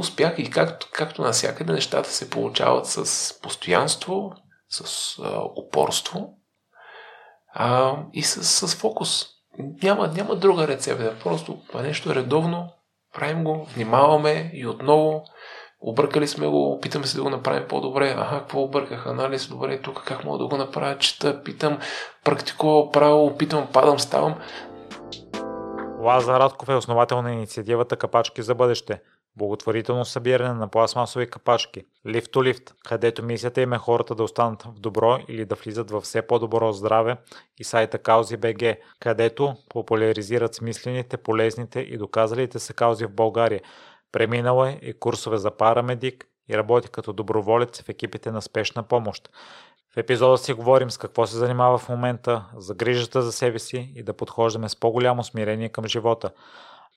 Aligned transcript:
успях 0.00 0.34
и 0.38 0.50
както, 0.50 0.88
както 0.92 1.22
навсякъде 1.22 1.72
нещата 1.72 2.08
се 2.08 2.30
получават 2.30 2.86
с 2.86 3.40
постоянство, 3.40 4.32
с 4.68 5.18
а, 5.18 5.42
упорство 5.66 6.34
а, 7.54 7.96
и 8.12 8.22
с, 8.22 8.68
с 8.68 8.76
фокус. 8.76 9.26
Няма, 9.82 10.08
няма 10.08 10.36
друга 10.36 10.68
рецепта. 10.68 11.16
Просто 11.24 11.58
нещо 11.74 12.10
е 12.10 12.14
редовно, 12.14 12.72
правим 13.14 13.44
го, 13.44 13.66
внимаваме 13.74 14.50
и 14.54 14.66
отново 14.66 15.24
объркали 15.80 16.28
сме 16.28 16.46
го, 16.46 16.72
опитаме 16.72 17.06
се 17.06 17.16
да 17.16 17.22
го 17.22 17.30
направим 17.30 17.68
по-добре. 17.68 18.14
Аха, 18.18 18.38
какво 18.38 18.62
обърках? 18.62 19.06
Анализ, 19.06 19.48
добре, 19.48 19.80
тук 19.80 20.04
как 20.04 20.24
мога 20.24 20.38
да 20.38 20.46
го 20.46 20.56
направя? 20.56 20.98
Чета, 20.98 21.42
питам, 21.42 21.78
практикувам, 22.24 22.92
правил, 22.92 23.26
опитвам, 23.26 23.68
падам, 23.72 23.98
ставам. 23.98 24.34
Лазар 26.00 26.40
Радков 26.40 26.68
е 26.68 26.74
основател 26.74 27.22
на 27.22 27.32
инициативата 27.32 27.96
Капачки 27.96 28.42
за 28.42 28.54
бъдеще 28.54 29.00
благотворително 29.36 30.04
събиране 30.04 30.54
на 30.54 30.68
пластмасови 30.68 31.30
капачки, 31.30 31.84
Lift 32.06 32.26
to 32.26 32.52
Lift, 32.52 32.72
където 32.84 33.24
мисията 33.24 33.60
им 33.60 33.72
е 33.72 33.78
хората 33.78 34.14
да 34.14 34.22
останат 34.22 34.62
в 34.62 34.80
добро 34.80 35.18
или 35.28 35.44
да 35.44 35.54
влизат 35.54 35.90
в 35.90 36.00
все 36.00 36.22
по-добро 36.22 36.72
здраве 36.72 37.16
и 37.58 37.64
сайта 37.64 37.98
Каузи 37.98 38.36
БГ, 38.36 38.76
където 39.00 39.54
популяризират 39.68 40.54
смислените, 40.54 41.16
полезните 41.16 41.80
и 41.80 41.98
доказалите 41.98 42.58
се 42.58 42.72
каузи 42.72 43.04
в 43.06 43.14
България. 43.14 43.60
Преминала 44.12 44.70
е 44.70 44.78
и 44.82 44.92
курсове 44.92 45.36
за 45.36 45.50
парамедик 45.50 46.26
и 46.48 46.58
работи 46.58 46.88
като 46.88 47.12
доброволец 47.12 47.82
в 47.82 47.88
екипите 47.88 48.30
на 48.30 48.42
спешна 48.42 48.82
помощ. 48.82 49.30
В 49.94 49.96
епизода 49.96 50.38
си 50.38 50.52
говорим 50.52 50.90
с 50.90 50.98
какво 50.98 51.26
се 51.26 51.36
занимава 51.36 51.78
в 51.78 51.88
момента, 51.88 52.44
за 52.56 52.74
грижата 52.74 53.22
за 53.22 53.32
себе 53.32 53.58
си 53.58 53.92
и 53.96 54.02
да 54.02 54.12
подхождаме 54.12 54.68
с 54.68 54.76
по-голямо 54.76 55.24
смирение 55.24 55.68
към 55.68 55.86
живота. 55.86 56.30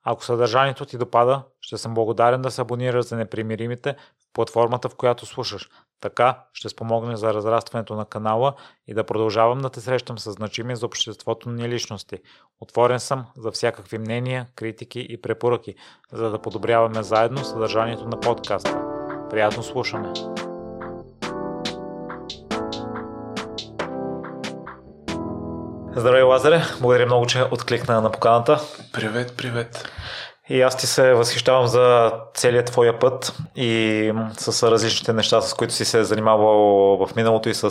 Ако 0.04 0.24
съдържанието 0.24 0.86
ти 0.86 0.98
допада, 0.98 1.44
ще 1.62 1.78
съм 1.78 1.94
благодарен 1.94 2.42
да 2.42 2.52
се 2.52 2.62
абонираш 2.62 3.06
за 3.06 3.16
непримиримите 3.16 3.94
в 3.94 4.34
платформата, 4.34 4.90
в 4.90 4.96
която 4.96 5.26
слушаш. 5.26 5.70
Така 6.02 6.40
ще 6.54 6.70
спомогне 6.70 7.18
за 7.18 7.34
разрастването 7.34 7.96
на 7.96 8.06
канала 8.06 8.54
и 8.88 8.94
да 8.94 9.04
продължавам 9.04 9.62
да 9.62 9.70
те 9.70 9.82
срещам 9.82 10.20
с 10.20 10.32
значими 10.32 10.76
за 10.76 10.86
обществото 10.86 11.50
ни 11.50 11.70
личности. 11.70 12.18
Отворен 12.60 13.00
съм 13.00 13.26
за 13.38 13.52
всякакви 13.52 13.98
мнения, 13.98 14.48
критики 14.56 15.08
и 15.10 15.22
препоръки, 15.22 15.76
за 16.12 16.30
да 16.30 16.42
подобряваме 16.42 17.04
заедно 17.04 17.38
съдържанието 17.38 18.08
на 18.08 18.20
подкаста. 18.20 18.82
Приятно 19.30 19.64
слушане! 19.64 20.14
Здравей, 25.96 26.24
Лазаре! 26.24 26.62
Благодаря 26.82 27.06
много, 27.06 27.26
че 27.26 27.44
откликна 27.52 28.02
на 28.02 28.12
поканата. 28.12 28.60
Привет, 28.94 29.34
привет! 29.38 29.90
И 30.50 30.62
аз 30.62 30.78
ти 30.78 30.88
се 30.88 31.14
възхищавам 31.14 31.68
за 31.68 32.12
целият 32.34 32.66
твоя 32.66 33.00
път 33.00 33.38
и 33.56 34.12
с 34.38 34.72
различните 34.72 35.14
неща, 35.14 35.42
с 35.42 35.54
които 35.54 35.74
си 35.74 35.86
се 35.86 36.04
занимавал 36.04 36.58
в 37.06 37.16
миналото 37.16 37.50
и 37.50 37.54
с 37.54 37.70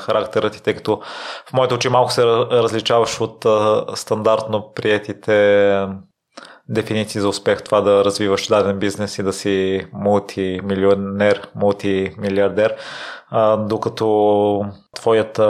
характера 0.00 0.50
ти, 0.50 0.62
тъй 0.62 0.74
като 0.74 1.00
в 1.46 1.52
моите 1.52 1.74
очи 1.74 1.88
малко 1.88 2.12
се 2.12 2.24
различаваш 2.26 3.20
от 3.20 3.46
стандартно 3.94 4.72
приятите 4.74 5.86
дефиниции 6.68 7.20
за 7.20 7.28
успех, 7.28 7.62
това 7.62 7.80
да 7.80 8.04
развиваш 8.04 8.46
даден 8.46 8.78
бизнес 8.78 9.18
и 9.18 9.22
да 9.22 9.32
си 9.32 9.86
мултимилионер, 9.92 11.48
мултимилиардер, 11.54 12.74
а, 13.30 13.56
докато 13.56 14.64
твоята 14.94 15.46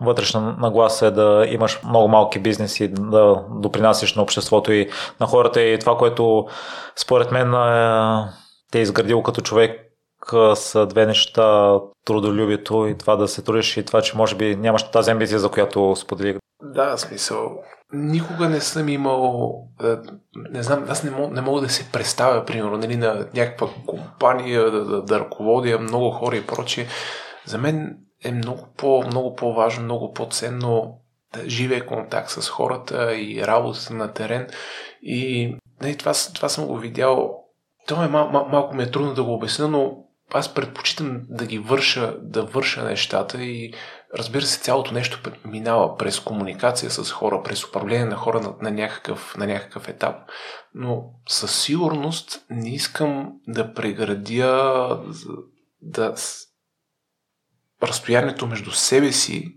вътрешна 0.00 0.56
нагласа 0.58 1.06
е 1.06 1.10
да 1.10 1.46
имаш 1.48 1.80
много 1.88 2.08
малки 2.08 2.38
бизнеси, 2.38 2.88
да 2.88 3.44
допринасяш 3.50 4.14
на 4.14 4.22
обществото 4.22 4.72
и 4.72 4.88
на 5.20 5.26
хората 5.26 5.62
и 5.62 5.78
това, 5.78 5.96
което 5.96 6.46
според 6.96 7.32
мен 7.32 7.54
е, 7.54 8.24
те 8.72 8.78
е 8.78 8.82
изградил 8.82 9.22
като 9.22 9.40
човек 9.40 9.86
са 10.54 10.86
две 10.86 11.06
неща 11.06 11.78
трудолюбието 12.04 12.86
и 12.86 12.98
това 12.98 13.16
да 13.16 13.28
се 13.28 13.42
трудиш 13.42 13.76
и 13.76 13.84
това, 13.84 14.02
че 14.02 14.16
може 14.16 14.36
би 14.36 14.56
нямаш 14.56 14.82
тази 14.82 15.10
амбиция, 15.10 15.38
за 15.38 15.48
която 15.48 15.96
споделих. 15.96 16.36
Да, 16.62 16.98
смисъл 16.98 17.62
никога 17.92 18.48
не 18.48 18.60
съм 18.60 18.88
имал, 18.88 19.54
не 20.34 20.62
знам, 20.62 20.84
аз 20.88 21.04
не 21.04 21.10
мога, 21.10 21.34
не 21.34 21.40
мога 21.40 21.60
да 21.60 21.68
се 21.68 21.92
представя, 21.92 22.44
примерно, 22.44 22.76
нали, 22.76 22.96
на 22.96 23.26
някаква 23.34 23.68
компания, 23.86 24.70
да, 24.70 24.84
да, 24.84 25.02
да 25.02 25.20
ръководя 25.20 25.78
много 25.78 26.10
хора 26.10 26.36
и 26.36 26.46
прочие. 26.46 26.86
За 27.44 27.58
мен 27.58 27.96
е 28.24 28.32
много, 28.32 28.66
по, 28.76 29.02
много 29.06 29.34
по-важно, 29.34 29.84
много 29.84 30.12
по-ценно 30.12 31.00
да 31.34 31.48
живее 31.50 31.86
контакт 31.86 32.30
с 32.30 32.48
хората 32.48 33.14
и 33.14 33.46
работата 33.46 33.94
на 33.94 34.12
терен. 34.12 34.48
И 35.02 35.54
нали, 35.82 35.96
това, 35.96 36.12
това 36.34 36.48
съм 36.48 36.66
го 36.66 36.76
видял. 36.76 37.36
То 37.86 38.02
е 38.02 38.08
мал, 38.08 38.28
мал, 38.28 38.48
малко 38.48 38.76
ми 38.76 38.82
е 38.82 38.90
трудно 38.90 39.14
да 39.14 39.24
го 39.24 39.34
обясня, 39.34 39.68
но 39.68 39.96
аз 40.34 40.54
предпочитам 40.54 41.20
да 41.28 41.46
ги 41.46 41.58
върша, 41.58 42.16
да 42.22 42.42
върша 42.42 42.84
нещата 42.84 43.42
и 43.42 43.72
разбира 44.18 44.42
се, 44.42 44.60
цялото 44.60 44.94
нещо 44.94 45.30
минава 45.44 45.96
през 45.96 46.20
комуникация 46.20 46.90
с 46.90 47.12
хора, 47.12 47.42
през 47.42 47.64
управление 47.64 48.04
на 48.04 48.16
хора 48.16 48.40
на, 48.40 48.54
на, 48.60 48.70
някакъв, 48.70 49.36
на 49.36 49.46
някакъв 49.46 49.88
етап. 49.88 50.16
Но 50.74 51.04
със 51.28 51.62
сигурност 51.62 52.44
не 52.50 52.74
искам 52.74 53.32
да 53.48 53.74
преградя 53.74 55.00
да, 55.82 56.14
разстоянието 57.82 58.46
между 58.46 58.70
себе 58.70 59.12
си 59.12 59.56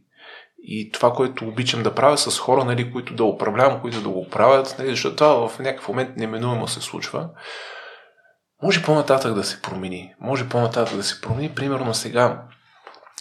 и 0.63 0.91
това, 0.91 1.13
което 1.13 1.47
обичам 1.47 1.83
да 1.83 1.95
правя 1.95 2.17
с 2.17 2.39
хора, 2.39 2.65
нали, 2.65 2.91
които 2.91 3.15
да 3.15 3.23
управлявам, 3.23 3.81
които 3.81 4.01
да 4.01 4.09
го 4.09 4.27
правят, 4.29 4.75
нали, 4.79 4.89
защото 4.89 5.15
това 5.15 5.47
в 5.47 5.59
някакъв 5.59 5.87
момент 5.87 6.17
неминуемо 6.17 6.67
се 6.67 6.81
случва. 6.81 7.29
Може 8.63 8.83
по-нататък 8.83 9.33
да 9.33 9.43
се 9.43 9.61
промени. 9.61 10.13
Може 10.19 10.49
по-нататък 10.49 10.95
да 10.95 11.03
се 11.03 11.21
промени. 11.21 11.55
Примерно 11.55 11.93
сега 11.93 12.43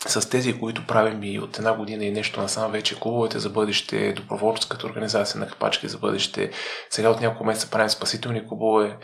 с 0.07 0.31
тези, 0.31 0.61
които 0.61 0.87
правим 0.87 1.23
и 1.23 1.39
от 1.39 1.59
една 1.59 1.73
година 1.73 2.05
и 2.05 2.11
нещо 2.11 2.41
насам 2.41 2.73
вече, 2.73 3.01
клубовете 3.01 3.39
за 3.39 3.51
бъдеще, 3.51 4.13
доброволческата 4.13 4.87
организация 4.87 5.41
на 5.41 5.47
капачки 5.47 5.89
за 5.89 5.99
бъдеще. 5.99 6.51
Сега 6.91 7.11
от 7.11 7.21
няколко 7.21 7.45
месеца 7.45 7.71
правим 7.71 7.89
спасителни 7.89 8.49
клубове, 8.49 8.99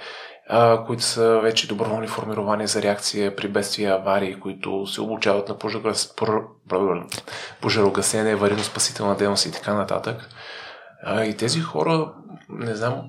които 0.87 1.03
са 1.03 1.41
вече 1.41 1.69
доброволни 1.69 2.09
формирования 2.09 2.69
за 2.69 2.83
реакция 2.83 3.37
при 3.37 3.49
бедствия 3.49 3.95
аварии, 3.95 4.41
които 4.41 4.87
се 4.87 5.01
обучават 5.01 5.49
на 5.49 5.59
пожарогасене, 7.61 8.37
аварийно-спасителна 8.37 9.17
дейност 9.17 9.47
и 9.47 9.53
така 9.53 9.75
нататък. 9.75 10.29
И 11.27 11.37
тези 11.39 11.61
хора, 11.61 12.15
не 12.49 12.75
знам, 12.75 13.03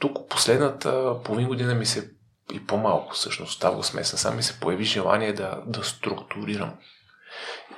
тук 0.00 0.28
последната 0.28 1.22
половин 1.24 1.48
година 1.48 1.74
ми 1.74 1.86
се 1.86 2.10
и 2.52 2.66
по-малко 2.66 3.14
всъщност, 3.14 3.56
става 3.56 3.84
смесна, 3.84 4.18
сам 4.18 4.36
ми 4.36 4.42
се 4.42 4.60
появи 4.60 4.84
желание 4.84 5.32
да, 5.32 5.62
да 5.66 5.84
структурирам 5.84 6.74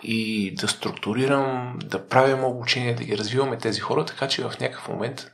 и 0.05 0.55
да 0.55 0.69
структурирам, 0.69 1.79
да 1.85 2.07
правим 2.07 2.45
обучение, 2.45 2.95
да 2.95 3.05
ги 3.05 3.19
развиваме 3.19 3.59
тези 3.59 3.81
хора, 3.81 4.05
така 4.05 4.29
че 4.29 4.43
в 4.43 4.53
някакъв 4.61 4.89
момент, 4.89 5.27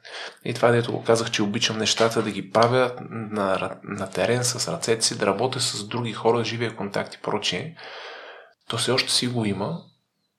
и 0.45 0.55
това 0.55 0.71
дето 0.71 0.93
го 0.93 1.05
казах, 1.05 1.31
че 1.31 1.43
обичам 1.43 1.79
нещата 1.79 2.23
да 2.23 2.31
ги 2.31 2.51
правя 2.51 2.93
на, 3.11 3.79
на 3.85 4.11
терен 4.11 4.45
с 4.45 4.73
ръцете 4.73 5.03
си, 5.03 5.19
да 5.19 5.27
работя 5.27 5.61
с 5.61 5.89
други 5.89 6.13
хора, 6.13 6.45
живия 6.45 6.77
контакт 6.77 7.15
и 7.15 7.21
прочее, 7.23 7.75
то 8.69 8.77
все 8.77 8.93
още 8.93 9.13
си 9.13 9.27
го 9.27 9.45
има. 9.45 9.79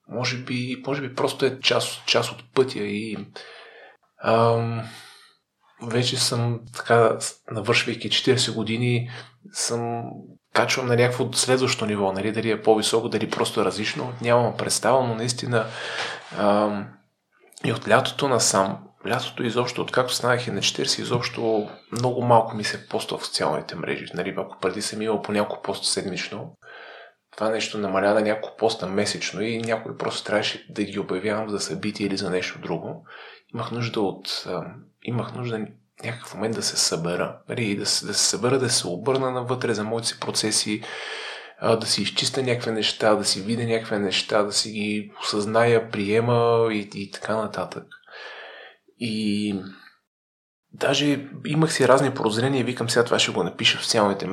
Може 0.08 0.38
би, 0.38 0.84
може 0.88 1.02
би 1.02 1.16
просто 1.16 1.46
е 1.46 1.60
част, 1.60 2.06
част 2.06 2.32
от 2.32 2.54
пътя 2.54 2.80
и 2.80 3.18
ам, 4.24 4.84
вече 5.82 6.18
съм 6.18 6.60
така, 6.78 7.18
навършвайки 7.52 8.10
40 8.10 8.54
години, 8.54 9.10
съм 9.52 10.04
качвам 10.54 10.88
на 10.88 10.96
някакво 10.96 11.34
следващо 11.34 11.86
ниво, 11.86 12.12
нали, 12.12 12.32
дали 12.32 12.52
е 12.52 12.62
по-високо, 12.62 13.10
дали 13.10 13.30
просто 13.30 13.62
е 13.62 13.66
различно, 13.66 14.14
нямам 14.22 14.58
представа, 14.58 15.08
но 15.08 15.16
наистина 15.16 15.66
ам, 16.38 16.88
и 17.66 17.74
от 17.74 17.88
лятото 17.88 18.28
насам, 18.28 18.78
лятото 19.08 19.44
изобщо, 19.44 19.82
откакто 19.82 20.14
станах 20.14 20.48
и 20.48 20.52
на 20.52 20.60
40, 20.60 21.02
изобщо 21.02 21.70
много 21.92 22.22
малко 22.22 22.56
ми 22.56 22.64
се 22.64 22.88
поства 22.88 23.18
в 23.18 23.26
социалните 23.26 23.76
мрежи. 23.76 24.06
Нали, 24.14 24.34
ако 24.38 24.58
преди 24.60 24.82
съм 24.82 25.02
имал 25.02 25.22
по 25.22 25.32
няколко 25.32 25.62
поста 25.62 25.88
седмично, 25.88 26.58
това 27.36 27.50
нещо 27.50 27.78
намаля 27.78 28.14
на 28.14 28.22
няколко 28.22 28.58
поста 28.58 28.88
месечно 28.88 29.42
и 29.42 29.62
някой 29.62 29.98
просто 29.98 30.24
трябваше 30.24 30.66
да 30.70 30.84
ги 30.84 31.00
обявявам 31.00 31.50
за 31.50 31.60
събитие 31.60 32.08
или 32.08 32.18
за 32.18 32.30
нещо 32.30 32.60
друго. 32.60 33.06
Имах 33.54 33.72
нужда 33.72 34.02
от... 34.02 34.46
имах 35.04 35.36
нужда 35.36 35.68
някакъв 36.04 36.34
момент 36.34 36.56
да 36.56 36.64
се 36.64 36.78
събера. 36.78 37.40
Нали, 37.50 37.76
да, 37.76 37.82
да 37.82 37.86
се 37.86 38.14
събера, 38.14 38.60
да 38.60 38.70
се 38.70 38.88
обърна 38.88 39.32
навътре 39.32 39.74
за 39.74 39.84
моите 39.84 40.08
си 40.08 40.20
процеси, 40.20 40.82
да 41.62 41.86
си 41.86 42.02
изчиста 42.02 42.44
някакви 42.44 42.72
неща, 42.72 43.16
да 43.16 43.26
си 43.26 43.42
видя 43.42 43.64
някакви 43.64 43.98
неща, 43.98 44.44
да 44.44 44.52
си 44.52 44.72
ги 44.72 45.12
осъзная, 45.22 45.92
приема 45.92 46.70
и, 46.72 46.90
и 46.94 47.12
така 47.12 47.36
нататък. 47.36 47.84
И 49.00 49.56
Даже 50.74 51.28
имах 51.46 51.74
си 51.74 51.88
разни 51.88 52.14
прозрения 52.14 52.60
и 52.60 52.64
викам 52.64 52.90
сега 52.90 53.06
това 53.06 53.20
ще 53.20 53.32
го 53.32 53.44
напиша 53.44 53.78
в 53.78 53.84
социалните 53.84 54.30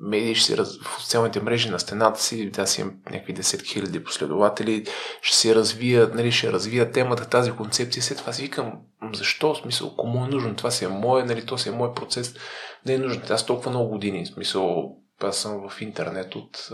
медии, 0.00 0.34
ще 0.34 0.46
си 0.46 0.56
раз... 0.56 0.78
в 0.78 1.02
социалните 1.02 1.42
мрежи 1.42 1.70
на 1.70 1.80
стената 1.80 2.20
си, 2.20 2.50
да 2.50 2.66
си 2.66 2.80
имам 2.80 2.94
някакви 3.10 3.34
10 3.34 3.62
хиляди 3.62 4.04
последователи, 4.04 4.86
ще 5.22 5.36
си 5.36 5.54
развия, 5.54 6.10
нали, 6.14 6.32
ще 6.32 6.52
развия 6.52 6.92
темата, 6.92 7.28
тази 7.28 7.50
концепция. 7.50 8.02
След 8.02 8.18
това 8.18 8.32
си 8.32 8.42
викам, 8.42 8.72
защо? 9.12 9.54
В 9.54 9.58
смисъл, 9.58 9.96
кому 9.96 10.24
е 10.24 10.28
нужно? 10.28 10.56
Това 10.56 10.70
си 10.70 10.84
е 10.84 10.88
мое, 10.88 11.24
нали, 11.24 11.46
то 11.46 11.58
си 11.58 11.68
е 11.68 11.72
мой 11.72 11.94
процес. 11.94 12.34
не 12.86 12.94
е 12.94 12.98
нужно. 12.98 13.22
Аз 13.30 13.46
толкова 13.46 13.70
много 13.70 13.88
години, 13.88 14.24
в 14.24 14.28
смисъл, 14.28 14.96
аз 15.20 15.36
съм 15.36 15.68
в 15.68 15.80
интернет 15.80 16.34
от 16.34 16.68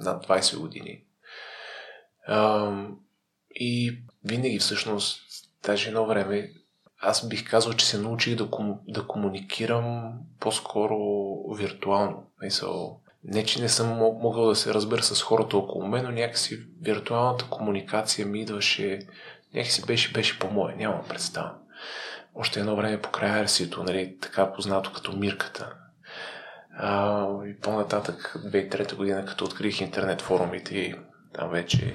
над 0.00 0.26
20 0.26 0.58
години. 0.58 1.04
А, 2.26 2.70
и 3.54 3.98
винаги 4.24 4.58
всъщност, 4.58 5.22
даже 5.64 5.88
едно 5.88 6.06
време, 6.06 6.50
аз 7.00 7.28
бих 7.28 7.50
казал, 7.50 7.72
че 7.72 7.86
се 7.86 7.98
научих 7.98 8.36
да, 8.36 8.50
кому, 8.50 8.78
да 8.88 9.06
комуникирам 9.06 10.12
по-скоро 10.40 10.98
виртуално. 11.54 12.24
Мисъл, 12.42 13.00
не, 13.24 13.44
че 13.44 13.62
не 13.62 13.68
съм 13.68 13.88
могъл 13.96 14.46
да 14.46 14.56
се 14.56 14.74
разбера 14.74 15.02
с 15.02 15.22
хората 15.22 15.56
около 15.56 15.86
мен, 15.86 16.04
но 16.04 16.10
някакси 16.10 16.66
виртуалната 16.82 17.44
комуникация 17.50 18.26
ми 18.26 18.40
идваше, 18.40 18.98
някакси 19.54 19.86
беше, 19.86 20.12
беше 20.12 20.38
по-моя, 20.38 20.76
нямам 20.76 21.04
представа. 21.08 21.54
Още 22.34 22.60
едно 22.60 22.76
време 22.76 23.02
по 23.02 23.10
края 23.10 23.42
Арсито, 23.42 23.84
нали, 23.84 24.16
така 24.20 24.52
познато 24.52 24.92
като 24.92 25.16
Мирката. 25.16 25.74
А, 26.76 27.26
и 27.46 27.56
по-нататък, 27.56 28.36
2003 28.46 28.94
година, 28.94 29.24
като 29.24 29.44
открих 29.44 29.80
интернет 29.80 30.22
форумите 30.22 30.76
и 30.76 30.94
там 31.32 31.50
вече 31.50 31.94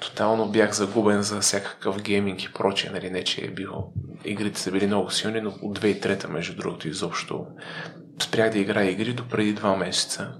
тотално 0.00 0.48
бях 0.48 0.72
загубен 0.72 1.22
за 1.22 1.40
всякакъв 1.40 2.02
гейминг 2.02 2.42
и 2.42 2.52
прочее. 2.52 2.90
Нали, 2.90 3.10
не, 3.10 3.24
че 3.24 3.44
е 3.44 3.50
било... 3.50 3.92
Игрите 4.24 4.60
са 4.60 4.72
били 4.72 4.86
много 4.86 5.10
силни, 5.10 5.40
но 5.40 5.50
от 5.62 5.78
2003 5.80 6.26
между 6.26 6.56
другото 6.56 6.88
изобщо 6.88 7.46
спрях 8.22 8.52
да 8.52 8.58
играя 8.58 8.90
игри 8.90 9.12
до 9.12 9.28
преди 9.28 9.52
два 9.52 9.76
месеца, 9.76 10.32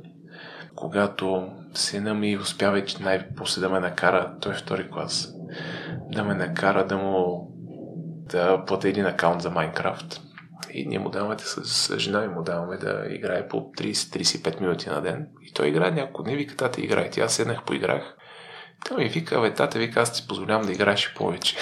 когато 0.76 1.48
сина 1.74 2.14
ми 2.14 2.38
успя 2.38 2.70
вече 2.70 3.02
най-после 3.02 3.60
да 3.60 3.68
ме 3.68 3.80
накара, 3.80 4.36
той 4.40 4.52
е 4.52 4.56
втори 4.56 4.90
клас, 4.90 5.34
да 6.12 6.24
ме 6.24 6.34
накара 6.34 6.86
да 6.86 6.96
му 6.96 7.46
да 8.30 8.64
платя 8.66 8.88
един 8.88 9.06
акаунт 9.06 9.42
за 9.42 9.50
Майнкрафт. 9.50 10.20
И 10.72 10.86
ние 10.86 10.98
му 10.98 11.10
даваме 11.10 11.36
с 11.38 11.98
жена 11.98 12.24
и 12.24 12.28
му 12.28 12.42
даваме 12.42 12.76
да 12.76 13.04
играе 13.08 13.48
по 13.48 13.56
30-35 13.56 14.60
минути 14.60 14.88
на 14.88 15.00
ден. 15.00 15.28
И 15.42 15.52
той 15.52 15.68
играе 15.68 15.90
няколко 15.90 16.22
дни, 16.22 16.36
вика, 16.36 16.56
тата, 16.56 16.80
играй. 16.80 17.10
Аз 17.20 17.34
седнах, 17.34 17.64
поиграх. 17.64 18.16
Той 18.88 19.04
ми 19.04 19.08
вика, 19.08 19.40
бе, 19.40 19.54
тата, 19.54 19.78
вика, 19.78 20.00
аз 20.00 20.12
ти 20.12 20.28
позволявам 20.28 20.66
да 20.66 20.72
играеш 20.72 21.14
повече. 21.16 21.56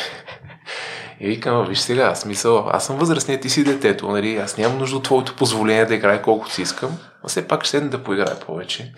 И 1.21 1.27
викам, 1.27 1.67
виж 1.67 1.79
сега, 1.79 2.15
смисъл, 2.15 2.69
аз 2.69 2.87
съм 2.87 2.99
възрастният, 2.99 3.43
ти 3.43 3.51
си 3.51 3.65
детето, 3.65 4.09
нали? 4.09 4.37
Аз 4.37 4.57
нямам 4.59 4.79
нужда 4.79 4.97
от 4.97 5.05
твоето 5.05 5.37
позволение 5.37 5.87
да 5.87 5.95
играя 5.95 6.23
колкото 6.23 6.53
си 6.53 6.63
искам, 6.63 6.99
но 7.23 7.29
все 7.29 7.49
пак 7.49 7.65
ще 7.65 7.71
седна 7.71 7.91
да 7.91 8.05
поиграя 8.05 8.41
повече. 8.41 8.93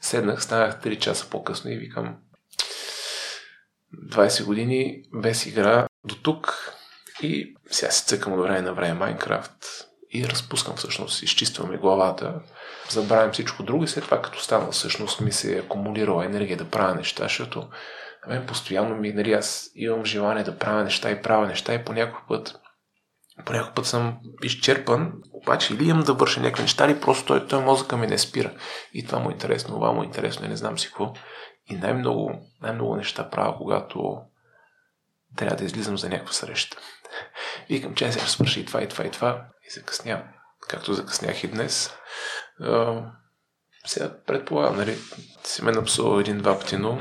Седнах, 0.00 0.42
станах 0.42 0.80
3 0.82 0.98
часа 0.98 1.30
по-късно 1.30 1.70
и 1.70 1.76
викам, 1.76 2.16
20 4.10 4.44
години 4.44 5.02
без 5.14 5.46
игра 5.46 5.86
до 6.04 6.14
тук 6.14 6.72
и 7.22 7.54
сега 7.70 7.90
си 7.90 8.06
цъкам 8.06 8.32
от 8.32 8.42
време 8.42 8.60
на 8.60 8.74
време 8.74 8.94
Майнкрафт 8.94 9.56
и 10.14 10.28
разпускам 10.28 10.76
всъщност, 10.76 11.22
изчиствам 11.22 11.70
ми 11.70 11.76
главата, 11.76 12.34
забравям 12.90 13.32
всичко 13.32 13.62
друго 13.62 13.84
и 13.84 13.88
след 13.88 14.04
това 14.04 14.22
като 14.22 14.40
стана 14.40 14.70
всъщност 14.70 15.20
ми 15.20 15.32
се 15.32 15.56
е 15.56 15.60
акумулирала 15.60 16.24
енергия 16.24 16.56
да 16.56 16.70
правя 16.70 16.94
неща, 16.94 17.22
защото 17.22 17.68
на 18.26 18.34
мен 18.34 18.46
постоянно 18.46 18.96
ми, 18.96 19.12
нали, 19.12 19.32
аз 19.32 19.70
имам 19.74 20.04
желание 20.04 20.44
да 20.44 20.58
правя 20.58 20.84
неща 20.84 21.10
и 21.10 21.22
правя 21.22 21.46
неща 21.46 21.74
и 21.74 21.84
по 21.84 21.92
някой 21.92 22.20
път 22.28 22.60
по 23.44 23.52
някой 23.52 23.74
път 23.74 23.86
съм 23.86 24.18
изчерпан, 24.42 25.12
обаче 25.32 25.74
или 25.74 25.88
имам 25.88 26.02
да 26.02 26.12
върша 26.12 26.40
някакви 26.40 26.62
неща, 26.62 26.86
или 26.86 27.00
просто 27.00 27.24
той, 27.24 27.46
той 27.46 27.62
мозъка 27.62 27.96
ми 27.96 28.06
не 28.06 28.18
спира. 28.18 28.52
И 28.92 29.06
това 29.06 29.18
му 29.18 29.30
е 29.30 29.32
интересно, 29.32 29.74
това 29.74 29.92
му 29.92 30.02
е 30.02 30.04
интересно 30.04 30.46
и 30.46 30.48
не 30.48 30.56
знам 30.56 30.78
си 30.78 30.86
какво. 30.86 31.12
И 31.70 31.74
най-много, 31.74 32.32
най-много 32.62 32.96
неща 32.96 33.30
правя, 33.30 33.56
когато 33.58 34.18
трябва 35.36 35.56
да 35.56 35.64
излизам 35.64 35.98
за 35.98 36.08
някаква 36.08 36.32
среща. 36.32 36.76
Викам, 37.70 37.94
че 37.94 38.12
сега 38.12 38.26
свърши 38.26 38.60
и 38.60 38.64
това, 38.64 38.82
и 38.82 38.88
това, 38.88 39.04
и 39.04 39.10
това. 39.10 39.44
И 39.68 39.70
закъснявам. 39.70 40.24
Както 40.68 40.94
закъснях 40.94 41.44
и 41.44 41.48
днес. 41.48 41.94
Сега 43.86 44.10
предполагам, 44.26 44.76
нали, 44.76 44.96
си 45.44 45.64
ме 45.64 45.72
напсувал 45.72 46.20
един-два 46.20 46.58
пъти, 46.58 46.76
но, 46.76 46.98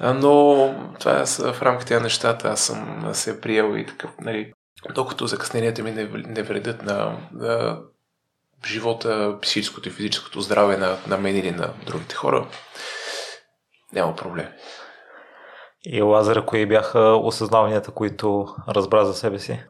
но 0.00 0.94
това 1.00 1.20
е 1.20 1.24
в 1.26 1.62
рамките 1.62 1.94
на 1.94 2.00
нещата. 2.00 2.48
Аз 2.48 2.60
съм 2.60 3.10
се 3.12 3.40
приел 3.40 3.76
и 3.76 3.86
такъв, 3.86 4.10
нали, 4.20 4.52
докато 4.94 5.26
закъсненията 5.26 5.82
ми 5.82 5.90
не, 5.90 6.04
не 6.04 6.42
вредят 6.42 6.82
на, 6.82 7.18
на 7.32 7.78
живота, 8.66 9.38
психическото 9.42 9.88
и 9.88 9.92
физическото 9.92 10.40
здраве 10.40 10.76
на, 10.76 10.98
на 11.06 11.18
мен 11.18 11.36
или 11.36 11.50
на 11.50 11.74
другите 11.86 12.14
хора, 12.14 12.48
няма 13.92 14.16
проблем. 14.16 14.48
И 15.84 16.02
Лазара, 16.02 16.46
кои 16.46 16.66
бяха 16.66 17.00
осъзнаванията, 17.00 17.90
които 17.90 18.46
разбра 18.68 19.04
за 19.04 19.14
себе 19.14 19.38
си? 19.38 19.64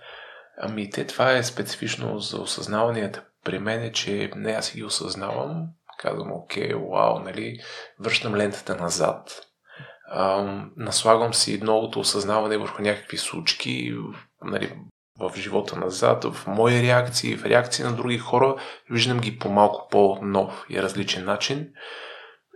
Ами 0.59 0.91
те, 0.91 1.07
това 1.07 1.33
е 1.33 1.43
специфично 1.43 2.19
за 2.19 2.41
осъзнаванията. 2.41 3.25
При 3.47 3.59
мен 3.59 3.83
е, 3.83 3.93
че 3.93 4.31
не 4.37 4.53
аз 4.53 4.67
си 4.67 4.77
ги 4.77 4.85
осъзнавам, 4.85 5.67
казвам, 5.99 6.33
окей, 6.33 6.75
вау, 6.75 7.19
нали, 7.19 7.61
връщам 8.01 8.35
лентата 8.35 8.77
назад, 8.77 9.47
ам, 10.13 10.73
наслагвам 10.77 11.35
си 11.35 11.61
новото 11.63 12.01
осъзнаване 12.01 12.59
върху 12.59 12.83
някакви 12.83 13.19
случки, 13.19 13.95
нали, 14.43 14.73
в 15.21 15.33
живота 15.37 15.77
назад, 15.77 16.25
в 16.25 16.47
мои 16.47 16.83
реакции, 16.83 17.37
в 17.37 17.45
реакции 17.45 17.85
на 17.85 17.93
други 17.93 18.19
хора, 18.19 18.57
виждам 18.91 19.21
ги 19.21 19.39
по 19.39 19.51
малко 19.51 19.89
по-нов 19.91 20.67
и 20.71 20.83
различен 20.83 21.25
начин. 21.25 21.73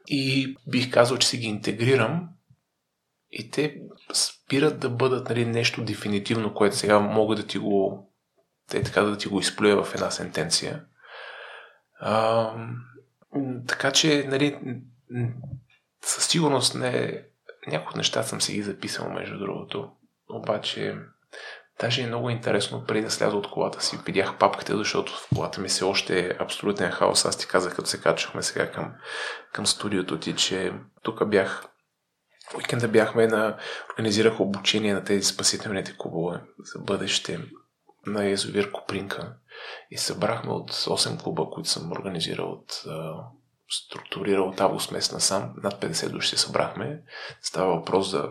И 0.06 0.56
бих 0.70 0.90
казал, 0.90 1.18
че 1.18 1.28
си 1.28 1.38
ги 1.38 1.46
интегрирам 1.46 2.28
и 3.30 3.50
те 3.50 3.76
спират 4.12 4.80
да 4.80 4.90
бъдат 4.90 5.28
нали, 5.28 5.44
нещо 5.44 5.84
дефинитивно, 5.84 6.54
което 6.54 6.76
сега 6.76 6.98
мога 6.98 7.36
да 7.36 7.46
ти 7.46 7.58
го 7.58 8.09
те 8.70 8.82
така 8.82 9.02
да 9.02 9.18
ти 9.18 9.28
го 9.28 9.40
изплюя 9.40 9.84
в 9.84 9.94
една 9.94 10.10
сентенция. 10.10 10.84
А, 12.00 12.52
така 13.66 13.92
че, 13.92 14.24
нали, 14.28 14.58
със 16.02 16.26
сигурност 16.26 16.74
не... 16.74 17.24
Някои 17.66 17.90
от 17.90 17.96
неща 17.96 18.22
съм 18.22 18.40
си 18.40 18.52
ги 18.52 18.62
записал, 18.62 19.10
между 19.10 19.38
другото. 19.38 19.90
Обаче, 20.30 20.96
даже 21.80 22.02
е 22.02 22.06
много 22.06 22.30
интересно, 22.30 22.84
преди 22.84 23.02
да 23.02 23.10
сляза 23.10 23.36
от 23.36 23.50
колата 23.50 23.82
си, 23.82 23.98
видях 24.06 24.38
папката, 24.38 24.76
защото 24.76 25.12
в 25.12 25.28
колата 25.34 25.60
ми 25.60 25.68
се 25.68 25.84
още 25.84 26.26
е 26.26 26.36
абсолютен 26.38 26.90
хаос. 26.90 27.24
Аз 27.24 27.38
ти 27.38 27.46
казах, 27.46 27.76
като 27.76 27.88
се 27.88 28.00
качвахме 28.00 28.42
сега 28.42 28.70
към, 28.70 28.92
към 29.52 29.66
студиото 29.66 30.18
ти, 30.18 30.36
че 30.36 30.72
тук 31.02 31.28
бях 31.28 31.64
уикенда 32.56 32.88
бяхме 32.88 33.26
на... 33.26 33.56
Организирах 33.92 34.40
обучение 34.40 34.94
на 34.94 35.04
тези 35.04 35.22
спасителните 35.22 35.94
клубове 35.98 36.40
за 36.58 36.78
бъдеще 36.78 37.40
на 38.06 38.24
язовир 38.24 38.72
Копринка 38.72 39.32
и 39.90 39.98
събрахме 39.98 40.52
от 40.52 40.72
8 40.72 41.22
клуба, 41.22 41.46
които 41.50 41.68
съм 41.68 41.92
организирал 41.92 42.50
от 42.50 42.84
структурирал 43.70 44.48
от 44.48 44.60
август 44.60 44.92
месец 44.92 45.12
насам. 45.12 45.54
Над 45.62 45.82
50 45.82 46.08
души 46.08 46.28
се 46.28 46.36
събрахме. 46.36 47.02
Става 47.42 47.76
въпрос 47.76 48.10
за 48.10 48.28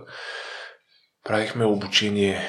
правихме 1.23 1.65
обучение 1.65 2.41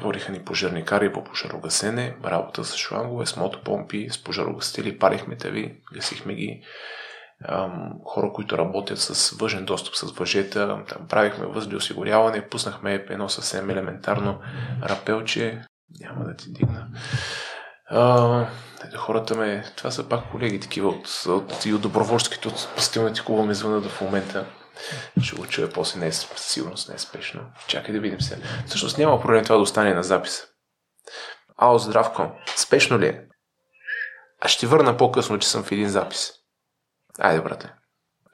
Водиха 0.00 0.32
ни 0.32 0.44
пожарникари 0.44 1.12
по 1.12 1.24
пожарогасене, 1.24 2.16
работа 2.24 2.64
с 2.64 2.76
шлангове, 2.76 3.26
с 3.26 3.36
мотопомпи, 3.36 4.08
с 4.10 4.24
пожарогасители, 4.24 4.98
парихме 4.98 5.36
ви, 5.44 5.80
гасихме 5.92 6.34
ги. 6.34 6.62
Ам, 7.48 7.92
хора, 8.04 8.32
които 8.32 8.58
работят 8.58 8.98
с 8.98 9.30
въжен 9.30 9.64
достъп 9.64 9.96
с 9.96 10.12
въжета, 10.12 10.84
там 10.88 11.08
правихме 11.08 11.46
възли 11.46 11.76
осигуряване, 11.76 12.48
пуснахме 12.48 12.94
едно 12.94 13.28
съвсем 13.28 13.70
елементарно 13.70 14.40
рапелче, 14.82 15.62
няма 16.00 16.24
да 16.24 16.36
ти 16.36 16.52
дигна. 16.52 16.88
А, 17.86 18.46
хората 18.96 19.34
ме, 19.34 19.64
това 19.76 19.90
са 19.90 20.08
пак 20.08 20.30
колеги 20.30 20.60
такива 20.60 20.88
от, 20.88 21.24
от, 21.26 21.64
и 21.64 21.74
от 21.74 21.82
доброволческите, 21.82 22.48
от 22.48 22.58
спасителните 22.58 23.24
клуба 23.24 23.44
ме 23.44 23.54
звънат 23.54 23.86
в 23.86 24.00
момента. 24.00 24.46
Ще 25.22 25.36
го 25.36 25.46
чуя 25.46 25.72
после, 25.72 26.00
не 26.00 26.06
е, 26.06 26.12
сигурност 26.36 26.88
не 26.88 26.94
е 26.94 26.98
спешно. 26.98 27.40
Чакай 27.66 27.94
да 27.94 28.00
видим 28.00 28.20
се. 28.20 28.42
Всъщност 28.66 28.98
няма 28.98 29.20
проблем 29.20 29.44
това 29.44 29.56
да 29.56 29.62
остане 29.62 29.94
на 29.94 30.02
запис. 30.02 30.44
Ало, 31.56 31.78
здравко. 31.78 32.32
Спешно 32.56 32.98
ли 32.98 33.06
е? 33.06 33.26
А 34.40 34.48
ще 34.48 34.66
върна 34.66 34.96
по-късно, 34.96 35.38
че 35.38 35.48
съм 35.48 35.62
в 35.62 35.72
един 35.72 35.88
запис. 35.88 36.32
Айде, 37.18 37.42
брате. 37.42 37.74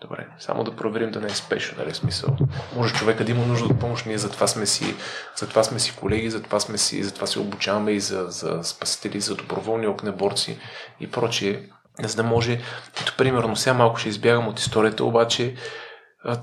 Добре, 0.00 0.26
само 0.38 0.64
да 0.64 0.76
проверим 0.76 1.10
да 1.10 1.20
не 1.20 1.26
е 1.26 1.30
спешно, 1.30 1.78
нали 1.78 1.94
смисъл. 1.94 2.36
Може 2.76 2.94
човека 2.94 3.24
да 3.24 3.30
има 3.30 3.46
нужда 3.46 3.66
от 3.66 3.80
помощ, 3.80 4.06
ние 4.06 4.18
затова 4.18 4.46
сме 4.46 4.66
си, 4.66 4.94
затова 5.36 5.64
сме 5.64 5.78
си 5.78 5.96
колеги, 5.96 6.30
затова 6.30 6.60
сме 6.60 6.78
си, 6.78 7.02
затова 7.02 7.26
се 7.26 7.40
обучаваме 7.40 7.90
и 7.90 8.00
за, 8.00 8.26
за 8.28 8.60
спасители, 8.62 9.20
за 9.20 9.34
доброволни 9.34 9.86
огнеборци 9.86 10.58
и 11.00 11.10
прочие. 11.10 11.70
За 12.02 12.16
да 12.16 12.22
може, 12.22 12.60
ето 13.00 13.14
примерно 13.18 13.56
сега 13.56 13.74
малко 13.74 13.96
ще 13.96 14.08
избягам 14.08 14.48
от 14.48 14.58
историята, 14.58 15.04
обаче 15.04 15.54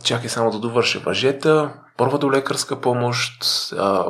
чакай 0.03 0.29
само 0.29 0.51
да 0.51 0.59
довърша 0.59 0.99
въжета, 0.99 1.73
първа 1.97 2.17
до 2.17 2.31
лекарска 2.31 2.81
помощ, 2.81 3.43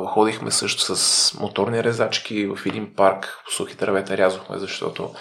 ходихме 0.06 0.50
също 0.50 0.96
с 0.96 1.34
моторни 1.34 1.84
резачки 1.84 2.46
в 2.46 2.66
един 2.66 2.94
парк, 2.94 3.38
сухи 3.56 3.76
дървета 3.76 4.16
рязохме, 4.16 4.58
защото 4.58 5.14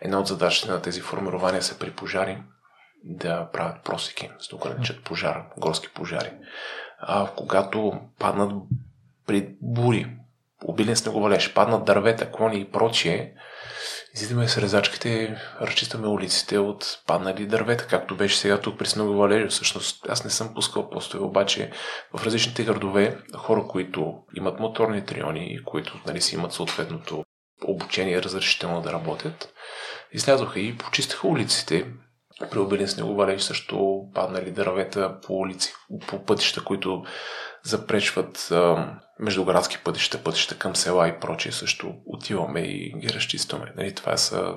една 0.00 0.18
от 0.18 0.26
задачите 0.26 0.70
на 0.70 0.82
тези 0.82 1.00
формирования 1.00 1.62
са 1.62 1.78
при 1.78 1.90
пожари 1.90 2.38
да 3.04 3.50
правят 3.52 3.84
просеки, 3.84 4.30
за 4.40 4.48
да 4.50 4.56
ограничат 4.56 5.04
пожар, 5.04 5.44
горски 5.58 5.88
пожари. 5.94 6.30
А, 6.98 7.30
когато 7.36 8.00
паднат 8.18 8.52
при 9.26 9.48
бури, 9.60 10.16
обилен 10.64 10.96
снеговалеж, 10.96 11.54
паднат 11.54 11.84
дървета, 11.84 12.30
клони 12.30 12.60
и 12.60 12.70
прочие, 12.70 13.34
излизаме 14.14 14.48
с 14.48 14.58
резачките, 14.58 15.36
разчистваме 15.60 16.08
улиците 16.08 16.58
от 16.58 17.02
паднали 17.06 17.46
дървета, 17.46 17.86
както 17.86 18.16
беше 18.16 18.38
сега 18.38 18.60
тук 18.60 18.78
при 18.78 18.86
Сного 18.86 19.14
Валерия. 19.14 19.48
Всъщност 19.48 20.08
аз 20.08 20.24
не 20.24 20.30
съм 20.30 20.54
пускал 20.54 20.90
постове, 20.90 21.24
обаче 21.24 21.70
в 22.14 22.24
различните 22.24 22.64
градове 22.64 23.18
хора, 23.36 23.66
които 23.68 24.14
имат 24.36 24.60
моторни 24.60 25.04
триони 25.04 25.54
и 25.54 25.64
които 25.64 26.00
нали, 26.06 26.20
си 26.20 26.34
имат 26.34 26.52
съответното 26.52 27.24
обучение 27.66 28.22
разрешително 28.22 28.80
да 28.80 28.92
работят, 28.92 29.52
излязоха 30.12 30.60
и 30.60 30.78
почистиха 30.78 31.28
улиците. 31.28 31.86
При 32.50 32.58
обилен 32.58 32.88
снеговалеж 32.88 33.42
също 33.42 34.02
паднали 34.14 34.50
дървета 34.50 35.20
по 35.26 35.34
улици, 35.34 35.74
по 36.08 36.24
пътища, 36.24 36.64
които 36.64 37.04
запречват 37.62 38.48
а, 38.50 38.90
междуградски 39.18 39.78
пътища, 39.78 40.22
пътища 40.22 40.58
към 40.58 40.76
села 40.76 41.08
и 41.08 41.20
прочие, 41.20 41.52
също 41.52 41.94
отиваме 42.06 42.60
и 42.60 42.92
ги 42.98 43.08
разчистваме. 43.08 43.72
Нали, 43.76 43.94
това 43.94 44.16
са 44.16 44.54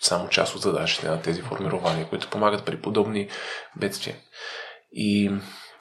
само 0.00 0.28
част 0.28 0.54
от 0.54 0.62
задачите 0.62 1.08
на 1.08 1.22
тези 1.22 1.42
формирования, 1.42 2.08
които 2.08 2.30
помагат 2.30 2.64
при 2.64 2.80
подобни 2.80 3.28
бедствия. 3.76 4.16
И 4.92 5.30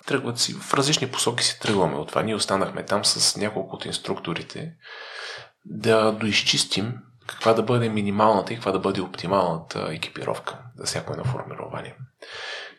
тръгват 0.06 0.40
си, 0.40 0.54
в 0.54 0.74
различни 0.74 1.12
посоки 1.12 1.44
си 1.44 1.60
тръгваме 1.60 1.96
от 1.96 2.10
това. 2.10 2.22
Ние 2.22 2.36
останахме 2.36 2.86
там 2.86 3.06
с 3.06 3.38
няколко 3.38 3.76
от 3.76 3.86
инструкторите 3.86 4.74
да 5.66 6.12
доизчистим 6.12 6.94
каква 7.28 7.54
да 7.54 7.64
бъде 7.64 7.90
минималната 7.90 8.54
и 8.54 8.56
каква 8.56 8.72
да 8.72 8.80
бъде 8.80 9.02
оптималната 9.02 9.88
екипировка 9.92 10.58
за 10.80 10.86
всяко 10.86 11.14
едно 11.14 11.26
формирование. 11.26 11.96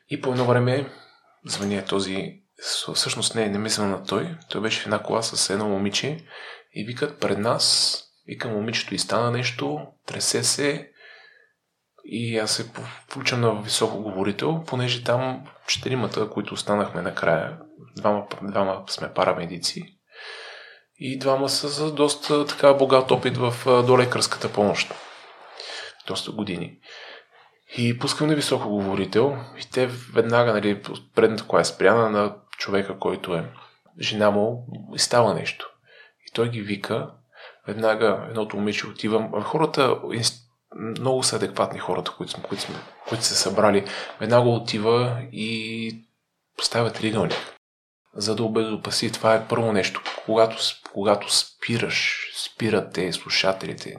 И 0.08 0.20
по 0.20 0.30
едно 0.30 0.44
време 0.44 0.92
звъня 1.44 1.84
този 1.84 2.40
всъщност 2.94 3.34
не, 3.34 3.48
не 3.48 3.58
мисля 3.58 3.84
на 3.84 4.04
той. 4.04 4.36
Той 4.48 4.60
беше 4.60 4.80
в 4.80 4.86
една 4.86 5.02
кола 5.02 5.22
с 5.22 5.50
едно 5.50 5.68
момиче 5.68 6.24
и 6.74 6.84
викат 6.84 7.20
пред 7.20 7.38
нас, 7.38 7.96
вика 8.26 8.48
момичето 8.48 8.94
и 8.94 8.98
стана 8.98 9.30
нещо, 9.30 9.86
тресе 10.06 10.44
се 10.44 10.90
и 12.04 12.38
аз 12.38 12.50
се 12.50 12.70
включам 13.08 13.40
на 13.40 13.62
високо 13.62 14.02
говорител, 14.02 14.64
понеже 14.66 15.04
там 15.04 15.46
четиримата, 15.66 16.30
които 16.30 16.54
останахме 16.54 17.02
накрая, 17.02 17.58
двама, 17.96 18.26
двама 18.42 18.84
сме 18.88 19.12
парамедици 19.14 19.98
и 20.98 21.18
двама 21.18 21.48
са 21.48 21.68
за 21.68 21.92
доста 21.94 22.46
така 22.46 22.74
богат 22.74 23.10
опит 23.10 23.36
в 23.36 23.54
долекарската 23.86 24.52
помощ. 24.52 24.94
Доста 26.06 26.32
години. 26.32 26.78
И 27.76 27.98
пускам 27.98 28.26
на 28.26 28.34
високо 28.34 28.68
говорител 28.68 29.36
и 29.58 29.70
те 29.70 29.86
веднага, 29.86 30.52
нали, 30.52 30.82
предната 31.14 31.46
кола 31.46 31.60
е 31.60 31.64
спряна 31.64 32.10
на 32.10 32.36
човека, 32.58 32.98
който 32.98 33.34
е 33.34 33.52
жена 34.00 34.30
му 34.30 34.66
и 34.94 34.98
става 34.98 35.34
нещо. 35.34 35.70
И 36.28 36.32
той 36.32 36.50
ги 36.50 36.60
вика, 36.60 37.10
веднага 37.66 38.26
едното 38.28 38.56
момиче 38.56 38.86
отива. 38.86 39.42
Хората, 39.42 39.96
много 40.72 41.22
са 41.22 41.36
адекватни 41.36 41.78
хората, 41.78 42.14
които, 42.16 42.32
сме, 42.32 42.42
които, 42.42 42.62
сме, 42.62 42.74
които 43.08 43.24
са 43.24 43.34
събрали. 43.34 43.84
Веднага 44.20 44.48
отива 44.48 45.22
и 45.32 46.04
поставя 46.56 46.92
тригълник, 46.92 47.56
за 48.14 48.36
да 48.36 48.44
обезопаси. 48.44 49.12
Това 49.12 49.34
е 49.34 49.48
първо 49.48 49.72
нещо. 49.72 50.02
Когато, 50.24 50.56
когато 50.92 51.34
спираш, 51.34 52.30
спират 52.44 52.92
те 52.92 53.12
слушателите, 53.12 53.96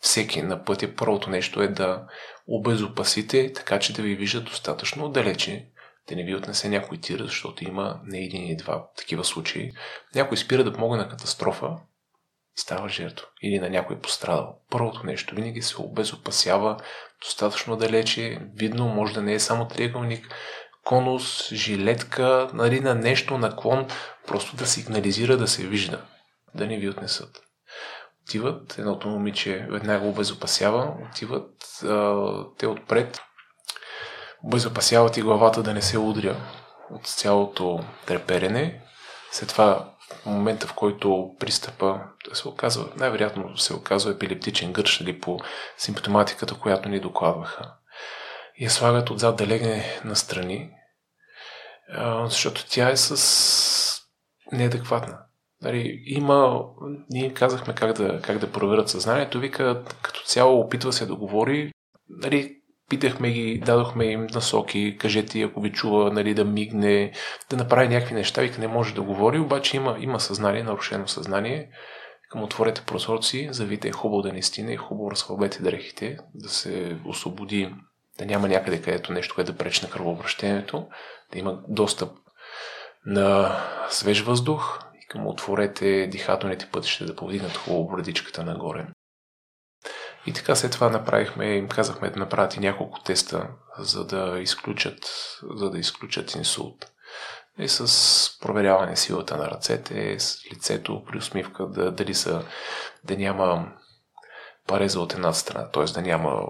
всеки 0.00 0.42
на 0.42 0.64
пътя, 0.64 0.96
първото 0.96 1.30
нещо 1.30 1.62
е 1.62 1.68
да 1.68 2.06
обезопасите, 2.52 3.52
така 3.52 3.78
че 3.78 3.92
да 3.92 4.02
ви 4.02 4.14
виждат 4.14 4.44
достатъчно 4.44 5.04
отдалече, 5.04 5.66
да 6.08 6.16
не 6.16 6.24
ви 6.24 6.34
отнесе 6.34 6.68
някой 6.68 6.98
тир, 6.98 7.20
защото 7.20 7.64
има 7.64 8.00
не 8.04 8.18
един 8.18 8.48
и 8.48 8.56
два 8.56 8.88
такива 8.96 9.24
случаи. 9.24 9.72
Някой 10.14 10.36
спира 10.36 10.64
да 10.64 10.72
помогне 10.72 10.96
на 10.96 11.08
катастрофа 11.08 11.76
става 12.56 12.88
жертва. 12.88 13.26
Или 13.42 13.58
на 13.58 13.70
някой 13.70 13.98
пострадал. 13.98 14.58
Първото 14.70 15.06
нещо 15.06 15.34
винаги 15.34 15.62
се 15.62 15.82
обезопасява 15.82 16.76
достатъчно 17.24 17.76
далече. 17.76 18.38
Видно 18.54 18.88
може 18.88 19.14
да 19.14 19.22
не 19.22 19.34
е 19.34 19.40
само 19.40 19.68
триъгълник, 19.68 20.34
конус, 20.84 21.52
жилетка, 21.52 22.50
нали, 22.54 22.80
на 22.80 22.94
нещо, 22.94 23.38
наклон, 23.38 23.86
просто 24.26 24.56
да 24.56 24.66
сигнализира 24.66 25.36
да 25.36 25.48
се 25.48 25.66
вижда, 25.66 26.04
да 26.54 26.66
не 26.66 26.78
ви 26.78 26.88
отнесат. 26.88 27.42
Отиват, 28.22 28.78
едното 28.78 29.08
момиче 29.08 29.66
веднага 29.70 30.06
обезопасява, 30.06 30.94
отиват 31.10 31.82
а, 31.84 32.26
те 32.58 32.66
отпред, 32.66 33.20
обезопасяват 34.44 35.16
и 35.16 35.22
главата 35.22 35.62
да 35.62 35.74
не 35.74 35.82
се 35.82 35.98
удря 35.98 36.36
от 36.90 37.06
цялото 37.06 37.84
треперене. 38.06 38.82
След 39.32 39.48
това, 39.48 39.94
в 40.22 40.26
момента 40.26 40.66
в 40.66 40.74
който 40.74 41.34
пристъпа, 41.38 42.00
да 42.28 42.36
се 42.36 42.48
оказва, 42.48 42.88
най-вероятно 42.96 43.56
се 43.56 43.74
оказва 43.74 44.10
епилептичен 44.10 44.72
гърш 44.72 45.00
или 45.00 45.20
по 45.20 45.38
симптоматиката, 45.78 46.58
която 46.58 46.88
ни 46.88 47.00
докладваха. 47.00 47.74
Я 48.60 48.70
слагат 48.70 49.10
отзад 49.10 49.36
да 49.36 49.46
легне 49.46 50.00
настрани, 50.04 50.70
защото 52.24 52.66
тя 52.68 52.90
е 52.90 52.96
с 52.96 54.02
неадекватна. 54.52 55.18
Нали, 55.62 56.02
има, 56.06 56.64
ние 57.10 57.34
казахме 57.34 57.74
как 57.74 57.92
да, 57.92 58.20
как 58.20 58.38
да 58.38 58.52
проверят 58.52 58.88
съзнанието, 58.88 59.40
вика 59.40 59.82
като 60.02 60.20
цяло 60.24 60.60
опитва 60.60 60.92
се 60.92 61.06
да 61.06 61.14
говори, 61.14 61.72
нали, 62.08 62.62
Питахме 62.92 63.30
ги, 63.30 63.58
дадохме 63.58 64.04
им 64.04 64.26
насоки, 64.34 64.96
кажете 65.00 65.42
ако 65.42 65.60
ви 65.60 65.72
чува, 65.72 66.10
нали, 66.10 66.34
да 66.34 66.44
мигне, 66.44 67.12
да 67.50 67.56
направи 67.56 67.88
някакви 67.88 68.14
неща, 68.14 68.40
вика 68.40 68.60
не 68.60 68.68
може 68.68 68.94
да 68.94 69.02
говори, 69.02 69.38
обаче 69.38 69.76
има, 69.76 69.96
има 70.00 70.20
съзнание, 70.20 70.62
нарушено 70.62 71.08
съзнание. 71.08 71.68
Към 72.30 72.42
отворете 72.42 72.82
прозорци, 72.86 73.48
завите 73.50 73.88
е 73.88 73.92
хубаво 73.92 74.22
да 74.22 74.32
не 74.32 74.42
стине, 74.42 74.72
е 74.72 74.76
хубаво 74.76 75.10
разхлабете 75.10 75.62
дрехите, 75.62 76.18
да 76.34 76.48
се 76.48 76.96
освободи, 77.06 77.74
да 78.18 78.26
няма 78.26 78.48
някъде 78.48 78.82
където 78.82 79.12
нещо, 79.12 79.34
което 79.34 79.52
да 79.52 79.58
пречи 79.58 79.84
на 79.84 79.90
кръвообращението, 79.90 80.86
да 81.32 81.38
има 81.38 81.60
достъп 81.68 82.10
на 83.06 83.56
свеж 83.88 84.20
въздух 84.20 84.78
към 85.12 85.26
отворете 85.26 86.06
дихателните 86.06 86.68
пътища 86.72 87.04
да 87.06 87.16
повдигнат 87.16 87.56
хубаво 87.56 87.88
брадичката 87.88 88.44
нагоре. 88.44 88.86
И 90.26 90.32
така 90.32 90.54
след 90.54 90.72
това 90.72 90.88
направихме, 90.88 91.46
им 91.46 91.68
казахме 91.68 92.10
да 92.10 92.20
направят 92.20 92.56
и 92.56 92.60
няколко 92.60 93.02
теста, 93.02 93.48
за 93.78 94.06
да 94.06 94.40
изключат, 94.40 94.98
за 95.50 95.70
да 95.70 95.78
изключат 95.78 96.34
инсулт. 96.34 96.92
И 97.58 97.68
с 97.68 98.38
проверяване 98.40 98.96
силата 98.96 99.36
на 99.36 99.50
ръцете, 99.50 100.20
с 100.20 100.38
лицето, 100.52 101.04
при 101.04 101.18
усмивка, 101.18 101.66
да, 101.66 101.92
дали 101.92 102.14
са, 102.14 102.44
да 103.04 103.16
няма 103.16 103.72
пареза 104.66 105.00
от 105.00 105.14
една 105.14 105.32
страна, 105.32 105.70
т.е. 105.70 105.84
да 105.84 106.02
няма 106.02 106.46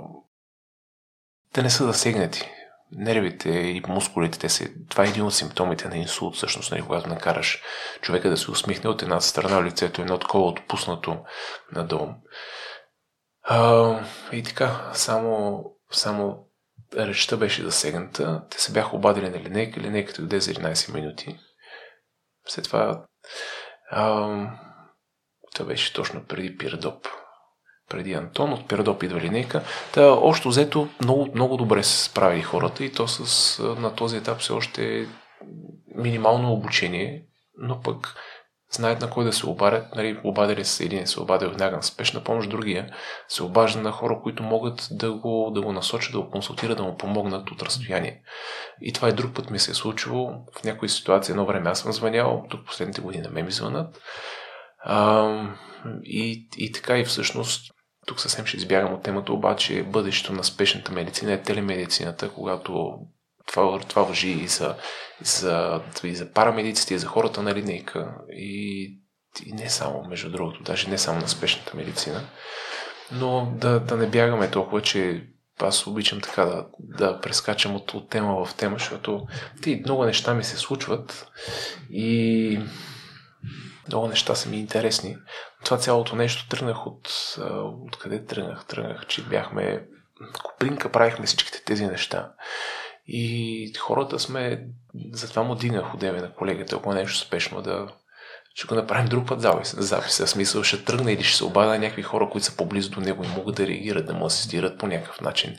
да 1.54 1.62
не 1.62 1.71
са 1.71 1.85
засегнати. 1.85 2.50
Нервите 2.92 3.49
и 3.49 3.82
мускулите, 3.88 4.38
те 4.38 4.49
са, 4.49 4.68
това 4.88 5.04
е 5.04 5.08
един 5.08 5.25
от 5.25 5.34
симптомите 5.34 5.88
на 5.88 5.96
инсулт, 5.96 6.37
всъщност, 6.37 6.70
нали, 6.70 6.82
когато 6.82 7.08
накараш 7.08 7.62
човека 8.00 8.30
да 8.30 8.37
се 8.37 8.50
усмихне 8.50 8.90
от 8.90 9.02
една 9.02 9.20
страна, 9.20 9.64
лицето 9.64 10.00
е 10.00 10.04
едно 10.04 10.18
такова 10.18 10.46
отпуснато 10.46 11.25
надолу. 11.72 12.08
А, 13.42 14.00
и 14.32 14.42
така, 14.42 14.90
само, 14.94 15.64
само 15.92 16.49
речта 16.96 17.37
беше 17.37 17.64
засегната. 17.64 18.42
Те 18.50 18.61
се 18.61 18.72
бяха 18.72 18.96
обадили 18.96 19.30
на 19.30 19.38
линейка. 19.38 19.80
Линейката 19.80 20.22
дойде 20.22 20.40
за 20.40 20.52
11 20.52 20.94
минути. 20.94 21.38
След 22.49 22.64
това 22.64 23.04
а, 23.90 24.28
това 25.54 25.66
беше 25.66 25.92
точно 25.92 26.26
преди 26.26 26.56
Пирдоп. 26.56 27.06
Преди 27.92 28.12
Антон, 28.12 28.52
от 28.52 28.68
Пирдоп 28.68 29.02
идва 29.02 29.20
линейка. 29.20 29.62
Та, 29.94 30.12
още 30.12 30.49
взето, 30.49 30.88
много, 31.02 31.28
много 31.34 31.56
добре 31.56 31.82
се 31.82 32.04
справи 32.04 32.42
хората 32.42 32.84
и 32.84 32.92
то 32.92 33.08
с, 33.08 33.62
на 33.62 33.94
този 33.94 34.16
етап 34.16 34.38
все 34.38 34.52
още 34.52 35.06
минимално 35.94 36.52
обучение, 36.52 37.25
но 37.58 37.80
пък 37.80 38.14
знаят 38.70 39.00
на 39.00 39.11
кой 39.11 39.25
да 39.25 39.32
се 39.32 39.46
обадят. 39.46 39.87
Нали, 39.94 40.20
обадили 40.25 40.64
се 40.64 40.84
един, 40.84 41.06
се 41.06 41.20
обадил 41.20 41.49
веднага 41.49 41.76
на 41.76 41.82
спешна 41.82 42.25
помощ, 42.25 42.50
другия 42.50 42.94
се 43.28 43.42
обажда 43.42 43.80
на 43.80 43.90
хора, 43.90 44.20
които 44.22 44.42
могат 44.42 44.88
да 44.90 45.12
го, 45.12 45.50
да 45.54 45.62
го 45.62 45.72
насочат, 45.72 46.12
да 46.12 46.20
го 46.20 46.30
консултират, 46.30 46.76
да 46.76 46.82
му 46.82 46.96
помогнат 46.96 47.50
от 47.50 47.62
разстояние. 47.62 48.22
И 48.80 48.92
това 48.92 49.08
и 49.08 49.12
друг 49.12 49.34
път 49.34 49.50
ми 49.50 49.58
се 49.58 49.70
е 49.70 49.75
случило. 49.75 50.32
В 50.58 50.64
някои 50.64 50.88
ситуации 50.88 51.32
едно 51.32 51.46
време 51.46 51.70
аз 51.70 51.80
съм 51.80 51.92
звънял, 51.92 52.44
тук 52.50 52.66
последните 52.66 53.00
години 53.00 53.28
ме 53.28 53.42
ми 53.42 53.50
звънат. 53.50 54.00
А, 54.84 55.28
и, 56.04 56.49
и 56.56 56.72
така 56.72 56.99
и 56.99 57.04
всъщност 57.04 57.72
тук 58.06 58.21
съвсем 58.21 58.47
ще 58.47 58.56
избягам 58.56 58.94
от 58.94 59.02
темата, 59.02 59.32
обаче 59.32 59.82
бъдещето 59.82 60.32
на 60.32 60.44
спешната 60.44 60.92
медицина 60.92 61.32
е 61.32 61.42
телемедицината, 61.42 62.30
когато 62.30 62.99
това, 63.47 63.80
това 63.80 64.02
въжи 64.02 64.30
и 64.30 64.49
за, 64.49 64.75
за, 65.21 65.80
и 66.04 66.14
за 66.14 66.32
парамедиците, 66.32 66.94
и 66.94 66.99
за 66.99 67.06
хората 67.06 67.42
на 67.42 67.54
линейка. 67.54 68.14
И, 68.32 68.82
и 69.47 69.52
не 69.52 69.71
само, 69.71 70.04
между 70.09 70.30
другото, 70.30 70.62
даже 70.62 70.90
не 70.90 70.99
само 70.99 71.21
на 71.21 71.28
спешната 71.28 71.76
медицина. 71.76 72.21
Но 73.12 73.52
да, 73.56 73.80
да 73.80 73.97
не 73.97 74.06
бягаме 74.06 74.50
толкова, 74.50 74.82
че 74.82 75.26
аз 75.61 75.87
обичам 75.87 76.21
така 76.21 76.44
да, 76.44 76.66
да 76.78 77.21
прескачам 77.21 77.76
от, 77.76 77.94
от 77.94 78.11
тема 78.11 78.44
в 78.44 78.54
тема, 78.54 78.76
защото 78.78 79.26
ти 79.62 79.82
много 79.85 80.04
неща 80.04 80.35
ми 80.35 80.44
се 80.44 80.56
случват 80.56 81.26
и 81.90 82.61
много 83.89 84.09
неща 84.09 84.35
са 84.35 84.49
ми 84.49 84.57
интересни. 84.57 85.17
Това 85.65 85.79
цялото 85.79 86.17
нещо 86.17 86.49
тръгнах 86.49 86.87
от... 86.87 87.37
Откъде 87.87 88.25
тръгнах? 88.25 88.67
Тръгнах, 88.67 89.07
че 89.07 89.23
бяхме... 89.23 89.87
Купринка 90.43 90.93
правихме 90.93 91.27
всичките 91.27 91.65
тези 91.65 91.87
неща. 91.87 92.33
И 93.07 93.73
хората 93.79 94.19
сме... 94.19 94.67
Затова 95.12 95.43
му 95.43 95.55
дигнах 95.55 95.95
одеве 95.95 96.21
на 96.21 96.35
колегата, 96.35 96.77
ако 96.77 96.93
е 96.93 96.95
нещо 96.95 97.19
спешно 97.19 97.62
да 97.62 97.89
ще 98.55 98.67
го 98.67 98.75
направим 98.75 99.09
друг 99.09 99.29
път 99.29 99.41
запис, 99.41 99.75
записа. 99.79 100.27
В 100.27 100.31
смисъл 100.31 100.62
ще 100.62 100.85
тръгне 100.85 101.12
или 101.12 101.23
ще 101.23 101.37
се 101.37 101.45
обада 101.45 101.79
някакви 101.79 102.03
хора, 102.03 102.29
които 102.31 102.45
са 102.47 102.57
поблизо 102.57 102.91
до 102.91 103.01
него 103.01 103.25
и 103.25 103.29
могат 103.29 103.55
да 103.55 103.67
реагират, 103.67 104.07
да 104.07 104.15
му 104.15 104.27
асистират 104.27 104.79
по 104.79 104.87
някакъв 104.87 105.21
начин. 105.21 105.59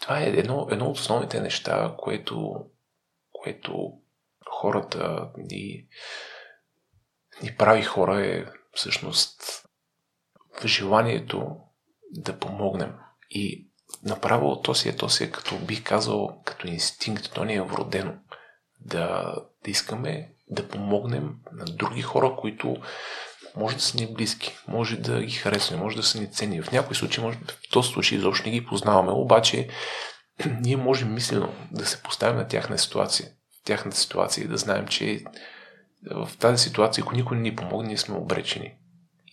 Това 0.00 0.20
е 0.20 0.24
едно, 0.24 0.68
едно 0.70 0.86
от 0.86 0.96
основните 0.96 1.40
неща, 1.40 1.94
което, 1.98 2.54
което 3.32 3.92
хората 4.50 5.28
ни, 5.36 5.86
ни 7.42 7.56
прави 7.56 7.82
хора 7.82 8.26
е 8.26 8.44
всъщност 8.72 9.64
в 10.62 10.66
желанието 10.66 11.56
да 12.10 12.38
помогнем. 12.38 12.94
И 13.30 13.68
направо 14.02 14.62
то 14.62 14.74
си 14.74 14.88
е, 14.88 14.96
то 14.96 15.08
си 15.08 15.24
е 15.24 15.30
като 15.30 15.58
бих 15.58 15.82
казал, 15.82 16.42
като 16.44 16.66
инстинкт, 16.66 17.32
то 17.34 17.44
ни 17.44 17.54
е 17.54 17.62
вродено 17.62 18.14
да, 18.80 19.34
да 19.64 19.70
искаме 19.70 20.30
да 20.48 20.68
помогнем 20.68 21.34
на 21.52 21.64
други 21.64 22.02
хора, 22.02 22.36
които 22.38 22.76
може 23.56 23.76
да 23.76 23.82
са 23.82 23.96
ни 23.96 24.14
близки, 24.14 24.56
може 24.68 24.96
да 24.96 25.22
ги 25.22 25.32
харесваме, 25.32 25.82
може 25.82 25.96
да 25.96 26.02
са 26.02 26.20
ни 26.20 26.32
ценни. 26.32 26.62
В 26.62 26.72
някои 26.72 26.96
случаи, 26.96 27.24
може, 27.24 27.38
в 27.38 27.70
този 27.70 27.92
случай 27.92 28.18
изобщо 28.18 28.48
не 28.48 28.52
ги 28.52 28.66
познаваме, 28.66 29.12
обаче 29.12 29.68
ние 30.60 30.76
можем 30.76 31.14
мислено 31.14 31.54
да 31.70 31.86
се 31.86 32.02
поставим 32.02 32.36
на 32.36 32.48
тяхна 32.48 32.78
ситуация, 32.78 33.28
в 33.28 33.64
тяхната 33.64 33.96
ситуация 33.96 34.44
и 34.44 34.48
да 34.48 34.56
знаем, 34.56 34.86
че 34.86 35.24
в 36.10 36.30
тази 36.38 36.62
ситуация, 36.62 37.02
ако 37.02 37.14
никой 37.14 37.36
не 37.36 37.42
ни 37.42 37.56
помогне, 37.56 37.88
ние 37.88 37.98
сме 37.98 38.16
обречени. 38.16 38.74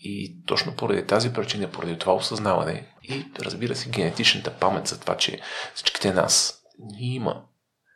И 0.03 0.43
точно 0.45 0.75
поради 0.75 1.07
тази 1.07 1.33
причина, 1.33 1.71
поради 1.71 1.97
това 1.97 2.13
осъзнаване 2.13 2.87
и 3.03 3.25
разбира 3.39 3.75
се 3.75 3.89
генетичната 3.89 4.51
памет 4.59 4.87
за 4.87 4.99
това, 4.99 5.17
че 5.17 5.41
всичките 5.75 6.13
нас 6.13 6.63
ни 6.79 7.15
има. 7.15 7.43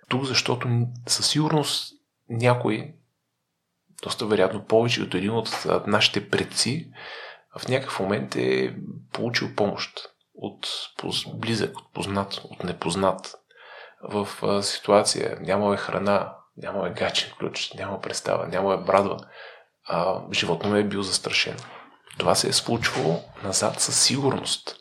Тук, 0.10 0.26
защото 0.26 0.68
със 1.08 1.30
сигурност 1.30 1.94
някой 2.30 2.94
доста 4.04 4.26
вероятно 4.26 4.66
повече 4.66 5.04
от 5.04 5.14
един 5.14 5.32
от 5.32 5.66
нашите 5.88 6.30
предци, 6.30 6.92
в 7.60 7.68
някакъв 7.68 8.00
момент 8.00 8.36
е 8.36 8.76
получил 9.14 9.56
помощ 9.56 10.00
от 10.36 10.68
близък, 11.36 11.78
от 11.78 11.94
познат, 11.94 12.34
от 12.34 12.64
непознат. 12.64 13.36
В 14.10 14.28
ситуация 14.64 15.38
нямаме 15.42 15.78
храна, 15.78 16.36
нямаме 16.58 16.94
гачен 16.94 17.32
ключ, 17.40 17.74
няма 17.74 18.02
представа, 18.02 18.48
нямаме 18.48 18.84
брадва. 18.84 19.18
А, 19.88 20.22
животно 20.34 20.70
ме 20.70 20.80
е 20.80 20.84
бил 20.84 21.02
застрашен. 21.02 21.58
Това 22.18 22.36
се 22.36 22.50
е 22.50 22.54
случвало 22.54 23.22
назад 23.44 23.82
със 23.82 24.04
сигурност 24.04 24.76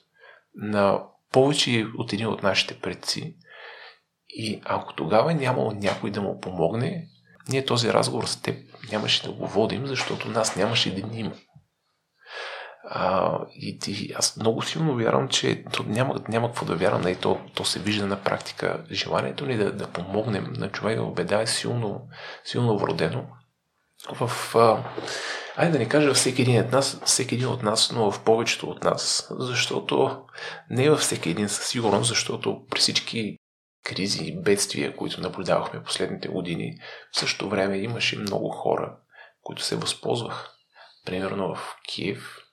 на 0.55 1.03
повече 1.33 1.87
от 1.99 2.13
един 2.13 2.27
от 2.27 2.43
нашите 2.43 2.81
предци. 2.81 3.37
И 4.29 4.61
ако 4.65 4.95
тогава 4.95 5.33
е 5.33 5.35
нямало 5.35 5.73
някой 5.73 6.11
да 6.11 6.23
му 6.23 6.41
помогне, 6.41 7.09
ние 7.49 7.65
този 7.65 7.93
разговор 7.93 8.25
с 8.25 8.43
теб 8.43 8.57
нямаше 8.93 9.23
да 9.23 9.33
го 9.33 9.47
водим, 9.47 9.87
защото 9.87 10.29
нас 10.29 10.57
нямаше 10.57 10.95
да 10.95 11.07
ни 11.07 11.21
има. 11.21 11.33
А, 12.87 13.39
и, 13.55 13.79
и 13.89 14.13
аз 14.17 14.37
много 14.37 14.63
силно 14.63 14.97
вярвам, 14.97 15.29
че 15.29 15.65
то 15.73 15.83
няма, 15.83 16.21
няма 16.29 16.49
какво 16.49 16.67
да 16.67 16.77
вярвам, 16.77 17.01
и 17.01 17.05
нали, 17.05 17.17
то, 17.17 17.41
то 17.55 17.65
се 17.65 17.79
вижда 17.79 18.07
на 18.07 18.23
практика. 18.23 18.85
Желанието 18.91 19.47
ни 19.47 19.57
да, 19.57 19.73
да 19.73 19.87
помогнем 19.87 20.53
на 20.57 20.71
човека 20.71 21.05
в 21.05 21.15
беда 21.15 21.41
е 21.41 21.47
силно, 21.47 22.09
силно 22.45 22.79
вродено. 22.79 23.27
В, 24.13 24.57
а, 24.57 24.85
айде 25.57 25.73
да 25.73 25.79
не 25.79 25.89
кажа 25.89 26.15
всеки 26.15 26.43
един 26.43 26.61
от 26.61 26.73
нас, 26.73 27.01
всеки 27.05 27.35
един 27.35 27.49
от 27.49 27.63
нас, 27.63 27.93
но 27.93 28.11
в 28.11 28.25
повечето 28.25 28.67
от 28.67 28.85
нас, 28.85 29.29
защото 29.31 30.23
не 30.71 30.85
е 30.85 30.91
във 30.91 31.01
всеки 31.01 31.31
един 31.31 31.49
със 31.49 31.69
сигурност, 31.69 32.09
защото 32.09 32.67
при 32.71 32.81
всички 32.81 33.37
кризи 33.85 34.25
и 34.25 34.43
бедствия, 34.43 34.97
които 34.97 35.21
наблюдавахме 35.21 35.83
последните 35.83 36.29
години, 36.29 36.79
в 37.13 37.19
същото 37.19 37.49
време 37.49 37.79
имаше 37.79 38.19
много 38.19 38.49
хора, 38.49 38.97
които 39.43 39.63
се 39.63 39.77
възползваха. 39.77 40.51
Примерно 41.07 41.55
в 41.55 41.77
Киев, 41.89 42.44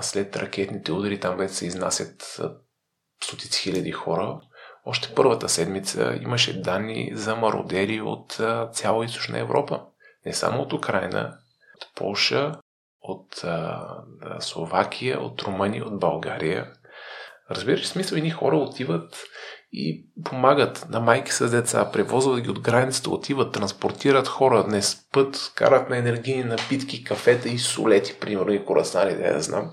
след 0.00 0.36
ракетните 0.36 0.92
удари, 0.92 1.20
там 1.20 1.36
вече 1.36 1.54
се 1.54 1.66
изнасят 1.66 2.40
стотици 3.24 3.62
хиляди 3.62 3.92
хора. 3.92 4.40
Още 4.86 5.14
първата 5.14 5.48
седмица 5.48 6.18
имаше 6.22 6.60
данни 6.60 7.10
за 7.14 7.36
мародери 7.36 8.00
от 8.00 8.40
цяла 8.72 9.04
източна 9.04 9.38
Европа. 9.38 9.82
Не 10.26 10.32
само 10.32 10.62
от 10.62 10.72
Украина, 10.72 11.38
от 11.76 11.94
Полша, 11.94 12.54
от 13.00 13.44
Словакия, 14.40 15.20
от 15.20 15.42
Румъния, 15.42 15.84
от 15.84 15.98
България. 15.98 16.72
Разбираш, 17.50 17.86
смисъл, 17.86 18.16
едни 18.16 18.30
хора 18.30 18.56
отиват 18.56 19.24
и 19.76 20.06
помагат 20.24 20.86
на 20.90 21.00
майки 21.00 21.32
с 21.32 21.50
деца, 21.50 21.90
превозват 21.92 22.40
ги 22.40 22.50
от 22.50 22.60
границата, 22.60 23.10
отиват, 23.10 23.52
транспортират 23.52 24.28
хора, 24.28 24.64
не 24.68 24.82
спът, 24.82 25.52
карат 25.54 25.90
на 25.90 25.96
енергийни 25.96 26.44
напитки, 26.44 27.04
кафета 27.04 27.48
и 27.48 27.58
солети, 27.58 28.14
примерно, 28.20 28.52
и 28.52 28.64
корасани, 28.64 29.16
да 29.16 29.26
я 29.26 29.40
знам. 29.40 29.70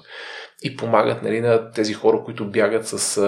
И 0.64 0.78
помагат 0.78 1.24
нали, 1.24 1.42
на 1.42 1.72
тези 1.72 1.94
хора, 1.94 2.22
които 2.26 2.52
бягат 2.52 2.88
с, 2.88 3.22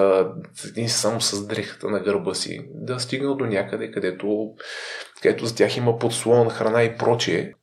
един 0.67 0.89
само 0.89 1.21
с 1.21 1.47
дрехата 1.47 1.88
на 1.88 1.99
гърба 1.99 2.33
си, 2.33 2.65
да 2.73 2.99
стигнат 2.99 3.38
до 3.38 3.45
някъде, 3.45 3.91
където, 3.91 4.53
където 5.21 5.45
за 5.45 5.55
тях 5.55 5.77
има 5.77 5.99
подслон, 5.99 6.49
храна 6.49 6.83
и 6.83 6.97
прочие. 6.97 7.53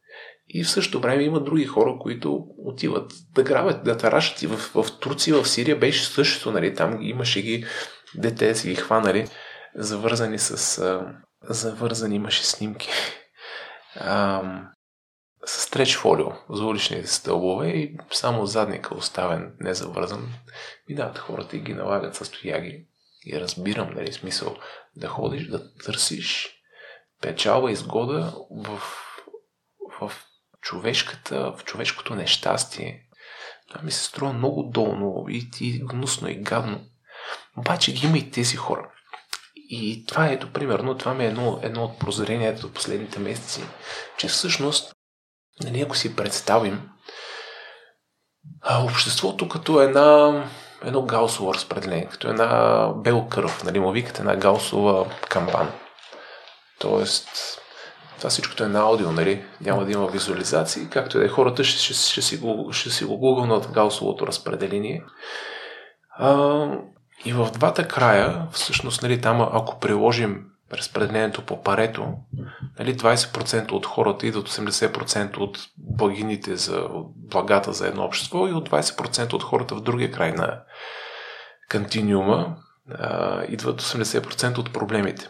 И 0.49 0.65
в 0.65 0.71
същото 0.71 1.01
време 1.01 1.23
има 1.23 1.41
други 1.41 1.65
хора, 1.65 1.97
които 2.01 2.45
отиват 2.59 3.13
да 3.35 3.43
грабят, 3.43 3.85
да 3.85 3.97
тарашат. 3.97 4.43
И 4.43 4.47
в, 4.47 4.57
в 4.57 4.87
Турция, 5.01 5.43
в 5.43 5.49
Сирия 5.49 5.77
беше 5.77 6.05
същото, 6.05 6.53
нали, 6.53 6.75
там 6.75 6.99
имаше 7.03 7.43
ги 7.43 7.65
дете 8.15 8.55
си 8.55 8.69
ги 8.69 8.75
хванали, 8.75 9.29
завързани 9.75 10.39
с... 10.39 10.79
А, 10.79 11.15
завързани 11.43 12.17
имаше 12.17 12.45
снимки. 12.45 12.89
А, 13.95 14.43
с 15.45 15.71
треч 15.71 15.97
фолио 15.97 16.27
за 16.51 16.65
уличните 16.65 17.07
стълбове 17.07 17.69
и 17.69 17.97
само 18.13 18.47
задника 18.47 18.95
оставен, 18.95 19.55
не 19.61 19.75
завързан. 19.75 20.33
Минават 20.89 21.19
хората 21.19 21.57
и 21.57 21.61
ги 21.61 21.75
налагат 21.75 22.15
с 22.15 22.31
тояги. 22.31 22.87
И 23.27 23.41
разбирам, 23.41 23.95
нали, 23.95 24.13
смисъл 24.13 24.57
да 24.97 25.09
ходиш, 25.09 25.47
да 25.47 25.75
търсиш 25.75 26.49
печалба, 27.23 27.73
изгода 27.73 28.35
в, 28.51 28.81
в 30.01 30.13
човешката, 30.61 31.53
в 31.59 31.65
човешкото 31.65 32.15
нещастие. 32.15 33.07
Това 33.69 33.83
ми 33.83 33.91
се 33.91 34.05
струва 34.05 34.33
много 34.33 34.63
долно 34.63 35.27
и, 35.29 35.51
и 35.61 35.79
гнусно 35.85 36.29
и 36.29 36.35
гадно. 36.35 36.90
Обаче 37.59 37.93
ги 37.93 38.07
има 38.07 38.19
и 38.19 38.31
тези 38.31 38.57
хора. 38.57 38.91
И 39.57 40.05
това 40.07 40.27
ето, 40.27 40.53
примерно, 40.53 40.99
това 40.99 41.15
ми 41.15 41.25
е 41.25 41.29
едно, 41.29 41.61
едно 41.63 41.85
от 41.85 41.99
прозренията 41.99 42.67
от 42.67 42.75
последните 42.75 43.19
месеци, 43.19 43.63
че 44.19 44.29
всъщност, 44.29 44.95
нали, 45.65 45.81
ако 45.81 45.97
си 45.97 46.17
представим 46.17 46.89
а, 48.63 48.85
обществото 48.85 49.49
като 49.49 49.81
една, 49.81 50.45
едно 50.85 51.03
гаусово 51.03 51.55
разпределение, 51.55 52.09
като 52.11 52.29
една 52.29 52.89
бел 52.97 53.27
кръв, 53.29 53.65
нали, 53.65 53.81
му 53.81 53.93
викат 53.93 54.19
една 54.19 54.37
гаусова 54.37 55.07
камбана. 55.29 55.73
Тоест, 56.79 57.29
това 58.19 58.31
всичкото 58.31 58.65
е 58.65 58.69
на 58.69 58.81
аудио, 58.81 59.13
нали? 59.13 59.45
Няма 59.61 59.85
да 59.85 59.93
има 59.93 60.07
визуализации, 60.07 60.89
както 60.91 61.17
и 61.17 61.21
да 61.21 61.27
е. 61.27 61.29
Хората 61.29 61.65
ще, 61.65 61.83
ще, 61.83 61.95
ще, 61.95 62.23
си 62.23 62.37
го, 62.37 62.73
ще 62.73 62.91
си 62.91 63.05
го 63.05 63.19
гугълнат 63.19 63.71
гаусовото 63.73 64.27
разпределение. 64.27 65.05
А, 66.19 66.67
и 67.25 67.33
в 67.33 67.51
двата 67.53 67.89
края, 67.89 68.47
всъщност, 68.53 69.03
нали, 69.03 69.21
там, 69.21 69.41
ако 69.41 69.81
приложим 69.81 70.47
разпределението 70.73 71.47
по 71.47 71.63
парето, 71.63 72.15
нали, 72.79 72.97
20% 72.97 73.73
от 73.73 73.87
хората 73.87 74.27
идват 74.27 74.49
80% 74.49 75.37
от 75.37 75.59
благините 75.77 76.57
за 76.57 76.89
благата 77.15 77.73
за 77.73 77.89
едно 77.89 78.05
общество 78.05 78.49
и 78.49 78.53
от 78.53 78.71
20% 78.71 79.33
от 79.33 79.43
хората 79.43 79.75
в 79.75 79.81
другия 79.81 80.13
край 80.13 80.33
на 80.33 80.61
кантиниума 81.69 82.57
а, 82.99 83.43
идват 83.49 83.83
80% 83.83 84.59
от 84.59 84.73
проблемите. 84.73 85.29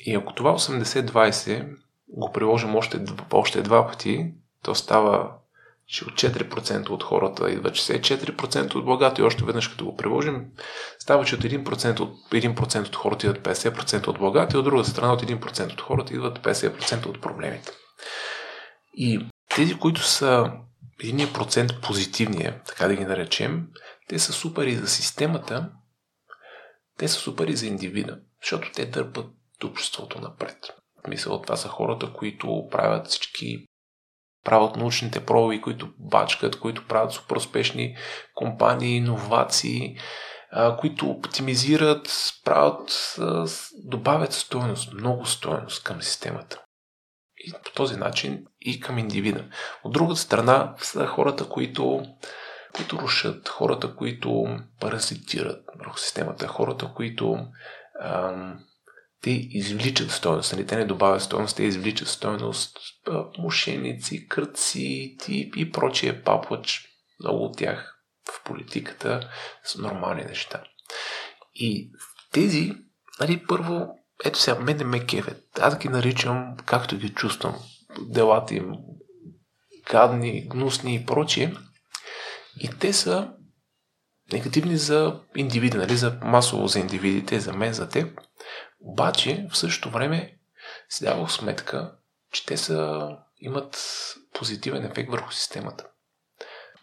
И 0.00 0.14
ако 0.14 0.32
това 0.32 0.52
80-20 0.52 1.68
го 2.08 2.32
приложим 2.32 2.76
още, 2.76 3.04
още 3.32 3.62
два 3.62 3.86
пъти, 3.86 4.34
то 4.62 4.74
става 4.74 5.30
че 5.88 6.04
от 6.04 6.10
4% 6.10 6.88
от 6.88 7.02
хората 7.02 7.50
идва 7.50 7.70
64% 7.70 8.74
от 8.74 8.84
благата 8.84 9.20
и 9.20 9.24
още 9.24 9.44
веднъж 9.44 9.68
като 9.68 9.84
го 9.84 9.96
приложим, 9.96 10.44
става, 10.98 11.24
че 11.24 11.34
от 11.34 11.40
1% 11.40 12.00
от, 12.00 12.30
1% 12.30 12.86
от 12.86 12.96
хората 12.96 13.26
идват 13.26 13.42
50% 13.42 14.06
от 14.06 14.18
благата 14.18 14.56
и 14.56 14.58
от 14.58 14.64
друга 14.64 14.84
страна 14.84 15.12
от 15.12 15.22
1% 15.22 15.72
от 15.72 15.80
хората 15.80 16.14
идват 16.14 16.38
50% 16.38 17.06
от 17.06 17.20
проблемите. 17.20 17.70
И 18.94 19.26
тези, 19.48 19.78
които 19.78 20.02
са 20.02 20.52
1% 21.02 21.80
позитивния, 21.80 22.62
така 22.66 22.88
да 22.88 22.94
ги 22.94 23.04
наречем, 23.04 23.66
те 24.08 24.18
са 24.18 24.32
супери 24.32 24.76
за 24.76 24.88
системата, 24.88 25.70
те 26.98 27.08
са 27.08 27.14
супери 27.14 27.56
за 27.56 27.66
индивида, 27.66 28.18
защото 28.42 28.72
те 28.72 28.86
дърпат 28.86 29.26
обществото 29.64 30.20
напред. 30.20 30.56
Мисля, 31.08 31.42
това 31.42 31.56
са 31.56 31.68
хората, 31.68 32.12
които 32.12 32.68
правят 32.70 33.06
всички 33.06 33.66
правят 34.46 34.76
научните 34.76 35.24
проби, 35.24 35.60
които 35.60 35.88
бачкат, 35.98 36.60
които 36.60 36.86
правят 36.86 37.12
супер 37.12 37.36
успешни 37.36 37.96
компании, 38.34 38.96
иновации, 38.96 39.96
които 40.78 41.10
оптимизират, 41.10 42.32
правят, 42.44 43.16
добавят 43.84 44.32
стоеност, 44.32 44.92
много 44.92 45.26
стоеност 45.26 45.84
към 45.84 46.02
системата. 46.02 46.62
И 47.38 47.52
по 47.64 47.72
този 47.72 47.96
начин 47.96 48.44
и 48.60 48.80
към 48.80 48.98
индивида. 48.98 49.44
От 49.84 49.92
другата 49.92 50.20
страна 50.20 50.74
са 50.78 51.06
хората, 51.06 51.48
които, 51.48 52.02
които 52.76 52.98
рушат, 52.98 53.48
хората, 53.48 53.96
които 53.96 54.46
паразитират 54.80 55.64
върху 55.78 55.98
системата, 55.98 56.46
хората, 56.46 56.92
които 56.94 57.38
ам, 58.02 58.58
те 59.26 59.48
извличат 59.50 60.10
стоеност, 60.10 60.52
нали? 60.52 60.66
те 60.66 60.76
не 60.76 60.84
добавят 60.84 61.22
стоеност, 61.22 61.56
те 61.56 61.62
извличат 61.62 62.08
стоеност, 62.08 62.78
мошеници, 63.38 64.28
кръци 64.28 65.16
и, 65.28 65.50
и 65.56 65.72
прочие 65.72 66.22
паплач, 66.22 66.88
много 67.20 67.44
от 67.44 67.58
тях 67.58 67.98
в 68.30 68.44
политиката 68.44 69.30
са 69.64 69.82
нормални 69.82 70.24
неща. 70.24 70.62
И 71.54 71.90
тези, 72.32 72.72
нали, 73.20 73.46
първо, 73.48 73.88
ето 74.24 74.38
сега, 74.38 74.60
мене 74.60 74.84
ме 74.84 75.06
кевет. 75.06 75.44
Аз 75.60 75.78
ги 75.78 75.88
наричам, 75.88 76.56
както 76.66 76.96
ги 76.96 77.08
чувствам, 77.08 77.54
делата 78.00 78.54
им 78.54 78.72
гадни, 79.90 80.48
гнусни 80.48 80.94
и 80.94 81.06
прочие. 81.06 81.54
И 82.60 82.68
те 82.80 82.92
са 82.92 83.32
негативни 84.32 84.76
за 84.76 85.20
индивида, 85.36 85.78
нали, 85.78 85.96
за 85.96 86.18
масово 86.22 86.68
за 86.68 86.78
индивидите, 86.78 87.40
за 87.40 87.52
мен, 87.52 87.72
за 87.72 87.88
теб. 87.88 88.20
Обаче, 88.80 89.46
в 89.50 89.58
същото 89.58 89.90
време, 89.90 90.38
си 90.88 91.04
давах 91.04 91.32
сметка, 91.32 91.96
че 92.32 92.46
те 92.46 92.56
са, 92.56 93.08
имат 93.38 93.78
позитивен 94.32 94.84
ефект 94.84 95.10
върху 95.10 95.32
системата. 95.32 95.86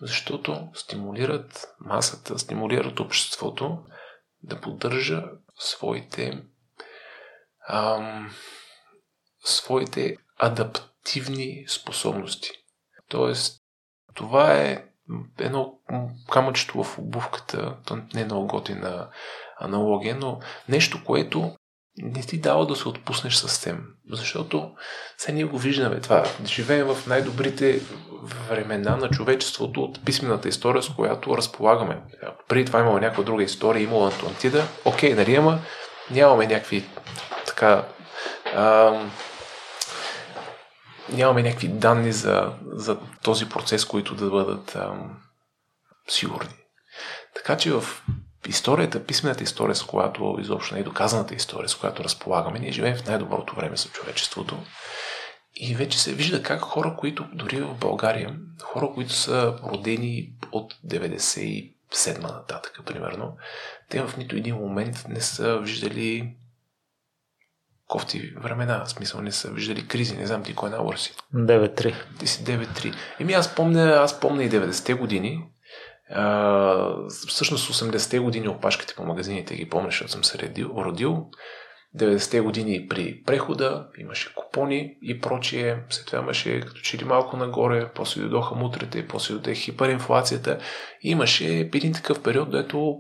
Защото 0.02 0.70
стимулират 0.74 1.68
масата, 1.80 2.40
стимулират 2.40 3.00
обществото 3.00 3.84
да 4.44 4.62
поддържа 4.62 5.24
своите 5.60 6.44
ам, 7.70 8.32
своите 9.44 10.18
адаптивни 10.38 11.66
способности. 11.68 12.50
Тоест, 13.10 13.62
това 14.14 14.54
е 14.54 14.86
едно 15.40 15.80
камъчето 16.32 16.84
в 16.84 16.98
обувката, 17.00 17.78
не 18.14 18.22
е 18.22 18.26
много 18.26 18.48
готина 18.48 19.10
аналогия, 19.60 20.16
но 20.16 20.40
нещо, 20.70 21.04
което 21.06 21.56
не 21.98 22.22
ти 22.22 22.40
дава 22.40 22.68
да 22.68 22.76
се 22.76 22.88
отпуснеш 22.88 23.36
съвсем. 23.36 23.84
Защото 24.12 24.72
сега 25.18 25.34
ние 25.34 25.44
го 25.44 25.58
виждаме 25.58 26.00
това. 26.00 26.24
Живеем 26.46 26.88
в 26.88 27.08
най-добрите 27.08 27.82
времена 28.50 28.96
на 28.96 29.10
човечеството 29.10 29.84
от 29.84 30.06
писмената 30.06 30.48
история, 30.48 30.84
с 30.84 30.90
която 30.90 31.38
разполагаме. 31.38 32.02
Преди 32.48 32.66
това 32.66 32.80
имало 32.80 33.00
някаква 33.00 33.24
друга 33.24 33.44
история, 33.44 33.84
имало 33.84 34.08
Атлантида. 34.08 34.68
Окей, 34.86 35.14
нали, 35.14 35.36
ама 35.36 35.60
нямаме 36.12 36.48
някакви 36.48 36.86
така 37.46 37.86
а, 38.56 38.94
нямаме 41.10 41.44
някакви 41.44 41.68
данни 41.68 42.12
за, 42.12 42.54
за 42.66 42.98
този 43.24 43.50
процес, 43.50 43.86
които 43.86 44.16
да 44.16 44.30
бъдат 44.30 44.76
а, 44.76 44.94
сигурни. 46.08 46.54
Така 47.36 47.58
че 47.58 47.72
в 47.72 47.84
историята, 48.48 49.06
писмената 49.06 49.44
история, 49.44 49.76
с 49.76 49.84
която 49.84 50.38
изобщо 50.40 50.74
не 50.76 50.82
е 50.82 50.84
доказаната 50.84 51.36
история, 51.36 51.70
с 51.70 51.76
която 51.76 52.04
разполагаме, 52.04 52.60
ние 52.60 52.72
живеем 52.72 52.96
в 52.96 53.08
най-доброто 53.08 53.56
време 53.56 53.78
за 53.78 53.90
човечеството. 53.90 54.58
И 55.56 55.76
вече 55.76 56.00
се 56.00 56.14
вижда 56.14 56.44
как 56.44 56.62
хора, 56.62 56.96
които 56.98 57.26
дори 57.34 57.62
в 57.62 57.76
България, 57.76 58.36
хора, 58.64 58.90
които 58.94 59.14
са 59.14 59.60
родени 59.64 60.34
от 60.52 60.74
97 60.88 61.72
нататък, 62.22 62.80
примерно, 62.86 63.38
те 63.90 64.02
в 64.02 64.18
нито 64.18 64.36
един 64.36 64.56
момент 64.56 65.06
не 65.10 65.22
са 65.22 65.60
виждали 65.60 66.36
кофти 67.88 68.34
времена. 68.38 68.84
В 68.86 68.90
смисъл 68.90 69.22
не 69.22 69.32
са 69.32 69.52
виждали 69.52 69.88
кризи. 69.88 70.18
Не 70.18 70.28
знам 70.28 70.44
ти 70.44 70.56
кой 70.56 70.70
набор 70.70 70.96
си. 70.96 71.14
9-3. 71.34 71.96
Ти 72.20 72.28
си 72.28 72.44
9-3. 72.44 72.96
Еми 73.20 73.34
аз 73.34 73.56
помня, 73.56 73.84
аз 73.84 74.20
помня 74.20 74.44
и 74.44 74.50
90-те 74.50 74.94
години. 74.94 75.44
Всъщност 77.28 77.74
80-те 77.74 78.20
години 78.20 78.48
опашките 78.48 78.96
по 78.96 79.04
магазините 79.04 79.56
ги 79.56 79.70
помня, 79.70 79.88
защото 79.88 80.12
съм 80.12 80.24
се 80.24 80.38
родил. 80.38 80.72
родил. 80.78 81.26
90-те 82.00 82.40
години 82.40 82.88
при 82.88 83.24
прехода 83.24 83.88
имаше 83.98 84.36
купони 84.36 84.98
и 85.02 85.22
прочие. 85.22 85.84
След 85.90 86.06
това 86.06 86.20
имаше 86.20 86.60
като 86.60 86.82
че 86.82 86.98
ли 86.98 87.04
малко 87.04 87.38
нагоре, 87.38 87.92
после 87.96 88.22
дойдоха 88.22 88.56
мутрите, 88.56 89.08
после 89.08 89.34
дойде 89.34 89.56
хиперинфлацията. 89.56 90.58
И 91.02 91.10
имаше 91.10 91.60
един 91.60 91.94
такъв 91.94 92.24
период, 92.24 92.52
дето 92.52 92.98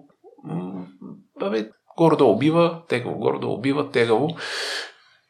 бе, 1.49 1.69
горе 1.97 2.15
да 2.15 2.25
убива, 2.25 2.81
тегаво, 2.87 3.15
горе 3.15 3.39
да 3.39 3.47
убива, 3.47 3.89
тегаво. 3.91 4.29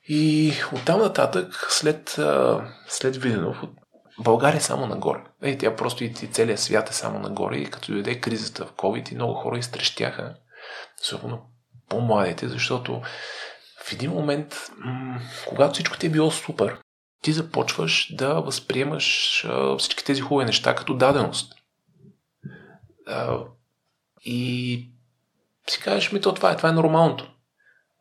И 0.07 0.53
оттам 0.75 0.99
нататък, 0.99 1.67
след, 1.69 2.19
след 2.87 3.15
Виденов, 3.15 3.63
България 4.19 4.57
е 4.57 4.61
само 4.61 4.87
нагоре. 4.87 5.19
Ей, 5.43 5.57
тя 5.57 5.75
просто 5.75 6.03
и 6.03 6.13
целият 6.13 6.59
свят 6.59 6.89
е 6.89 6.93
само 6.93 7.19
нагоре. 7.19 7.57
И 7.57 7.65
като 7.65 7.91
дойде 7.91 8.19
кризата 8.19 8.65
в 8.65 8.73
COVID 8.73 9.11
и 9.11 9.15
много 9.15 9.33
хора 9.33 9.57
изтрещяха, 9.57 10.35
особено 11.01 11.41
по-младите, 11.89 12.47
защото 12.47 13.01
в 13.85 13.93
един 13.93 14.11
момент, 14.11 14.55
когато 15.47 15.73
всичко 15.73 15.97
ти 15.97 16.05
е 16.05 16.09
било 16.09 16.31
супер, 16.31 16.79
ти 17.21 17.33
започваш 17.33 18.15
да 18.15 18.33
възприемаш 18.33 19.45
всички 19.79 20.05
тези 20.05 20.21
хубави 20.21 20.45
неща 20.45 20.75
като 20.75 20.93
даденост. 20.93 21.53
И 24.21 24.89
си 25.67 25.79
кажеш, 25.79 26.11
ми 26.11 26.21
то 26.21 26.33
това 26.33 26.51
е, 26.51 26.57
това 26.57 26.69
е 26.69 26.73
нормалното. 26.73 27.33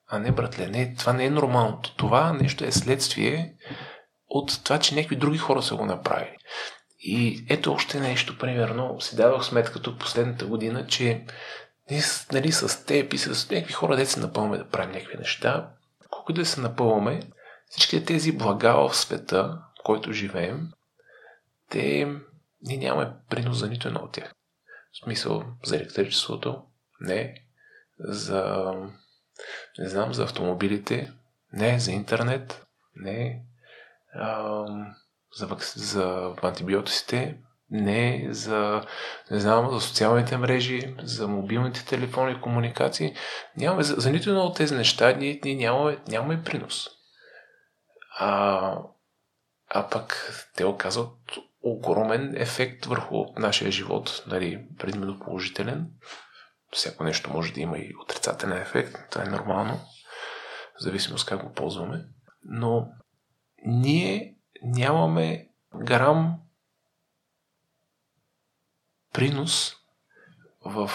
А 0.09 0.19
не, 0.19 0.33
братле, 0.33 0.67
не, 0.67 0.95
това 0.95 1.13
не 1.13 1.25
е 1.25 1.31
нормалното. 1.31 1.97
Това 1.97 2.33
нещо 2.33 2.65
е 2.65 2.73
следствие 2.73 3.55
от 4.29 4.65
това, 4.65 4.79
че 4.79 4.95
някакви 4.95 5.17
други 5.17 5.39
хора 5.39 5.63
са 5.63 5.77
го 5.77 5.87
направили. 5.87 6.37
И 7.05 7.47
ето 7.49 7.73
още 7.73 8.01
нещо, 8.01 8.39
примерно, 8.39 9.01
си 9.01 9.17
давах 9.17 9.45
сметка 9.45 9.83
тук 9.83 9.99
последната 9.99 10.47
година, 10.47 10.87
че 10.87 11.25
нали, 12.33 12.53
с 12.53 12.87
теб 12.87 13.13
и 13.13 13.19
с 13.19 13.51
някакви 13.51 13.73
хора, 13.73 13.97
де 13.97 14.07
се 14.07 14.21
напълваме 14.21 14.59
да 14.59 14.69
правим 14.69 14.93
някакви 14.93 15.19
неща, 15.19 15.71
колкото 16.11 16.41
да 16.41 16.47
се 16.47 16.61
напълваме, 16.61 17.21
всички 17.69 18.05
тези 18.05 18.33
блага 18.33 18.89
в 18.89 18.97
света, 18.97 19.59
в 19.81 19.83
който 19.85 20.13
живеем, 20.13 20.69
те 21.71 22.09
ние 22.61 22.77
нямаме 22.77 23.13
принос 23.31 23.59
за 23.59 23.69
нито 23.69 23.89
едно 23.89 24.01
от 24.01 24.13
тях. 24.13 24.35
В 24.93 25.05
смисъл 25.05 25.45
за 25.65 25.77
електричеството, 25.77 26.63
не, 27.01 27.35
за 27.99 28.73
не 29.79 29.89
знам, 29.89 30.15
за 30.15 30.25
автомобилите, 30.25 31.13
не, 31.53 31.79
за 31.79 31.93
интернет, 31.93 32.67
не, 32.95 33.43
а, 34.15 34.65
за, 35.37 35.57
за 35.77 36.35
антибиотиците, 36.43 37.39
не 37.71 38.29
за, 38.31 38.83
не 39.31 39.41
знам, 39.41 39.71
за 39.71 39.81
социалните 39.81 40.37
мрежи, 40.37 40.95
за 41.03 41.29
мобилните 41.29 41.85
телефони, 41.85 42.41
комуникации. 42.41 43.15
Нямаме, 43.57 43.83
за, 43.83 43.95
за 43.95 44.11
нито 44.11 44.31
едно 44.31 44.43
от 44.43 44.57
тези 44.57 44.75
неща 44.75 45.13
ние, 45.13 45.41
ние 45.45 45.55
нямаме, 45.55 45.99
нямаме 46.09 46.43
принос. 46.43 46.89
А, 48.19 48.79
а 49.71 49.89
пък 49.89 50.33
те 50.57 50.65
оказват 50.65 51.13
огромен 51.63 52.35
ефект 52.37 52.85
върху 52.85 53.25
нашия 53.37 53.71
живот, 53.71 54.25
нали, 54.27 54.67
предимно 54.79 55.19
положителен 55.19 55.87
всяко 56.73 57.05
нещо 57.05 57.33
може 57.33 57.53
да 57.53 57.61
има 57.61 57.79
и 57.79 57.95
отрицателен 58.03 58.59
ефект, 58.59 58.97
това 59.11 59.25
е 59.25 59.29
нормално, 59.29 59.81
в 60.79 60.83
зависимост 60.83 61.29
как 61.29 61.43
го 61.43 61.53
ползваме, 61.53 62.05
но 62.45 62.89
ние 63.67 64.32
нямаме 64.65 65.49
грам 65.77 66.39
принос 69.13 69.77
в, 70.65 70.91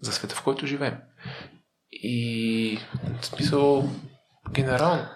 за 0.00 0.12
света, 0.12 0.34
в 0.34 0.44
който 0.44 0.66
живеем. 0.66 0.98
И 1.92 2.78
в 3.20 3.26
смисъл 3.26 3.90
генерално. 4.50 5.08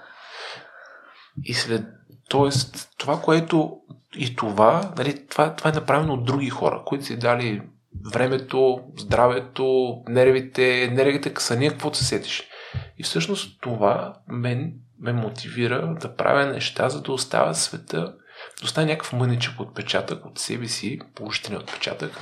И 1.45 1.55
след, 1.55 1.85
т.е. 2.31 2.51
това, 2.99 3.21
което 3.21 3.81
и 4.17 4.37
това, 4.37 4.95
нали, 4.99 5.27
това, 5.27 5.57
това 5.57 5.71
е 5.71 5.75
направено 5.75 6.15
от 6.15 6.25
други 6.25 6.51
хора, 6.51 6.83
които 6.87 7.05
си 7.05 7.19
дали 7.19 7.63
времето, 8.13 8.81
здравето, 8.99 9.97
нервите, 10.09 10.83
енергията, 10.83 11.35
късания, 11.35 11.71
какво 11.71 11.95
се 11.95 12.05
сетиш. 12.05 12.49
И 12.99 13.03
всъщност 13.03 13.61
това 13.61 14.15
мен 14.29 14.75
ме 15.03 15.13
мотивира 15.13 15.95
да 16.01 16.17
правя 16.17 16.47
неща, 16.47 16.89
за 16.89 17.03
да 17.03 17.13
оставя 17.13 17.55
света, 17.55 18.15
да 18.61 18.65
остане 18.65 18.87
някакъв 18.87 19.13
мъничък 19.13 19.61
отпечатък 19.61 20.27
от 20.27 20.39
себе 20.39 20.69
си, 20.69 21.01
положителен 21.15 21.59
отпечатък 21.59 22.13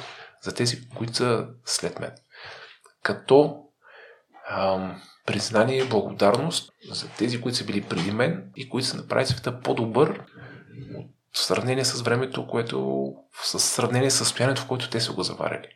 за 0.42 0.54
тези, 0.54 0.88
които 0.88 1.12
са 1.12 1.46
след 1.64 2.00
мен. 2.00 2.12
Като 3.02 3.62
ам, 4.50 5.02
признание 5.26 5.78
и 5.78 5.88
благодарност 5.88 6.72
за 6.90 7.08
тези, 7.08 7.40
които 7.40 7.58
са 7.58 7.64
били 7.64 7.82
преди 7.82 8.10
мен 8.10 8.50
и 8.56 8.68
които 8.68 8.86
са 8.86 8.96
направили 8.96 9.26
света 9.26 9.60
по-добър 9.60 10.24
в 11.32 11.38
сравнение 11.38 11.84
с 11.84 12.02
времето, 12.02 12.46
което, 12.46 12.80
в 13.32 13.46
сравнение 13.46 14.10
с 14.10 14.16
състоянието, 14.16 14.62
в 14.62 14.66
което 14.66 14.90
те 14.90 15.00
са 15.00 15.12
го 15.12 15.22
заварили. 15.22 15.68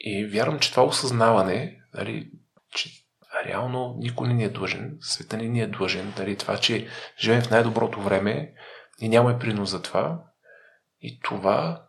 И 0.00 0.26
вярвам, 0.26 0.58
че 0.58 0.70
това 0.70 0.84
осъзнаване, 0.84 1.80
нали, 1.94 2.30
че 2.70 3.03
реално 3.46 3.94
никой 3.98 4.28
не 4.28 4.34
ни 4.34 4.44
е 4.44 4.48
длъжен, 4.48 4.96
света 5.00 5.36
не 5.36 5.48
ни 5.48 5.60
е 5.60 5.66
длъжен, 5.66 6.12
нали, 6.18 6.36
това, 6.36 6.58
че 6.58 6.86
живеем 7.18 7.42
в 7.42 7.50
най-доброто 7.50 8.00
време 8.00 8.52
и 9.00 9.08
нямаме 9.08 9.38
принос 9.38 9.70
за 9.70 9.82
това. 9.82 10.22
И 11.00 11.20
това 11.20 11.86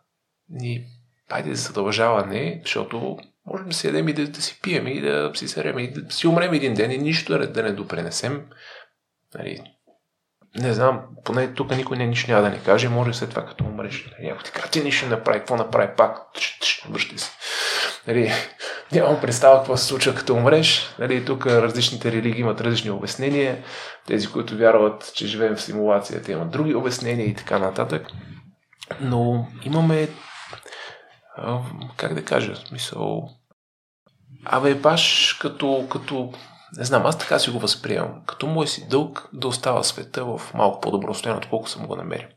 ни 0.48 0.84
пайде 1.28 1.54
за 1.54 1.62
задължаване, 1.62 2.60
защото 2.62 3.18
можем 3.46 3.68
да 3.68 3.74
си 3.74 3.86
ядем 3.86 4.08
и 4.08 4.12
да, 4.12 4.28
да 4.28 4.42
си 4.42 4.60
пием 4.62 4.86
и 4.86 5.00
да 5.00 5.32
си 5.34 5.48
серем 5.48 5.78
и 5.78 5.92
да 5.92 6.14
си 6.14 6.26
умрем 6.26 6.54
един 6.54 6.74
ден 6.74 6.90
и 6.90 6.98
нищо 6.98 7.38
да, 7.48 7.62
не 7.62 7.72
допренесем. 7.72 8.46
Нали, 9.34 9.62
не 10.58 10.72
знам, 10.72 11.06
поне 11.24 11.54
тук 11.54 11.76
никой 11.76 11.96
не 11.96 12.06
нищо 12.06 12.30
няма 12.30 12.42
да 12.42 12.50
ни 12.50 12.62
каже, 12.64 12.88
може 12.88 13.12
след 13.12 13.30
това 13.30 13.46
като 13.46 13.64
умреш. 13.64 14.10
Нали, 14.18 14.28
ако 14.28 14.42
ти 14.42 14.50
кажа, 14.50 14.70
ти 14.70 14.82
нищо 14.82 15.06
не 15.06 15.10
направи, 15.10 15.38
какво 15.38 15.56
направи 15.56 15.88
пак, 15.96 16.18
връщай 16.90 17.18
се. 17.18 17.30
Нали, 18.06 18.32
нямам 18.92 19.20
представа 19.20 19.56
какво 19.56 19.76
се 19.76 19.84
случва 19.84 20.14
като 20.14 20.34
умреш. 20.34 20.94
Нали, 20.98 21.24
тук 21.24 21.46
различните 21.46 22.12
религии 22.12 22.40
имат 22.40 22.60
различни 22.60 22.90
обяснения. 22.90 23.64
Тези, 24.06 24.26
които 24.26 24.56
вярват, 24.56 25.12
че 25.14 25.26
живеем 25.26 25.56
в 25.56 25.62
симулацията, 25.62 26.32
имат 26.32 26.50
други 26.50 26.74
обяснения 26.74 27.26
и 27.26 27.34
така 27.34 27.58
нататък. 27.58 28.06
Но 29.00 29.46
имаме, 29.62 30.08
как 31.96 32.14
да 32.14 32.24
кажа, 32.24 32.56
смисъл, 32.56 33.28
абе, 34.44 34.74
баш 34.74 35.36
като, 35.40 35.86
като 35.90 36.32
не 36.78 36.84
знам, 36.84 37.06
аз 37.06 37.18
така 37.18 37.38
си 37.38 37.50
го 37.50 37.58
възприемам. 37.58 38.22
Като 38.26 38.46
му 38.46 38.62
е 38.62 38.66
си 38.66 38.88
дълг 38.88 39.28
да 39.32 39.48
остава 39.48 39.82
света 39.82 40.24
в 40.24 40.54
малко 40.54 40.80
по-добро 40.80 41.14
състояние, 41.14 41.38
отколко 41.38 41.68
съм 41.68 41.86
го 41.86 41.96
намерил. 41.96 42.28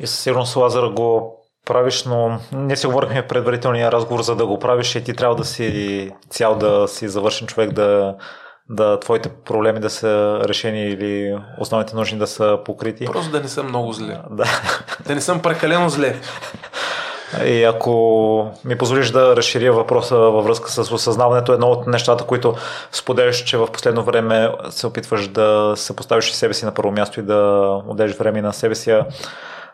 И 0.00 0.06
със 0.06 0.20
сигурност 0.20 0.56
Лазар 0.56 0.86
го 0.86 1.38
правиш, 1.66 2.04
но 2.04 2.38
не 2.52 2.76
си 2.76 2.86
говорихме 2.86 3.22
в 3.22 3.26
предварителния 3.26 3.92
разговор, 3.92 4.22
за 4.22 4.36
да 4.36 4.46
го 4.46 4.58
правиш 4.58 4.94
и 4.94 5.04
ти 5.04 5.14
трябва 5.14 5.36
да 5.36 5.44
си 5.44 6.10
цял 6.30 6.54
да 6.54 6.88
си 6.88 7.08
завършен 7.08 7.46
човек, 7.46 7.72
да, 7.72 8.14
да 8.70 9.00
твоите 9.00 9.28
проблеми 9.28 9.80
да 9.80 9.90
са 9.90 10.40
решени 10.44 10.88
или 10.88 11.38
основните 11.58 11.96
нужни 11.96 12.18
да 12.18 12.26
са 12.26 12.58
покрити. 12.64 13.04
Просто 13.04 13.30
да 13.30 13.40
не 13.40 13.48
съм 13.48 13.66
много 13.66 13.92
зле. 13.92 14.18
Да. 14.30 14.44
Да 15.06 15.14
не 15.14 15.20
съм 15.20 15.42
прекалено 15.42 15.88
зле. 15.88 16.20
И 17.44 17.64
ако 17.64 18.50
ми 18.64 18.78
позволиш 18.78 19.10
да 19.10 19.36
разширя 19.36 19.72
въпроса 19.72 20.16
във 20.16 20.44
връзка 20.44 20.70
с 20.70 20.92
осъзнаването, 20.92 21.52
едно 21.52 21.66
от 21.66 21.86
нещата, 21.86 22.24
които 22.24 22.54
споделяш, 22.92 23.44
че 23.44 23.56
в 23.56 23.66
последно 23.72 24.04
време 24.04 24.50
се 24.70 24.86
опитваш 24.86 25.28
да 25.28 25.72
се 25.76 25.96
поставиш 25.96 26.32
себе 26.32 26.54
си 26.54 26.64
на 26.64 26.74
първо 26.74 26.92
място 26.92 27.20
и 27.20 27.22
да 27.22 27.70
отдеш 27.88 28.16
време 28.16 28.42
на 28.42 28.52
себе 28.52 28.74
си, 28.74 29.00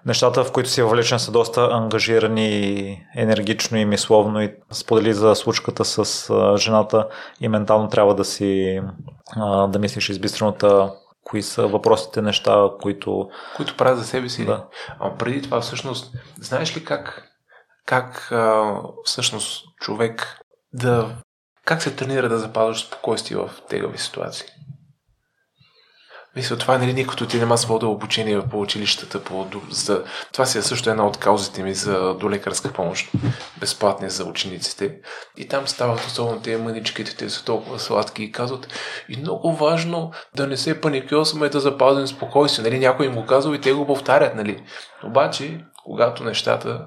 нещата, 0.08 0.44
в 0.44 0.52
които 0.52 0.70
си 0.70 0.82
въвлечен 0.82 1.18
са 1.18 1.30
доста 1.30 1.68
ангажирани 1.72 3.06
енергично 3.16 3.78
и 3.78 3.84
мисловно 3.84 4.42
и 4.42 4.54
сподели 4.72 5.12
за 5.12 5.34
случката 5.34 5.84
с 5.84 6.56
жената 6.56 7.08
и 7.40 7.48
ментално 7.48 7.88
трябва 7.88 8.14
да 8.14 8.24
си 8.24 8.80
да 9.68 9.78
мислиш 9.78 10.08
избистрената 10.08 10.92
кои 11.24 11.42
са 11.42 11.66
въпросите 11.66 12.22
неща, 12.22 12.68
които... 12.82 13.28
Които 13.56 13.76
правят 13.76 13.98
за 13.98 14.04
себе 14.04 14.28
си. 14.28 14.44
Да. 14.46 14.64
А 15.00 15.14
преди 15.14 15.42
това 15.42 15.60
всъщност, 15.60 16.12
знаеш 16.40 16.76
ли 16.76 16.84
как 16.84 17.28
как 17.86 18.32
а, 18.32 18.74
всъщност 19.04 19.64
човек 19.80 20.40
да. 20.72 21.16
Как 21.64 21.82
се 21.82 21.96
тренира 21.96 22.28
да 22.28 22.38
запазваш 22.38 22.86
спокойствие 22.86 23.36
в 23.36 23.50
тегави 23.68 23.98
ситуации? 23.98 24.46
Мисля, 26.38 26.56
това 26.56 26.78
нали, 26.78 26.92
никото 26.92 27.26
ти 27.26 27.38
нема 27.38 27.58
своето 27.58 27.90
обучение 27.90 28.42
по 28.50 28.60
училищата. 28.60 29.24
По, 29.24 29.46
за, 29.70 30.04
това 30.32 30.46
си 30.46 30.58
е 30.58 30.62
също 30.62 30.90
една 30.90 31.06
от 31.06 31.16
каузите 31.16 31.62
ми 31.62 31.74
за 31.74 32.14
долекарска 32.14 32.72
помощ, 32.72 33.10
безплатни 33.60 34.10
за 34.10 34.24
учениците. 34.24 34.98
И 35.36 35.48
там 35.48 35.68
стават 35.68 36.00
особено 36.00 36.40
тези 36.40 36.62
мъничките, 36.62 37.16
те 37.16 37.30
са 37.30 37.44
толкова 37.44 37.78
сладки 37.78 38.24
и 38.24 38.32
казват 38.32 38.68
и 39.08 39.16
много 39.16 39.52
важно 39.52 40.12
да 40.36 40.46
не 40.46 40.56
се 40.56 40.80
паникьосваме 40.80 41.48
да 41.48 41.60
запазим 41.60 42.06
спокойствие. 42.06 42.64
Нали, 42.64 42.78
някой 42.78 43.06
им 43.06 43.14
го 43.14 43.26
казва 43.26 43.56
и 43.56 43.60
те 43.60 43.72
го 43.72 43.86
повтарят. 43.86 44.34
Нали. 44.34 44.62
Обаче, 45.04 45.64
когато 45.84 46.24
нещата 46.24 46.86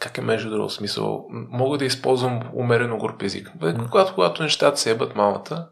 как 0.00 0.18
е 0.18 0.20
между 0.20 0.50
другото 0.50 0.74
смисъл? 0.74 1.26
Мога 1.30 1.78
да 1.78 1.84
използвам 1.84 2.40
умерено 2.54 2.98
груп 2.98 3.22
език. 3.22 3.52
Когато, 3.90 4.14
когато 4.14 4.42
нещата 4.42 4.76
се 4.76 4.90
ебат 4.90 5.16
мамата, 5.16 5.68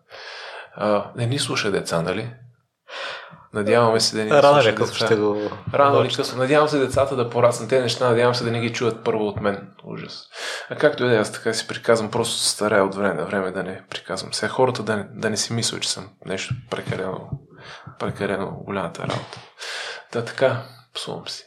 а, 0.74 1.10
не 1.16 1.26
ни 1.26 1.38
слуша 1.38 1.70
деца, 1.70 2.02
нали? 2.02 2.32
Надяваме 3.54 4.00
се 4.00 4.16
да 4.16 4.24
ни 4.24 4.30
Рано 4.30 4.62
ли 4.62 4.74
късно 4.74 5.06
ще 5.06 5.16
го... 5.16 5.50
Рано 5.74 6.04
или 6.04 6.14
късно. 6.14 6.38
Надявам 6.38 6.68
се 6.68 6.78
децата 6.78 7.16
да 7.16 7.30
пораснат 7.30 7.68
те 7.68 7.80
неща, 7.80 8.10
надявам 8.10 8.34
се 8.34 8.44
да 8.44 8.50
не 8.50 8.60
ги 8.60 8.72
чуят 8.72 9.04
първо 9.04 9.26
от 9.26 9.40
мен. 9.40 9.74
Ужас. 9.84 10.28
А 10.70 10.76
както 10.76 11.04
и 11.04 11.08
да 11.08 11.14
е, 11.14 11.18
аз 11.18 11.32
така 11.32 11.54
си 11.54 11.66
приказвам, 11.66 12.10
просто 12.10 12.34
се 12.34 12.50
старая 12.50 12.84
от 12.84 12.94
време 12.94 13.14
на 13.14 13.26
време 13.26 13.50
да 13.50 13.62
не 13.62 13.82
приказвам. 13.90 14.32
Сега 14.32 14.52
хората 14.52 14.82
да 14.82 14.96
не, 14.96 15.06
да 15.14 15.30
не 15.30 15.36
си 15.36 15.52
мислят, 15.52 15.82
че 15.82 15.90
съм 15.90 16.08
нещо 16.26 16.54
прекалено, 16.70 17.30
прекалено 17.98 18.62
голямата 18.64 19.02
работа. 19.02 19.40
Да, 20.12 20.24
така, 20.24 20.62
псувам 20.94 21.28
си. 21.28 21.44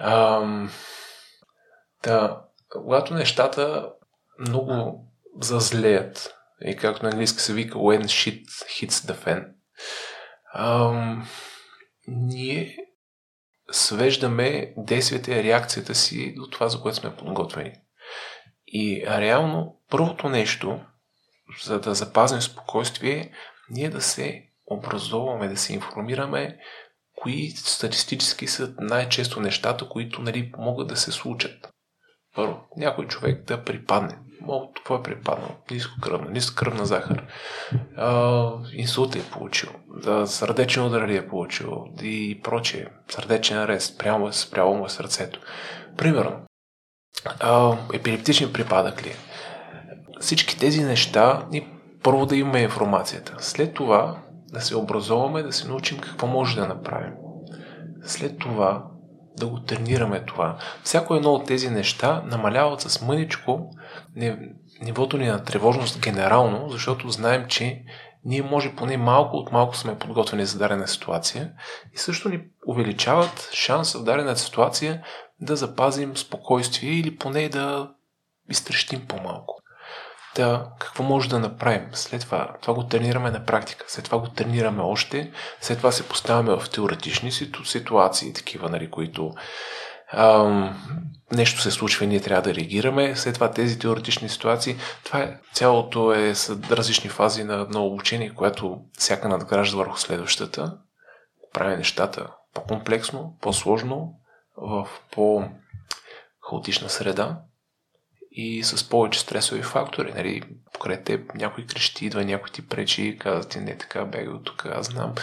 Ам... 0.00 0.70
Да, 2.02 2.40
когато 2.68 3.14
нещата 3.14 3.88
много 4.38 5.04
зазлеят, 5.40 6.34
и 6.60 6.76
както 6.76 7.02
на 7.02 7.10
английски 7.10 7.40
се 7.40 7.52
вика 7.52 7.78
when 7.78 8.02
shit 8.02 8.44
hits 8.46 8.88
the 8.88 9.14
fan, 9.14 9.46
ам, 10.58 11.28
ние 12.08 12.76
свеждаме 13.70 14.74
действията 14.76 15.32
и 15.32 15.42
реакцията 15.42 15.94
си 15.94 16.34
до 16.34 16.50
това, 16.50 16.68
за 16.68 16.80
което 16.80 16.98
сме 16.98 17.16
подготвени. 17.16 17.72
И 18.66 19.04
реално 19.06 19.80
първото 19.90 20.28
нещо, 20.28 20.80
за 21.64 21.80
да 21.80 21.94
запазим 21.94 22.40
спокойствие, 22.40 23.32
ние 23.70 23.90
да 23.90 24.00
се 24.00 24.42
образоваме, 24.66 25.48
да 25.48 25.56
се 25.56 25.74
информираме 25.74 26.58
кои 27.16 27.50
статистически 27.50 28.46
са 28.46 28.74
най-често 28.78 29.40
нещата, 29.40 29.88
които 29.88 30.22
нали, 30.22 30.52
могат 30.58 30.88
да 30.88 30.96
се 30.96 31.12
случат. 31.12 31.68
Първо, 32.34 32.68
някой 32.76 33.06
човек 33.06 33.44
да 33.44 33.64
припадне. 33.64 34.18
Мога, 34.40 34.66
това 34.84 34.96
е 34.96 35.02
припаднал. 35.02 35.56
Ниско 35.70 36.00
кръвна, 36.00 36.30
ниска 36.30 36.54
кръвна 36.54 36.86
захар. 36.86 37.26
А, 37.96 38.50
инсулт 38.72 39.16
е 39.16 39.30
получил. 39.30 39.70
Да, 40.02 40.26
сърдечен 40.26 40.86
удар 40.86 41.08
ли 41.08 41.16
е 41.16 41.28
получил. 41.28 41.84
И 42.02 42.40
прочее. 42.44 42.86
Сърдечен 43.08 43.58
арест. 43.58 43.98
Прямо, 43.98 44.32
спряло 44.32 44.74
му 44.74 44.86
е 44.86 44.88
сърцето. 44.88 45.40
Примерно. 45.96 46.42
А, 47.40 47.76
епилептичен 47.92 48.52
припадък 48.52 49.06
ли 49.06 49.08
е? 49.08 49.16
Всички 50.20 50.58
тези 50.58 50.84
неща 50.84 51.46
ни 51.50 51.68
първо 52.02 52.26
да 52.26 52.36
имаме 52.36 52.60
информацията. 52.60 53.34
След 53.38 53.74
това 53.74 54.16
да 54.52 54.60
се 54.60 54.76
образоваме, 54.76 55.42
да 55.42 55.52
се 55.52 55.68
научим 55.68 55.98
какво 55.98 56.26
може 56.26 56.56
да 56.56 56.68
направим. 56.68 57.12
След 58.02 58.38
това 58.38 58.84
да 59.36 59.46
го 59.46 59.60
тренираме 59.60 60.24
това. 60.24 60.56
Всяко 60.82 61.14
едно 61.14 61.32
от 61.32 61.46
тези 61.46 61.70
неща 61.70 62.22
намаляват 62.26 62.80
с 62.80 63.02
мъничко 63.02 63.70
нивото 64.80 65.16
ни 65.16 65.26
на 65.26 65.44
тревожност 65.44 66.00
генерално, 66.00 66.68
защото 66.68 67.10
знаем, 67.10 67.46
че 67.48 67.82
ние 68.24 68.42
може 68.42 68.76
поне 68.76 68.96
малко 68.96 69.36
от 69.36 69.52
малко 69.52 69.76
сме 69.76 69.98
подготвени 69.98 70.46
за 70.46 70.58
дадена 70.58 70.88
ситуация 70.88 71.52
и 71.94 71.98
също 71.98 72.28
ни 72.28 72.40
увеличават 72.66 73.50
шанса 73.52 73.98
в 73.98 74.04
дадена 74.04 74.36
ситуация 74.36 75.02
да 75.40 75.56
запазим 75.56 76.16
спокойствие 76.16 76.90
или 76.90 77.16
поне 77.16 77.48
да 77.48 77.90
изтрещим 78.50 79.06
по-малко. 79.08 79.62
Та, 80.34 80.66
какво 80.78 81.02
може 81.02 81.28
да 81.28 81.38
направим? 81.38 81.88
След 81.92 82.20
това, 82.20 82.56
това 82.62 82.74
го 82.74 82.86
тренираме 82.86 83.30
на 83.30 83.44
практика, 83.44 83.84
след 83.88 84.04
това 84.04 84.18
го 84.18 84.28
тренираме 84.28 84.82
още, 84.82 85.32
след 85.60 85.78
това 85.78 85.92
се 85.92 86.08
поставяме 86.08 86.56
в 86.56 86.70
теоретични 86.70 87.32
ситуации, 87.64 88.32
такива, 88.32 88.68
нали, 88.68 88.90
които 88.90 89.34
ам, 90.12 90.76
нещо 91.32 91.60
се 91.60 91.70
случва 91.70 92.04
и 92.04 92.08
ние 92.08 92.20
трябва 92.20 92.42
да 92.42 92.54
реагираме. 92.54 93.16
След 93.16 93.34
това 93.34 93.50
тези 93.50 93.78
теоретични 93.78 94.28
ситуации, 94.28 94.76
това 95.04 95.20
е, 95.20 95.38
цялото 95.52 96.12
е 96.12 96.34
с 96.34 96.58
различни 96.70 97.10
фази 97.10 97.44
на, 97.44 97.66
на 97.70 97.84
обучение, 97.84 98.34
което 98.34 98.80
всяка 98.98 99.28
надгражда 99.28 99.76
върху 99.76 99.98
следващата, 99.98 100.78
прави 101.52 101.76
нещата 101.76 102.26
по-комплексно, 102.54 103.36
по-сложно, 103.40 104.14
в 104.56 104.88
по-хаотична 105.10 106.88
среда 106.88 107.40
и 108.30 108.64
с 108.64 108.88
повече 108.88 109.20
стресови 109.20 109.62
фактори. 109.62 110.12
Нали, 110.12 110.42
покрай 110.72 111.02
теб 111.02 111.34
някой 111.34 111.66
крещи, 111.66 112.06
идва 112.06 112.24
някой 112.24 112.50
ти 112.50 112.68
пречи, 112.68 113.18
казва 113.20 113.48
ти 113.48 113.60
не 113.60 113.78
така, 113.78 114.04
бега 114.04 114.30
от 114.30 114.44
тук, 114.44 114.66
аз 114.66 114.86
знам 114.86 115.14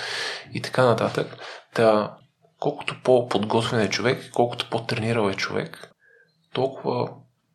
и 0.53 0.61
така 0.61 0.85
нататък. 0.85 1.37
Та, 1.73 2.17
колкото 2.63 3.01
по-подготвен 3.03 3.79
е 3.81 3.89
човек, 3.89 4.31
колкото 4.33 4.69
по-тренирал 4.69 5.29
е 5.29 5.35
човек, 5.35 5.91
толкова 6.53 7.09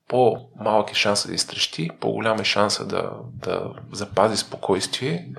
по-малък 0.08 0.90
е 0.90 0.94
шанса 0.94 1.28
да 1.28 1.34
изтрещи, 1.34 1.90
по-голям 2.00 2.40
е 2.40 2.44
шанса 2.44 2.86
да, 2.86 3.12
да 3.32 3.74
запази 3.92 4.36
спокойствие 4.36 5.32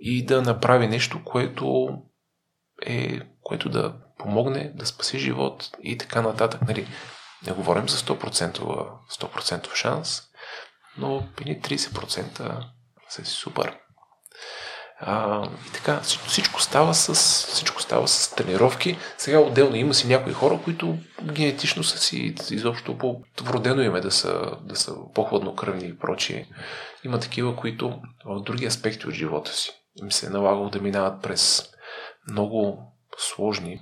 и 0.00 0.26
да 0.26 0.42
направи 0.42 0.88
нещо, 0.88 1.24
което 1.24 1.88
е, 2.86 3.20
което 3.42 3.68
да 3.68 3.94
помогне 4.18 4.72
да 4.74 4.86
спаси 4.86 5.18
живот 5.18 5.70
и 5.82 5.98
така 5.98 6.22
нататък. 6.22 6.62
Нали, 6.62 6.86
не 7.46 7.52
говорим 7.52 7.88
за 7.88 7.96
100%, 7.96 8.58
100% 9.10 9.74
шанс, 9.74 10.22
но 10.98 11.28
едни 11.40 11.62
30% 11.62 12.64
са 13.08 13.24
си 13.24 13.32
супер. 13.32 13.78
А, 15.00 15.44
и 15.68 15.72
така, 15.72 16.00
всичко 16.00 16.62
става, 16.62 16.94
с, 16.94 17.14
всичко 17.46 17.82
става 17.82 18.08
с 18.08 18.34
тренировки. 18.34 18.98
Сега 19.18 19.38
отделно 19.38 19.76
има 19.76 19.94
си 19.94 20.06
някои 20.06 20.32
хора, 20.32 20.60
които 20.64 20.98
генетично 21.22 21.84
са 21.84 21.98
си 21.98 22.34
изобщо 22.50 22.98
по-вродено 22.98 23.82
им 23.82 23.96
е 23.96 24.00
да 24.00 24.10
са, 24.10 24.50
да 24.62 24.76
са 24.76 24.94
по-хладнокръвни 25.14 25.88
и 25.88 25.98
прочие. 25.98 26.46
Има 27.04 27.20
такива, 27.20 27.56
които 27.56 28.00
в 28.24 28.42
други 28.42 28.66
аспекти 28.66 29.06
от 29.06 29.14
живота 29.14 29.52
си 29.52 29.70
им 30.02 30.12
се 30.12 30.26
е 30.26 30.30
налагало 30.30 30.70
да 30.70 30.80
минават 30.80 31.22
през 31.22 31.62
много 32.30 32.78
сложни 33.18 33.80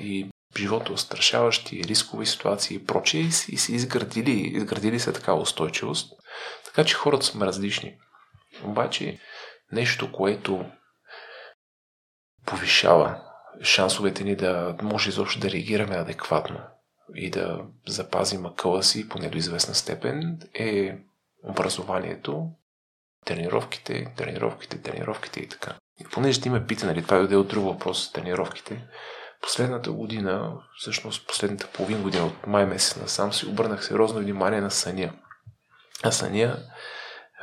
и 0.00 0.28
живото 0.56 0.92
острашаващи 0.92 1.84
рискови 1.84 2.26
ситуации 2.26 2.76
и 2.76 2.84
прочие 2.84 3.20
и 3.20 3.32
си 3.32 3.72
изградили, 3.72 4.30
изградили 4.30 5.00
се 5.00 5.12
такава 5.12 5.40
устойчивост. 5.40 6.12
Така 6.64 6.84
че 6.84 6.94
хората 6.94 7.26
сме 7.26 7.46
различни. 7.46 7.94
Обаче 8.64 9.18
нещо, 9.72 10.12
което 10.12 10.64
повишава 12.46 13.22
шансовете 13.62 14.24
ни 14.24 14.36
да 14.36 14.76
може 14.82 15.08
изобщо 15.08 15.40
да 15.40 15.50
реагираме 15.50 15.96
адекватно 15.96 16.60
и 17.14 17.30
да 17.30 17.64
запазим 17.86 18.46
акъла 18.46 18.82
си 18.82 19.08
поне 19.08 19.28
до 19.28 19.38
известна 19.38 19.74
степен 19.74 20.40
е 20.54 20.98
образованието, 21.44 22.50
тренировките, 23.24 24.12
тренировките, 24.16 24.82
тренировките 24.82 25.40
и 25.40 25.48
така. 25.48 25.74
И 26.00 26.04
понеже 26.04 26.40
ти 26.40 26.50
ме 26.50 26.66
пита, 26.66 26.86
нали, 26.86 27.02
това 27.02 27.16
е 27.16 27.36
от 27.36 27.48
друг 27.48 27.64
въпрос, 27.64 28.12
тренировките, 28.12 28.86
последната 29.42 29.92
година, 29.92 30.52
всъщност 30.78 31.26
последната 31.26 31.66
половин 31.66 32.02
година 32.02 32.26
от 32.26 32.46
май 32.46 32.66
месец 32.66 32.96
насам 32.96 33.32
си 33.32 33.46
обърнах 33.46 33.84
сериозно 33.84 34.20
внимание 34.20 34.60
на 34.60 34.70
съня. 34.70 35.12
А 36.02 36.12
съня 36.12 36.56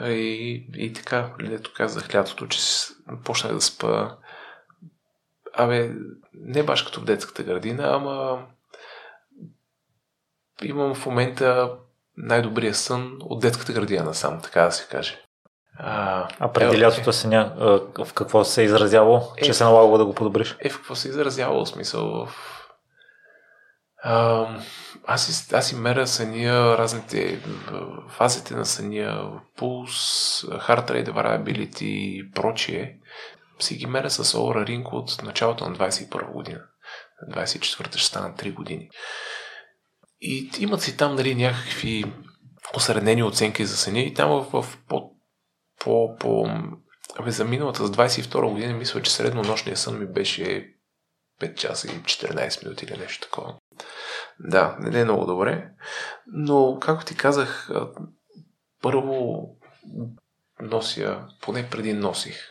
и, 0.01 0.67
и 0.75 0.93
така, 0.93 1.34
лето 1.41 1.71
казах 1.75 2.15
лятото, 2.15 2.47
че 2.47 2.60
почнах 3.23 3.53
да 3.53 3.62
спа. 3.62 4.15
Абе, 5.53 5.91
не 6.34 6.63
баш 6.63 6.82
като 6.82 7.01
в 7.01 7.06
детската 7.06 7.43
градина, 7.43 7.95
ама 7.95 8.45
имам 10.63 10.95
в 10.95 11.06
момента 11.06 11.71
най-добрия 12.17 12.73
сън 12.73 13.17
от 13.19 13.41
детската 13.41 13.73
градина 13.73 14.03
насам, 14.03 14.41
така 14.41 14.62
да 14.62 14.71
се 14.71 14.88
каже. 14.88 15.21
А, 15.77 16.27
а 16.39 16.51
преди 16.51 16.75
е, 16.75 16.79
лятото 16.79 17.10
е, 17.10 17.27
ня... 17.27 17.53
в 18.06 18.13
какво 18.13 18.43
се 18.43 18.62
е 18.62 18.65
изразявало, 18.65 19.21
е, 19.38 19.45
че 19.45 19.53
се 19.53 19.63
налагало 19.63 19.97
да 19.97 20.06
го 20.06 20.15
подобриш? 20.15 20.56
Е, 20.60 20.69
в 20.69 20.77
какво 20.77 20.95
се 20.95 21.08
е 21.08 21.12
изразявало, 21.12 21.65
в 21.65 21.69
смисъл 21.69 22.25
в... 22.25 22.36
Аз, 24.04 25.26
си, 25.26 25.56
аз 25.56 25.68
си 25.68 25.76
меря 25.76 26.08
съня, 26.08 26.78
разните 26.78 27.42
фазите 28.10 28.56
на 28.56 28.66
съня, 28.66 29.42
пулс, 29.58 29.92
heart 30.42 30.89
rate 30.89 31.10
variability 31.10 31.84
и 31.84 32.32
прочие. 32.32 33.00
Си 33.60 33.76
ги 33.76 33.86
меря 33.86 34.10
с 34.10 34.24
Aura 34.24 34.68
Ring 34.70 34.94
от 34.94 35.24
началото 35.24 35.70
на 35.70 35.76
21 35.76 36.32
година. 36.32 36.62
24-та 37.32 37.98
ще 37.98 38.08
стана 38.08 38.36
3 38.36 38.54
години. 38.54 38.89
И 40.22 40.50
имат 40.60 40.82
си 40.82 40.98
там 40.98 41.16
нали, 41.16 41.36
някакви 41.36 42.06
осреднени 42.76 43.24
оценки 43.24 43.66
за 43.66 43.78
съня 43.78 44.00
и 44.00 44.13
там 44.13 44.30
в, 44.30 44.62
в 44.62 44.78
по, 44.88 45.12
по, 45.80 46.16
по 46.20 46.48
Абе, 47.20 47.32
за 47.32 47.46
миналата, 47.46 47.88
с 47.88 47.92
22 47.92 48.52
година, 48.52 48.74
мисля, 48.74 49.02
че 49.02 49.12
среднонощния 49.12 49.78
сън 49.78 50.00
ми 50.00 50.06
беше 50.06 50.74
5 51.42 51.56
часа 51.56 51.88
и 51.88 51.92
14 51.92 52.63
минути 52.63 52.86
или 52.86 52.98
нещо 52.98 53.28
такова. 53.28 53.56
Да, 54.39 54.78
не 54.80 55.00
е 55.00 55.04
много 55.04 55.26
добре. 55.26 55.72
Но, 56.28 56.78
както 56.82 57.06
ти 57.06 57.17
казах, 57.17 57.69
първо 58.82 59.48
нося, 60.62 61.28
поне 61.41 61.69
преди 61.69 61.93
носих 61.93 62.50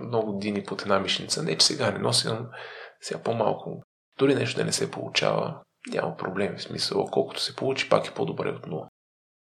много 0.00 0.38
дини 0.38 0.64
под 0.64 0.82
една 0.82 1.00
мишница. 1.00 1.42
Не, 1.42 1.58
че 1.58 1.66
сега 1.66 1.90
не 1.90 1.98
нося, 1.98 2.46
сега 3.00 3.22
по-малко. 3.22 3.82
Дори 4.18 4.34
нещо 4.34 4.56
да 4.56 4.64
не 4.64 4.72
се 4.72 4.90
получава, 4.90 5.60
няма 5.86 6.16
проблеми. 6.16 6.56
В 6.56 6.62
смисъл, 6.62 7.04
колкото 7.04 7.40
се 7.40 7.56
получи, 7.56 7.88
пак 7.88 8.06
е 8.06 8.14
по-добре 8.14 8.48
от 8.48 8.66
нула. 8.66 8.88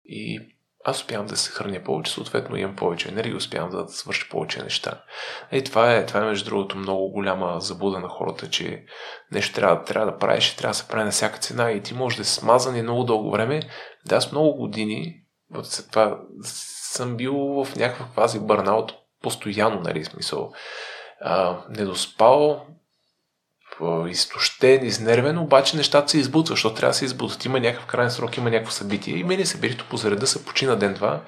И 0.05 0.55
аз 0.85 1.01
успявам 1.01 1.27
да 1.27 1.37
се 1.37 1.51
храня 1.51 1.81
повече, 1.85 2.13
съответно 2.13 2.57
имам 2.57 2.77
повече 2.77 3.09
енергия, 3.09 3.37
успявам 3.37 3.71
да 3.71 3.89
свърша 3.89 4.27
повече 4.31 4.63
неща. 4.63 5.03
И 5.53 5.65
това 5.65 5.95
е, 5.95 6.07
това 6.07 6.21
е 6.21 6.25
между 6.25 6.51
другото 6.51 6.77
много 6.77 7.11
голяма 7.11 7.61
забуда 7.61 8.01
на 8.01 8.09
хората, 8.09 8.51
че 8.51 8.85
нещо 9.33 9.55
трябва, 9.55 9.85
трябва 9.85 10.13
да 10.13 10.19
правиш 10.19 10.53
и 10.53 10.57
трябва 10.57 10.71
да 10.71 10.79
се 10.79 10.89
прави 10.89 11.05
на 11.05 11.11
всяка 11.11 11.39
цена 11.39 11.71
и 11.71 11.83
ти 11.83 11.95
можеш 11.95 12.19
да 12.19 12.25
си 12.25 12.35
смазан 12.35 12.77
и 12.77 12.83
много 12.83 13.05
дълго 13.05 13.31
време. 13.31 13.63
Да, 14.07 14.17
аз 14.17 14.33
много 14.33 14.57
години, 14.57 15.15
след 15.63 15.91
това 15.91 16.19
съм 16.43 17.17
бил 17.17 17.35
в 17.35 17.77
някаква 17.77 18.07
фази 18.07 18.41
бърнаут 18.41 18.93
постоянно, 19.23 19.81
нали, 19.81 20.05
смисъл. 20.05 20.53
А, 21.21 21.59
недоспал, 21.69 22.67
изтощен, 24.09 24.85
изнервен, 24.85 25.39
обаче 25.39 25.77
нещата 25.77 26.11
се 26.11 26.19
избутват, 26.19 26.57
защото 26.57 26.75
трябва 26.75 26.91
да 26.91 26.95
се 26.95 27.05
избутват. 27.05 27.45
Има 27.45 27.61
някакъв 27.61 27.87
крайен 27.87 28.11
срок, 28.11 28.37
има 28.37 28.51
някакво 28.51 28.73
събитие. 28.73 29.17
И 29.17 29.25
мене 29.25 29.47
се 29.47 29.59
берито 29.59 29.87
по 29.91 29.97
зареда, 29.97 30.27
се 30.27 30.45
почина 30.45 30.77
ден-два, 30.77 31.21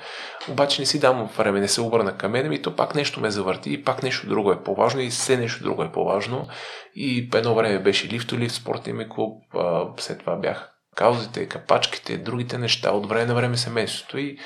обаче 0.49 0.83
не 0.83 0.87
си 0.87 1.01
дам 1.01 1.31
време, 1.37 1.61
не 1.61 1.69
се 1.69 1.81
обърна 1.81 2.17
към 2.19 2.33
мен, 2.33 2.53
и 2.53 2.63
то 2.63 2.77
пак 2.77 2.95
нещо 2.95 3.21
ме 3.21 3.31
завърти, 3.31 3.73
и 3.73 3.85
пак 3.85 4.03
нещо 4.03 4.29
друго 4.29 4.53
е 4.53 4.63
по-важно, 4.63 5.01
и 5.01 5.11
все 5.11 5.37
нещо 5.37 5.63
друго 5.63 5.83
е 5.83 5.93
по-важно. 5.93 6.49
И 6.95 7.31
едно 7.35 7.55
време 7.55 7.79
беше 7.79 8.09
лифто 8.09 8.39
лифт, 8.39 8.55
спортния 8.55 8.95
ми 8.95 9.09
клуб, 9.09 9.43
а, 9.55 9.85
след 9.97 10.19
това 10.19 10.37
бях 10.37 10.73
каузите, 10.97 11.49
капачките, 11.49 12.19
другите 12.19 12.59
неща, 12.59 12.91
от 12.91 13.09
време 13.09 13.27
на 13.27 13.35
време 13.35 13.57
семейството 13.57 14.19
и 14.19 14.39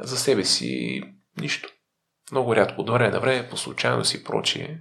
за 0.00 0.16
себе 0.16 0.44
си 0.44 1.02
нищо. 1.40 1.68
Много 2.32 2.56
рядко, 2.56 2.80
от 2.80 2.90
време 2.90 3.10
на 3.10 3.20
време, 3.20 3.48
по 3.48 3.56
случайност 3.56 4.14
и 4.14 4.24
прочие. 4.24 4.80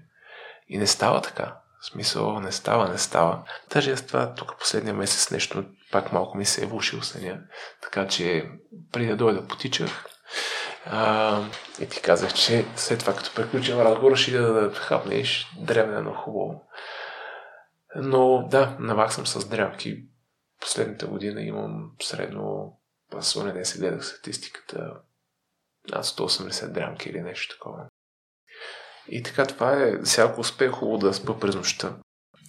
И 0.67 0.77
не 0.77 0.87
става 0.87 1.21
така. 1.21 1.60
В 1.81 1.85
смисъл, 1.85 2.39
не 2.39 2.51
става, 2.51 2.89
не 2.89 2.97
става. 2.97 3.43
Даже 3.73 3.91
аз 3.91 4.07
това 4.07 4.33
тук 4.33 4.59
последния 4.59 4.93
месец 4.93 5.31
нещо 5.31 5.65
пак 5.91 6.11
малко 6.11 6.37
ми 6.37 6.45
се 6.45 6.63
е 6.63 6.67
влушил 6.67 7.01
съня. 7.01 7.41
Така 7.81 8.07
че 8.07 8.49
преди 8.91 9.07
да 9.07 9.15
дойда 9.15 9.47
потичах. 9.47 10.05
А, 10.85 11.39
и 11.81 11.89
ти 11.89 12.01
казах, 12.01 12.33
че 12.33 12.65
след 12.75 12.99
това 12.99 13.15
като 13.15 13.35
приключим 13.35 13.79
разговора 13.79 14.15
ще 14.15 14.31
да, 14.31 14.53
да 14.53 14.73
хапнеш 14.75 15.47
древнено 15.57 16.13
хубаво. 16.13 16.63
Но 17.95 18.47
да, 18.47 18.77
навак 18.79 19.13
съм 19.13 19.27
с 19.27 19.47
дрямки. 19.47 20.03
Последната 20.59 21.07
година 21.07 21.41
имам 21.41 21.91
средно, 22.01 22.77
аз 23.13 23.35
не 23.35 23.65
се 23.65 23.79
гледах 23.79 24.05
статистиката, 24.05 24.93
над 25.89 26.05
180 26.05 26.71
дрямки 26.71 27.09
или 27.09 27.21
нещо 27.21 27.55
такова. 27.55 27.87
И 29.13 29.23
така 29.23 29.45
това 29.45 29.83
е, 29.83 29.93
сега 30.03 30.27
ако 30.27 30.41
успее 30.41 30.67
хубаво 30.67 30.97
да 30.97 31.13
спа 31.13 31.39
през 31.39 31.55
нощта, 31.55 31.97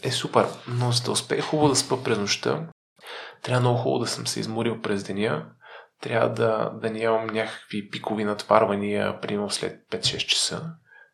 е 0.03 0.11
супер, 0.11 0.46
но 0.68 0.92
за 0.92 1.03
да 1.03 1.11
успее 1.11 1.40
хубаво 1.40 1.68
да 1.68 1.77
спа 1.77 2.05
през 2.05 2.18
нощта, 2.18 2.68
трябва 3.42 3.61
много 3.61 3.79
хубаво 3.79 3.98
да 3.98 4.11
съм 4.11 4.27
се 4.27 4.40
изморил 4.40 4.81
през 4.81 5.05
деня, 5.05 5.46
трябва 6.01 6.29
да, 6.29 6.70
да 6.83 6.90
нямам 6.90 7.27
някакви 7.27 7.90
пикови 7.90 8.25
натварвания, 8.25 9.20
примерно 9.20 9.51
след 9.51 9.81
5-6 9.90 10.16
часа, 10.27 10.70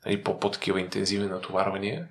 нали, 0.06 0.22
по-такива 0.22 0.80
интензивни 0.80 1.28
натоварвания. 1.28 2.08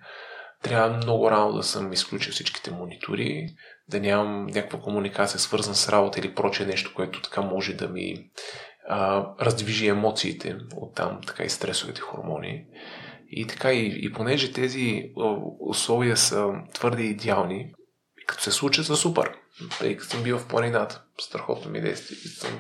Трябва 0.63 0.97
много 0.97 1.31
рано 1.31 1.53
да 1.53 1.63
съм 1.63 1.93
изключил 1.93 2.33
всичките 2.33 2.71
монитори, 2.71 3.47
да 3.87 3.99
нямам 3.99 4.45
някаква 4.45 4.79
комуникация 4.79 5.39
свързана 5.39 5.75
с 5.75 5.89
работа 5.89 6.19
или 6.19 6.35
прочее 6.35 6.65
нещо, 6.65 6.93
което 6.95 7.21
така 7.21 7.41
може 7.41 7.73
да 7.73 7.87
ми 7.87 8.29
а, 8.89 9.25
раздвижи 9.41 9.87
емоциите 9.87 10.57
от 10.75 10.95
там, 10.95 11.19
така 11.27 11.43
и 11.43 11.49
стресовите 11.49 12.01
хормони. 12.01 12.65
И 13.29 13.47
така, 13.47 13.73
и, 13.73 14.05
и 14.05 14.13
понеже 14.13 14.53
тези 14.53 15.11
условия 15.59 16.17
са 16.17 16.49
твърде 16.73 17.03
идеални, 17.03 17.73
като 18.27 18.43
се 18.43 18.51
случат 18.51 18.85
са 18.85 18.95
супер. 18.95 19.31
И 19.85 19.97
като 19.97 20.09
съм 20.09 20.23
бил 20.23 20.39
в 20.39 20.47
планината, 20.47 21.03
страхотно 21.21 21.71
ми 21.71 21.81
действие. 21.81 22.17
Съм, 22.17 22.59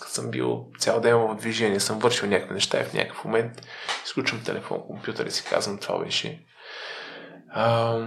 като 0.00 0.12
съм 0.12 0.30
бил 0.30 0.66
цял 0.78 1.00
ден 1.00 1.16
в 1.16 1.36
движение, 1.40 1.80
съм 1.80 1.98
вършил 1.98 2.28
някакви 2.28 2.54
неща 2.54 2.80
и 2.80 2.84
в 2.84 2.94
някакъв 2.94 3.24
момент 3.24 3.66
изключвам 4.04 4.42
телефон, 4.42 4.82
компютър 4.86 5.26
и 5.26 5.30
си 5.30 5.44
казвам, 5.50 5.78
това 5.78 6.04
беше. 6.04 6.44
А, 7.48 7.98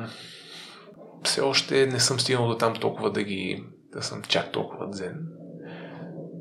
все 1.23 1.41
още 1.41 1.85
не 1.85 1.99
съм 1.99 2.19
стигнал 2.19 2.47
до 2.47 2.57
там 2.57 2.75
толкова 2.75 3.11
да 3.11 3.23
ги, 3.23 3.63
да 3.93 4.03
съм 4.03 4.21
чак 4.21 4.51
толкова 4.51 4.89
дзен. 4.89 5.27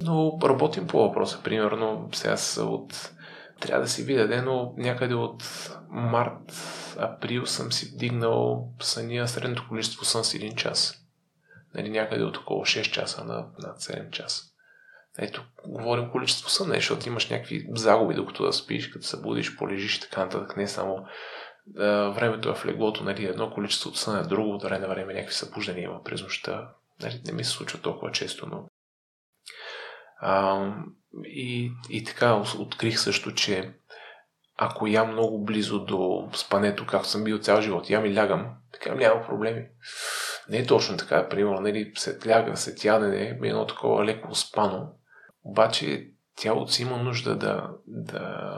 Но 0.02 0.38
работим 0.42 0.86
по 0.86 0.98
въпроса. 0.98 1.40
Примерно, 1.44 2.08
сега 2.12 2.36
са 2.36 2.64
от 2.64 3.14
трябва 3.60 3.82
да 3.82 3.88
си 3.88 4.02
видя, 4.02 4.42
но 4.42 4.74
някъде 4.76 5.14
от 5.14 5.70
март, 5.90 6.52
април 6.98 7.46
съм 7.46 7.72
си 7.72 7.96
дигнал 7.96 8.68
съня 8.80 9.28
средното 9.28 9.66
количество 9.68 10.04
сън 10.04 10.24
с 10.24 10.32
1 10.32 10.54
час. 10.54 11.00
Нали, 11.74 11.90
някъде 11.90 12.24
от 12.24 12.36
около 12.36 12.64
6 12.64 12.90
часа 12.90 13.24
на 13.24 13.46
над 13.58 13.80
7 13.80 14.10
часа. 14.10 14.44
Ето, 15.18 15.44
говорим 15.66 16.10
количество 16.10 16.50
сън, 16.50 16.68
не, 16.68 16.74
защото 16.74 17.08
имаш 17.08 17.30
някакви 17.30 17.66
загуби 17.74 18.14
докато 18.14 18.44
да 18.44 18.52
спиш, 18.52 18.88
като 18.88 19.06
се 19.06 19.20
будиш, 19.20 19.56
полежиш 19.56 19.96
и 19.96 20.00
така 20.00 20.24
нататък. 20.24 20.56
Не 20.56 20.68
само 20.68 21.06
да, 21.66 22.10
времето 22.10 22.48
е 22.48 22.54
в 22.54 22.66
леглото, 22.66 23.04
нали, 23.04 23.24
едно 23.24 23.50
количество 23.50 23.90
от 23.90 23.96
сън 23.96 24.18
е 24.18 24.22
друго, 24.22 24.54
от 24.54 24.62
време 24.62 24.78
на 24.78 24.94
време 24.94 25.14
някакви 25.14 25.34
събуждания 25.34 25.84
има 25.84 26.02
през 26.02 26.22
нощта. 26.22 26.68
Нали, 27.02 27.22
не 27.26 27.32
ми 27.32 27.44
се 27.44 27.50
случва 27.50 27.80
толкова 27.80 28.12
често, 28.12 28.46
но... 28.46 28.68
А, 30.26 30.66
и, 31.24 31.72
и 31.90 32.04
така 32.04 32.42
открих 32.58 32.98
също, 32.98 33.34
че 33.34 33.72
ако 34.56 34.86
ям 34.86 35.12
много 35.12 35.44
близо 35.44 35.84
до 35.84 36.28
спането, 36.34 36.86
както 36.86 37.08
съм 37.08 37.24
бил 37.24 37.38
цял 37.38 37.60
живот, 37.60 37.90
ям 37.90 38.06
и 38.06 38.14
лягам, 38.14 38.46
така 38.72 38.94
няма 38.94 39.26
проблеми. 39.26 39.66
Не 40.48 40.56
е 40.58 40.66
точно 40.66 40.96
така, 40.96 41.28
примерно, 41.28 41.60
нали, 41.60 41.92
след 41.96 42.26
ляга, 42.26 42.56
след 42.56 42.84
ядене, 42.84 43.38
ми 43.40 43.48
е 43.48 43.50
едно 43.50 43.66
такова 43.66 44.04
леко 44.04 44.34
спано, 44.34 44.88
обаче 45.42 46.08
тялото 46.36 46.72
си 46.72 46.82
има 46.82 46.96
нужда 46.96 47.36
да, 47.36 47.70
да 47.86 48.50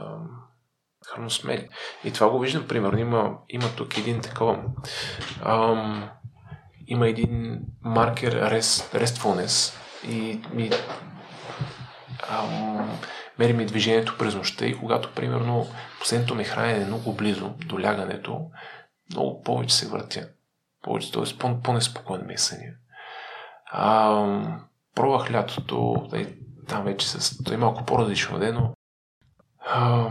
храносмели. 1.07 1.69
И 2.03 2.13
това 2.13 2.29
го 2.29 2.39
виждам, 2.39 2.67
примерно, 2.67 2.99
има, 2.99 3.37
има 3.49 3.67
тук 3.77 3.97
един 3.97 4.21
такова, 4.21 4.63
ам, 5.43 6.09
има 6.87 7.07
един 7.07 7.61
маркер 7.81 8.33
rest, 8.33 9.03
restfulness 9.03 9.73
и 10.09 10.41
ми 10.53 10.69
ам, 12.29 12.99
мери 13.39 13.53
ми 13.53 13.65
движението 13.65 14.17
през 14.17 14.35
нощта 14.35 14.65
и 14.65 14.77
когато, 14.77 15.13
примерно, 15.13 15.67
последното 15.99 16.35
ми 16.35 16.43
хранене 16.43 16.83
е 16.83 16.85
много 16.85 17.13
близо 17.13 17.49
до 17.49 17.81
лягането, 17.81 18.41
много 19.11 19.41
повече 19.41 19.75
се 19.75 19.87
въртя. 19.87 20.27
Повече, 20.83 21.11
т.е. 21.11 21.37
По- 21.39 21.61
по-неспокойно 21.61 22.25
ми 22.25 22.33
е 22.33 22.37
съня. 22.37 22.71
А, 23.71 24.25
пробвах 24.95 25.31
лятото, 25.31 26.07
там 26.67 26.83
вече 26.83 27.09
с... 27.09 27.43
Той 27.43 27.53
е 27.53 27.57
малко 27.57 27.85
по-различно 27.85 28.39
ден, 28.39 28.55
но 28.55 28.73
а, 29.59 30.09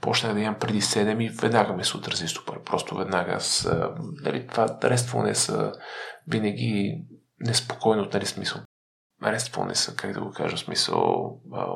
почнах 0.00 0.34
да 0.34 0.40
ям 0.40 0.58
преди 0.58 0.82
7 0.82 1.24
и 1.24 1.28
веднага 1.28 1.72
ме 1.72 1.84
се 1.84 1.96
отрази 1.96 2.28
стопър. 2.28 2.62
Просто 2.62 2.94
веднага 2.94 3.40
с... 3.40 3.70
Дали, 4.22 4.46
това 4.46 4.78
рестване 4.84 5.34
са 5.34 5.72
винаги 6.26 7.02
неспокойно, 7.40 8.08
нали 8.14 8.26
смисъл. 8.26 8.60
Рестване 9.22 9.74
са, 9.74 9.96
как 9.96 10.12
да 10.12 10.20
го 10.20 10.30
кажа, 10.30 10.58
смисъл... 10.58 11.32
А, 11.54 11.66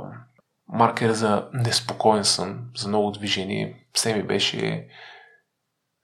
маркер 0.68 1.12
за 1.12 1.48
неспокоен 1.52 2.24
сън, 2.24 2.70
за 2.76 2.88
много 2.88 3.10
движение. 3.10 3.86
Все 3.92 4.14
ми 4.14 4.22
беше 4.22 4.88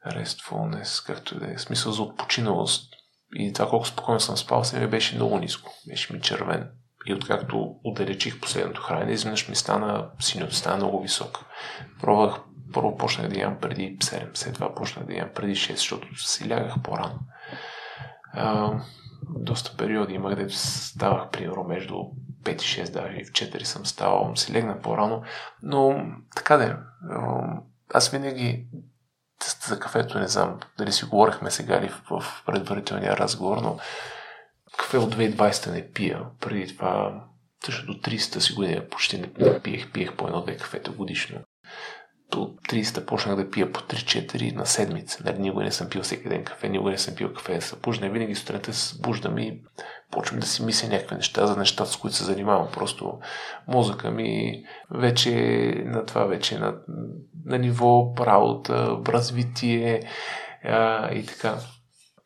restfulness, 0.06 1.06
както 1.06 1.36
и 1.36 1.38
да 1.38 1.52
е, 1.52 1.58
смисъл 1.58 1.92
за 1.92 2.02
отпочиналост. 2.02 2.94
И 3.34 3.52
това 3.52 3.68
колко 3.68 3.86
спокойно 3.86 4.20
съм 4.20 4.36
спал, 4.36 4.64
се 4.64 4.80
ми 4.80 4.86
беше 4.86 5.14
много 5.14 5.38
ниско. 5.38 5.72
Беше 5.88 6.12
ми 6.12 6.20
червен. 6.20 6.70
И 7.06 7.14
откакто 7.14 7.74
отдалечих 7.84 8.40
последното 8.40 8.82
хранене, 8.82 9.12
изведнъж 9.12 9.48
ми 9.48 9.56
стана 9.56 10.10
синьото, 10.20 10.54
стана 10.54 10.76
много 10.76 11.02
висок. 11.02 11.44
Пробвах, 12.00 12.40
първо 12.72 12.96
почнах 12.96 13.28
да 13.28 13.40
ям 13.40 13.58
преди 13.60 13.98
7, 13.98 14.30
след 14.34 14.54
това 14.54 14.74
почнах 14.74 15.06
да 15.06 15.14
ям 15.14 15.30
преди 15.34 15.56
6, 15.56 15.74
защото 15.74 16.14
си 16.16 16.50
лягах 16.50 16.74
по-рано. 16.84 17.18
Доста 19.30 19.76
периоди 19.76 20.14
имах, 20.14 20.34
където 20.34 20.54
ставах 20.54 21.30
примерно 21.30 21.64
между 21.64 21.94
5 21.94 22.52
и 22.52 22.86
6, 22.86 22.92
даже 22.92 23.16
и 23.16 23.24
в 23.24 23.30
4 23.30 23.62
съм 23.62 23.86
ставал, 23.86 24.36
си 24.36 24.52
легна 24.52 24.80
по-рано, 24.80 25.22
но 25.62 26.06
така 26.36 26.56
да 26.56 26.64
е. 26.64 26.74
Аз 27.94 28.10
винаги 28.10 28.66
за 29.66 29.80
кафето 29.80 30.18
не 30.18 30.28
знам 30.28 30.60
дали 30.78 30.92
си 30.92 31.04
говорихме 31.04 31.50
сега 31.50 31.78
или 31.78 31.88
в, 31.88 32.20
в 32.20 32.42
предварителния 32.46 33.16
разговор, 33.16 33.58
но 33.58 33.78
кафе 34.78 34.98
от 34.98 35.14
2020 35.14 35.72
не 35.72 35.92
пия. 35.92 36.24
Преди 36.40 36.76
това, 36.76 37.24
също 37.64 37.86
до 37.86 37.92
300 37.92 38.38
си 38.38 38.54
година 38.54 38.88
почти 38.90 39.20
не 39.20 39.60
пиех, 39.62 39.92
пиех 39.92 40.16
по 40.16 40.26
едно-две 40.26 40.56
кафета 40.56 40.90
годишно. 40.90 41.40
До 42.30 42.38
30 42.38 43.04
почнах 43.04 43.36
да 43.36 43.50
пия 43.50 43.72
по 43.72 43.80
3-4 43.80 44.54
на 44.54 44.66
седмица. 44.66 45.22
Нали, 45.24 45.38
никога 45.38 45.64
не 45.64 45.72
съм 45.72 45.88
пил 45.88 46.02
всеки 46.02 46.28
ден 46.28 46.44
кафе, 46.44 46.68
никога 46.68 46.90
не 46.90 46.98
съм 46.98 47.14
пил 47.14 47.32
кафе 47.32 47.54
да 47.54 47.62
се 47.62 47.82
пужда. 47.82 48.08
Винаги 48.08 48.34
сутринта 48.34 48.72
се 48.72 48.88
събуждам 48.88 49.38
и 49.38 49.60
почвам 50.10 50.40
да 50.40 50.46
си 50.46 50.64
мисля 50.64 50.88
някакви 50.88 51.16
неща 51.16 51.46
за 51.46 51.56
нещата, 51.56 51.90
с 51.90 51.96
които 51.96 52.16
се 52.16 52.24
занимавам. 52.24 52.68
Просто 52.72 53.18
мозъка 53.68 54.10
ми 54.10 54.62
вече 54.90 55.32
на 55.86 56.06
това, 56.06 56.24
вече 56.24 56.58
на, 56.58 56.74
на 57.44 57.58
ниво 57.58 58.14
работа, 58.20 58.98
развитие 59.08 60.02
а, 60.64 61.12
и 61.12 61.26
така. 61.26 61.58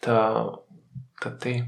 Та, 0.00 0.46
та 1.22 1.38
те. 1.38 1.64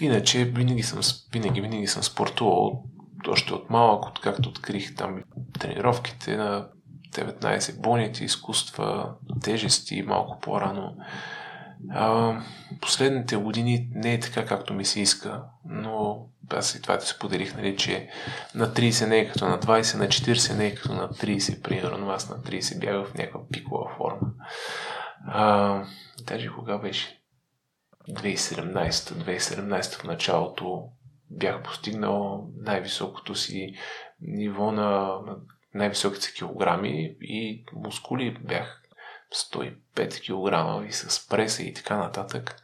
Иначе 0.00 0.44
винаги 0.44 0.82
съм, 0.82 1.00
винаги, 1.32 1.60
винаги 1.60 1.86
съм 1.86 2.02
спортувал 2.02 2.84
още 3.28 3.54
от 3.54 3.70
малък, 3.70 4.06
откакто 4.06 4.48
открих 4.48 4.94
там 4.94 5.22
тренировките 5.58 6.36
на 6.36 6.68
19 7.14 7.80
бойните 7.80 8.24
изкуства, 8.24 9.14
тежести 9.42 10.02
малко 10.02 10.40
по-рано. 10.40 10.96
А, 11.90 12.40
последните 12.80 13.36
години 13.36 13.88
не 13.94 14.14
е 14.14 14.20
така, 14.20 14.44
както 14.44 14.74
ми 14.74 14.84
се 14.84 15.00
иска, 15.00 15.42
но 15.64 16.26
аз 16.50 16.74
и 16.74 16.82
това 16.82 16.98
ти 16.98 17.06
споделих, 17.06 17.56
нали, 17.56 17.76
че 17.76 18.08
на 18.54 18.66
30 18.66 19.06
не 19.06 19.18
е 19.18 19.28
като 19.28 19.48
на 19.48 19.60
20, 19.60 19.98
на 19.98 20.06
40 20.06 20.56
не 20.56 20.66
е 20.66 20.74
като 20.74 20.92
на 20.92 21.08
30, 21.08 21.62
примерно. 21.62 22.10
Аз 22.10 22.30
на 22.30 22.36
30 22.36 22.80
бях 22.80 23.06
в 23.06 23.14
някаква 23.14 23.40
пикова 23.52 23.90
форма. 23.96 24.32
А, 25.26 25.82
даже 26.26 26.48
кога 26.48 26.78
беше? 26.78 27.20
2017-2017 28.10 30.00
в 30.00 30.04
началото 30.04 30.88
бях 31.30 31.62
постигнал 31.62 32.48
най-високото 32.56 33.34
си 33.34 33.74
ниво 34.20 34.72
на 34.72 35.18
най-високите 35.74 36.32
килограми 36.32 37.16
и 37.20 37.64
мускули 37.72 38.38
бях 38.40 38.82
105 39.34 40.20
кг 40.20 40.88
и 40.88 40.92
с 40.92 41.28
преса 41.28 41.62
и 41.62 41.74
така 41.74 41.96
нататък. 41.96 42.56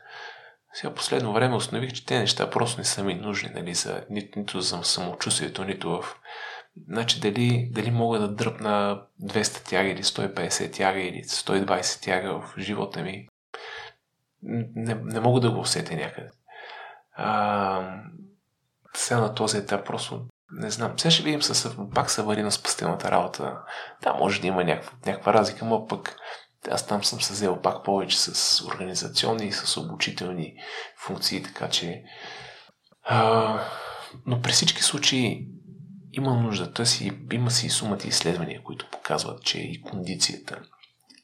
Сега 0.73 0.95
последно 0.95 1.33
време 1.33 1.57
установих, 1.57 1.93
че 1.93 2.07
те 2.07 2.19
неща 2.19 2.51
просто 2.51 2.79
не 2.79 2.85
са 2.85 3.05
ми 3.05 3.15
нужни, 3.15 3.51
нали, 3.55 3.75
за, 3.75 4.05
нито, 4.11 4.39
нито 4.39 4.61
за 4.61 4.85
самочувствието, 4.85 5.65
нито 5.65 5.91
в... 5.91 6.17
Значи 6.89 7.21
дали, 7.21 7.71
дали 7.73 7.91
мога 7.91 8.19
да 8.19 8.35
дръпна 8.35 9.03
200 9.23 9.69
тяга 9.69 9.89
или 9.91 10.03
150 10.03 10.73
тяга 10.73 11.01
или 11.01 11.25
120 11.25 12.03
тяга 12.03 12.41
в 12.41 12.55
живота 12.59 13.03
ми, 13.03 13.29
не, 14.43 14.95
не 14.95 15.21
мога 15.21 15.41
да 15.41 15.51
го 15.51 15.61
усетя 15.61 15.95
някъде. 15.95 16.31
А, 17.13 18.03
сега 18.95 19.21
на 19.21 19.35
този 19.35 19.59
етап 19.59 19.87
просто 19.87 20.27
не 20.53 20.71
знам. 20.71 20.99
Сега 20.99 21.11
ще 21.11 21.23
видим 21.23 21.43
с, 21.43 21.77
пак 21.95 22.11
са 22.11 22.23
вари 22.23 22.43
на 22.43 22.53
спастилната 22.53 23.11
работа. 23.11 23.59
Да, 24.03 24.15
може 24.15 24.41
да 24.41 24.47
има 24.47 24.65
някаква, 24.65 24.93
някаква 25.07 25.35
разлика, 25.35 25.65
но 25.65 25.87
пък 25.87 26.17
аз 26.71 26.87
там 26.87 27.05
съм 27.05 27.21
се 27.21 27.33
взел 27.33 27.61
пак 27.63 27.85
повече 27.85 28.19
с 28.19 28.65
организационни 28.65 29.47
и 29.47 29.53
с 29.53 29.77
обучителни 29.77 30.55
функции, 30.99 31.43
така 31.43 31.69
че 31.69 32.03
а, 33.03 33.61
но 34.27 34.43
при 34.43 34.53
всички 34.53 34.83
случаи 34.83 35.49
има 36.13 36.35
нужда. 36.35 36.87
Си, 36.87 37.13
има 37.33 37.51
си 37.51 37.67
и 37.67 37.71
сумата 37.71 37.99
изследвания, 38.05 38.63
които 38.63 38.91
показват, 38.91 39.43
че 39.43 39.59
и 39.59 39.83
кондицията, 39.83 40.63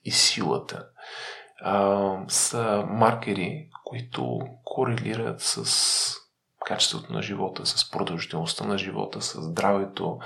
и 0.05 0.11
силата 0.11 0.87
а, 1.61 2.12
са 2.29 2.85
маркери, 2.89 3.68
които 3.85 4.41
корелират 4.64 5.41
с 5.41 6.16
качеството 6.66 7.12
на 7.12 7.22
живота, 7.22 7.66
с 7.66 7.90
продължителността 7.90 8.64
на 8.64 8.78
живота, 8.78 9.22
с 9.22 9.42
здравето, 9.42 10.18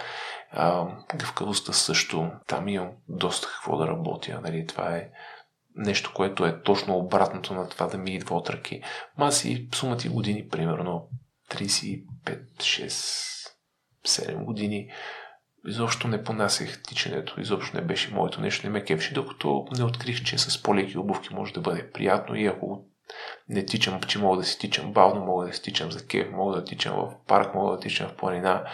а, 0.51 0.87
гъвкавостта 1.17 1.73
също. 1.73 2.31
Там 2.47 2.69
имам 2.69 2.91
доста 3.09 3.47
какво 3.47 3.77
да 3.77 3.87
работя. 3.87 4.41
Нали? 4.43 4.67
Това 4.67 4.97
е 4.97 5.09
нещо, 5.77 6.13
което 6.15 6.45
е 6.45 6.63
точно 6.63 6.97
обратното 6.97 7.55
на 7.55 7.69
това 7.69 7.87
да 7.87 7.99
ми 7.99 8.15
идва 8.15 8.37
от 8.37 8.51
ръки. 8.51 8.83
Ма 9.19 9.33
сумати 9.75 10.09
години, 10.09 10.49
примерно 10.49 11.09
35, 11.51 12.05
6, 12.57 13.51
7 14.07 14.45
години, 14.45 14.91
изобщо 15.67 16.09
не 16.09 16.25
понасях 16.25 16.83
тичането, 16.83 17.41
изобщо 17.41 17.77
не 17.77 17.83
беше 17.83 18.15
моето 18.15 18.41
нещо, 18.41 18.67
не 18.67 18.73
ме 18.73 18.85
кефши, 18.85 19.15
докато 19.15 19.67
не 19.79 19.85
открих, 19.85 20.25
че 20.25 20.39
с 20.39 20.63
по-леки 20.63 20.99
обувки 20.99 21.35
може 21.35 21.53
да 21.53 21.61
бъде 21.61 21.91
приятно 21.91 22.35
и 22.37 22.47
ако 22.47 22.90
не 23.49 23.67
тичам, 23.67 24.01
че 24.01 24.19
мога 24.19 24.37
да 24.37 24.45
си 24.45 24.59
тичам 24.59 24.93
бавно, 24.93 25.25
мога 25.25 25.47
да 25.47 25.53
си 25.53 25.63
тичам 25.63 25.93
за 25.93 26.07
кеф, 26.07 26.31
мога 26.33 26.57
да 26.57 26.65
тичам 26.65 26.95
в 26.97 27.13
парк, 27.27 27.55
мога 27.55 27.77
да 27.77 27.81
тичам 27.81 28.09
в 28.09 28.17
планина. 28.17 28.65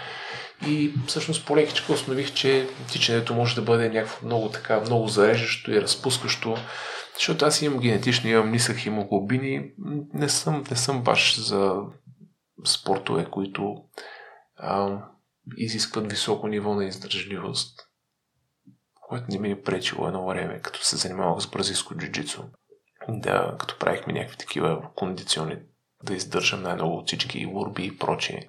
И 0.66 0.92
всъщност 1.06 1.46
по-лекичко 1.46 1.92
установих, 1.92 2.34
че 2.34 2.68
тичането 2.92 3.34
може 3.34 3.54
да 3.54 3.62
бъде 3.62 3.88
някакво 3.88 4.26
много 4.26 4.48
така, 4.48 4.80
много 4.80 5.08
зареждащо 5.08 5.72
и 5.72 5.82
разпускащо, 5.82 6.56
защото 7.14 7.44
аз 7.44 7.62
имам 7.62 7.80
генетично, 7.80 8.30
имам 8.30 8.50
нисък 8.50 8.76
хемоглобини, 8.76 9.70
не 10.14 10.28
съм, 10.28 10.64
не 10.70 10.76
съм 10.76 11.02
баш 11.02 11.40
за 11.40 11.74
спортове, 12.66 13.26
които 13.30 13.76
а, 14.56 14.98
изискват 15.56 16.10
високо 16.10 16.48
ниво 16.48 16.74
на 16.74 16.84
издържливост, 16.84 17.80
което 19.08 19.26
не 19.28 19.38
ми 19.38 19.50
е 19.50 19.62
пречило 19.62 20.06
едно 20.06 20.26
време, 20.26 20.60
като 20.60 20.84
се 20.84 20.96
занимавах 20.96 21.42
с 21.42 21.50
бразилско 21.50 21.94
джуджицу 21.94 22.42
да, 23.08 23.56
като 23.58 23.78
правихме 23.78 24.12
някакви 24.12 24.36
такива 24.36 24.82
кондициони, 24.94 25.58
да 26.02 26.14
издържам 26.14 26.62
най-много 26.62 26.96
от 26.96 27.06
всички 27.06 27.46
урби 27.52 27.86
и 27.86 27.98
прочие. 27.98 28.48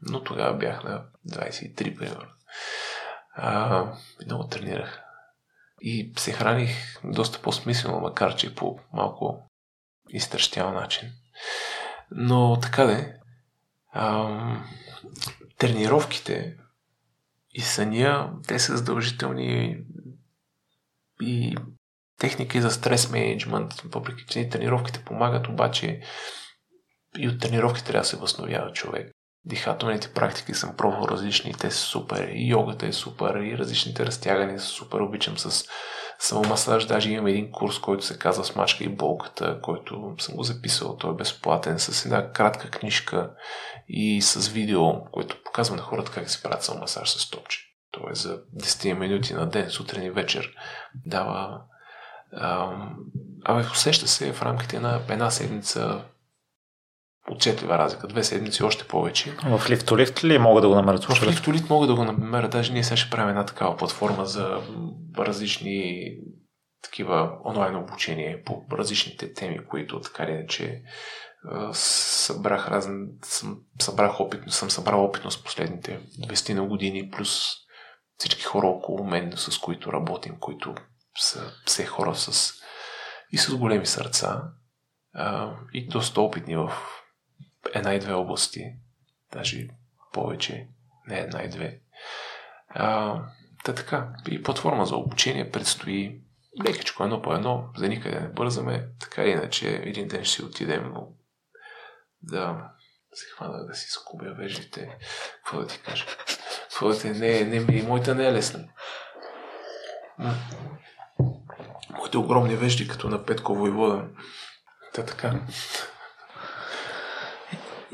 Но 0.00 0.24
тогава 0.24 0.58
бях 0.58 0.84
на 0.84 1.04
23, 1.28 1.98
примерно. 1.98 2.30
А, 3.34 3.86
много 4.26 4.48
тренирах. 4.48 5.02
и 5.80 6.12
се 6.18 6.32
храних 6.32 7.00
доста 7.04 7.42
по-смислено, 7.42 8.00
макар 8.00 8.36
че 8.36 8.54
по 8.54 8.78
малко 8.92 9.50
изтърщял 10.08 10.72
начин. 10.72 11.12
Но 12.10 12.58
така 12.62 12.84
де, 12.84 13.16
ам, 13.94 14.70
тренировките 15.58 16.56
и 17.50 17.60
съня, 17.60 18.32
те 18.48 18.58
са 18.58 18.76
задължителни 18.76 19.78
и 21.20 21.56
техники 22.22 22.60
за 22.60 22.70
стрес 22.70 23.10
менеджмент, 23.10 23.72
въпреки 23.84 24.24
че 24.28 24.48
тренировките 24.48 25.04
помагат, 25.04 25.48
обаче 25.48 26.00
и 27.18 27.28
от 27.28 27.40
тренировки 27.40 27.84
трябва 27.84 28.00
да 28.00 28.08
се 28.08 28.16
възстановява 28.16 28.72
човек. 28.72 29.10
Дихателните 29.44 30.12
практики 30.12 30.54
съм 30.54 30.76
пробвал 30.76 31.08
различни, 31.08 31.54
те 31.54 31.70
са 31.70 31.78
супер, 31.78 32.28
и 32.32 32.48
йогата 32.48 32.86
е 32.86 32.92
супер, 32.92 33.34
и 33.34 33.58
различните 33.58 34.06
разтягания 34.06 34.60
са 34.60 34.66
супер, 34.66 35.00
обичам 35.00 35.38
с 35.38 35.64
самомасаж, 36.18 36.86
даже 36.86 37.10
имам 37.10 37.26
един 37.26 37.52
курс, 37.52 37.78
който 37.78 38.04
се 38.04 38.18
казва 38.18 38.44
Смачка 38.44 38.84
и 38.84 38.88
болката, 38.88 39.60
който 39.62 40.14
съм 40.18 40.36
го 40.36 40.42
записал, 40.42 40.96
той 40.96 41.10
е 41.10 41.16
безплатен, 41.16 41.78
с 41.78 42.04
една 42.04 42.32
кратка 42.32 42.70
книжка 42.70 43.30
и 43.88 44.22
с 44.22 44.48
видео, 44.48 45.10
което 45.12 45.42
показва 45.44 45.76
на 45.76 45.82
хората 45.82 46.12
как 46.12 46.30
се 46.30 46.42
правят 46.42 46.64
самомасаж 46.64 47.10
с 47.10 47.30
топче. 47.30 47.58
Той 47.90 48.10
е 48.10 48.14
за 48.14 48.38
10 48.60 48.98
минути 48.98 49.34
на 49.34 49.48
ден, 49.48 49.70
сутрин 49.70 50.02
и 50.02 50.10
вечер. 50.10 50.54
Дава 51.06 51.62
Абе, 53.44 53.60
усеща 53.72 54.08
се 54.08 54.32
в 54.32 54.42
рамките 54.42 54.80
на 54.80 55.00
една 55.08 55.30
седмица 55.30 56.04
отчетлива 57.30 57.78
разлика. 57.78 58.06
Две 58.06 58.24
седмици 58.24 58.62
още 58.62 58.88
повече. 58.88 59.36
В 59.44 59.70
лифтолифт 59.70 60.24
ли 60.24 60.38
могат 60.38 60.62
да 60.62 60.68
го 60.68 60.74
намерят? 60.74 61.04
В 61.04 61.26
лифтолифт 61.26 61.70
могат 61.70 61.88
да 61.88 61.94
го 61.94 62.04
намерят. 62.04 62.50
Даже 62.50 62.72
ние 62.72 62.84
сега 62.84 62.96
ще 62.96 63.10
правим 63.10 63.28
една 63.28 63.44
такава 63.44 63.76
платформа 63.76 64.26
за 64.26 64.60
различни 65.18 66.08
такива 66.82 67.30
онлайн 67.44 67.76
обучения 67.76 68.44
по 68.44 68.62
различните 68.72 69.32
теми, 69.34 69.66
които 69.66 70.00
така 70.00 70.24
или 70.24 70.32
иначе 70.32 70.82
събрах 71.72 72.68
разен, 72.68 73.08
съм, 73.24 73.58
събрах 73.80 74.20
опитно, 74.20 74.52
съм 74.52 74.70
събрал 74.70 75.04
опитност 75.04 75.44
последните 75.44 76.00
20 76.28 76.54
на 76.54 76.66
години, 76.66 77.10
плюс 77.10 77.54
всички 78.16 78.42
хора 78.42 78.66
около 78.66 79.04
мен, 79.04 79.32
с 79.36 79.58
които 79.58 79.92
работим, 79.92 80.36
които 80.40 80.74
са 81.18 81.52
все 81.64 81.86
хора 81.86 82.14
с 82.14 82.54
и 83.32 83.38
с 83.38 83.56
големи 83.56 83.86
сърца 83.86 84.42
а, 85.14 85.54
и 85.72 85.88
доста 85.88 86.20
опитни 86.20 86.56
в 86.56 86.72
една 87.74 87.94
и 87.94 87.98
две 87.98 88.12
области, 88.12 88.74
даже 89.32 89.68
повече, 90.12 90.68
не 91.06 91.18
една 91.18 91.42
и 91.42 91.48
две. 91.48 91.80
А, 92.68 93.18
та 93.64 93.74
така, 93.74 94.08
и 94.28 94.42
платформа 94.42 94.86
за 94.86 94.96
обучение 94.96 95.50
предстои 95.50 96.20
лекичко 96.66 97.04
едно 97.04 97.22
по 97.22 97.34
едно, 97.34 97.68
за 97.76 97.88
никъде 97.88 98.20
не 98.20 98.28
бързаме, 98.28 98.88
така 99.00 99.24
иначе 99.24 99.68
един 99.68 100.08
ден 100.08 100.24
ще 100.24 100.34
си 100.34 100.42
отидем, 100.42 100.92
но 100.94 101.08
да 102.22 102.70
се 103.12 103.26
хвана 103.26 103.66
да 103.66 103.74
си 103.74 103.90
скубя 103.90 104.34
веждите. 104.38 104.98
Какво 105.34 105.60
да 105.60 105.66
ти 105.66 105.80
кажа? 105.80 106.06
Ти... 107.00 107.10
Не, 107.10 107.44
не, 107.44 107.60
не, 107.60 107.82
моята 107.82 108.14
не 108.14 108.26
е 108.26 108.32
лесна. 108.32 108.68
Моите 111.98 112.18
огромни 112.18 112.56
вежди, 112.56 112.88
като 112.88 113.08
на 113.08 113.24
Петко 113.24 113.54
Войвода. 113.54 114.04
Та 114.94 115.04
така. 115.04 115.40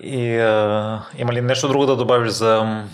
И 0.02 0.38
а, 0.38 1.02
има 1.16 1.32
ли 1.32 1.40
нещо 1.40 1.68
друго 1.68 1.86
да 1.86 1.96
добавиш 1.96 2.30
за 2.30 2.84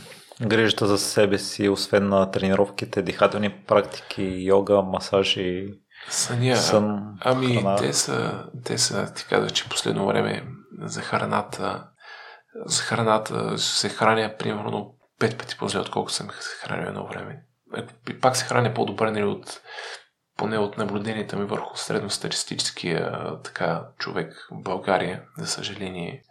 грижата 0.43 0.87
за 0.87 0.99
себе 0.99 1.39
си, 1.39 1.69
освен 1.69 2.09
на 2.09 2.31
тренировките, 2.31 3.03
дихателни 3.03 3.51
практики, 3.51 4.23
йога, 4.23 4.83
масажи, 4.83 5.67
Съня. 6.11 6.57
Сън, 6.57 7.19
ами, 7.21 7.55
храна? 7.55 7.77
те 7.77 7.93
са, 7.93 8.45
те 8.65 8.79
са, 8.79 9.15
ти 9.15 9.27
казах, 9.29 9.53
че 9.53 9.69
последно 9.69 10.07
време 10.07 10.45
за 10.83 11.01
храната, 11.01 11.87
за 12.67 12.83
храната 12.83 13.59
се 13.59 13.89
храня 13.89 14.35
примерно 14.39 14.95
пет 15.19 15.39
пъти 15.39 15.57
по-зле, 15.59 15.81
отколкото 15.81 16.15
съм 16.15 16.29
се 16.41 16.67
хранил 16.67 16.89
едно 16.89 17.07
време. 17.07 17.43
И 18.11 18.21
пак 18.21 18.37
се 18.37 18.45
храня 18.45 18.75
по-добре 18.75 19.11
нали, 19.11 19.25
от 19.25 19.61
поне 20.37 20.59
от 20.59 20.79
наблюденията 20.79 21.37
ми 21.37 21.45
върху 21.45 21.77
средностатистическия 21.77 23.21
така, 23.45 23.83
човек 23.99 24.49
в 24.51 24.63
България, 24.63 25.23
за 25.39 25.47
съжаление, 25.47 26.23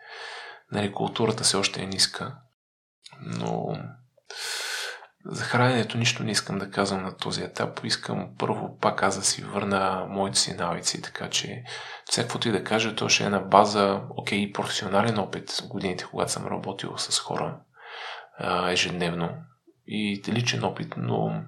нали, 0.72 0.93
културата 0.93 1.43
се 1.43 1.58
още 1.58 1.82
е 1.82 1.86
ниска, 1.86 2.36
но 3.22 3.78
за 5.26 5.43
храненето 5.43 5.97
нищо 5.97 6.24
не 6.24 6.32
искам 6.32 6.60
да 6.60 6.72
казвам 6.72 7.04
на 7.04 7.18
този 7.18 7.43
етап. 7.43 7.80
Искам 7.84 8.30
първо 8.39 8.78
пак 8.78 9.04
аз 9.04 9.18
да 9.18 9.26
си 9.26 9.43
върна 9.43 10.06
моите 10.10 10.38
си 10.38 10.54
навици, 10.54 11.01
така 11.01 11.30
че 11.30 11.64
всякаквото 12.06 12.49
и 12.49 12.51
да 12.51 12.64
кажа, 12.64 12.95
то 12.95 13.10
ще 13.10 13.24
е 13.24 13.30
на 13.30 13.39
база, 13.39 14.01
окей, 14.10 14.39
и 14.39 14.54
професионален 14.54 15.20
опит 15.20 15.51
в 15.51 15.68
годините, 15.68 16.06
когато 16.12 16.32
съм 16.32 16.47
работил 16.47 16.97
с 16.97 17.20
хора 17.20 17.60
ежедневно 18.70 19.30
и 19.88 20.22
личен 20.28 20.64
опит, 20.64 20.93
но 20.97 21.43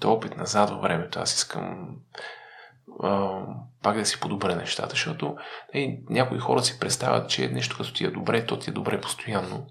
то 0.00 0.12
опит 0.12 0.36
назад 0.36 0.70
във 0.70 0.82
времето. 0.82 1.20
Аз 1.20 1.34
искам 1.34 1.88
а, 3.02 3.42
пак 3.82 3.96
да 3.96 4.06
си 4.06 4.20
подобря 4.20 4.56
нещата, 4.56 4.90
защото 4.90 5.36
е, 5.74 5.98
някои 6.10 6.38
хора 6.38 6.62
си 6.62 6.80
представят, 6.80 7.30
че 7.30 7.48
нещо 7.48 7.76
като 7.76 7.92
ти 7.92 8.04
е 8.04 8.10
добре, 8.10 8.46
то 8.46 8.58
ти 8.58 8.70
е 8.70 8.72
добре 8.72 9.00
постоянно. 9.00 9.66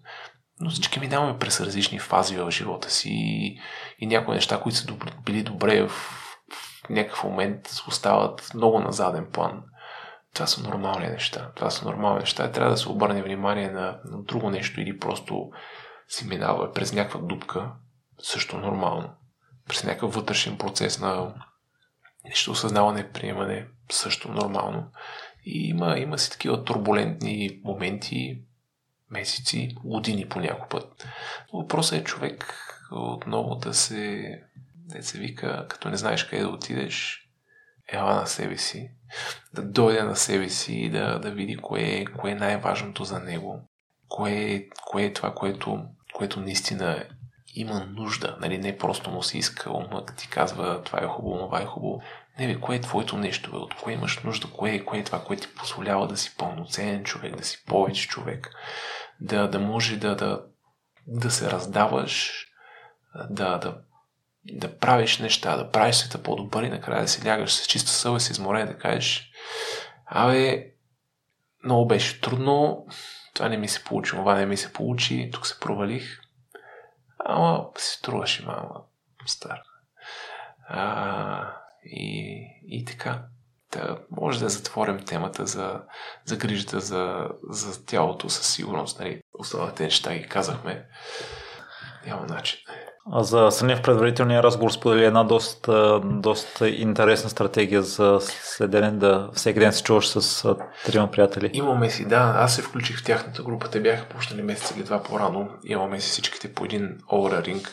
Но 0.60 0.70
всички 0.70 1.00
минаваме 1.00 1.38
през 1.40 1.62
различни 1.62 2.00
фази 2.00 2.38
в 2.38 2.52
живота 2.52 2.90
си 2.90 3.10
и, 3.12 3.60
и 4.00 4.08
някои 4.08 4.36
неща, 4.36 4.62
които 4.62 4.78
са 4.78 4.88
добри, 4.88 5.12
били 5.26 5.44
добре 5.44 5.84
в, 5.84 5.90
в 5.90 6.90
някакъв 6.90 7.24
момент, 7.24 7.70
остават 7.88 8.52
много 8.56 8.80
на 8.80 8.92
заден 8.92 9.28
план. 9.32 9.64
Това 10.34 10.48
са 10.48 10.64
нормални 10.64 11.08
неща. 11.08 11.52
Това 11.56 11.70
са 11.70 11.86
нормални 11.86 12.20
неща. 12.20 12.52
Трябва 12.52 12.72
да 12.72 12.78
се 12.78 12.90
обърне 12.90 13.24
внимание 13.24 13.72
на, 13.72 14.00
на 14.06 14.24
друго 14.24 14.50
нещо 14.50 14.82
или 14.82 14.98
просто 14.98 15.50
си 16.08 16.28
минава 16.28 16.72
през 16.74 16.94
някаква 16.94 17.20
дупка. 17.20 17.72
Също 18.22 18.58
нормално 18.58 19.10
през 19.70 19.84
някакъв 19.84 20.14
вътрешен 20.14 20.58
процес 20.58 21.00
на 21.00 21.34
нещо 22.26 22.52
осъзнаване, 22.52 23.12
приемане, 23.12 23.68
също 23.92 24.32
нормално. 24.32 24.92
И 25.46 25.68
има, 25.68 25.98
има 25.98 26.18
си 26.18 26.32
такива 26.32 26.64
турбулентни 26.64 27.62
моменти, 27.64 28.42
месеци, 29.12 29.76
години 29.84 30.30
по 30.30 30.40
някой 30.40 30.68
път. 30.70 31.08
Въпросът 31.54 32.00
е 32.00 32.04
човек 32.04 32.56
отново 32.92 33.56
да 33.56 33.74
се, 33.74 34.34
да 34.76 35.04
се 35.04 35.20
вика, 35.20 35.66
като 35.70 35.90
не 35.90 35.98
знаеш 35.98 36.24
къде 36.24 36.42
да 36.42 36.50
отидеш, 36.50 37.26
ела 37.88 38.16
на 38.16 38.28
себе 38.28 38.58
си, 38.58 38.92
да 39.54 39.62
дойде 39.62 40.04
на 40.04 40.16
себе 40.16 40.50
си 40.50 40.74
и 40.74 40.90
да, 40.90 41.20
да 41.20 41.32
види 41.32 41.58
кое, 41.58 42.06
кое 42.18 42.32
е 42.32 42.36
най-важното 42.36 43.04
за 43.04 43.20
него, 43.20 43.70
кое, 44.08 44.68
кое 44.86 45.04
е 45.04 45.14
това, 45.14 45.34
което, 45.34 45.86
което 46.14 46.40
наистина 46.40 47.04
има 47.60 47.86
нужда, 47.95 48.38
нали, 48.41 48.57
не 48.57 48.78
просто 48.78 49.12
му 49.12 49.24
се 49.24 49.38
иска, 49.38 49.72
умът 49.72 50.14
ти 50.18 50.30
казва 50.30 50.84
това 50.84 50.99
е 50.99 51.07
хубаво, 51.07 51.45
това 51.45 51.62
е 51.62 51.66
хубаво. 51.66 52.01
Не 52.39 52.47
бе, 52.47 52.60
кое 52.60 52.76
е 52.76 52.82
твоето 52.82 53.18
нещо, 53.18 53.51
бе? 53.51 53.57
от 53.57 53.74
кое 53.74 53.93
имаш 53.93 54.24
нужда, 54.24 54.47
кое 54.47 54.72
е, 54.72 54.86
кое 54.86 54.99
е 54.99 55.03
това, 55.03 55.24
което 55.24 55.47
ти 55.47 55.55
позволява 55.55 56.07
да 56.07 56.18
си 56.18 56.36
пълноценен 56.38 57.03
човек, 57.03 57.36
да 57.36 57.43
си 57.43 57.64
повече 57.66 58.07
човек, 58.07 58.49
да, 59.22 59.47
да 59.47 59.60
може 59.60 59.97
да, 59.97 60.16
да, 60.16 60.41
да 61.07 61.32
се 61.32 61.51
раздаваш, 61.51 62.45
да, 63.30 63.57
да, 63.57 63.78
да 64.45 64.78
правиш 64.78 65.18
неща, 65.18 65.57
да 65.57 65.72
правиш 65.72 65.95
света 65.95 66.24
по-добър 66.24 66.64
и 66.64 66.70
накрая 66.70 67.01
да 67.01 67.07
си 67.07 67.28
лягаш 67.28 67.53
с 67.53 67.68
чиста 67.68 67.91
съвест, 67.91 68.30
изморен, 68.30 68.68
да 68.68 68.78
кажеш, 68.78 69.32
абе, 70.05 70.66
много 71.64 71.88
беше 71.88 72.22
трудно, 72.22 72.88
това 73.34 73.49
не 73.49 73.57
ми 73.57 73.68
се 73.68 73.84
получи, 73.84 74.12
това 74.12 74.36
не 74.36 74.45
ми 74.45 74.57
се 74.57 74.74
получи, 74.74 75.30
тук 75.34 75.47
се 75.47 75.60
провалих, 75.60 76.19
Ама 77.30 77.70
си 77.78 77.98
струваше 77.98 78.46
малко 78.46 78.90
стар. 79.26 79.62
А, 80.68 81.54
и, 81.84 82.40
и 82.68 82.86
така. 82.86 83.26
Та, 83.72 83.98
може 84.12 84.40
да 84.40 84.50
затворим 84.50 85.06
темата 85.06 85.46
за, 85.46 85.82
за 86.26 86.38
грижата 86.38 86.80
за, 86.80 87.30
за 87.50 87.86
тялото 87.86 88.30
със 88.30 88.54
сигурност. 88.54 89.00
Нали? 89.00 89.22
Останалите 89.40 89.84
неща 89.84 90.16
ги 90.16 90.28
казахме. 90.28 90.88
Няма 92.06 92.26
начин. 92.26 92.60
За 93.14 93.51
Съня 93.51 93.76
в 93.76 93.82
предварителния 93.82 94.43
разговор 94.43 94.72
сподели 94.72 95.05
една 95.05 95.24
доста, 95.24 96.01
доста 96.03 96.70
интересна 96.70 97.30
стратегия 97.30 97.84
за 97.84 98.18
следене 98.22 98.91
да 98.91 99.30
всеки 99.34 99.60
ден 99.60 99.74
се 99.74 99.84
чуваш 99.84 100.07
с 100.07 100.55
трима 100.86 101.12
приятели. 101.12 101.51
Имаме 101.53 101.89
си, 101.89 102.05
да. 102.05 102.34
Аз 102.38 102.55
се 102.55 102.62
включих 102.62 102.99
в 102.99 103.03
тяхната 103.03 103.43
група. 103.43 103.70
Те 103.70 103.82
бяха 103.82 104.05
пуснали 104.05 104.41
месец 104.41 104.72
или 104.76 104.84
два 104.84 105.03
по-рано. 105.03 105.49
Имаме 105.64 105.99
си 105.99 106.10
всичките 106.10 106.53
по 106.53 106.66
един 106.66 106.97
Aura 107.12 107.45
Ring. 107.45 107.68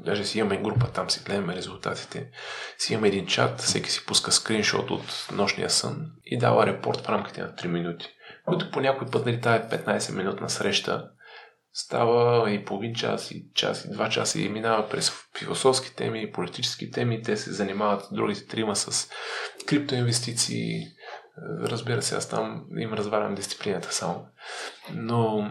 Даже 0.00 0.24
си 0.24 0.38
имаме 0.38 0.56
група, 0.56 0.86
там 0.86 1.10
си 1.10 1.20
гледаме 1.26 1.56
резултатите. 1.56 2.30
Си 2.78 2.92
имаме 2.92 3.08
един 3.08 3.26
чат, 3.26 3.60
всеки 3.60 3.90
си 3.90 4.06
пуска 4.06 4.32
скриншот 4.32 4.90
от 4.90 5.28
нощния 5.32 5.70
сън 5.70 5.96
и 6.26 6.38
дава 6.38 6.66
репорт 6.66 7.00
в 7.00 7.08
рамките 7.08 7.40
на 7.40 7.48
3 7.48 7.66
минути. 7.66 8.06
Които 8.44 8.70
по 8.70 8.80
някой 8.80 9.08
път, 9.08 9.26
нали, 9.26 9.40
тая 9.40 9.68
15 9.68 10.16
минутна 10.16 10.50
среща 10.50 11.08
става 11.80 12.50
и 12.50 12.64
половин 12.64 12.94
час, 12.94 13.30
и 13.30 13.44
час, 13.54 13.84
и 13.84 13.90
два 13.90 14.08
часа 14.08 14.40
и 14.40 14.48
минава 14.48 14.88
през 14.88 15.12
философски 15.38 15.96
теми, 15.96 16.32
политически 16.32 16.90
теми. 16.90 17.22
Те 17.22 17.36
се 17.36 17.52
занимават 17.52 18.08
другите 18.12 18.46
трима 18.46 18.76
с 18.76 19.10
криптоинвестиции. 19.66 20.82
Разбира 21.62 22.02
се, 22.02 22.14
аз 22.14 22.28
там 22.28 22.64
им 22.78 22.92
развалям 22.92 23.34
дисциплината 23.34 23.92
само. 23.92 24.26
Но, 24.94 25.50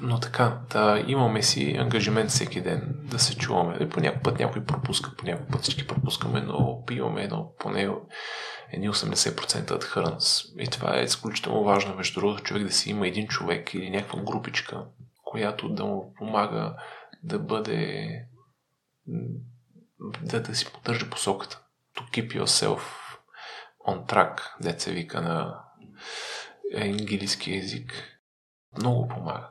но 0.00 0.20
така, 0.20 0.60
да 0.70 1.04
имаме 1.06 1.42
си 1.42 1.76
ангажимент 1.78 2.30
всеки 2.30 2.60
ден 2.60 2.94
да 2.94 3.18
се 3.18 3.36
чуваме. 3.36 3.88
По 3.88 4.00
някой 4.00 4.22
път 4.22 4.38
някой 4.38 4.64
пропуска, 4.64 5.16
по 5.16 5.26
някой 5.26 5.46
път 5.46 5.62
всички 5.62 5.86
пропускаме, 5.86 6.40
но 6.40 6.84
имаме 6.90 7.22
едно 7.22 7.52
поне 7.58 7.88
едни 8.72 8.90
80% 8.90 9.70
адхърнс. 9.70 10.44
И 10.58 10.66
това 10.66 10.98
е 10.98 11.04
изключително 11.04 11.64
важно, 11.64 11.96
между 11.96 12.20
другото, 12.20 12.42
човек 12.42 12.62
да 12.64 12.72
си 12.72 12.90
има 12.90 13.08
един 13.08 13.28
човек 13.28 13.74
или 13.74 13.90
някаква 13.90 14.22
групичка, 14.22 14.84
която 15.24 15.68
да 15.68 15.84
му 15.84 16.14
помага 16.14 16.76
да 17.22 17.38
бъде 17.38 18.24
да, 20.22 20.42
да 20.42 20.54
си 20.54 20.72
поддържа 20.72 21.10
посоката. 21.10 21.62
To 21.96 22.10
keep 22.10 22.42
yourself 22.42 22.80
on 23.86 24.06
track, 24.06 24.40
деца 24.60 24.90
вика 24.90 25.20
на 25.20 25.60
английски 26.76 27.54
язик. 27.54 27.92
Много 28.78 29.08
помага. 29.08 29.50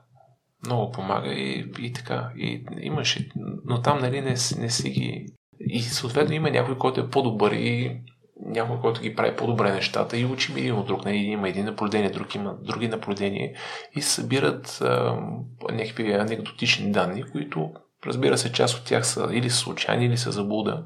Много 0.65 0.91
помага 0.91 1.29
и, 1.29 1.71
и 1.79 1.93
така. 1.93 2.31
И 2.37 2.65
имаше, 2.81 3.29
но 3.65 3.81
там 3.81 3.99
нали 3.99 4.21
не, 4.21 4.35
не 4.57 4.69
си 4.69 4.89
ги... 4.89 5.27
И 5.59 5.81
съответно 5.81 6.35
има 6.35 6.51
някой, 6.51 6.77
който 6.77 7.01
е 7.01 7.09
по-добър 7.09 7.51
и 7.51 8.01
някой, 8.45 8.79
който 8.79 9.01
ги 9.01 9.15
прави 9.15 9.35
по-добре 9.35 9.71
нещата 9.71 10.17
и 10.17 10.25
учим 10.25 10.57
един 10.57 10.75
от 10.75 10.87
друг. 10.87 11.05
Нали, 11.05 11.17
има 11.17 11.49
един 11.49 11.65
наблюдение, 11.65 12.09
друг 12.09 12.35
има 12.35 12.55
други 12.61 12.87
наблюдения 12.87 13.51
и 13.95 14.01
събират 14.01 14.81
а, 14.81 15.17
някакви 15.71 16.13
анекдотични 16.13 16.91
данни, 16.91 17.23
които 17.23 17.71
разбира 18.05 18.37
се, 18.37 18.51
част 18.51 18.77
от 18.77 18.85
тях 18.85 19.07
са 19.07 19.29
или 19.31 19.49
случайни, 19.49 20.05
или 20.05 20.17
са 20.17 20.31
заблуда, 20.31 20.85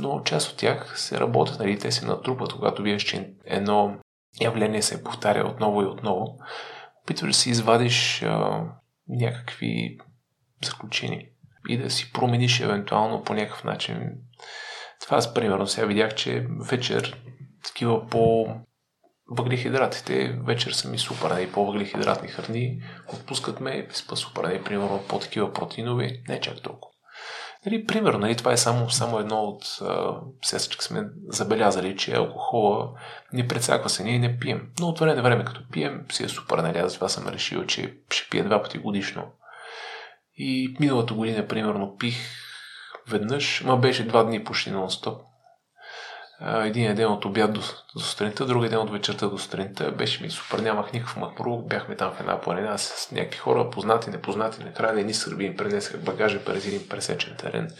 но 0.00 0.22
част 0.22 0.52
от 0.52 0.56
тях 0.56 0.98
се 0.98 1.20
работят, 1.20 1.58
нали, 1.58 1.78
те 1.78 1.92
се 1.92 2.06
натрупат, 2.06 2.52
когато 2.52 2.82
вие 2.82 2.96
че 2.96 3.30
едно 3.44 3.96
явление 4.40 4.82
се 4.82 5.04
повтаря 5.04 5.46
отново 5.46 5.82
и 5.82 5.86
отново, 5.86 6.38
опитваш 7.02 7.30
да 7.30 7.34
си 7.34 7.50
извадиш 7.50 8.22
а, 8.22 8.64
някакви 9.08 9.98
заключения 10.64 11.26
и 11.68 11.78
да 11.78 11.90
си 11.90 12.12
промениш 12.12 12.60
евентуално 12.60 13.22
по 13.22 13.34
някакъв 13.34 13.64
начин 13.64 14.12
това 15.00 15.16
аз 15.16 15.34
примерно 15.34 15.66
сега 15.66 15.86
видях, 15.86 16.14
че 16.14 16.46
вечер 16.70 17.22
такива 17.64 18.08
по 18.08 18.46
въглехидратите 19.30 20.38
вечер 20.46 20.72
са 20.72 20.88
ми 20.88 20.98
супер, 20.98 21.30
нали, 21.30 21.52
по-въглехидратни 21.52 22.28
храни, 22.28 22.82
отпускат 23.14 23.60
ме, 23.60 23.88
спа 23.92 24.16
супер, 24.16 24.44
нали, 24.44 24.64
примерно 24.64 25.04
по-такива 25.08 25.52
протеинови, 25.52 26.22
не 26.28 26.40
чак 26.40 26.62
толкова. 26.62 26.92
Нали, 27.66 27.86
примерно, 27.86 28.18
нали, 28.18 28.36
това 28.36 28.52
е 28.52 28.56
само, 28.56 28.90
само 28.90 29.18
едно 29.18 29.42
от 29.42 29.64
сесъчка 30.42 30.84
сме 30.84 31.04
забелязали, 31.28 31.96
че 31.96 32.14
алкохола 32.14 32.90
не 33.32 33.48
прецаква 33.48 33.88
се, 33.88 34.04
ние 34.04 34.18
не 34.18 34.38
пием. 34.38 34.68
Но 34.80 34.88
от 34.88 34.98
време 34.98 35.14
на 35.14 35.22
време, 35.22 35.44
като 35.44 35.68
пием, 35.72 36.06
си 36.12 36.24
е 36.24 36.28
супер, 36.28 36.58
нали, 36.58 36.78
аз 36.78 36.94
това 36.94 37.08
съм 37.08 37.28
решил, 37.28 37.64
че 37.66 37.94
ще 38.10 38.30
пия 38.30 38.44
два 38.44 38.62
пъти 38.62 38.78
годишно. 38.78 39.22
И 40.36 40.76
миналата 40.80 41.14
година, 41.14 41.46
примерно, 41.46 41.96
пих 41.98 42.16
веднъж, 43.08 43.62
ма 43.64 43.76
беше 43.76 44.06
два 44.06 44.24
дни 44.24 44.44
почти 44.44 44.70
нон-стоп. 44.70 45.18
Един 46.40 46.94
ден 46.94 47.12
от 47.12 47.24
обяд 47.24 47.52
до, 47.52 47.60
до 47.94 48.00
сутринта, 48.00 48.46
другия 48.46 48.70
ден 48.70 48.78
от 48.78 48.90
вечерта 48.90 49.26
до 49.26 49.38
сутринта. 49.38 49.92
Беше 49.92 50.22
ми 50.22 50.30
супер, 50.30 50.58
нямах 50.58 50.92
никакъв 50.92 51.16
махмурук, 51.16 51.68
бяхме 51.68 51.96
там 51.96 52.12
в 52.12 52.20
една 52.20 52.40
планина 52.40 52.78
с 52.78 53.10
някакви 53.10 53.38
хора, 53.38 53.70
познати, 53.70 54.10
непознати. 54.10 54.64
Накрая 54.64 54.94
не 54.94 55.02
ни 55.02 55.14
сърби 55.14 55.44
им 55.44 55.56
пренесах 55.56 56.00
багажа 56.00 56.44
през 56.44 56.66
един 56.66 56.88
пресечен 56.88 57.36
терен. 57.36 57.70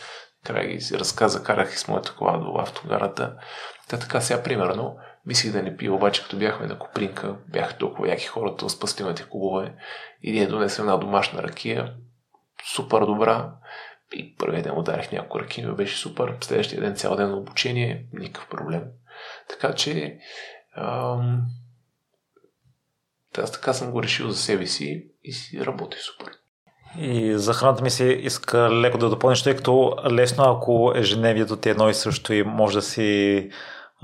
Край 0.44 0.66
ги 0.66 0.98
разказа, 0.98 1.42
карах 1.42 1.74
и 1.74 1.78
с 1.78 1.88
моята 1.88 2.14
кола 2.14 2.38
до 2.38 2.58
автогарата. 2.58 3.36
Та 3.88 3.98
така 3.98 4.20
сега, 4.20 4.42
примерно, 4.42 4.96
мислих 5.26 5.52
да 5.52 5.62
не 5.62 5.76
пия, 5.76 5.92
обаче 5.92 6.22
като 6.22 6.36
бяхме 6.36 6.66
на 6.66 6.78
Копринка, 6.78 7.36
бяха 7.48 7.76
толкова 7.76 8.08
яки 8.08 8.26
хората 8.26 8.64
от 8.64 8.70
спастимите 8.70 9.26
клубове 9.30 9.74
и 10.22 10.32
ние 10.32 10.46
донесем 10.46 10.84
една 10.84 10.96
домашна 10.96 11.42
ракия, 11.42 11.94
супер 12.74 13.00
добра, 13.00 13.52
и 14.12 14.36
първият 14.36 14.64
ден 14.64 14.78
ударих 14.78 15.12
няколко 15.12 15.40
ръки, 15.40 15.66
беше 15.66 15.96
супер. 15.96 16.36
Следващия 16.40 16.80
ден 16.80 16.96
цял 16.96 17.16
ден 17.16 17.34
обучение, 17.34 18.06
никакъв 18.12 18.48
проблем. 18.48 18.82
Така 19.48 19.74
че 19.74 20.18
ам, 20.76 21.42
аз 23.38 23.52
така 23.52 23.72
съм 23.72 23.90
го 23.90 24.02
решил 24.02 24.30
за 24.30 24.38
себе 24.38 24.66
си 24.66 25.06
и 25.24 25.32
си 25.32 25.66
работи 25.66 25.96
супер. 26.00 26.32
И 26.98 27.32
за 27.34 27.54
храната 27.54 27.82
ми 27.82 27.90
се 27.90 28.04
иска 28.04 28.70
леко 28.70 28.98
да 28.98 29.10
допълниш, 29.10 29.42
тъй 29.42 29.56
като 29.56 29.96
лесно, 30.10 30.44
ако 30.44 30.92
ежедневието 30.96 31.56
ти 31.56 31.68
е 31.68 31.72
едно 31.72 31.88
и 31.88 31.94
също 31.94 32.32
и 32.32 32.42
може 32.42 32.74
да 32.74 32.82
си 32.82 33.50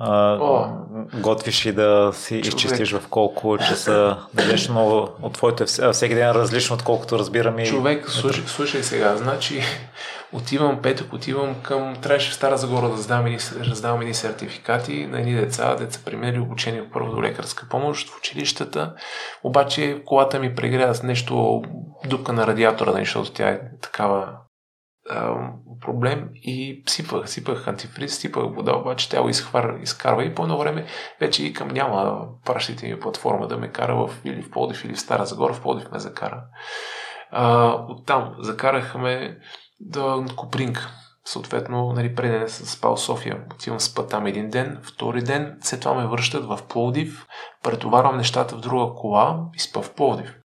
а, 0.05 0.39
О, 0.41 0.69
готвиш 1.15 1.67
и 1.67 1.73
да 1.73 2.11
си 2.15 2.43
човек. 2.43 2.47
изчистиш 2.47 2.93
в 2.93 3.09
колко 3.11 3.59
часа? 3.59 4.17
Дадеш, 4.35 4.69
но 4.69 5.09
от 5.23 5.33
твоето 5.33 5.63
е 5.63 5.93
всеки 5.93 6.15
ден 6.15 6.31
различно, 6.31 6.75
отколкото 6.75 7.19
разбирам 7.19 7.59
и... 7.59 7.67
Човек, 7.67 8.11
слушай, 8.11 8.45
слушай 8.47 8.83
сега, 8.83 9.17
значи 9.17 9.63
отивам 10.33 10.83
петък, 10.83 11.13
отивам 11.13 11.55
към... 11.63 11.97
Трябваше 12.03 12.31
в 12.31 12.35
Стара 12.35 12.57
Загора 12.57 12.89
да 12.89 12.93
раздавам 12.93 13.27
едни, 13.27 13.39
раздавам 13.61 14.01
едни 14.01 14.15
сертификати 14.15 15.07
на 15.07 15.19
едни 15.21 15.35
деца, 15.35 15.75
деца 15.75 16.01
преминали 16.05 16.39
обучение 16.41 16.91
първо 16.93 17.13
до 17.13 17.23
лекарска 17.23 17.67
помощ 17.71 18.09
в 18.09 18.19
училищата, 18.19 18.95
обаче 19.45 20.03
колата 20.07 20.39
ми 20.39 20.55
прегря 20.55 20.95
с 20.95 21.03
нещо 21.03 21.63
дупка 22.07 22.33
на 22.33 22.47
радиатора, 22.47 22.93
нали, 22.93 23.05
защото 23.05 23.33
тя 23.33 23.49
е 23.49 23.61
такава 23.83 24.29
проблем 25.81 26.31
и 26.35 26.83
сипах, 26.87 27.29
сипах 27.29 27.69
антифриз, 27.69 28.19
сипах 28.19 28.45
вода, 28.45 28.77
обаче 28.77 29.09
тя 29.09 29.23
го 29.23 29.29
изхвар, 29.29 29.79
изкарва 29.83 30.25
и 30.25 30.35
по 30.35 30.43
едно 30.43 30.59
време 30.59 30.87
вече 31.21 31.47
и 31.47 31.53
към 31.53 31.69
няма 31.69 32.27
пращите 32.45 32.89
ми 32.89 33.01
платформа 33.01 33.47
да 33.47 33.57
ме 33.57 33.69
кара 33.69 33.95
в, 33.95 34.11
или 34.25 34.43
в 34.43 34.51
Плодив, 34.51 34.85
или 34.85 34.95
в 34.95 35.01
Стара 35.01 35.27
Загора, 35.27 35.55
в 35.55 35.63
Плодив 35.63 35.91
ме 35.93 35.99
закара. 35.99 36.45
А, 37.31 37.73
оттам 37.89 38.35
закарахме 38.39 39.39
до 39.81 40.25
Копринг. 40.37 40.89
Съответно, 41.25 41.93
нали, 41.93 42.15
преди 42.15 42.39
не 42.39 42.49
съм 42.49 42.67
спал 42.67 42.97
София. 42.97 43.45
Отивам 43.55 43.81
спа 43.81 44.07
там 44.07 44.27
един 44.27 44.51
ден, 44.51 44.81
втори 44.83 45.23
ден, 45.23 45.59
след 45.61 45.81
това 45.81 45.95
ме 45.95 46.07
връщат 46.07 46.45
в 46.45 46.59
Пловдив, 46.69 47.27
претоварвам 47.63 48.17
нещата 48.17 48.57
в 48.57 48.61
друга 48.61 48.95
кола 48.95 49.41
и 49.55 49.59
спа 49.59 49.83
в 49.83 49.95
Пловдив. 49.95 50.42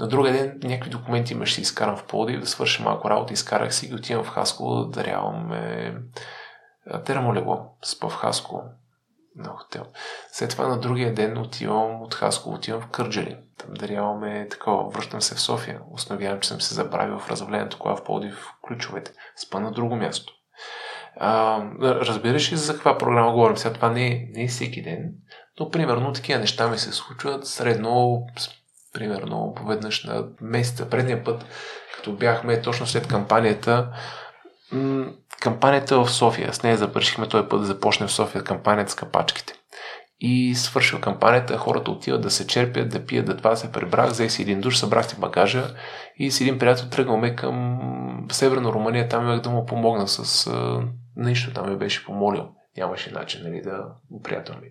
На 0.00 0.08
другия 0.08 0.32
ден 0.32 0.60
някакви 0.62 0.90
документи 0.90 1.32
имаш 1.32 1.54
си 1.54 1.60
изкарам 1.60 1.96
в 1.96 2.04
Плодив, 2.04 2.40
да 2.40 2.46
свърша 2.46 2.82
малко 2.82 3.10
работа, 3.10 3.32
изкарах 3.32 3.74
си 3.74 3.86
и 3.86 3.94
отивам 3.94 4.24
в 4.24 4.28
Хаско 4.28 4.74
да 4.74 4.86
даряваме 4.86 5.94
термолегло. 7.04 7.76
Спа 7.84 8.08
в 8.08 8.16
Хаско 8.16 8.62
на 9.36 9.48
хотел. 9.48 9.84
След 10.32 10.50
това 10.50 10.68
на 10.68 10.80
другия 10.80 11.14
ден 11.14 11.38
отивам 11.38 12.02
от 12.02 12.14
Хаско, 12.14 12.50
отивам 12.50 12.80
в 12.80 12.86
Кърджали. 12.86 13.36
Там 13.58 13.74
даряваме 13.74 14.48
такова, 14.50 14.90
връщам 14.90 15.20
се 15.20 15.34
в 15.34 15.40
София. 15.40 15.80
Установявам, 15.92 16.40
че 16.40 16.48
съм 16.48 16.60
се 16.60 16.74
забравил 16.74 17.18
в 17.18 17.30
разявлението, 17.30 17.78
кола 17.78 17.96
в 17.96 18.04
Плодив 18.04 18.46
ключовете. 18.66 19.12
Спа 19.36 19.60
на 19.60 19.72
друго 19.72 19.96
място. 19.96 20.32
А, 21.16 21.62
разбираш 21.80 22.52
ли 22.52 22.56
за 22.56 22.74
каква 22.74 22.98
програма 22.98 23.32
говорим? 23.32 23.56
Сега 23.56 23.74
това 23.74 23.90
не 23.90 24.06
е, 24.06 24.28
не 24.34 24.44
е 24.44 24.48
всеки 24.48 24.82
ден, 24.82 25.12
но 25.60 25.70
примерно 25.70 26.12
такива 26.12 26.40
неща 26.40 26.68
ми 26.68 26.78
се 26.78 26.92
случват 26.92 27.46
средно 27.46 28.22
примерно 28.94 29.52
поведнъж 29.56 30.04
на 30.04 30.24
месеца. 30.40 30.90
Предния 30.90 31.24
път, 31.24 31.44
като 31.96 32.12
бяхме 32.12 32.62
точно 32.62 32.86
след 32.86 33.08
кампанията, 33.08 33.88
м- 34.72 35.06
кампанията 35.40 36.04
в 36.04 36.10
София, 36.10 36.52
с 36.52 36.62
нея 36.62 36.76
запършихме 36.76 37.28
този 37.28 37.48
път 37.48 37.60
да 37.60 37.66
започне 37.66 38.06
в 38.06 38.12
София 38.12 38.44
кампанията 38.44 38.92
с 38.92 38.94
капачките. 38.94 39.54
И 40.20 40.54
свършва 40.54 41.00
кампанията, 41.00 41.58
хората 41.58 41.90
отиват 41.90 42.20
да 42.20 42.30
се 42.30 42.46
черпят, 42.46 42.88
да 42.88 43.06
пият, 43.06 43.26
да 43.26 43.36
това 43.36 43.56
се 43.56 43.72
пребрах, 43.72 44.10
взех 44.10 44.30
си 44.30 44.42
един 44.42 44.60
душ, 44.60 44.76
събрах 44.76 45.06
си 45.06 45.20
багажа 45.20 45.74
и 46.16 46.30
с 46.30 46.40
един 46.40 46.58
приятел 46.58 46.88
тръгваме 46.88 47.36
към 47.36 47.78
Северна 48.32 48.72
Румъния, 48.72 49.08
там 49.08 49.24
имах 49.24 49.40
да 49.40 49.50
му 49.50 49.66
помогна 49.66 50.08
с 50.08 50.50
нещо, 51.16 51.52
там 51.52 51.70
ме 51.70 51.76
беше 51.76 52.04
помолил. 52.04 52.48
Нямаше 52.76 53.12
начин 53.12 53.40
нали, 53.44 53.62
да 53.62 53.84
приятел 54.22 54.54
ми. 54.54 54.68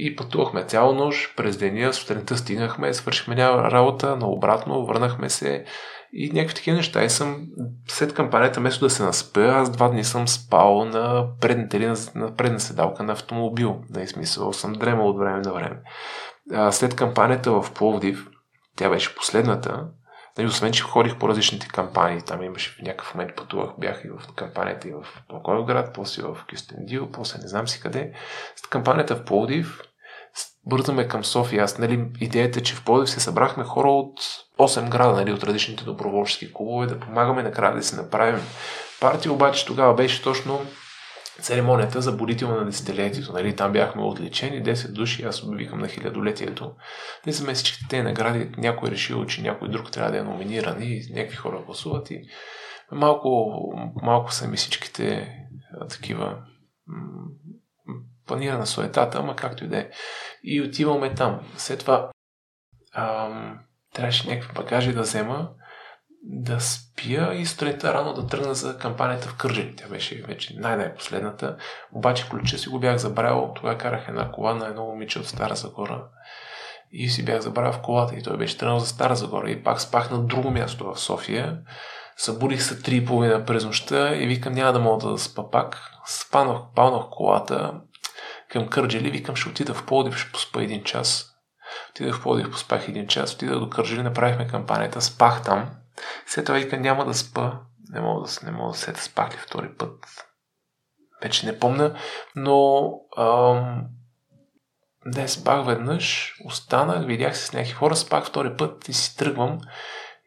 И 0.00 0.16
пътувахме 0.16 0.64
цяла 0.64 0.94
нощ, 0.94 1.36
през 1.36 1.56
деня, 1.56 1.92
сутринта 1.92 2.36
стигнахме, 2.36 2.94
свършихме 2.94 3.36
работа, 3.36 4.16
но 4.16 4.28
обратно, 4.28 4.86
върнахме 4.86 5.30
се 5.30 5.64
и 6.12 6.30
някакви 6.32 6.54
такива 6.54 6.76
неща. 6.76 7.04
И 7.04 7.10
съм, 7.10 7.46
след 7.88 8.14
кампанията, 8.14 8.60
вместо 8.60 8.84
да 8.84 8.90
се 8.90 9.02
наспя, 9.02 9.44
аз 9.44 9.70
два 9.70 9.88
дни 9.88 10.04
съм 10.04 10.28
спал 10.28 10.84
на 10.84 11.26
предната 11.40 11.78
на, 11.78 11.96
на 12.14 12.34
предна 12.34 12.60
седалка 12.60 13.02
на 13.02 13.12
автомобил. 13.12 13.80
Да, 13.90 14.02
и 14.02 14.06
смисъл, 14.06 14.52
съм 14.52 14.72
дремал 14.72 15.08
от 15.08 15.18
време 15.18 15.40
на 15.40 15.52
време. 15.52 15.76
А, 16.52 16.72
след 16.72 16.96
кампанията 16.96 17.52
в 17.52 17.72
Пловдив, 17.74 18.28
тя 18.76 18.90
беше 18.90 19.14
последната, 19.14 19.84
Нали, 20.38 20.48
освен, 20.48 20.72
че 20.72 20.82
ходих 20.82 21.18
по 21.18 21.28
различните 21.28 21.68
кампании, 21.68 22.22
там 22.22 22.42
имаше 22.42 22.70
в 22.70 22.82
някакъв 22.82 23.14
момент 23.14 23.36
пътувах, 23.36 23.70
бях 23.78 24.04
и 24.04 24.08
в 24.08 24.34
кампанията 24.36 24.88
и 24.88 24.92
в 24.92 25.06
Благоевград, 25.28 25.94
после 25.94 26.22
в 26.22 26.36
Кюстендил, 26.50 27.10
после 27.12 27.38
не 27.38 27.48
знам 27.48 27.68
си 27.68 27.80
къде. 27.80 28.12
С 28.56 28.66
кампанията 28.66 29.16
в 29.16 29.24
Пловдив 29.24 29.80
бързаме 30.68 31.08
към 31.08 31.24
София. 31.24 31.64
Аз, 31.64 31.78
нали, 31.78 32.06
идеята 32.20 32.58
е, 32.58 32.62
че 32.62 32.74
в 32.74 32.84
Пловдив 32.84 33.10
се 33.10 33.20
събрахме 33.20 33.64
хора 33.64 33.90
от 33.90 34.20
8 34.58 34.88
града, 34.88 35.12
нали, 35.12 35.32
от 35.32 35.44
различните 35.44 35.84
доброволчески 35.84 36.52
клубове, 36.52 36.86
да 36.86 37.00
помагаме 37.00 37.42
накрая 37.42 37.74
да 37.74 37.82
си 37.82 37.96
направим 37.96 38.40
партия, 39.00 39.32
обаче 39.32 39.66
тогава 39.66 39.94
беше 39.94 40.22
точно 40.22 40.60
церемонията 41.40 42.00
за 42.00 42.12
будител 42.12 42.48
на 42.48 42.64
десетилетието. 42.64 43.32
Нали? 43.32 43.56
Там 43.56 43.72
бяхме 43.72 44.02
отличени, 44.02 44.64
10 44.64 44.92
души, 44.92 45.24
аз 45.24 45.42
обвикам 45.42 45.78
на 45.78 45.88
хилядолетието. 45.88 46.72
Не 47.26 47.32
са 47.32 47.54
всичките 47.54 47.86
тези 47.90 48.02
награди, 48.02 48.50
някой 48.56 48.88
е 48.88 48.92
решил, 48.92 49.26
че 49.26 49.42
някой 49.42 49.68
друг 49.68 49.90
трябва 49.90 50.12
да 50.12 50.18
е 50.18 50.22
номиниран 50.22 50.82
и 50.82 51.02
някакви 51.10 51.36
хора 51.36 51.62
гласуват 51.66 52.10
и 52.10 52.20
малко, 52.92 53.58
малко 54.02 54.32
са 54.32 54.48
ми 54.48 54.56
всичките 54.56 55.34
такива 55.90 56.36
планирана 58.26 58.66
суетата, 58.66 59.18
ама 59.18 59.36
както 59.36 59.64
и 59.64 59.68
да 59.68 59.78
е. 59.78 59.90
И 60.42 60.62
отиваме 60.62 61.14
там. 61.14 61.40
След 61.56 61.80
това 61.80 62.10
ам, 62.94 63.58
трябваше 63.94 64.28
някакви 64.28 64.52
багажи 64.54 64.92
да 64.92 65.02
взема 65.02 65.50
да 66.22 66.60
спя 66.60 67.34
и 67.34 67.46
сутринта 67.46 67.94
рано 67.94 68.14
да 68.14 68.26
тръгна 68.26 68.54
за 68.54 68.78
кампанията 68.78 69.28
в 69.28 69.36
Кържали. 69.36 69.76
Тя 69.76 69.88
беше 69.88 70.22
вече 70.22 70.54
най-най-последната. 70.56 71.56
Обаче 71.92 72.28
ключа 72.28 72.58
си 72.58 72.68
го 72.68 72.80
бях 72.80 72.96
забравил. 72.96 73.52
Тогава 73.54 73.78
карах 73.78 74.08
една 74.08 74.32
кола 74.32 74.54
на 74.54 74.66
едно 74.66 74.84
момиче 74.84 75.18
от 75.18 75.26
Стара 75.26 75.56
Загора. 75.56 76.04
И 76.92 77.08
си 77.08 77.24
бях 77.24 77.40
забравил 77.40 77.72
в 77.72 77.82
колата 77.82 78.14
и 78.14 78.22
той 78.22 78.36
беше 78.36 78.58
тръгнал 78.58 78.78
за 78.78 78.86
Стара 78.86 79.16
Загора. 79.16 79.50
И 79.50 79.62
пак 79.62 79.80
спах 79.80 80.10
на 80.10 80.18
друго 80.18 80.50
място 80.50 80.92
в 80.92 81.00
София. 81.00 81.58
Събудих 82.16 82.62
се 82.62 82.82
три 82.82 82.96
и 82.96 83.04
половина 83.04 83.44
през 83.44 83.64
нощта 83.64 84.14
и 84.14 84.26
викам 84.26 84.52
няма 84.52 84.72
да 84.72 84.78
мога 84.78 85.08
да 85.08 85.18
спа 85.18 85.50
пак. 85.50 85.90
Спанах, 86.06 86.58
палнах 86.74 87.06
колата 87.10 87.80
към 88.48 88.68
Кърджали, 88.68 89.10
викам 89.10 89.36
ще 89.36 89.48
отида 89.48 89.74
в 89.74 89.86
Плодив, 89.86 90.16
ще 90.16 90.32
поспа 90.32 90.62
един 90.62 90.84
час. 90.84 91.34
Отидах 91.90 92.16
в 92.16 92.22
Плодив, 92.22 92.50
поспах 92.50 92.88
един 92.88 93.06
час, 93.06 93.34
отидах 93.34 93.58
до 93.58 93.70
Кърджали, 93.70 94.02
направихме 94.02 94.48
кампанията, 94.48 95.00
спах 95.00 95.42
там. 95.42 95.70
След 96.26 96.46
това 96.46 96.58
вика, 96.58 96.76
няма 96.76 97.04
да 97.04 97.14
спа. 97.14 97.52
Не 97.90 98.00
мога 98.00 98.28
да, 98.28 98.46
не 98.46 98.52
мога 98.52 98.72
да 98.72 98.78
се 98.78 98.92
да 98.92 99.00
спах 99.00 99.34
ли 99.34 99.36
втори 99.36 99.68
път. 99.78 100.06
Вече 101.22 101.46
не 101.46 101.58
помня, 101.58 101.94
но 102.36 102.90
ам, 103.18 103.86
не 105.06 105.28
спах 105.28 105.66
веднъж, 105.66 106.34
останах, 106.44 107.06
видях 107.06 107.36
се 107.36 107.46
с 107.46 107.52
някакви 107.52 107.72
хора, 107.72 107.96
спах 107.96 108.24
втори 108.24 108.56
път 108.56 108.88
и 108.88 108.92
си 108.92 109.16
тръгвам. 109.16 109.58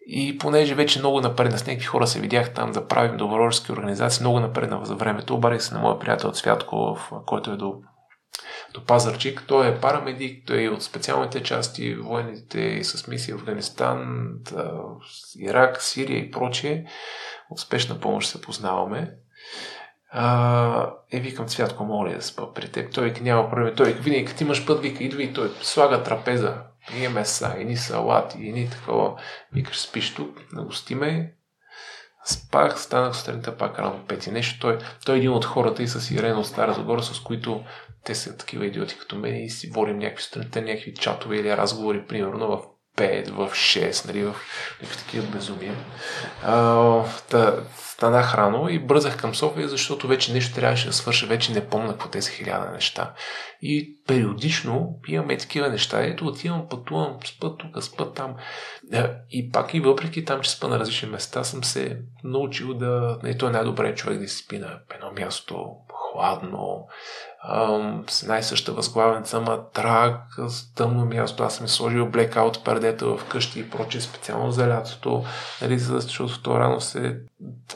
И 0.08 0.38
понеже 0.38 0.76
вече 0.76 1.00
много 1.00 1.22
напредна 1.22 1.58
с 1.58 1.68
някакви 1.68 1.86
хора 1.86 2.08
се 2.08 2.20
видях 2.20 2.54
там 2.54 2.72
да 2.72 2.88
правим 2.88 3.18
доброволчески 3.18 3.72
организации, 3.72 4.24
много 4.24 4.40
напредна 4.40 4.86
за 4.86 4.96
времето, 4.96 5.36
обадих 5.36 5.62
се 5.62 5.74
на 5.74 5.80
моя 5.80 6.00
приятел 6.00 6.34
Святко, 6.34 6.98
който 7.26 7.52
е 7.52 7.58
до 7.58 7.74
до 8.74 8.86
Пазарчик. 8.86 9.44
Той 9.48 9.68
е 9.68 9.80
парамедик, 9.80 10.44
той 10.48 10.64
е 10.64 10.70
от 10.70 10.84
специалните 10.84 11.44
части, 11.44 11.96
военните 11.96 12.60
и 12.60 12.84
с 12.84 13.08
мисии 13.08 13.34
Афганистан, 13.34 14.30
Ирак, 15.40 15.82
Сирия 15.82 16.20
и 16.20 16.32
прочие. 16.32 16.86
От 17.50 17.60
спешна 17.60 18.00
помощ 18.00 18.30
се 18.30 18.42
познаваме. 18.42 19.12
А, 20.14 20.94
е, 21.12 21.20
викам, 21.20 21.48
Цвятко, 21.48 21.84
моля 21.84 22.14
да 22.14 22.22
спа 22.22 22.54
при 22.54 22.68
теб. 22.68 22.94
Той 22.94 23.14
няма 23.22 23.50
проблем. 23.50 23.76
Той 23.76 23.94
винаги, 23.94 24.26
като 24.26 24.44
имаш 24.44 24.66
път, 24.66 24.82
вика, 24.82 25.04
идва 25.04 25.24
и 25.24 25.34
той 25.34 25.52
слага 25.62 26.04
трапеза. 26.04 26.58
И 26.98 27.08
меса, 27.08 27.56
и 27.60 27.66
ни 27.66 27.78
салати, 27.78 28.38
и 28.42 28.52
ни 28.54 28.70
такова. 28.70 29.16
Викаш, 29.54 29.80
спиш 29.80 30.16
тук, 30.16 30.40
нагостиме, 30.54 31.34
Спах, 32.26 32.82
станах 32.82 33.16
сутринта 33.16 33.58
пак 33.58 33.80
рано 33.80 34.00
пети. 34.08 34.32
Нещо, 34.32 34.60
той, 34.60 34.78
той 35.06 35.16
е 35.16 35.18
един 35.18 35.32
от 35.32 35.46
хората 35.46 35.84
и 35.84 35.88
с 35.88 36.12
Ирена 36.12 36.40
от 36.40 36.48
Стара 36.48 36.74
Загора, 36.74 37.04
с 37.04 37.20
които 37.20 37.64
те 38.06 38.16
са 38.16 38.38
такива 38.38 38.66
идиоти 38.66 38.98
като 39.00 39.16
мен 39.16 39.44
и 39.44 39.50
си 39.50 39.70
водим 39.70 39.98
някакви 39.98 40.24
сутринта, 40.24 40.62
някакви 40.62 40.94
чатове 40.94 41.38
или 41.38 41.58
разговори, 41.58 42.06
примерно 42.06 42.48
в 42.48 42.62
5, 42.98 43.32
в 43.32 43.52
6, 43.52 44.08
нали, 44.08 44.24
в 44.24 44.36
някакви 44.82 44.98
такива 44.98 45.28
безумия. 45.28 45.76
А, 46.44 47.04
та, 47.30 47.56
станах 47.78 48.36
рано 48.36 48.70
и 48.70 48.80
бързах 48.80 49.18
към 49.18 49.36
София, 49.36 49.68
защото 49.68 50.08
вече 50.08 50.34
нещо 50.34 50.56
трябваше 50.56 50.88
да 50.88 50.94
свърша, 50.94 51.28
вече 51.28 51.54
не 51.54 51.68
помня 51.68 51.92
какво 51.92 52.10
те 52.10 52.22
хиляда 52.22 52.72
неща. 52.72 53.14
И 53.62 54.02
периодично 54.08 55.00
имаме 55.08 55.38
такива 55.38 55.70
неща. 55.70 56.02
Ето 56.02 56.26
отивам, 56.26 56.70
пътувам, 56.70 57.18
спа 57.26 57.58
тук, 57.58 57.84
спа 57.84 58.12
там. 58.12 58.36
И 59.30 59.52
пак 59.52 59.74
и 59.74 59.80
въпреки 59.80 60.26
там, 60.26 60.42
че 60.42 60.52
спа 60.52 60.68
на 60.68 60.80
различни 60.80 61.10
места, 61.10 61.44
съм 61.44 61.64
се 61.64 62.00
научил 62.24 62.74
да... 62.74 63.20
Не, 63.24 63.38
той 63.38 63.50
е 63.50 63.52
най-добре 63.52 63.96
човек 63.96 64.20
да 64.20 64.28
си 64.28 64.44
спи 64.44 64.58
на 64.58 64.80
едно 64.96 65.12
място, 65.12 65.66
хладно, 66.12 66.88
с 68.10 68.24
най-съща 68.24 68.74
възглавница, 68.74 69.42
матрак, 69.42 70.22
с 70.48 70.74
тъмно 70.74 71.06
място. 71.06 71.44
Аз 71.44 71.56
съм 71.56 71.68
сложил 71.68 72.10
блекаут 72.10 72.64
пердета 72.64 73.06
в 73.06 73.26
къщи 73.30 73.60
и 73.60 73.70
прочее 73.70 74.02
специално 74.02 74.52
за 74.52 74.68
лятото, 74.68 75.26
нали, 75.62 75.80
защото 75.80 76.42
то 76.42 76.60
рано 76.60 76.82
се, 76.82 77.20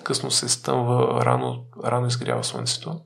късно 0.03 0.31
се 0.31 0.49
стъмва, 0.49 1.25
рано, 1.25 1.65
рано 1.83 2.07
изгрява 2.07 2.43
слънцето. 2.43 3.01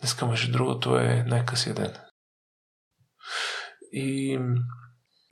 Днеска, 0.00 0.26
между 0.26 0.52
другото, 0.52 0.96
е 0.96 1.24
най-късия 1.26 1.74
ден. 1.74 1.94
И, 3.92 4.38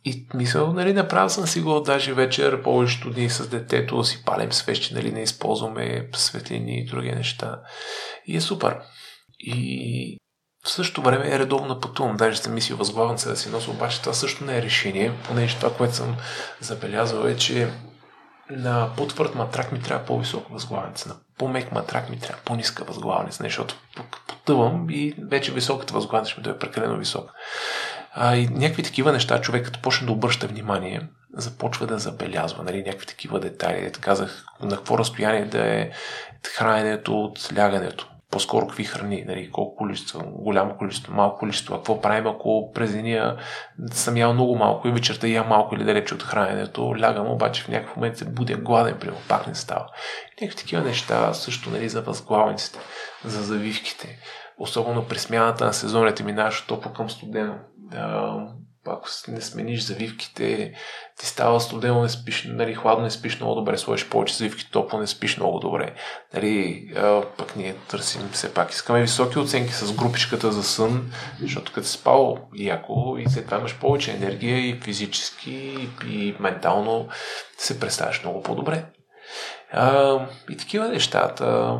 и 0.04 0.28
мисъл, 0.34 0.72
нали, 0.72 0.92
направил 0.92 1.28
съм 1.28 1.46
си 1.46 1.60
го 1.60 1.80
даже 1.80 2.14
вечер, 2.14 2.62
повечето 2.62 3.10
дни 3.10 3.30
с 3.30 3.48
детето, 3.48 4.04
си 4.04 4.24
палим 4.24 4.52
свещи, 4.52 4.94
нали, 4.94 5.12
не 5.12 5.22
използваме 5.22 6.08
светлини 6.14 6.80
и 6.80 6.84
други 6.84 7.12
неща. 7.12 7.60
И 8.26 8.36
е 8.36 8.40
супер. 8.40 8.80
И 9.40 10.18
в 10.64 10.70
същото 10.70 11.02
време 11.02 11.34
е 11.34 11.38
редовно 11.38 11.80
пътувам. 11.80 12.16
Даже 12.16 12.38
съм 12.38 12.54
мислил 12.54 12.76
възглавен 12.76 13.16
да 13.16 13.36
си 13.36 13.50
нося, 13.50 13.70
обаче 13.70 14.00
това 14.00 14.12
също 14.12 14.44
не 14.44 14.58
е 14.58 14.62
решение, 14.62 15.12
понеже 15.28 15.56
това, 15.56 15.74
което 15.74 15.94
съм 15.94 16.16
забелязал 16.60 17.24
е, 17.24 17.36
че 17.36 17.70
на 18.50 18.90
по-твърд 18.96 19.34
матрак 19.34 19.72
ми 19.72 19.82
трябва 19.82 20.06
по-висока 20.06 20.52
възглавница, 20.52 21.08
на 21.08 21.14
по-мек 21.38 21.72
матрак 21.72 22.10
ми 22.10 22.18
трябва 22.18 22.42
по-ниска 22.44 22.84
възглавница, 22.84 23.42
защото 23.42 23.74
потъвам 24.28 24.86
и 24.90 25.14
вече 25.30 25.52
високата 25.52 25.94
възглавница 25.94 26.34
ми 26.36 26.42
да 26.42 26.50
е 26.50 26.58
прекалено 26.58 26.96
висока. 26.96 27.32
А, 28.14 28.36
и 28.36 28.48
някакви 28.48 28.82
такива 28.82 29.12
неща, 29.12 29.40
човек 29.40 29.64
като 29.64 29.82
почне 29.82 30.06
да 30.06 30.12
обръща 30.12 30.46
внимание, 30.46 31.08
започва 31.36 31.86
да 31.86 31.98
забелязва 31.98 32.62
нали, 32.62 32.82
някакви 32.82 33.06
такива 33.06 33.40
детайли. 33.40 33.86
Ето 33.86 34.00
казах 34.02 34.46
на 34.60 34.76
какво 34.76 34.98
разстояние 34.98 35.44
да 35.44 35.66
е 35.80 35.90
храненето 36.56 37.20
от 37.20 37.48
лягането 37.56 38.13
по-скоро 38.34 38.66
какви 38.66 38.84
храни, 38.84 39.24
нали, 39.26 39.50
колко 39.50 39.76
количество, 39.76 40.22
голямо 40.24 40.76
количество, 40.76 41.14
малко 41.14 41.38
количество, 41.38 41.74
какво 41.74 42.00
правим, 42.00 42.26
ако 42.26 42.70
през 42.74 42.92
деня 42.92 43.36
съм 43.92 44.16
ял 44.16 44.32
много 44.32 44.56
малко 44.56 44.88
и 44.88 44.92
вечерта 44.92 45.26
ям 45.26 45.48
малко 45.48 45.74
или 45.74 45.84
далече 45.84 46.14
от 46.14 46.22
храненето, 46.22 47.00
лягам, 47.00 47.30
обаче 47.30 47.62
в 47.62 47.68
някакъв 47.68 47.96
момент 47.96 48.16
се 48.16 48.24
будя 48.24 48.56
гладен, 48.56 48.96
примерно, 49.00 49.20
пак 49.28 49.46
не 49.46 49.54
става. 49.54 49.86
И 50.26 50.44
някакви 50.44 50.62
такива 50.62 50.82
неща 50.82 51.34
също 51.34 51.70
нали, 51.70 51.88
за 51.88 52.02
възглавниците, 52.02 52.78
за 53.24 53.42
завивките. 53.42 54.18
Особено 54.58 55.04
при 55.04 55.18
смяната 55.18 55.64
на 55.64 55.72
сезоните 55.72 56.24
минаваш 56.24 56.60
от 56.60 56.66
топло 56.66 56.92
към 56.92 57.10
студено 57.10 57.54
ако 58.86 59.08
не 59.28 59.40
смениш 59.40 59.82
завивките, 59.82 60.74
ти 61.18 61.26
става 61.26 61.60
студено, 61.60 62.02
не 62.02 62.08
спиш, 62.08 62.48
нали, 62.48 62.74
хладно 62.74 63.04
не 63.04 63.10
спиш 63.10 63.40
много 63.40 63.54
добре, 63.54 63.78
сложиш 63.78 64.08
повече 64.08 64.34
завивки, 64.34 64.70
топло 64.70 64.98
не 64.98 65.06
спиш 65.06 65.36
много 65.36 65.58
добре. 65.58 65.94
Нали, 66.34 66.88
пък 67.38 67.56
ние 67.56 67.74
търсим 67.74 68.28
все 68.32 68.54
пак. 68.54 68.70
Искаме 68.70 69.02
високи 69.02 69.38
оценки 69.38 69.72
с 69.72 69.92
групичката 69.92 70.52
за 70.52 70.62
сън, 70.62 71.12
защото 71.40 71.72
като 71.72 71.86
си 71.86 71.92
спал 71.92 72.38
яко 72.54 73.16
и 73.18 73.30
след 73.30 73.44
това 73.44 73.58
имаш 73.58 73.78
повече 73.78 74.12
енергия 74.12 74.68
и 74.68 74.80
физически 74.80 75.88
и 76.08 76.34
ментално 76.40 77.08
се 77.58 77.80
представяш 77.80 78.22
много 78.22 78.42
по-добре. 78.42 78.84
А, 79.72 80.18
и 80.50 80.56
такива 80.56 80.88
нещата. 80.88 81.78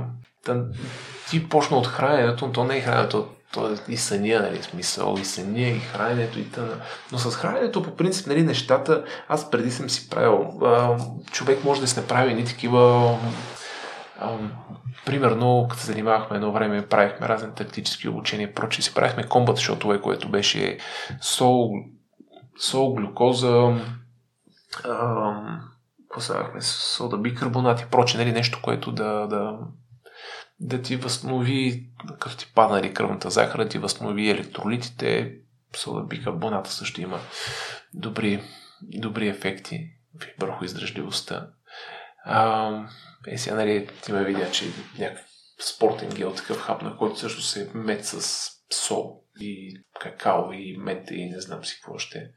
Ти 1.31 1.49
почна 1.49 1.77
от 1.77 1.87
храненето, 1.87 2.47
но 2.47 2.53
то 2.53 2.65
не 2.65 2.77
е 2.77 2.81
храненето 2.81 3.29
то 3.55 3.73
е 3.73 3.93
и 3.93 3.97
съня, 3.97 4.41
нали, 4.41 4.63
смисъл, 4.63 5.17
и 5.21 5.25
съня, 5.25 5.61
и 5.61 5.79
храненето, 5.79 6.39
и 6.39 6.51
тъна. 6.51 6.77
Но 7.13 7.19
с 7.19 7.31
храненето, 7.37 7.83
по 7.83 7.97
принцип, 7.97 8.27
нали, 8.27 8.43
нещата, 8.43 9.05
аз 9.29 9.51
преди 9.51 9.71
съм 9.71 9.91
си 9.91 10.11
правил, 10.11 10.61
а, 10.63 10.99
човек 11.31 11.65
може 11.65 11.81
да 11.81 11.87
се 11.87 12.01
направи 12.01 12.35
ни 12.35 12.45
такива 12.45 13.15
а, 14.21 14.37
примерно, 15.07 15.67
като 15.71 15.83
се 15.83 15.87
занимавахме 15.87 16.37
едно 16.37 16.53
време, 16.53 16.87
правихме 16.87 17.29
разни 17.29 17.55
тактически 17.55 18.09
обучения, 18.09 18.55
прочи 18.55 18.83
си 18.83 18.95
правихме 18.95 19.29
комбат 19.29 19.59
шотове, 19.59 20.01
което 20.01 20.29
беше 20.29 20.79
сол, 21.21 21.71
сол 22.61 22.95
глюкоза, 22.95 23.81
поставяхме 26.15 26.63
сода 26.63 27.17
бикарбонат 27.17 27.81
и 27.81 27.87
проче, 27.91 28.19
нали, 28.19 28.33
нещо, 28.33 28.59
което 28.63 28.93
да, 28.93 29.27
да, 29.27 29.59
да 30.65 30.83
ти 30.83 30.97
възстанови, 30.97 31.91
като 32.21 32.37
ти 32.37 32.53
падна 32.55 32.83
ли 32.83 32.95
кръвната 32.95 33.31
захар, 33.31 33.59
да 33.59 33.69
ти 33.69 33.79
възстанови 33.79 34.31
електролитите, 34.31 35.37
сода 35.77 36.03
бикарбоната 36.03 36.71
също 36.71 37.01
има 37.01 37.21
добри, 37.95 38.43
добри 38.83 39.29
ефекти 39.29 39.91
върху 40.39 40.65
издръжливостта. 40.65 41.51
А, 42.25 42.71
е, 43.27 43.39
сега, 43.39 43.57
нали, 43.57 43.89
ти 44.03 44.13
ме 44.13 44.25
видя, 44.25 44.51
че 44.51 44.65
някакъв 44.99 45.27
спортен 45.61 46.09
гел, 46.09 46.35
такъв 46.35 46.61
хап, 46.61 46.83
на 46.83 46.97
който 46.97 47.19
също 47.19 47.43
се 47.43 47.71
мет 47.75 48.05
с 48.05 48.51
сол. 48.73 49.25
и 49.41 49.83
какао 50.01 50.53
и 50.53 50.77
мете 50.79 51.15
и 51.15 51.31
не 51.31 51.41
знам 51.41 51.65
си 51.65 51.75
какво 51.75 51.99
ще. 51.99 52.31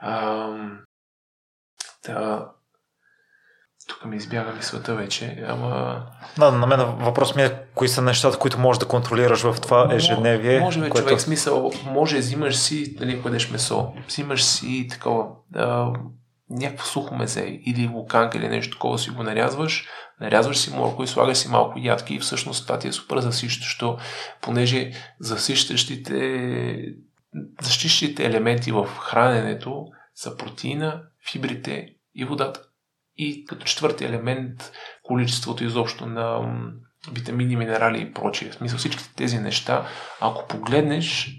А, 0.00 0.48
да, 2.06 2.50
тук 3.88 4.04
ми 4.04 4.16
избяга 4.16 4.52
мисълта 4.52 4.94
вече, 4.94 5.44
ама... 5.48 6.02
Да, 6.38 6.50
на 6.50 6.66
мен 6.66 6.80
въпрос 6.80 7.34
ми 7.34 7.42
е 7.42 7.58
кои 7.74 7.88
са 7.88 8.02
нещата, 8.02 8.38
които 8.38 8.58
можеш 8.58 8.78
да 8.78 8.88
контролираш 8.88 9.42
в 9.42 9.60
това 9.60 9.88
ежедневие. 9.92 10.60
Може, 10.60 10.80
бе, 10.80 10.88
което... 10.88 11.06
човек, 11.06 11.20
смисъл, 11.20 11.72
може, 11.84 12.18
взимаш 12.18 12.56
си, 12.56 12.96
нали, 13.00 13.20
ходеш 13.20 13.50
месо, 13.50 13.92
взимаш 14.08 14.44
си 14.44 14.88
такова, 14.90 15.26
а, 15.54 15.92
някакво 16.50 16.84
сухо 16.84 17.14
месе 17.14 17.60
или 17.66 17.90
луканка 17.94 18.38
или 18.38 18.48
нещо 18.48 18.76
такова 18.76 18.98
си 18.98 19.10
го 19.10 19.22
нарязваш, 19.22 19.88
нарязваш 20.20 20.58
си 20.58 20.74
морко 20.74 21.02
и 21.02 21.06
слагаш 21.06 21.38
си 21.38 21.48
малко 21.48 21.78
ядки 21.78 22.14
и 22.14 22.18
всъщност 22.18 22.66
това 22.66 22.78
ти 22.78 22.88
е 22.88 22.92
супер 22.92 23.18
засищащо, 23.18 23.98
понеже 24.40 24.92
засищащите 25.20 26.94
защищите 27.62 28.24
елементи 28.24 28.72
в 28.72 28.86
храненето 28.86 29.86
са 30.14 30.36
протеина, 30.36 31.02
фибрите 31.32 31.88
и 32.14 32.24
водата. 32.24 32.60
И 33.16 33.44
като 33.44 33.64
четвърти 33.64 34.04
елемент 34.04 34.72
количеството 35.02 35.64
изобщо 35.64 36.06
на 36.06 36.54
витамини, 37.12 37.56
минерали 37.56 38.02
и 38.02 38.12
прочие. 38.12 38.50
В 38.50 38.54
смисъл 38.54 38.78
всичките 38.78 39.14
тези 39.16 39.38
неща, 39.38 39.86
ако 40.20 40.46
погледнеш, 40.48 41.30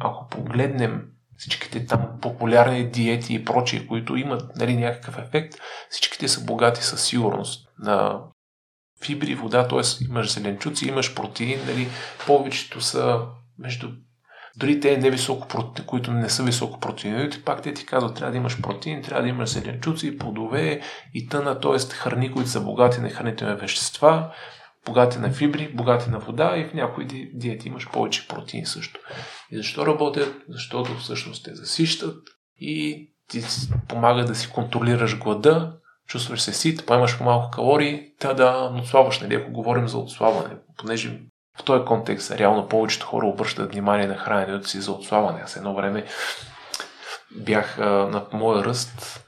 ако 0.00 0.28
погледнем 0.28 1.02
всичките 1.36 1.86
там 1.86 2.08
популярни 2.22 2.90
диети 2.90 3.34
и 3.34 3.44
прочие, 3.44 3.86
които 3.86 4.16
имат 4.16 4.56
нали, 4.56 4.76
някакъв 4.76 5.18
ефект, 5.18 5.54
всичките 5.90 6.28
са 6.28 6.44
богати 6.44 6.82
със 6.82 7.04
сигурност 7.04 7.68
на 7.78 8.20
фибри, 9.04 9.34
вода, 9.34 9.68
т.е. 9.68 10.04
имаш 10.04 10.32
зеленчуци, 10.32 10.88
имаш 10.88 11.14
протеин, 11.14 11.60
нали, 11.66 11.88
повечето 12.26 12.80
са 12.80 13.20
между 13.58 13.88
дори 14.58 14.80
те 14.80 14.96
не 14.96 15.10
високо, 15.10 15.72
които 15.86 16.12
не 16.12 16.30
са 16.30 16.42
високо 16.42 16.80
протеинови, 16.80 17.42
пак 17.44 17.62
те 17.62 17.74
ти 17.74 17.86
казват, 17.86 18.16
трябва 18.16 18.32
да 18.32 18.36
имаш 18.36 18.62
протеин, 18.62 19.02
трябва 19.02 19.22
да 19.22 19.28
имаш 19.28 19.50
зеленчуци, 19.50 20.18
плодове 20.18 20.80
и 21.14 21.28
тъна, 21.28 21.60
т.е. 21.60 21.78
храни, 21.78 22.32
които 22.32 22.48
са 22.50 22.60
богати 22.60 23.00
на 23.00 23.10
хранителни 23.10 23.54
вещества, 23.54 24.32
богати 24.86 25.18
на 25.18 25.30
фибри, 25.30 25.72
богати 25.74 26.10
на 26.10 26.18
вода 26.18 26.56
и 26.56 26.64
в 26.64 26.74
някои 26.74 27.06
диети 27.34 27.68
имаш 27.68 27.90
повече 27.90 28.28
протеин 28.28 28.66
също. 28.66 29.00
И 29.50 29.56
защо 29.56 29.86
работят? 29.86 30.34
Защото 30.48 30.94
всъщност 30.98 31.44
те 31.44 31.54
засищат 31.54 32.22
и 32.60 33.08
ти 33.28 33.44
помага 33.88 34.24
да 34.24 34.34
си 34.34 34.50
контролираш 34.50 35.18
глада, 35.18 35.72
чувстваш 36.06 36.42
се 36.42 36.52
сит, 36.52 36.86
поемаш 36.86 37.18
по-малко 37.18 37.50
калории, 37.50 38.12
та 38.18 38.34
да 38.34 38.72
отслабваш, 38.82 39.20
нали, 39.20 39.34
ако 39.34 39.52
говорим 39.52 39.88
за 39.88 39.98
отслабване, 39.98 40.56
понеже 40.76 41.20
в 41.60 41.64
този 41.64 41.84
контекст 41.84 42.30
реално 42.30 42.68
повечето 42.68 43.06
хора 43.06 43.26
обръщат 43.26 43.72
внимание 43.72 44.06
на 44.06 44.16
храненето 44.16 44.68
си 44.68 44.80
за 44.80 44.92
отслабване. 44.92 45.40
Аз 45.44 45.56
едно 45.56 45.74
време 45.74 46.04
бях 47.36 47.78
а, 47.78 47.84
на 47.84 48.26
моя 48.32 48.64
ръст, 48.64 49.24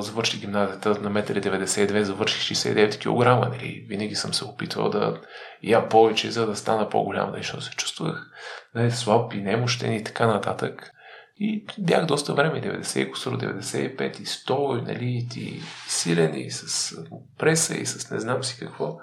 завърших 0.00 0.40
гимназията 0.40 0.88
на 0.88 1.22
1,92 1.22 1.98
м, 1.98 2.04
завърших 2.04 2.42
69 2.42 2.98
кг. 2.98 3.50
Нали? 3.50 3.86
Винаги 3.88 4.14
съм 4.14 4.34
се 4.34 4.44
опитвал 4.44 4.90
да 4.90 5.20
я 5.62 5.88
повече, 5.88 6.30
за 6.30 6.46
да 6.46 6.56
стана 6.56 6.88
по-голям, 6.88 7.30
нали? 7.30 7.42
защото 7.42 7.64
се 7.64 7.70
чувствах 7.70 8.30
нали, 8.74 8.90
слаб 8.90 9.34
и 9.34 9.40
немощен 9.40 9.92
и 9.92 10.04
така 10.04 10.26
нататък. 10.26 10.90
И 11.36 11.64
бях 11.78 12.06
доста 12.06 12.34
време, 12.34 12.62
90, 12.62 13.10
кусор, 13.10 13.38
95 13.38 14.20
и 14.20 14.26
100, 14.26 14.86
нали, 14.86 15.28
и 15.36 15.62
силен, 15.88 16.34
и 16.34 16.50
с 16.50 16.96
преса, 17.38 17.74
и 17.74 17.86
с 17.86 18.10
не 18.10 18.20
знам 18.20 18.44
си 18.44 18.56
какво. 18.58 18.96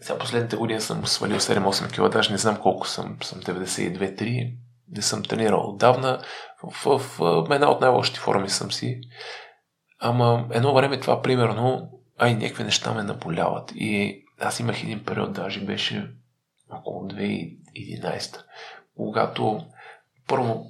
Сега 0.00 0.18
последните 0.18 0.56
години 0.56 0.80
съм 0.80 1.06
свалил 1.06 1.36
7-8 1.36 2.08
кг, 2.08 2.12
даже 2.12 2.32
не 2.32 2.38
знам 2.38 2.56
колко 2.56 2.88
съм, 2.88 3.16
съм 3.22 3.40
92-3, 3.40 4.54
не 4.88 5.02
съм 5.02 5.22
тренирал 5.22 5.70
отдавна. 5.70 6.22
В, 6.62 6.98
в, 6.98 7.18
в 7.18 7.54
една 7.54 7.70
от 7.70 7.80
най-лошите 7.80 8.20
форми 8.20 8.48
съм 8.48 8.72
си. 8.72 9.00
Ама 10.00 10.46
едно 10.50 10.74
време 10.74 11.00
това, 11.00 11.22
примерно, 11.22 11.90
ай, 12.18 12.34
някакви 12.34 12.64
неща 12.64 12.92
ме 12.94 13.02
наболяват. 13.02 13.72
И 13.74 14.22
аз 14.40 14.60
имах 14.60 14.82
един 14.82 15.04
период, 15.04 15.32
даже 15.32 15.60
беше 15.60 16.10
около 16.70 17.08
2011, 17.08 18.42
когато 18.96 19.60
първо 20.28 20.66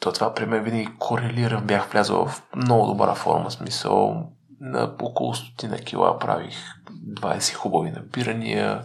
то 0.00 0.12
това 0.12 0.34
при 0.34 0.46
мен 0.46 0.64
винаги 0.64 0.88
корелира, 0.98 1.60
бях 1.60 1.90
влязъл 1.92 2.26
в 2.26 2.42
много 2.56 2.86
добра 2.86 3.14
форма, 3.14 3.50
смисъл 3.50 4.26
на 4.60 4.96
около 5.02 5.34
стотина 5.34 5.78
кила 5.78 6.18
правих 6.18 6.56
20 6.90 7.54
хубави 7.54 7.90
набирания, 7.90 8.82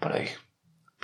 правих, 0.00 0.38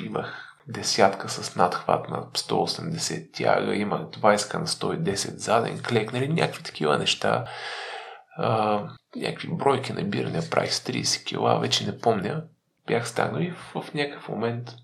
имах 0.05 0.57
десятка 0.69 1.29
с 1.29 1.57
надхват 1.57 2.09
на 2.09 2.23
180 2.23 3.33
тяга, 3.33 3.77
имах 3.77 4.01
20 4.01 4.55
на 4.55 4.67
110 4.67 5.37
заден 5.37 5.83
клек, 5.83 6.13
нали, 6.13 6.29
някакви 6.29 6.63
такива 6.63 6.99
неща. 6.99 7.45
А, 8.37 8.83
някакви 9.17 9.49
бройки 9.49 9.93
набирания 9.93 10.51
правих 10.51 10.73
с 10.73 10.81
30 10.81 11.25
кила, 11.25 11.59
вече 11.59 11.87
не 11.87 11.99
помня. 11.99 12.45
Бях 12.87 13.09
станал 13.09 13.41
и 13.41 13.51
в, 13.51 13.83
в 13.83 13.95
някакъв 13.95 14.29
момент 14.29 14.75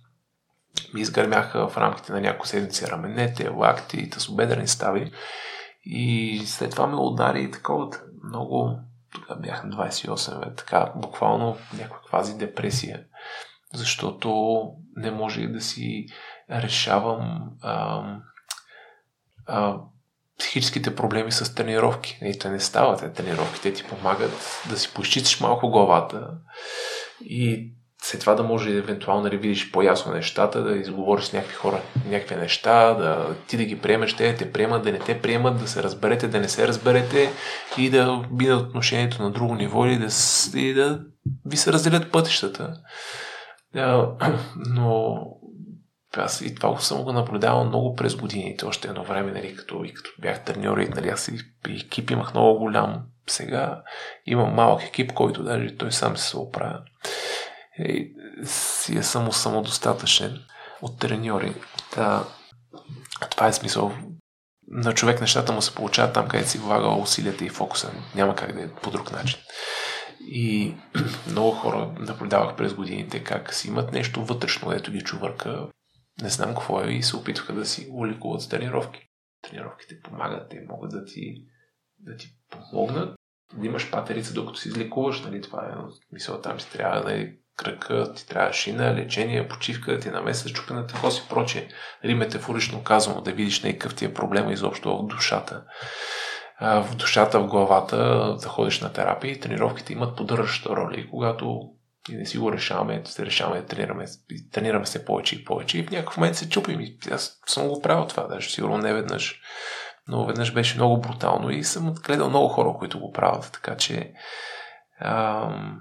ми 0.94 1.00
изгърмяха 1.00 1.68
в 1.68 1.76
рамките 1.76 2.12
на 2.12 2.20
няколко 2.20 2.46
седмици 2.46 2.86
раменете, 2.86 3.48
лакти, 3.48 4.10
тъсобедрени 4.10 4.68
стави. 4.68 5.12
И 5.84 6.42
след 6.46 6.70
това 6.70 6.86
ме 6.86 6.96
удари 6.96 7.50
такова 7.50 7.90
много, 8.24 8.78
тогава 9.14 9.40
бях 9.40 9.64
на 9.64 9.76
28, 9.76 10.44
бе, 10.44 10.54
така 10.54 10.92
буквално 10.96 11.56
някаква 11.72 12.00
квази 12.06 12.38
депресия, 12.38 13.04
защото 13.74 14.60
не 14.96 15.10
може 15.10 15.46
да 15.46 15.60
си 15.60 16.06
решавам 16.50 17.50
а, 17.62 18.02
а, 19.46 19.78
психическите 20.38 20.96
проблеми 20.96 21.32
с 21.32 21.54
тренировки. 21.54 22.18
И 22.22 22.38
те 22.38 22.50
не 22.50 22.60
стават. 22.60 23.14
Тренировките 23.14 23.72
ти 23.72 23.84
помагат 23.84 24.62
да 24.70 24.78
си 24.78 24.94
поизчистиш 24.94 25.40
малко 25.40 25.70
главата 25.70 26.30
и 27.20 27.73
след 28.04 28.20
това 28.20 28.34
да 28.34 28.42
може 28.42 28.70
евентуално 28.70 29.22
да 29.22 29.36
видиш 29.36 29.70
по-ясно 29.70 30.12
нещата, 30.12 30.62
да 30.62 30.76
изговориш 30.76 31.24
с 31.24 31.32
някакви 31.32 31.54
хора 31.54 31.80
някакви 32.06 32.36
неща, 32.36 32.94
да 32.94 33.34
ти 33.46 33.56
да 33.56 33.64
ги 33.64 33.80
приемеш, 33.80 34.16
те 34.16 34.32
да 34.32 34.38
те 34.38 34.52
приемат, 34.52 34.84
да 34.84 34.92
не 34.92 34.98
те 34.98 35.22
приемат, 35.22 35.58
да 35.58 35.68
се 35.68 35.82
разберете, 35.82 36.28
да 36.28 36.40
не 36.40 36.48
се 36.48 36.68
разберете 36.68 37.30
и 37.78 37.90
да 37.90 38.22
бидат 38.32 38.62
отношението 38.62 39.22
на 39.22 39.30
друго 39.30 39.54
ниво 39.54 39.86
и 39.86 39.98
да, 39.98 40.08
и 40.54 40.74
да 40.74 41.00
ви 41.46 41.56
се 41.56 41.72
разделят 41.72 42.12
пътищата. 42.12 42.74
Но 44.56 45.20
аз 46.16 46.40
и 46.40 46.54
това 46.54 46.78
съм 46.78 47.02
го 47.02 47.12
наблюдавал 47.12 47.64
много 47.64 47.94
през 47.94 48.16
годините, 48.16 48.64
още 48.64 48.88
едно 48.88 49.04
време, 49.04 49.32
нали, 49.32 49.56
като, 49.56 49.84
и 49.84 49.94
като 49.94 50.10
бях 50.18 50.44
треньор, 50.44 50.78
и 50.78 50.88
нали, 50.88 51.08
аз 51.08 51.28
и 51.28 51.38
екип 51.68 52.10
имах 52.10 52.34
много 52.34 52.58
голям. 52.58 53.02
Сега 53.26 53.82
имам 54.26 54.54
малък 54.54 54.82
екип, 54.82 55.12
който 55.12 55.42
даже 55.42 55.76
той 55.76 55.92
сам 55.92 56.16
се 56.16 56.38
оправя 56.38 56.80
е, 57.78 58.10
си 58.44 58.98
е 58.98 59.02
само 59.02 59.32
самодостатъчен 59.32 60.38
от 60.82 60.98
треньори. 60.98 61.54
Та, 61.92 62.24
това 63.30 63.46
е 63.46 63.52
смисъл. 63.52 63.92
На 64.68 64.94
човек 64.94 65.20
нещата 65.20 65.52
му 65.52 65.62
се 65.62 65.74
получават 65.74 66.14
там, 66.14 66.28
където 66.28 66.50
си 66.50 66.58
влага 66.58 66.88
усилията 66.88 67.44
и 67.44 67.48
фокуса. 67.48 67.92
Няма 68.14 68.36
как 68.36 68.52
да 68.52 68.62
е 68.62 68.68
по 68.68 68.90
друг 68.90 69.12
начин. 69.12 69.38
И 70.20 70.74
много 71.30 71.50
хора 71.50 71.94
наблюдавах 71.98 72.56
през 72.56 72.74
годините 72.74 73.24
как 73.24 73.54
си 73.54 73.68
имат 73.68 73.92
нещо 73.92 74.24
вътрешно, 74.24 74.72
ето 74.72 74.92
ги 74.92 75.00
чувърка, 75.00 75.68
не 76.22 76.28
знам 76.28 76.48
какво 76.48 76.80
е, 76.80 76.92
и 76.92 77.02
се 77.02 77.16
опитваха 77.16 77.52
да 77.52 77.66
си 77.66 77.86
го 77.86 78.06
лекуват 78.06 78.42
с 78.42 78.48
тренировки. 78.48 79.00
Тренировките 79.42 80.00
помагат, 80.04 80.50
те 80.50 80.60
могат 80.68 80.90
да 80.90 81.04
ти, 81.04 81.44
да 81.98 82.16
ти 82.16 82.28
помогнат 82.50 83.14
да 83.58 83.66
имаш 83.66 83.90
патерица, 83.90 84.32
докато 84.32 84.58
си 84.58 84.68
излекуваш, 84.68 85.22
нали, 85.22 85.42
това 85.42 85.66
е 85.66 85.74
мисъл, 86.12 86.40
там 86.40 86.60
си 86.60 86.72
трябва 86.72 87.02
да 87.02 87.20
е 87.20 87.32
кръка, 87.56 88.12
ти 88.14 88.28
трябва 88.28 88.52
шина, 88.52 88.94
лечение, 88.94 89.48
почивка, 89.48 89.92
да 89.92 90.00
ти 90.00 90.10
намеса 90.10 90.48
чупената 90.48 90.94
кост 91.00 91.24
и 91.24 91.28
прочее. 91.28 91.68
Нали, 92.04 92.14
метафорично 92.14 92.82
казано, 92.82 93.20
да 93.20 93.32
видиш 93.32 93.62
на 93.62 93.72
какъв 93.72 93.94
ти 93.94 94.04
е 94.04 94.14
проблема 94.14 94.52
изобщо 94.52 94.98
в 94.98 95.06
душата. 95.06 95.62
А, 96.58 96.82
в 96.82 96.96
душата, 96.96 97.40
в 97.40 97.46
главата, 97.46 97.96
да 98.42 98.48
ходиш 98.48 98.80
на 98.80 98.92
терапия 98.92 99.32
и 99.32 99.40
тренировките 99.40 99.92
имат 99.92 100.16
поддържаща 100.16 100.76
роля. 100.76 100.96
И 100.96 101.10
когато 101.10 101.60
и 102.10 102.16
не 102.16 102.26
си 102.26 102.38
го 102.38 102.52
решаваме, 102.52 103.02
се 103.04 103.26
решаваме 103.26 103.60
да 103.60 103.66
тренираме, 103.66 104.04
тренираме 104.52 104.86
се 104.86 105.04
повече 105.04 105.36
и 105.36 105.44
повече 105.44 105.78
и 105.78 105.82
в 105.82 105.90
някакъв 105.90 106.16
момент 106.16 106.36
се 106.36 106.48
чупим. 106.48 106.80
И 106.80 106.98
аз 107.12 107.40
съм 107.46 107.68
го 107.68 107.82
правил 107.82 108.06
това, 108.06 108.26
даже 108.26 108.50
сигурно 108.50 108.78
не 108.78 108.94
веднъж. 108.94 109.40
Но 110.06 110.26
веднъж 110.26 110.52
беше 110.52 110.76
много 110.76 111.00
брутално 111.00 111.50
и 111.50 111.64
съм 111.64 111.94
гледал 111.94 112.28
много 112.28 112.48
хора, 112.48 112.74
които 112.78 113.00
го 113.00 113.12
правят. 113.12 113.50
Така 113.52 113.76
че 113.76 114.12
ам, 115.00 115.80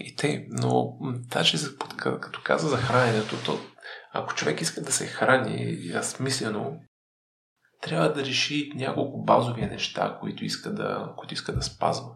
и 0.00 0.16
те, 0.16 0.46
но 0.50 0.96
даже 1.08 1.58
като 1.98 2.40
каза 2.44 2.68
за 2.68 2.76
храненето, 2.76 3.36
то, 3.44 3.58
ако 4.12 4.34
човек 4.34 4.60
иска 4.60 4.80
да 4.80 4.92
се 4.92 5.06
храни 5.06 5.90
аз 5.94 6.20
но 6.50 6.76
трябва 7.82 8.12
да 8.12 8.24
реши 8.24 8.72
няколко 8.74 9.22
базови 9.24 9.66
неща, 9.66 10.18
които 10.20 10.44
иска 10.44 10.74
да, 10.74 11.12
които 11.16 11.34
иска 11.34 11.52
да 11.52 11.62
спазва. 11.62 12.10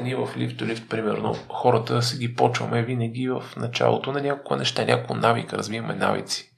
Ние 0.00 0.16
в 0.16 0.30
лифт 0.36 0.62
лифт, 0.62 0.88
примерно, 0.88 1.34
хората 1.48 2.02
си 2.02 2.18
ги 2.18 2.34
почваме 2.34 2.82
винаги 2.82 3.28
в 3.28 3.44
началото 3.56 4.12
на 4.12 4.20
няколко 4.20 4.56
неща, 4.56 4.84
няколко 4.84 5.14
навика, 5.14 5.58
развиваме 5.58 5.94
навици. 5.94 6.54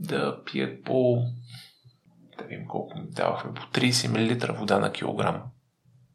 да 0.00 0.44
пият 0.44 0.84
по 0.84 1.18
да 2.38 2.44
видим 2.44 2.66
колко 2.68 2.94
давахме, 2.98 3.54
по 3.54 3.62
30 3.62 4.08
мл 4.08 4.54
вода 4.54 4.78
на 4.78 4.92
килограм. 4.92 5.42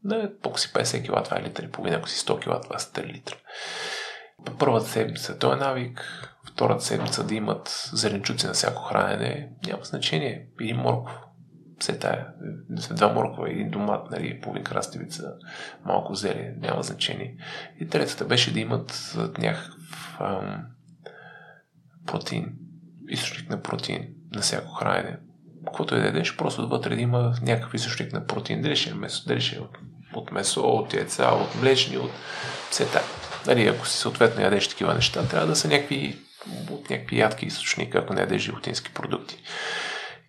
Да, 0.04 0.32
пок 0.42 0.60
си 0.60 0.74
50 0.74 1.02
кг, 1.06 1.26
това 1.26 1.38
е 1.38 1.44
литър 1.44 1.64
и 1.64 1.72
половина, 1.72 1.98
ако 1.98 2.10
си 2.10 2.26
100 2.26 2.40
кг, 2.40 2.64
това 2.64 2.80
са 2.80 2.92
3 2.92 3.08
литра. 3.08 3.36
Първата 4.60 4.86
седмица 4.86 5.40
той 5.40 5.54
е 5.54 5.60
навик, 5.60 6.02
втората 6.48 6.84
седмица 6.84 7.24
да 7.24 7.36
имат 7.36 7.90
зеленчуци 7.94 8.48
на 8.48 8.54
всяко 8.54 8.82
хранене, 8.82 9.50
няма 9.68 9.84
значение. 9.84 10.48
Един 10.62 10.78
морков, 10.78 11.12
все 11.80 12.00
тая, 12.00 12.28
два 12.70 13.14
моркова, 13.14 13.52
един 13.52 13.70
домат, 13.70 14.12
нали, 14.12 14.42
половин 14.42 14.64
краставица, 14.64 15.34
малко 15.86 16.16
зеле, 16.16 16.54
няма 16.58 16.84
значение. 16.84 17.38
И 17.80 17.88
третата 17.88 18.26
беше 18.26 18.54
да 18.54 18.60
имат 18.60 19.16
някакъв 19.38 20.18
ам, 20.20 20.66
протеин, 22.06 22.54
източник 23.10 23.50
на 23.50 23.62
протеин 23.62 24.08
на 24.32 24.42
всяко 24.42 24.72
хранене. 24.72 25.18
Каквото 25.66 25.96
и 25.96 26.00
да 26.00 26.06
ядеш, 26.06 26.38
просто 26.38 26.68
вътре 26.68 26.96
да 26.96 27.02
има 27.02 27.34
някакъв 27.42 27.74
източник 27.74 28.14
на 28.14 28.26
протеин. 28.26 28.62
Дали 28.62 28.76
ще 28.76 28.90
е 28.90 28.94
месо, 28.94 29.28
дали 29.28 29.42
ще 29.42 29.56
е 29.56 29.60
от, 30.16 30.32
месо, 30.32 30.62
от 30.62 30.94
яйца, 30.94 31.28
от 31.28 31.56
млечни, 31.62 31.98
от 31.98 32.12
все. 32.70 32.88
Нали, 33.48 33.68
ако 33.68 33.88
си 33.88 33.98
съответно 33.98 34.42
ядеш 34.42 34.68
такива 34.68 34.94
неща, 34.94 35.28
трябва 35.28 35.48
да 35.48 35.56
са 35.56 35.68
някакви 35.68 36.18
от 36.70 36.90
някакви 36.90 37.20
ядки 37.20 37.46
източника, 37.46 37.98
ако 37.98 38.14
не 38.14 38.22
ядеш 38.22 38.42
животински 38.42 38.94
продукти. 38.94 39.38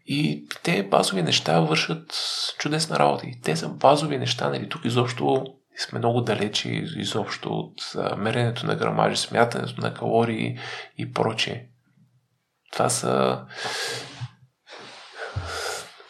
И 0.07 0.47
те 0.63 0.83
базови 0.83 1.23
неща 1.23 1.61
вършат 1.61 2.15
чудесна 2.59 2.99
работа. 2.99 3.27
И 3.27 3.41
те 3.41 3.57
са 3.57 3.69
базови 3.69 4.19
неща, 4.19 4.49
нали, 4.49 4.69
тук 4.69 4.85
изобщо 4.85 5.45
сме 5.79 5.99
много 5.99 6.21
далечи 6.21 6.85
изобщо 6.97 7.51
от 7.51 7.95
меренето 8.17 8.67
на 8.67 8.77
грамажи, 8.77 9.17
смятането 9.17 9.81
на 9.81 9.95
калории 9.95 10.59
и 10.99 11.13
прочее. 11.13 11.67
Това 12.73 12.89
са... 12.89 13.41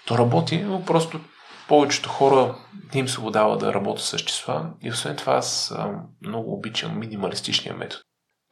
То 0.07 0.19
работи, 0.19 0.59
но 0.63 0.85
просто 0.85 1.21
повечето 1.69 2.09
хора 2.09 2.59
не 2.95 3.01
им 3.01 3.09
се 3.09 3.21
да 3.21 3.75
работят 3.75 4.05
с 4.05 4.19
числа 4.19 4.75
и 4.83 4.91
освен 4.91 5.17
това 5.17 5.35
аз 5.35 5.75
много 6.21 6.55
обичам 6.55 6.99
минималистичния 6.99 7.75
метод. 7.75 8.03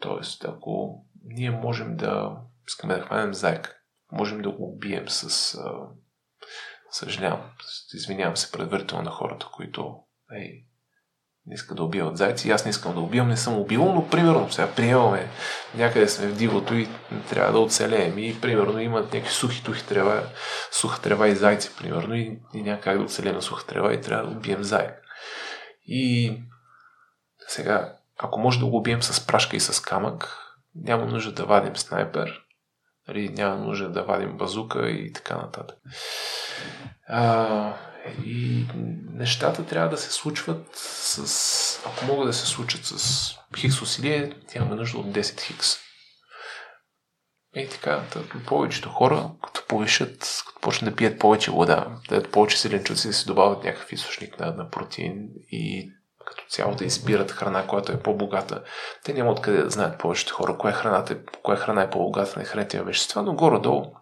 Тоест, 0.00 0.44
ако 0.44 1.04
ние 1.24 1.50
можем 1.50 1.96
да 1.96 2.36
искаме 2.68 2.94
да 2.94 3.02
хванем 3.02 3.34
зайка, 3.34 3.76
можем 4.12 4.42
да 4.42 4.50
го 4.50 4.64
убием 4.64 5.08
с... 5.08 5.54
А, 5.54 5.72
съжалявам, 6.90 7.50
извинявам 7.94 8.36
се 8.36 8.52
предварително 8.52 9.04
на 9.04 9.10
хората, 9.10 9.48
които 9.52 9.96
ей, 10.32 10.66
не 11.46 11.54
искат 11.54 11.76
да 11.76 11.82
убиват 11.82 12.16
зайци. 12.16 12.50
Аз 12.50 12.64
не 12.64 12.70
искам 12.70 12.94
да 12.94 13.00
убивам, 13.00 13.28
не 13.28 13.36
съм 13.36 13.60
убивал, 13.60 13.92
но 13.92 14.08
примерно 14.08 14.52
сега 14.52 14.68
приемаме 14.76 15.28
някъде 15.74 16.08
сме 16.08 16.26
в 16.26 16.36
дивото 16.36 16.74
и 16.74 16.88
трябва 17.28 17.52
да 17.52 17.58
оцелеем. 17.58 18.18
И 18.18 18.40
примерно 18.40 18.80
имат 18.80 19.12
някакви 19.12 19.34
сухи 19.34 19.64
тухи 19.64 19.86
трева, 19.86 20.22
суха 20.70 21.00
трева 21.00 21.28
и 21.28 21.34
зайци, 21.34 21.76
примерно, 21.78 22.14
и, 22.14 22.38
и 22.54 22.62
няма 22.62 22.80
как 22.80 22.98
да 22.98 23.04
оцелеем 23.04 23.36
на 23.36 23.42
суха 23.42 23.66
трева 23.66 23.94
и 23.94 24.00
трябва 24.00 24.30
да 24.30 24.36
убием 24.36 24.62
зайк. 24.62 24.90
И 25.86 26.38
сега, 27.48 27.92
ако 28.18 28.40
може 28.40 28.58
да 28.58 28.66
го 28.66 28.76
убием 28.76 29.02
с 29.02 29.26
прашка 29.26 29.56
и 29.56 29.60
с 29.60 29.82
камък, 29.82 30.38
няма 30.74 31.06
нужда 31.06 31.32
да 31.32 31.44
вадим 31.44 31.76
снайпер, 31.76 32.42
нали, 33.08 33.28
няма 33.28 33.56
нужда 33.56 33.88
да 33.88 34.02
вадим 34.02 34.36
базука 34.36 34.90
и 34.90 35.12
така 35.12 35.36
нататък. 35.36 35.76
А, 37.08 37.74
и 38.24 38.66
нещата 39.12 39.66
трябва 39.66 39.88
да 39.88 39.96
се 39.96 40.12
случват 40.12 40.66
с... 40.74 41.80
Ако 41.86 42.04
могат 42.04 42.26
да 42.26 42.32
се 42.32 42.46
случат 42.46 42.84
с 42.84 43.34
хикс 43.56 43.82
усилие, 43.82 44.32
нямаме 44.54 44.76
нужда 44.76 44.98
от 44.98 45.06
10 45.06 45.40
хикс. 45.40 45.76
И 47.56 47.68
така, 47.68 48.02
повечето 48.46 48.88
хора, 48.88 49.30
като 49.44 49.66
повишат, 49.68 50.42
като 50.46 50.60
почнат 50.60 50.90
да 50.90 50.96
пият 50.96 51.18
повече 51.18 51.50
вода, 51.50 51.86
да 52.08 52.22
повече 52.22 52.58
зеленчуци, 52.58 53.06
да 53.06 53.14
се 53.14 53.26
добавят 53.26 53.64
някакъв 53.64 53.92
източник 53.92 54.40
на, 54.40 54.52
на 54.52 54.70
протеин 54.70 55.28
и 55.50 55.92
като 56.26 56.44
цяло 56.48 56.74
да 56.74 56.84
избират 56.84 57.30
храна, 57.30 57.66
която 57.66 57.92
е 57.92 58.02
по-богата. 58.02 58.62
Те 59.04 59.12
няма 59.12 59.30
откъде 59.30 59.62
да 59.62 59.70
знаят 59.70 59.98
повечето 59.98 60.34
хора, 60.34 60.58
коя, 60.58 60.72
храната, 60.72 61.18
коя 61.42 61.56
храна 61.56 61.82
е 61.82 61.90
по-богата 61.90 62.38
на 62.38 62.44
хранителни 62.44 62.86
вещества, 62.86 63.22
но 63.22 63.34
горе-долу 63.34 63.94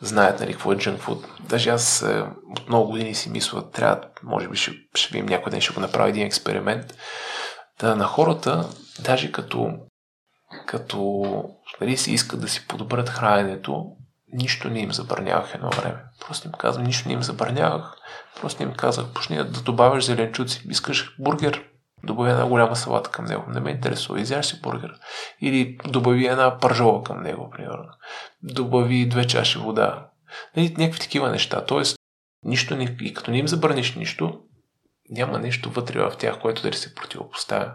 знаят 0.00 0.40
нали, 0.40 0.52
какво 0.52 0.72
е 0.72 0.76
junk 0.76 0.98
food. 0.98 1.26
Даже 1.48 1.70
аз 1.70 2.02
е, 2.02 2.24
от 2.50 2.68
много 2.68 2.90
години 2.90 3.14
си 3.14 3.30
мисля, 3.30 3.70
трябва, 3.70 4.00
може 4.22 4.48
би 4.48 4.56
ще, 4.56 4.72
ще 4.94 5.12
видим 5.12 5.26
някой 5.26 5.50
ден, 5.50 5.60
ще 5.60 5.74
го 5.74 5.80
направя 5.80 6.08
един 6.08 6.26
експеримент, 6.26 6.94
да 7.80 7.96
на 7.96 8.04
хората, 8.04 8.68
даже 9.00 9.32
като, 9.32 9.72
като 10.66 11.24
нали, 11.80 11.96
си 11.96 12.12
искат 12.12 12.40
да 12.40 12.48
си 12.48 12.66
подобрят 12.68 13.08
храненето, 13.08 13.84
нищо 14.32 14.70
не 14.70 14.80
им 14.80 14.92
забранявах 14.92 15.54
едно 15.54 15.70
време. 15.70 16.04
Просто 16.20 16.48
им 16.48 16.52
казвам, 16.52 16.84
нищо 16.84 17.08
не 17.08 17.14
им 17.14 17.22
забранявах. 17.22 17.96
Просто 18.40 18.62
им 18.62 18.72
казах, 18.72 19.06
почни 19.14 19.36
да 19.36 19.44
добавяш 19.44 20.04
зеленчуци. 20.04 20.62
Искаш 20.70 21.16
бургер, 21.18 21.64
добави 22.04 22.30
една 22.30 22.46
голяма 22.46 22.76
салата 22.76 23.10
към 23.10 23.24
него. 23.24 23.44
Не 23.48 23.60
ме 23.60 23.70
интересува. 23.70 24.20
Изяш 24.20 24.46
си 24.46 24.60
бургер. 24.60 24.94
Или 25.40 25.78
добави 25.88 26.26
една 26.26 26.58
пържола 26.58 27.02
към 27.02 27.22
него, 27.22 27.50
примерно. 27.50 27.88
Добави 28.42 29.08
две 29.08 29.26
чаши 29.26 29.58
вода. 29.58 30.08
Нали, 30.56 30.74
някакви 30.78 31.00
такива 31.00 31.30
неща. 31.30 31.64
Тоест, 31.64 31.98
нищо 32.44 32.76
и 33.00 33.14
като 33.14 33.30
не 33.30 33.38
им 33.38 33.48
забраниш 33.48 33.94
нищо, 33.94 34.40
няма 35.10 35.38
нещо 35.38 35.70
вътре 35.70 36.00
в 36.00 36.12
тях, 36.18 36.40
което 36.40 36.62
да 36.62 36.72
се 36.72 36.94
противопоставя. 36.94 37.72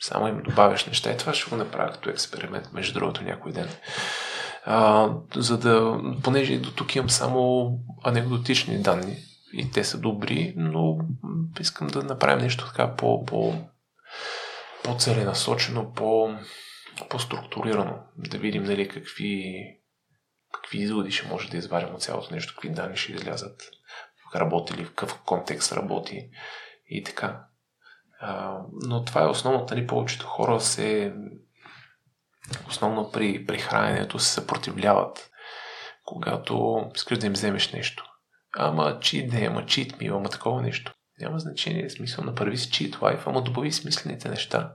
Само 0.00 0.28
им 0.28 0.42
добавяш 0.42 0.86
неща. 0.86 1.12
И 1.12 1.16
това 1.16 1.34
ще 1.34 1.50
го 1.50 1.56
направя 1.56 1.92
като 1.92 2.10
експеримент, 2.10 2.72
между 2.72 2.94
другото, 2.94 3.24
някой 3.24 3.52
ден. 3.52 3.68
А, 4.64 5.08
за 5.36 5.58
да, 5.58 6.00
понеже 6.22 6.58
до 6.58 6.70
тук 6.70 6.96
имам 6.96 7.10
само 7.10 7.70
анекдотични 8.04 8.82
данни 8.82 9.16
и 9.52 9.70
те 9.70 9.84
са 9.84 9.98
добри, 9.98 10.54
но 10.56 10.98
искам 11.60 11.86
да 11.86 12.02
направим 12.02 12.38
нещо 12.38 12.66
така 12.66 12.96
по, 12.96 13.24
по, 13.24 13.54
по-целенасочено, 14.84 15.92
по, 15.92 16.34
по-структурирано, 17.10 17.98
да 18.16 18.38
видим 18.38 18.62
нали, 18.62 18.88
какви, 18.88 19.54
какви 20.52 20.78
изводи 20.78 21.10
ще 21.10 21.28
може 21.28 21.50
да 21.50 21.56
извадим 21.56 21.94
от 21.94 22.02
цялото 22.02 22.34
нещо, 22.34 22.54
какви 22.54 22.70
данни 22.70 22.96
ще 22.96 23.12
излязат, 23.12 23.70
работи 24.34 24.74
ли, 24.74 24.84
в 24.84 24.88
какъв 24.88 25.22
контекст 25.22 25.72
работи 25.72 26.30
и 26.88 27.04
така. 27.04 27.44
А, 28.20 28.58
но 28.72 29.04
това 29.04 29.22
е 29.22 29.28
основното, 29.28 29.74
нали, 29.74 29.86
повечето 29.86 30.26
хора 30.26 30.60
се 30.60 31.14
основно 32.68 33.10
при, 33.12 33.46
при 33.46 33.58
храненето 33.58 34.18
се 34.18 34.32
съпротивляват, 34.32 35.30
когато 36.04 36.84
искаш 36.94 37.18
да 37.18 37.26
им 37.26 37.32
вземеш 37.32 37.72
нещо. 37.72 38.15
Ама 38.58 38.98
чит 39.00 39.30
дей, 39.30 39.46
ама 39.46 39.66
чит 39.66 40.00
ми, 40.00 40.06
ама 40.06 40.28
такова 40.28 40.62
нещо. 40.62 40.94
Няма 41.20 41.38
значение, 41.38 41.90
смисъл, 41.90 42.24
направи 42.24 42.56
си 42.56 42.70
чит 42.70 43.02
лайф, 43.02 43.26
ама 43.26 43.42
добави 43.42 43.72
смислените 43.72 44.28
неща. 44.28 44.74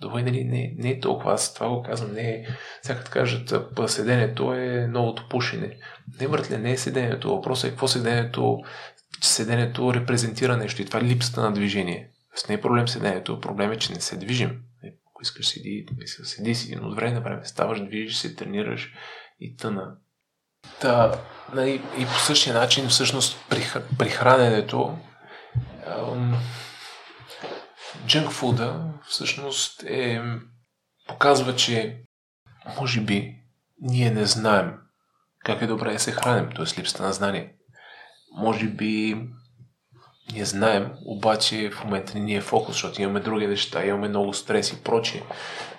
Добре, 0.00 0.22
нали, 0.22 0.44
не, 0.44 0.74
не 0.78 0.90
е 0.90 1.00
толкова, 1.00 1.32
аз 1.32 1.54
това 1.54 1.68
го 1.68 1.82
казвам, 1.82 2.12
не 2.12 2.30
е, 2.30 2.46
сега 2.82 2.98
като 2.98 3.10
кажат, 3.10 3.54
седенето 3.86 4.54
е 4.54 4.86
новото 4.86 5.28
пушене. 5.30 5.78
Не, 6.20 6.28
братле, 6.28 6.58
не 6.58 6.70
е 6.70 6.76
седенето, 6.76 7.36
въпросът 7.36 7.68
е 7.68 7.70
какво 7.70 7.88
седенето, 7.88 8.58
седенето 9.20 9.94
репрезентира 9.94 10.56
нещо 10.56 10.82
и 10.82 10.84
това 10.84 11.00
е 11.00 11.02
липсата 11.02 11.40
на 11.40 11.52
движение. 11.52 12.10
С 12.34 12.48
не 12.48 12.54
е 12.54 12.60
проблем 12.60 12.88
седенето, 12.88 13.40
проблем 13.40 13.72
е, 13.72 13.76
че 13.76 13.92
не 13.92 14.00
се 14.00 14.16
движим. 14.16 14.62
Ако 15.10 15.22
искаш 15.22 15.48
седи, 15.48 15.86
седи 16.06 16.54
си, 16.54 16.76
но 16.76 16.88
от 16.88 16.96
време 16.96 17.12
на 17.12 17.20
време 17.20 17.44
ставаш, 17.44 17.80
движиш 17.80 18.16
се, 18.16 18.34
тренираш 18.34 18.92
и 19.40 19.56
тъна. 19.56 19.96
Та, 20.80 21.12
нали, 21.54 21.82
и 21.98 22.06
по 22.06 22.18
същия 22.18 22.54
начин, 22.54 22.88
всъщност, 22.88 23.36
при, 23.48 23.66
при 23.98 24.08
храненето, 24.08 24.98
джънк 28.06 28.30
фуда 28.30 28.80
всъщност 29.08 29.82
е, 29.82 30.22
показва, 31.08 31.56
че 31.56 32.02
може 32.76 33.00
би 33.00 33.34
ние 33.80 34.10
не 34.10 34.24
знаем 34.24 34.72
как 35.44 35.62
е 35.62 35.66
добре 35.66 35.92
да 35.92 35.98
се 35.98 36.12
храним, 36.12 36.50
т.е. 36.56 36.80
липсата 36.80 37.02
на 37.02 37.12
знание. 37.12 37.54
Може 38.36 38.66
би 38.66 39.16
ние 40.32 40.44
знаем, 40.44 40.92
обаче 41.06 41.70
в 41.70 41.84
момента 41.84 42.18
не 42.18 42.24
ни 42.24 42.34
е 42.34 42.40
фокус, 42.40 42.74
защото 42.74 43.02
имаме 43.02 43.20
други 43.20 43.46
неща, 43.46 43.84
имаме 43.84 44.08
много 44.08 44.34
стрес 44.34 44.72
и 44.72 44.82
прочие. 44.82 45.22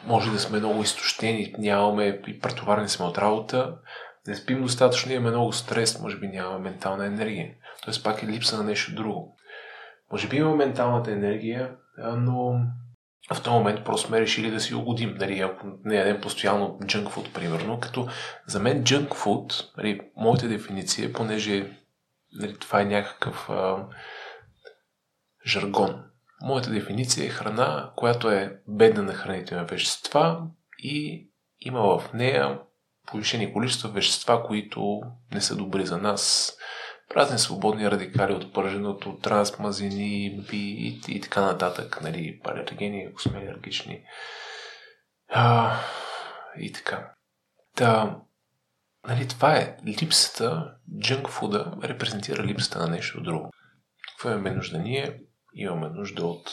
Може 0.06 0.32
да 0.32 0.40
сме 0.40 0.60
много 0.60 0.82
изтощени, 0.82 1.56
нямаме 1.58 2.22
и 2.28 2.40
претоварени 2.40 2.90
сме 2.90 3.06
от 3.06 3.18
работа, 3.18 3.76
не 4.28 4.36
спим 4.36 4.62
достатъчно, 4.62 5.12
имаме 5.12 5.30
много 5.30 5.54
стрес, 5.54 6.00
може 6.00 6.18
би 6.18 6.28
нямаме 6.28 6.70
ментална 6.70 7.06
енергия. 7.06 7.54
Тоест 7.84 8.04
пак 8.04 8.24
е 8.24 8.28
липса 8.28 8.58
на 8.58 8.64
нещо 8.64 8.96
друго. 8.96 9.38
Може 10.12 10.28
би 10.28 10.38
има 10.38 10.56
менталната 10.56 11.12
енергия, 11.12 11.76
но 11.98 12.54
в 13.34 13.44
този 13.44 13.50
момент 13.50 13.84
просто 13.86 14.08
сме 14.08 14.22
решили 14.22 14.52
да 14.52 14.60
си 14.60 14.76
угодим. 14.76 15.16
Нали, 15.20 15.40
ако 15.40 15.68
не 15.84 15.96
ядем 15.96 16.22
постоянно 16.22 16.80
junk 16.80 17.06
food, 17.06 17.34
примерно, 17.34 17.80
като 17.80 18.08
за 18.46 18.60
мен 18.60 18.84
junk 18.84 19.08
food, 19.08 19.78
нали, 19.78 20.02
моята 20.16 20.48
дефиниция, 20.48 21.14
понеже 21.14 21.78
нали, 22.34 22.58
това 22.58 22.82
е 22.82 22.86
някакъв 22.86 23.50
а, 23.50 23.86
жаргон. 25.46 26.04
Моята 26.42 26.72
дефиниция 26.72 27.26
е 27.26 27.30
храна, 27.30 27.92
която 27.96 28.32
е 28.32 28.60
бедна 28.68 29.02
на 29.02 29.14
хранителни 29.14 29.66
вещества 29.66 30.48
и 30.80 31.28
има 31.60 32.00
в 32.00 32.14
нея 32.14 32.60
повишени 33.08 33.54
количества 33.54 33.90
вещества, 33.90 34.44
които 34.44 35.02
не 35.34 35.42
са 35.42 35.56
добри 35.56 35.86
за 35.86 35.98
нас. 35.98 36.54
Разни 37.16 37.40
свободни 37.40 37.92
радикали 37.92 38.34
от 38.34 38.54
пърженото, 38.54 39.18
трансмазини, 39.18 40.42
би 40.50 40.58
и, 40.58 41.02
и 41.08 41.22
така 41.22 41.42
нататък, 41.42 42.02
нали, 42.02 42.40
палергени, 42.44 43.08
ако 43.10 43.22
сме 43.22 43.40
алергични. 43.40 44.04
А, 45.30 45.76
и 46.60 46.72
така. 46.72 47.14
Та, 47.76 48.18
нали, 49.08 49.28
това 49.28 49.56
е 49.56 49.78
липсата, 50.02 50.74
джънк 51.00 51.30
фуда 51.30 51.74
репрезентира 51.84 52.44
липсата 52.44 52.80
на 52.80 52.88
нещо 52.88 53.22
друго. 53.22 53.52
Какво 54.10 54.30
имаме 54.30 54.52
нужда 54.52 54.80
ние? 54.80 55.20
Имаме 55.54 55.90
нужда 55.90 56.26
от 56.26 56.52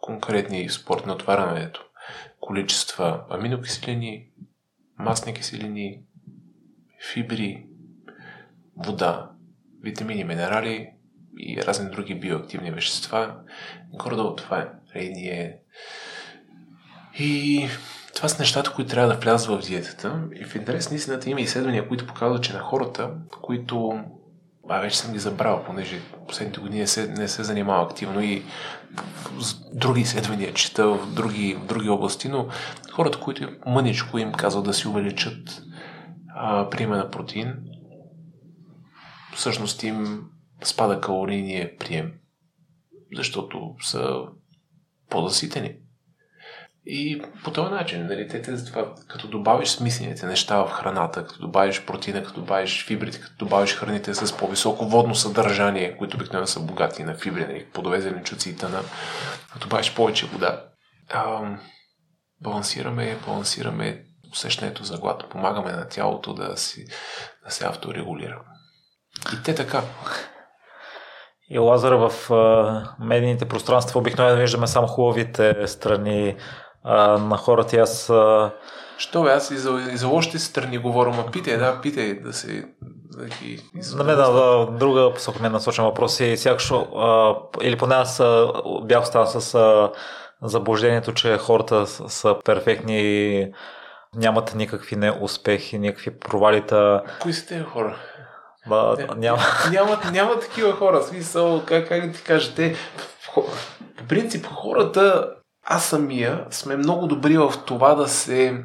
конкретни 0.00 0.68
спорт 0.70 1.06
на 1.06 1.12
отварянето, 1.12 1.84
количества 2.40 3.24
аминокиселини, 3.30 4.30
масни 4.98 5.34
киселини, 5.34 6.02
фибри, 7.12 7.66
вода, 8.76 9.30
витамини, 9.82 10.24
минерали 10.24 10.90
и 11.38 11.62
разни 11.62 11.90
други 11.90 12.14
биоактивни 12.14 12.70
вещества. 12.70 13.34
Горе-долу 13.92 14.36
това 14.36 14.72
е. 14.94 15.58
И, 17.18 17.68
това 18.14 18.28
са 18.28 18.42
нещата, 18.42 18.72
които 18.74 18.90
трябва 18.90 19.14
да 19.14 19.20
влязат 19.20 19.62
в 19.62 19.66
диетата. 19.66 20.22
И 20.34 20.44
в 20.44 20.54
интерес 20.54 20.90
на 20.90 20.96
истината 20.96 21.30
има 21.30 21.40
изследвания, 21.40 21.88
които 21.88 22.06
показват, 22.06 22.42
че 22.42 22.52
на 22.52 22.58
хората, 22.58 23.10
които 23.42 24.04
а 24.68 24.80
вече 24.80 24.98
съм 24.98 25.12
ги 25.12 25.18
забрал, 25.18 25.64
понеже 25.64 26.00
последните 26.26 26.60
години 26.60 26.80
не 26.80 26.86
се, 26.86 27.06
не 27.06 27.28
се 27.28 27.44
занимава 27.44 27.84
активно 27.84 28.22
и 28.22 28.42
с 29.40 29.54
други 29.72 30.00
изследвания 30.00 30.54
чета 30.54 30.88
в 30.88 31.14
други, 31.14 31.54
в 31.54 31.66
други 31.66 31.88
области, 31.88 32.28
но 32.28 32.48
хората, 32.92 33.20
които 33.20 33.48
мъничко 33.66 34.18
им 34.18 34.32
казват 34.32 34.64
да 34.64 34.74
си 34.74 34.88
увеличат 34.88 35.62
а, 36.34 36.70
приема 36.70 36.96
на 36.96 37.10
протеин, 37.10 37.54
всъщност 39.34 39.82
им 39.82 40.24
спада 40.64 41.00
калорийния 41.00 41.76
прием, 41.78 42.12
защото 43.16 43.74
са 43.82 44.20
по-заситени. 45.10 45.76
И 46.88 47.22
по 47.44 47.52
този 47.52 47.70
начин, 47.70 48.06
нали, 48.06 48.28
те, 48.28 48.42
те, 48.42 48.64
това, 48.64 48.94
като 49.08 49.28
добавиш 49.28 49.68
смислените 49.68 50.26
неща 50.26 50.64
в 50.64 50.70
храната, 50.70 51.26
като 51.26 51.40
добавиш 51.40 51.84
протеина, 51.86 52.22
като 52.22 52.40
добавиш 52.40 52.86
фибрите, 52.86 53.20
като 53.20 53.34
добавиш 53.38 53.74
храните 53.74 54.14
с 54.14 54.36
по-високо 54.36 54.86
водно 54.86 55.14
съдържание, 55.14 55.96
които 55.96 56.16
обикновено 56.16 56.46
са 56.46 56.60
богати 56.60 57.04
на 57.04 57.14
фибри, 57.14 57.46
нали, 57.46 57.66
плодове, 57.72 58.00
зеленчуци 58.00 58.50
и 58.50 58.56
тъна, 58.56 58.80
като 59.52 59.68
добавиш 59.68 59.94
повече 59.94 60.26
вода, 60.26 60.64
а, 61.10 61.56
балансираме, 62.40 63.18
балансираме 63.26 64.02
усещането 64.32 64.84
за 64.84 64.98
глад, 64.98 65.28
помагаме 65.30 65.72
на 65.72 65.88
тялото 65.88 66.34
да, 66.34 66.56
си, 66.56 66.84
да 67.44 67.50
се 67.50 67.66
авторегулира. 67.66 68.42
И 69.34 69.42
те 69.42 69.54
така. 69.54 69.82
И 71.50 71.58
Лазар 71.58 71.92
в 71.92 72.12
медийните 73.00 73.48
пространства 73.48 74.00
обикновено 74.00 74.40
виждаме 74.40 74.66
само 74.66 74.86
хубавите 74.86 75.66
страни 75.66 76.36
а, 76.86 77.18
на 77.18 77.36
хората. 77.36 77.76
Аз. 77.76 78.10
А... 78.10 78.50
Що 78.98 79.22
бе, 79.22 79.30
аз 79.30 79.50
и 79.50 79.56
за, 79.56 79.70
и 79.92 79.96
за 79.96 80.06
лошите 80.08 80.38
страни 80.38 80.78
говоря, 80.78 81.10
ма 81.10 81.26
питай, 81.32 81.56
да, 81.56 81.80
питай 81.80 82.14
да 82.14 82.32
се. 82.32 82.64
Да 83.16 83.24
ги 83.24 83.62
на 83.94 84.04
мен 84.04 84.16
да, 84.16 84.66
друга 84.66 85.14
посока 85.14 85.42
мен 85.42 85.52
насочен 85.52 85.84
въпрос 85.84 86.20
и 86.20 86.36
сякаш, 86.36 86.70
а, 86.70 87.34
или 87.62 87.78
поне 87.78 87.94
аз 87.94 88.20
а, 88.20 88.52
бях 88.82 89.02
останал 89.02 89.26
с 89.26 89.54
а, 89.54 89.90
заблуждението, 90.42 91.12
че 91.12 91.38
хората 91.38 91.86
са, 91.86 92.08
са 92.08 92.36
перфектни 92.44 93.00
и 93.00 93.52
нямат 94.14 94.54
никакви 94.54 94.96
неуспехи, 94.96 95.78
никакви 95.78 96.18
провалита. 96.18 97.02
Кои 97.20 97.32
са 97.32 97.46
тези 97.46 97.64
хора? 97.64 97.96
Ба, 98.68 98.96
не, 98.98 99.08
няма. 99.16 99.38
Няма, 99.70 99.98
няма 100.12 100.40
такива 100.40 100.72
хора. 100.72 101.02
Смисъл, 101.02 101.62
как, 101.66 101.88
как 101.88 102.12
ти 102.12 102.22
кажа, 102.22 102.54
те, 102.54 102.76
по 103.34 103.44
принцип, 104.08 104.46
хората 104.46 105.30
аз 105.66 105.84
самия 105.84 106.46
сме 106.50 106.76
много 106.76 107.06
добри 107.06 107.38
в 107.38 107.54
това 107.66 107.94
да 107.94 108.08
се 108.08 108.64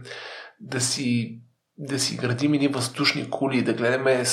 да 0.60 0.82
си 0.82 1.38
да 1.78 2.00
си 2.00 2.16
градим 2.16 2.54
едни 2.54 2.68
въздушни 2.68 3.30
кули, 3.30 3.62
да 3.62 3.74
гледаме 3.74 4.26
с, 4.26 4.32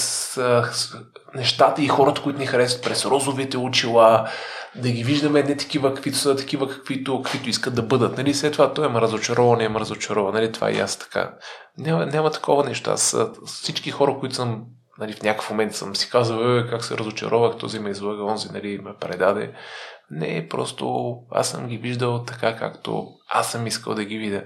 с 0.72 0.96
нещата 1.34 1.82
и 1.82 1.88
хората, 1.88 2.22
които 2.22 2.38
ни 2.38 2.46
харесват 2.46 2.84
през 2.84 3.04
розовите 3.04 3.58
очила, 3.58 4.28
да 4.76 4.90
ги 4.90 5.04
виждаме 5.04 5.42
не 5.42 5.56
такива, 5.56 5.94
каквито 5.94 6.18
са, 6.18 6.36
такива, 6.36 6.68
каквито, 6.68 7.22
каквито 7.22 7.48
искат 7.48 7.74
да 7.74 7.82
бъдат. 7.82 8.16
Нали? 8.16 8.34
След 8.34 8.52
това 8.52 8.72
той 8.74 8.88
ме 8.88 9.00
разочарова, 9.00 9.56
не 9.56 9.68
ме 9.68 9.80
разочарова. 9.80 10.32
Нали? 10.32 10.52
Това 10.52 10.70
и 10.70 10.78
аз 10.78 10.98
така. 10.98 11.34
Няма, 11.78 12.06
няма 12.06 12.30
такова 12.30 12.64
нещо. 12.64 12.90
Аз 12.90 13.16
всички 13.46 13.90
хора, 13.90 14.16
които 14.20 14.34
съм 14.34 14.64
нали, 14.98 15.12
в 15.12 15.22
някакъв 15.22 15.50
момент 15.50 15.74
съм 15.74 15.96
си 15.96 16.10
казал, 16.10 16.58
е, 16.58 16.66
как 16.70 16.84
се 16.84 16.98
разочаровах, 16.98 17.56
този 17.56 17.78
ме 17.78 17.90
излага, 17.90 18.22
онзи 18.22 18.48
нали, 18.52 18.78
ме 18.78 18.90
предаде. 19.00 19.52
Не, 20.10 20.48
просто 20.48 21.14
аз 21.30 21.50
съм 21.50 21.66
ги 21.66 21.76
виждал 21.76 22.24
така, 22.24 22.56
както 22.56 23.06
аз 23.28 23.52
съм 23.52 23.66
искал 23.66 23.94
да 23.94 24.04
ги 24.04 24.18
видя. 24.18 24.44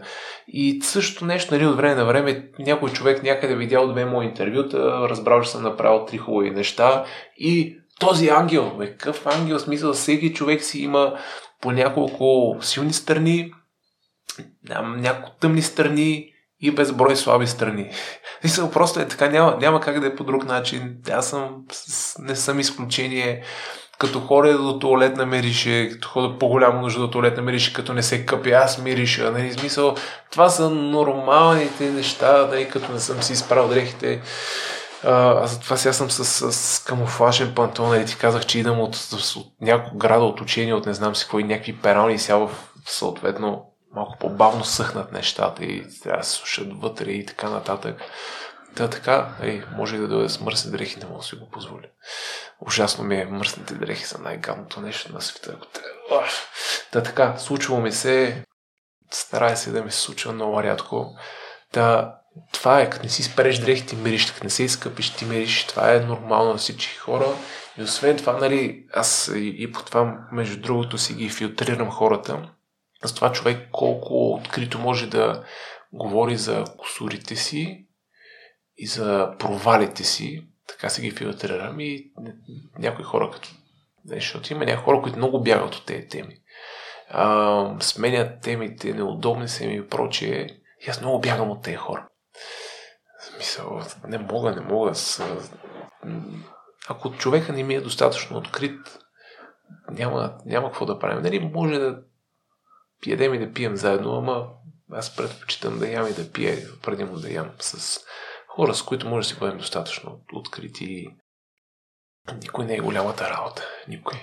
И 0.48 0.80
също 0.82 1.24
нещо, 1.24 1.54
нали, 1.54 1.66
от 1.66 1.76
време 1.76 1.94
на 1.94 2.04
време, 2.04 2.50
някой 2.58 2.90
човек 2.90 3.22
някъде 3.22 3.56
видял 3.56 3.88
две 3.88 4.04
мои 4.04 4.26
интервюта, 4.26 5.08
разбрал, 5.08 5.42
че 5.42 5.50
съм 5.50 5.62
направил 5.62 6.04
три 6.04 6.18
хубави 6.18 6.50
неща 6.50 7.04
и 7.36 7.76
този 8.00 8.28
ангел, 8.28 8.76
бе, 8.78 8.90
какъв 8.90 9.26
ангел, 9.26 9.58
смисъл, 9.58 9.92
всеки 9.92 10.34
човек 10.34 10.62
си 10.62 10.82
има 10.82 11.18
по 11.60 11.72
няколко 11.72 12.56
силни 12.60 12.92
страни, 12.92 13.52
няколко 14.96 15.36
тъмни 15.40 15.62
страни 15.62 16.32
и 16.60 16.70
безброй 16.70 17.16
слаби 17.16 17.46
страни. 17.46 17.90
Мисъл, 18.44 18.70
просто 18.70 19.00
е 19.00 19.08
така, 19.08 19.28
няма, 19.28 19.56
няма 19.60 19.80
как 19.80 20.00
да 20.00 20.06
е 20.06 20.16
по 20.16 20.24
друг 20.24 20.44
начин. 20.44 20.96
Аз 21.10 21.30
съм, 21.30 21.64
не 22.18 22.36
съм 22.36 22.60
изключение 22.60 23.44
като 24.02 24.20
ходя 24.20 24.58
до 24.58 24.78
туалет 24.78 25.26
мирише, 25.26 25.88
като 25.92 26.08
ходя 26.08 26.38
по-голямо 26.38 26.80
нужда 26.80 27.00
до 27.00 27.10
туалет 27.10 27.42
мирише, 27.42 27.72
като 27.72 27.92
не 27.92 28.02
се 28.02 28.26
къпя, 28.26 28.50
аз 28.50 28.78
мириша. 28.78 29.30
Нали, 29.30 29.52
смисъл, 29.52 29.94
това 30.30 30.48
са 30.48 30.70
нормалните 30.70 31.90
неща, 31.90 32.46
нали, 32.50 32.68
като 32.68 32.92
не 32.92 33.00
съм 33.00 33.22
си 33.22 33.32
изправил 33.32 33.68
дрехите. 33.68 34.22
Аз 35.04 35.50
затова 35.50 35.76
сега 35.76 35.92
съм 35.92 36.10
с, 36.10 36.24
с, 36.24 36.52
с 36.52 36.84
камуфлажен 36.84 37.54
пантон, 37.54 37.88
нали, 37.88 38.06
ти 38.06 38.16
казах, 38.16 38.46
че 38.46 38.58
идам 38.58 38.80
от, 38.80 38.96
от 39.36 39.46
няколко 39.60 39.96
града 39.96 40.24
от 40.24 40.40
учение, 40.40 40.74
от 40.74 40.86
не 40.86 40.94
знам 40.94 41.16
си 41.16 41.28
кой, 41.30 41.42
някакви 41.42 41.76
перални, 41.76 42.18
сега 42.18 42.46
съответно 42.86 43.64
малко 43.94 44.16
по-бавно 44.20 44.64
съхнат 44.64 45.12
нещата 45.12 45.64
и 45.64 45.84
трябва 46.02 46.18
да 46.18 46.26
се 46.26 46.32
сушат 46.32 46.80
вътре 46.80 47.10
и 47.10 47.26
така 47.26 47.50
нататък. 47.50 47.96
Та 48.76 48.90
така, 48.90 49.28
ей, 49.42 49.62
може 49.76 49.96
и 49.96 49.98
да 49.98 50.08
дойде 50.08 50.28
с 50.28 50.40
мръсни 50.40 50.70
дрехи, 50.70 50.98
не 50.98 51.06
мога 51.06 51.18
да 51.18 51.24
си 51.24 51.36
го 51.36 51.50
позволя. 51.50 51.86
Ужасно 52.60 53.04
ми 53.04 53.16
е, 53.16 53.24
мръсните 53.24 53.74
дрехи 53.74 54.04
са 54.04 54.18
най-гадното 54.18 54.80
нещо 54.80 55.12
на 55.12 55.20
света. 55.20 55.56
Та 56.92 57.02
така, 57.02 57.38
случва 57.38 57.80
ми 57.80 57.92
се, 57.92 58.44
старая 59.10 59.56
се 59.56 59.72
да 59.72 59.84
ми 59.84 59.90
се 59.90 59.98
случва 59.98 60.32
много 60.32 60.62
рядко. 60.62 61.16
Та, 61.72 62.14
това 62.52 62.80
е, 62.80 62.90
като 62.90 63.04
не 63.04 63.10
си 63.10 63.22
спреш 63.22 63.58
дрехите, 63.58 63.96
мириш, 63.96 64.30
като 64.30 64.44
не 64.44 64.50
се 64.50 64.62
изкъпиш, 64.62 65.10
ти 65.10 65.24
мириш, 65.24 65.66
това 65.66 65.94
е 65.94 66.00
нормално 66.00 66.50
на 66.50 66.58
всички 66.58 66.96
хора. 66.96 67.26
И 67.78 67.82
освен 67.82 68.16
това, 68.16 68.32
нали, 68.32 68.86
аз 68.94 69.32
и, 69.34 69.54
и 69.58 69.72
по 69.72 69.82
това, 69.82 70.18
между 70.32 70.60
другото, 70.60 70.98
си 70.98 71.14
ги 71.14 71.28
филтрирам 71.28 71.90
хората. 71.90 72.48
С 73.04 73.14
това 73.14 73.32
човек 73.32 73.68
колко 73.72 74.34
открито 74.34 74.78
може 74.78 75.06
да 75.06 75.44
говори 75.92 76.36
за 76.36 76.64
косурите 76.78 77.36
си, 77.36 77.86
и 78.82 78.86
за 78.86 79.34
провалите 79.38 80.04
си, 80.04 80.46
така 80.68 80.88
се 80.88 81.02
ги 81.02 81.10
филтрирам 81.10 81.80
и 81.80 82.12
някои 82.78 83.04
хора 83.04 83.30
като... 83.32 83.48
Защото 84.04 84.52
има 84.52 84.64
някои 84.64 84.84
хора, 84.84 85.02
които 85.02 85.18
много 85.18 85.42
бягат 85.42 85.74
от 85.74 85.86
тези 85.86 86.08
теми. 86.08 86.36
А, 87.08 87.80
сменят 87.80 88.40
темите, 88.40 88.94
неудобни 88.94 89.48
са 89.48 89.64
ми 89.64 89.76
и 89.76 89.88
прочее. 89.88 90.46
И 90.86 90.90
аз 90.90 91.00
много 91.00 91.20
бягам 91.20 91.50
от 91.50 91.62
тези 91.62 91.76
хора. 91.76 92.08
Смисъл, 93.20 93.80
не 94.08 94.18
мога, 94.18 94.50
не 94.54 94.60
мога. 94.60 94.94
С... 94.94 95.24
Ако 96.88 97.12
човека 97.12 97.52
не 97.52 97.62
ми 97.62 97.74
е 97.74 97.80
достатъчно 97.80 98.38
открит, 98.38 98.98
няма, 99.90 100.38
няма 100.46 100.68
какво 100.68 100.86
да 100.86 100.98
правим. 100.98 101.22
Нали, 101.22 101.50
може 101.54 101.78
да 101.78 102.02
пиедем 103.02 103.34
и 103.34 103.46
да 103.46 103.52
пием 103.52 103.76
заедно, 103.76 104.14
ама 104.14 104.48
аз 104.92 105.16
предпочитам 105.16 105.78
да 105.78 105.88
ям 105.88 106.06
и 106.06 106.12
да 106.12 106.32
пия, 106.32 106.58
преди 106.82 107.04
му 107.04 107.16
да 107.16 107.32
ям 107.32 107.50
с 107.58 108.00
хора, 108.56 108.74
с 108.74 108.82
които 108.82 109.08
може 109.08 109.28
да 109.28 109.34
си 109.34 109.40
бъдем 109.40 109.58
достатъчно 109.58 110.18
открити. 110.32 111.08
Никой 112.42 112.64
не 112.64 112.74
е 112.74 112.80
голямата 112.80 113.30
работа. 113.30 113.62
Никой. 113.88 114.18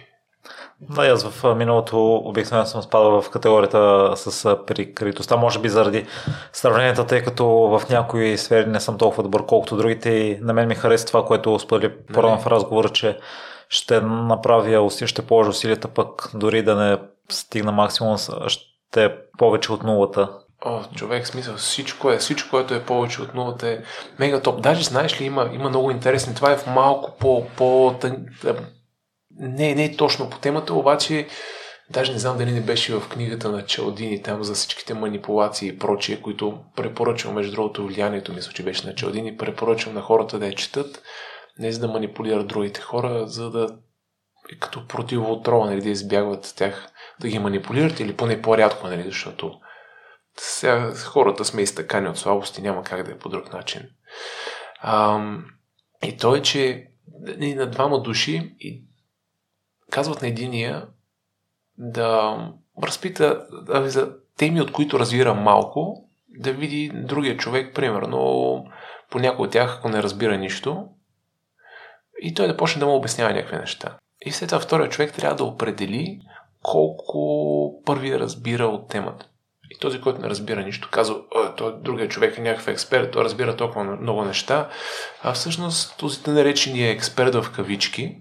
Да, 0.81 1.07
аз 1.07 1.23
в 1.23 1.55
миналото 1.55 2.15
обикновено 2.15 2.65
съм 2.65 2.81
спадал 2.81 3.21
в 3.21 3.29
категорията 3.29 4.13
с 4.15 4.57
прикритостта, 4.65 5.37
може 5.37 5.59
би 5.59 5.69
заради 5.69 6.07
сравненията, 6.53 7.07
тъй 7.07 7.23
като 7.23 7.47
в 7.47 7.81
някои 7.89 8.37
сфери 8.37 8.69
не 8.69 8.79
съм 8.79 8.97
толкова 8.97 9.23
добър, 9.23 9.45
колкото 9.45 9.77
другите 9.77 10.09
и 10.09 10.39
на 10.41 10.53
мен 10.53 10.67
ми 10.67 10.75
хареса 10.75 11.05
това, 11.07 11.25
което 11.25 11.59
сподели 11.59 11.97
по 12.13 12.21
в 12.21 12.47
разговора, 12.47 12.89
че 12.89 13.19
ще 13.69 14.01
направя 14.01 14.81
усилия, 14.81 15.07
ще 15.07 15.25
положа 15.25 15.49
усилията, 15.49 15.87
пък 15.87 16.31
дори 16.33 16.63
да 16.63 16.75
не 16.75 16.97
стигна 17.29 17.71
максимум, 17.71 18.17
ще 18.47 19.17
повече 19.37 19.73
от 19.73 19.83
нулата 19.83 20.39
О, 20.61 20.83
човек, 20.95 21.27
смисъл, 21.27 21.55
всичко 21.55 22.11
е, 22.11 22.17
всичко, 22.17 22.49
което 22.49 22.73
е 22.73 22.85
повече 22.85 23.21
от 23.21 23.33
нулата 23.33 23.69
е 23.69 23.79
мега 24.19 24.41
топ. 24.41 24.61
Даже 24.61 24.83
знаеш 24.83 25.21
ли, 25.21 25.25
има, 25.25 25.49
има 25.53 25.69
много 25.69 25.91
интересни. 25.91 26.35
Това 26.35 26.51
е 26.51 26.57
в 26.57 26.67
малко 26.67 27.17
по, 27.19 27.47
по 27.57 27.95
не, 29.39 29.75
не 29.75 29.85
е 29.85 29.97
точно 29.97 30.29
по 30.29 30.39
темата, 30.39 30.73
обаче 30.73 31.27
даже 31.89 32.13
не 32.13 32.19
знам 32.19 32.37
дали 32.37 32.51
не 32.51 32.61
беше 32.61 32.95
в 32.95 33.09
книгата 33.09 33.49
на 33.49 33.65
Чалдини 33.65 34.23
там 34.23 34.43
за 34.43 34.53
всичките 34.53 34.93
манипулации 34.93 35.69
и 35.69 35.77
прочие, 35.79 36.21
които 36.21 36.59
препоръчвам, 36.75 37.35
между 37.35 37.51
другото, 37.51 37.87
влиянието 37.87 38.33
мисля, 38.33 38.51
че 38.51 38.63
беше 38.63 38.87
на 38.87 38.95
Чалдини, 38.95 39.37
препоръчвам 39.37 39.95
на 39.95 40.01
хората 40.01 40.39
да 40.39 40.45
я 40.45 40.55
четат, 40.55 41.01
не 41.59 41.71
за 41.71 41.79
да 41.79 41.87
манипулират 41.87 42.47
другите 42.47 42.81
хора, 42.81 43.27
за 43.27 43.49
да 43.49 43.77
като 44.59 44.87
противоотрова, 44.87 45.65
нали, 45.65 45.81
да 45.81 45.89
избягват 45.89 46.53
тях, 46.57 46.91
да 47.21 47.27
ги 47.27 47.39
манипулират 47.39 47.99
или 47.99 48.15
поне 48.15 48.41
по-рядко, 48.41 48.87
нали, 48.87 49.03
защото 49.03 49.59
сега 50.39 50.93
хората 50.95 51.45
сме 51.45 51.61
изтъкани 51.61 52.09
от 52.09 52.17
слабости, 52.17 52.61
няма 52.61 52.83
как 52.83 53.03
да 53.03 53.11
е 53.11 53.17
по 53.17 53.29
друг 53.29 53.53
начин. 53.53 53.81
Ам, 54.81 55.45
и 56.03 56.17
то 56.17 56.35
е, 56.35 56.41
че 56.41 56.87
на 57.37 57.69
двама 57.69 58.01
души 58.01 58.55
и 58.59 58.83
казват 59.91 60.21
на 60.21 60.27
единия 60.27 60.87
да 61.77 62.37
разпита 62.83 63.47
да, 63.65 63.89
за 63.89 64.15
теми, 64.37 64.61
от 64.61 64.71
които 64.71 64.99
разбира 64.99 65.33
малко, 65.33 66.09
да 66.29 66.53
види 66.53 66.91
другия 66.93 67.37
човек, 67.37 67.75
примерно, 67.75 68.65
по 69.09 69.19
някой 69.19 69.45
от 69.45 69.51
тях, 69.51 69.77
ако 69.77 69.89
не 69.89 70.03
разбира 70.03 70.37
нищо, 70.37 70.87
и 72.21 72.33
той 72.33 72.47
да 72.47 72.57
почне 72.57 72.79
да 72.79 72.85
му 72.85 72.95
обяснява 72.95 73.33
някакви 73.33 73.57
неща. 73.57 73.97
И 74.21 74.31
след 74.31 74.49
това 74.49 74.59
втория 74.59 74.89
човек 74.89 75.13
трябва 75.13 75.35
да 75.35 75.43
определи 75.43 76.21
колко 76.61 77.83
първи 77.85 78.19
разбира 78.19 78.65
от 78.65 78.89
темата. 78.89 79.28
Този, 79.79 80.01
който 80.01 80.21
не 80.21 80.29
разбира 80.29 80.63
нищо, 80.63 80.89
казва, 80.91 81.15
той 81.57 81.73
другия 81.81 82.07
човек 82.07 82.37
е 82.37 82.41
някакъв 82.41 82.67
експерт, 82.67 83.11
той 83.11 83.23
разбира 83.23 83.55
толкова 83.55 83.83
много 83.83 84.25
неща, 84.25 84.69
а 85.23 85.33
всъщност 85.33 85.97
този 85.97 86.19
наречения 86.27 86.91
експерт 86.91 87.35
в 87.35 87.51
кавички 87.51 88.15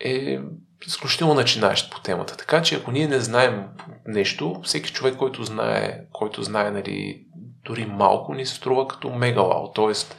е 0.00 0.38
изключително 0.86 1.34
начинаещ 1.34 1.92
по 1.92 2.00
темата. 2.00 2.36
Така 2.36 2.62
че 2.62 2.74
ако 2.74 2.90
ние 2.90 3.08
не 3.08 3.20
знаем 3.20 3.64
нещо, 4.06 4.60
всеки 4.64 4.92
човек, 4.92 5.16
който 5.16 5.44
знае, 5.44 6.00
който 6.12 6.42
знае 6.42 6.70
нали, 6.70 7.24
дори 7.64 7.86
малко, 7.86 8.34
ни 8.34 8.46
се 8.46 8.54
струва 8.54 8.88
като 8.88 9.10
мегалао. 9.10 9.72
Тоест, 9.72 10.16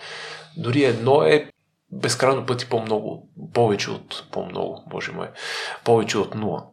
дори 0.57 0.83
едно 0.83 1.23
е 1.23 1.49
безкрайно 1.91 2.45
пъти 2.45 2.69
по-много, 2.69 3.29
повече 3.53 3.91
от 3.91 4.27
по-много, 4.31 4.83
боже 4.89 5.11
мой, 5.11 5.27
повече 5.83 6.17
от 6.17 6.35
нула. 6.35 6.65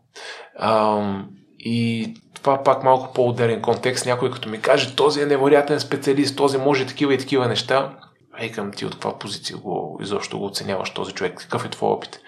Ам, 0.58 1.28
и 1.58 2.14
това 2.42 2.62
пак 2.62 2.82
малко 2.82 3.12
по-отделен 3.14 3.62
контекст. 3.62 4.06
Някой 4.06 4.30
като 4.30 4.48
ми 4.48 4.60
каже, 4.60 4.96
този 4.96 5.20
е 5.20 5.26
невероятен 5.26 5.80
специалист, 5.80 6.36
този 6.36 6.58
може 6.58 6.86
такива 6.86 7.14
и 7.14 7.18
такива 7.18 7.48
неща. 7.48 7.96
Викам 8.40 8.72
ти 8.72 8.86
от 8.86 8.92
каква 8.92 9.18
позиция 9.18 9.56
го, 9.56 9.98
изобщо 10.02 10.38
го 10.38 10.44
оценяваш 10.44 10.90
този 10.90 11.12
човек, 11.12 11.38
какъв 11.38 11.64
е 11.64 11.70
твой 11.70 11.90
опит? 11.90 12.20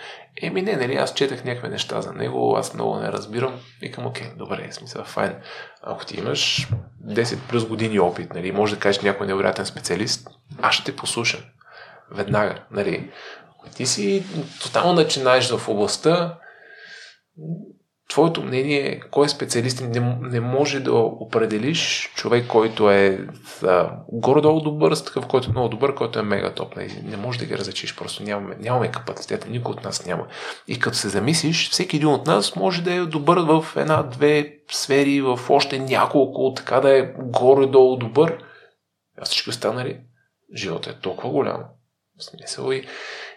Еми 0.42 0.62
не, 0.62 0.76
нали, 0.76 0.94
аз 0.94 1.14
четах 1.14 1.44
някакви 1.44 1.68
неща 1.68 2.00
за 2.00 2.12
него, 2.12 2.56
аз 2.56 2.74
много 2.74 2.96
не 2.96 3.12
разбирам. 3.12 3.60
Викам, 3.80 4.06
окей, 4.06 4.26
добре, 4.36 4.68
смисъл, 4.72 5.04
файн. 5.04 5.34
Ако 5.82 6.04
ти 6.04 6.16
имаш 6.20 6.68
10 7.06 7.38
плюс 7.48 7.64
години 7.64 8.00
опит, 8.00 8.34
нали, 8.34 8.52
може 8.52 8.74
да 8.74 8.80
кажеш 8.80 9.02
някой 9.02 9.26
невероятен 9.26 9.66
специалист, 9.66 10.28
аз 10.62 10.74
ще 10.74 10.84
те 10.84 10.96
послушам. 10.96 11.40
Веднага, 12.12 12.64
нали. 12.70 13.10
Ти 13.76 13.86
си 13.86 14.24
тотално 14.62 14.92
начинаеш 14.92 15.50
в 15.50 15.68
областта, 15.68 16.38
твоето 18.08 18.42
мнение, 18.42 19.00
кой 19.10 19.26
е 19.26 19.28
специалист, 19.28 19.80
не, 19.80 20.18
не 20.20 20.40
може 20.40 20.80
да 20.80 20.92
определиш 20.92 22.12
човек, 22.14 22.46
който 22.46 22.90
е 22.90 23.26
да, 23.60 23.92
горе-долу 24.08 24.60
добър, 24.60 24.94
с 24.94 25.04
такъв, 25.04 25.26
който 25.26 25.48
е 25.48 25.50
много 25.50 25.68
добър, 25.68 25.94
който 25.94 26.18
е 26.18 26.22
мега 26.22 26.54
топ. 26.54 26.76
Не, 26.76 27.02
не 27.04 27.16
може 27.16 27.38
да 27.38 27.44
ги 27.44 27.58
различиш, 27.58 27.96
просто 27.96 28.22
нямаме, 28.22 28.56
нямаме 28.60 28.90
капацитета, 28.90 29.48
никой 29.50 29.72
от 29.72 29.84
нас 29.84 30.06
няма. 30.06 30.26
И 30.68 30.78
като 30.78 30.96
се 30.96 31.08
замислиш, 31.08 31.70
всеки 31.70 31.96
един 31.96 32.08
от 32.08 32.26
нас 32.26 32.56
може 32.56 32.82
да 32.82 32.94
е 32.94 33.00
добър 33.00 33.38
в 33.38 33.76
една-две 33.76 34.58
сфери, 34.70 35.20
в 35.20 35.40
още 35.48 35.78
няколко, 35.78 36.54
така 36.56 36.80
да 36.80 36.98
е 36.98 37.12
горе-долу 37.18 37.96
добър. 37.96 38.38
А 39.20 39.24
всички 39.24 39.50
останали, 39.50 40.00
живота 40.54 40.90
е 40.90 41.00
толкова 41.02 41.30
голям. 41.30 41.62
Смисъл 42.20 42.72
и, 42.72 42.86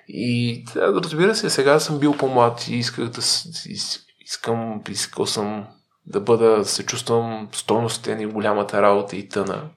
и 0.07 0.63
разбира 0.75 1.35
се, 1.35 1.49
сега 1.49 1.79
съм 1.79 1.99
бил 1.99 2.17
по-млад 2.17 2.67
и 2.67 2.75
исках 2.75 3.05
да 3.05 3.21
искам, 4.31 4.81
искал 4.89 5.25
съм 5.25 5.67
да 6.05 6.21
бъда, 6.21 6.65
се 6.65 6.85
чувствам 6.85 7.49
стойностен 7.51 8.21
и 8.21 8.25
голямата 8.25 8.81
работа 8.81 9.15
и 9.15 9.29
тъна. 9.29 9.69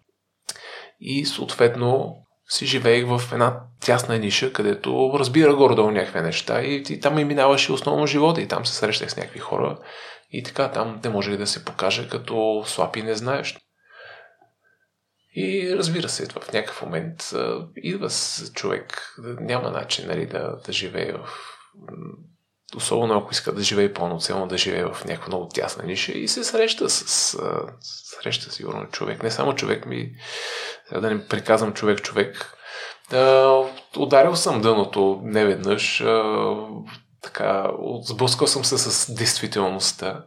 И 1.01 1.26
съответно 1.26 2.16
си 2.48 2.66
живеех 2.66 3.06
в 3.06 3.32
една 3.32 3.60
тясна 3.81 4.18
ниша, 4.18 4.52
където 4.52 5.12
разбира 5.14 5.55
горе-долу 5.55 5.90
някакви 5.90 6.20
неща 6.20 6.62
и, 6.62 6.85
и 6.89 7.01
там 7.01 7.14
ми 7.14 7.24
минаваше 7.24 7.72
основно 7.72 8.06
живота 8.06 8.40
и 8.40 8.48
там 8.48 8.66
се 8.66 8.74
срещах 8.74 9.10
с 9.10 9.16
някакви 9.16 9.39
хора 9.39 9.78
и 10.31 10.43
така 10.43 10.70
там 10.70 11.01
не 11.05 11.10
може 11.10 11.36
да 11.36 11.47
се 11.47 11.64
покаже 11.64 12.09
като 12.09 12.62
слаб 12.66 12.97
и 12.97 13.02
не 13.02 13.14
знаеш. 13.14 13.59
И 15.36 15.76
разбира 15.76 16.09
се, 16.09 16.26
в 16.26 16.52
някакъв 16.52 16.82
момент 16.82 17.31
идва 17.76 18.10
с 18.10 18.52
човек, 18.52 19.14
няма 19.40 19.70
начин 19.70 20.06
нали, 20.09 20.26
да, 20.26 20.56
да 20.66 20.72
живее 20.72 21.12
в 21.12 21.28
особено 22.76 23.18
ако 23.18 23.32
иска 23.32 23.52
да 23.52 23.62
живее 23.62 23.92
пълноценно, 23.92 24.46
да 24.46 24.59
живее 24.59 24.84
в 24.84 25.05
някаква 25.05 25.28
много 25.28 25.48
тясна 25.48 25.84
ниша 25.84 26.12
и 26.12 26.28
се 26.28 26.44
среща 26.44 26.90
с, 26.90 27.09
с 27.09 27.38
среща 28.22 28.52
сигурно 28.52 28.86
човек. 28.86 29.22
Не 29.22 29.30
само 29.30 29.55
човек 29.55 29.86
ми, 29.86 30.10
сега 30.88 31.01
да 31.01 31.10
не 31.10 31.26
приказвам 31.26 31.72
човек-човек, 31.72 32.56
да, 33.10 33.62
ударил 33.96 34.36
съм 34.36 34.60
дъното 34.60 35.20
неведнъж, 35.24 36.01
а, 36.01 36.55
така, 37.22 37.70
сблъскал 38.02 38.46
съм 38.46 38.64
се 38.64 38.78
с 38.78 39.14
действителността. 39.14 40.24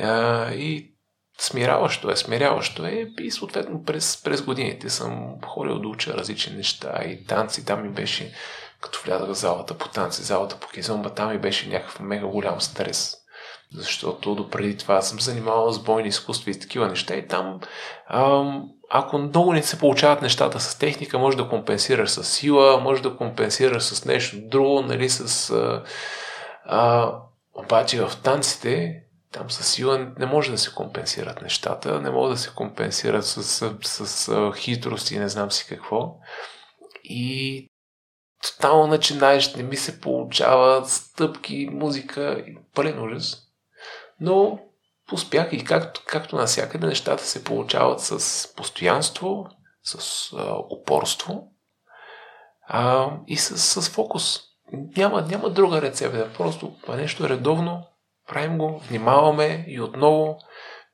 А, 0.00 0.50
и 0.52 0.92
смиряващо 1.38 2.10
е, 2.10 2.16
смиряващо 2.16 2.86
е. 2.86 3.06
И 3.20 3.30
съответно 3.30 3.84
през, 3.84 4.22
през 4.22 4.42
годините 4.42 4.90
съм 4.90 5.34
ходил 5.46 5.78
да 5.78 5.88
уча 5.88 6.14
различни 6.14 6.56
неща 6.56 7.04
и 7.04 7.24
танци, 7.24 7.64
там 7.64 7.82
ми 7.82 7.88
беше 7.88 8.32
като 8.82 9.00
влязах 9.04 9.28
в 9.28 9.34
залата 9.34 9.74
по 9.78 9.88
танци, 9.88 10.22
залата 10.22 10.56
по 10.56 10.68
кизомба, 10.68 11.10
там 11.10 11.32
ми 11.32 11.38
беше 11.38 11.68
някакъв 11.68 12.00
мега 12.00 12.26
голям 12.26 12.60
стрес. 12.60 13.16
Защото 13.74 14.34
допреди 14.34 14.76
това 14.76 15.02
съм 15.02 15.20
занимавал 15.20 15.72
с 15.72 15.82
бойни 15.82 16.08
изкуства 16.08 16.50
и 16.50 16.60
такива 16.60 16.88
неща 16.88 17.14
и 17.14 17.28
там 17.28 17.60
ам, 18.08 18.68
ако 18.90 19.18
много 19.18 19.52
не 19.52 19.62
се 19.62 19.78
получават 19.78 20.22
нещата 20.22 20.60
с 20.60 20.78
техника, 20.78 21.18
може 21.18 21.36
да 21.36 21.48
компенсираш 21.48 22.10
с 22.10 22.24
сила, 22.24 22.80
може 22.80 23.02
да 23.02 23.16
компенсираш 23.16 23.82
с 23.82 24.04
нещо 24.04 24.36
друго, 24.40 24.82
нали, 24.82 25.10
с... 25.10 25.50
А, 25.50 25.82
а, 26.64 27.12
обаче 27.54 28.04
в 28.06 28.12
танците, 28.22 29.02
там 29.32 29.50
с 29.50 29.64
сила 29.64 30.12
не 30.18 30.26
може 30.26 30.50
да 30.50 30.58
се 30.58 30.74
компенсират 30.74 31.42
нещата, 31.42 32.00
не 32.00 32.10
може 32.10 32.32
да 32.32 32.38
се 32.38 32.54
компенсират 32.54 33.26
с, 33.26 33.42
с, 33.42 33.74
с, 33.82 34.06
с 34.06 34.52
хитрост 34.56 35.10
и 35.10 35.18
не 35.18 35.28
знам 35.28 35.50
си 35.50 35.66
какво. 35.68 36.14
И 37.04 37.68
тотално 38.42 38.86
начинаеш, 38.86 39.54
не 39.54 39.62
ми 39.62 39.76
се 39.76 40.00
получава 40.00 40.86
стъпки, 40.86 41.68
музика 41.72 42.44
пълен 42.74 43.02
ужас. 43.02 43.42
Но 44.20 44.58
успях 45.12 45.48
и 45.52 45.64
както, 45.64 46.02
както 46.06 46.36
навсякъде 46.36 46.86
нещата 46.86 47.24
се 47.24 47.44
получават 47.44 48.00
с 48.00 48.48
постоянство, 48.56 49.46
с 49.82 50.32
а, 50.32 50.56
упорство 50.70 51.48
а, 52.68 53.10
и 53.26 53.36
с, 53.36 53.82
с 53.82 53.90
фокус. 53.90 54.40
Няма, 54.96 55.22
няма 55.22 55.50
друга 55.50 55.82
рецепта. 55.82 56.30
Просто 56.38 56.76
нещо 56.88 57.24
е 57.24 57.28
редовно, 57.28 57.86
правим 58.28 58.58
го, 58.58 58.82
внимаваме 58.88 59.64
и 59.68 59.80
отново 59.80 60.38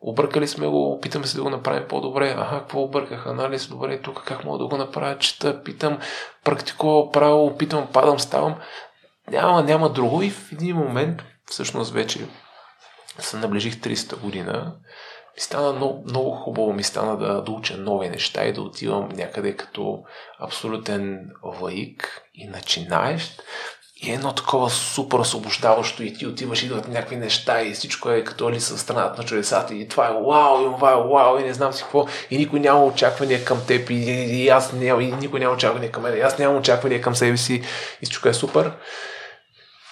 Объркали 0.01 0.49
сме 0.49 0.67
го, 0.67 0.93
опитаме 0.93 1.27
се 1.27 1.37
да 1.37 1.43
го 1.43 1.51
направим 1.51 1.89
по-добре. 1.89 2.35
Аха, 2.39 2.59
какво 2.59 2.83
обърках? 2.83 3.27
Анализ, 3.27 3.69
добре, 3.69 4.01
тук 4.01 4.25
как 4.25 4.45
мога 4.45 4.59
да 4.59 4.67
го 4.67 4.77
направя? 4.77 5.19
Чета, 5.19 5.63
питам, 5.63 5.99
практикувам 6.45 7.13
право, 7.13 7.47
опитвам, 7.47 7.89
падам, 7.93 8.19
ставам. 8.19 8.57
Няма, 9.31 9.63
няма 9.63 9.93
друго 9.93 10.23
и 10.23 10.31
в 10.31 10.53
един 10.53 10.77
момент, 10.77 11.23
всъщност 11.47 11.93
вече 11.93 12.29
се 13.19 13.37
наближих 13.37 13.75
300 13.75 14.21
година, 14.21 14.75
ми 15.39 15.43
стана 15.43 15.73
много, 15.73 16.05
много 16.07 16.31
хубаво, 16.31 16.73
ми 16.73 16.83
стана 16.83 17.17
да, 17.17 17.43
да 17.43 17.53
уча 17.53 17.77
нови 17.77 18.09
неща 18.09 18.45
и 18.45 18.53
да 18.53 18.63
отивам 18.63 19.09
някъде 19.09 19.57
като 19.57 20.03
абсолютен 20.41 21.31
лаик 21.63 22.23
и 22.35 22.47
начинаещ, 22.47 23.43
и 24.01 24.13
едно 24.13 24.33
такова 24.33 24.71
супер 24.71 25.19
освобождаващо 25.19 26.03
и 26.03 26.15
ти 26.15 26.27
отиваш, 26.27 26.63
идват 26.63 26.89
някакви 26.89 27.17
неща 27.17 27.63
и 27.63 27.73
всичко 27.73 28.11
е 28.11 28.25
като 28.25 28.51
ли 28.51 28.61
със 28.61 28.81
страната 28.81 29.23
на 29.23 29.29
чудесата. 29.29 29.75
И 29.75 29.89
това 29.89 30.07
е 30.07 30.13
вау, 30.13 30.61
и 30.61 30.75
това 30.75 30.93
е 30.93 30.97
вау, 30.97 31.39
и 31.39 31.45
не 31.45 31.55
знам 31.55 31.73
си 31.73 31.83
какво, 31.83 32.07
и 32.31 32.39
никой 32.39 32.61
няма 32.61 32.85
очаквания 32.85 33.45
към 33.45 33.61
теб, 33.67 33.91
и, 33.91 33.95
и, 33.95 34.45
и 34.45 34.49
аз 34.49 34.73
няма, 34.73 35.03
и 35.03 35.13
никой 35.13 35.41
няма 35.41 35.55
очаквания 35.55 35.91
към 35.91 36.03
мен, 36.03 36.17
и 36.17 36.21
аз 36.21 36.39
нямам 36.39 36.59
очаквания 36.59 37.01
към 37.01 37.15
себе 37.15 37.37
си, 37.37 37.55
и 38.03 38.07
всичко 38.07 38.29
е 38.29 38.35
супер. 38.35 38.73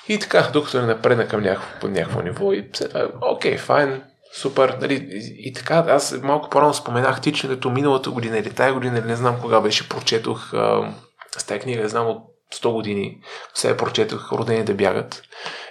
И 0.08 0.18
така, 0.18 0.50
докато 0.52 0.80
не 0.80 0.86
напредна 0.86 1.28
към 1.28 1.42
някакво, 1.42 1.88
някакво 1.88 2.22
ниво 2.22 2.52
и 2.52 2.68
след 2.72 2.90
това, 2.90 3.08
окей, 3.22 3.56
файн, 3.56 4.02
Супер, 4.32 4.76
нали, 4.80 4.94
и, 4.94 5.48
и 5.48 5.52
така, 5.52 5.84
аз 5.88 6.18
малко 6.22 6.50
по-рано 6.50 6.74
споменах 6.74 7.20
тичането 7.20 7.70
миналата 7.70 8.10
година 8.10 8.38
или 8.38 8.50
тая 8.50 8.72
година, 8.72 8.98
или 8.98 9.06
не 9.06 9.16
знам 9.16 9.40
кога 9.40 9.60
беше, 9.60 9.88
прочетох 9.88 10.54
а, 10.54 10.92
с 11.38 11.44
тази 11.44 11.60
книга, 11.60 11.82
не 11.82 11.88
знам 11.88 12.06
от 12.06 12.35
100 12.54 12.72
години, 12.72 13.20
все 13.54 13.76
прочетох 13.76 14.32
Родени 14.32 14.64
да 14.64 14.74
бягат. 14.74 15.22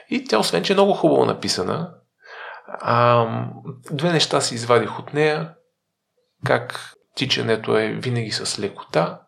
И 0.09 0.25
тя, 0.25 0.39
освен 0.39 0.63
че 0.63 0.73
е 0.73 0.75
много 0.75 0.93
хубаво 0.93 1.25
написана, 1.25 1.91
а, 2.67 3.27
две 3.91 4.11
неща 4.11 4.41
си 4.41 4.55
извадих 4.55 4.99
от 4.99 5.13
нея. 5.13 5.53
Как 6.45 6.93
тичането 7.15 7.77
е 7.77 7.87
винаги 7.87 8.31
с 8.31 8.59
лекота 8.59 9.21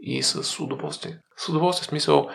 и 0.00 0.22
с 0.22 0.60
удоволствие. 0.60 1.18
С 1.36 1.48
удоволствие, 1.48 1.84
в 1.84 1.88
смисъл, 1.88 2.30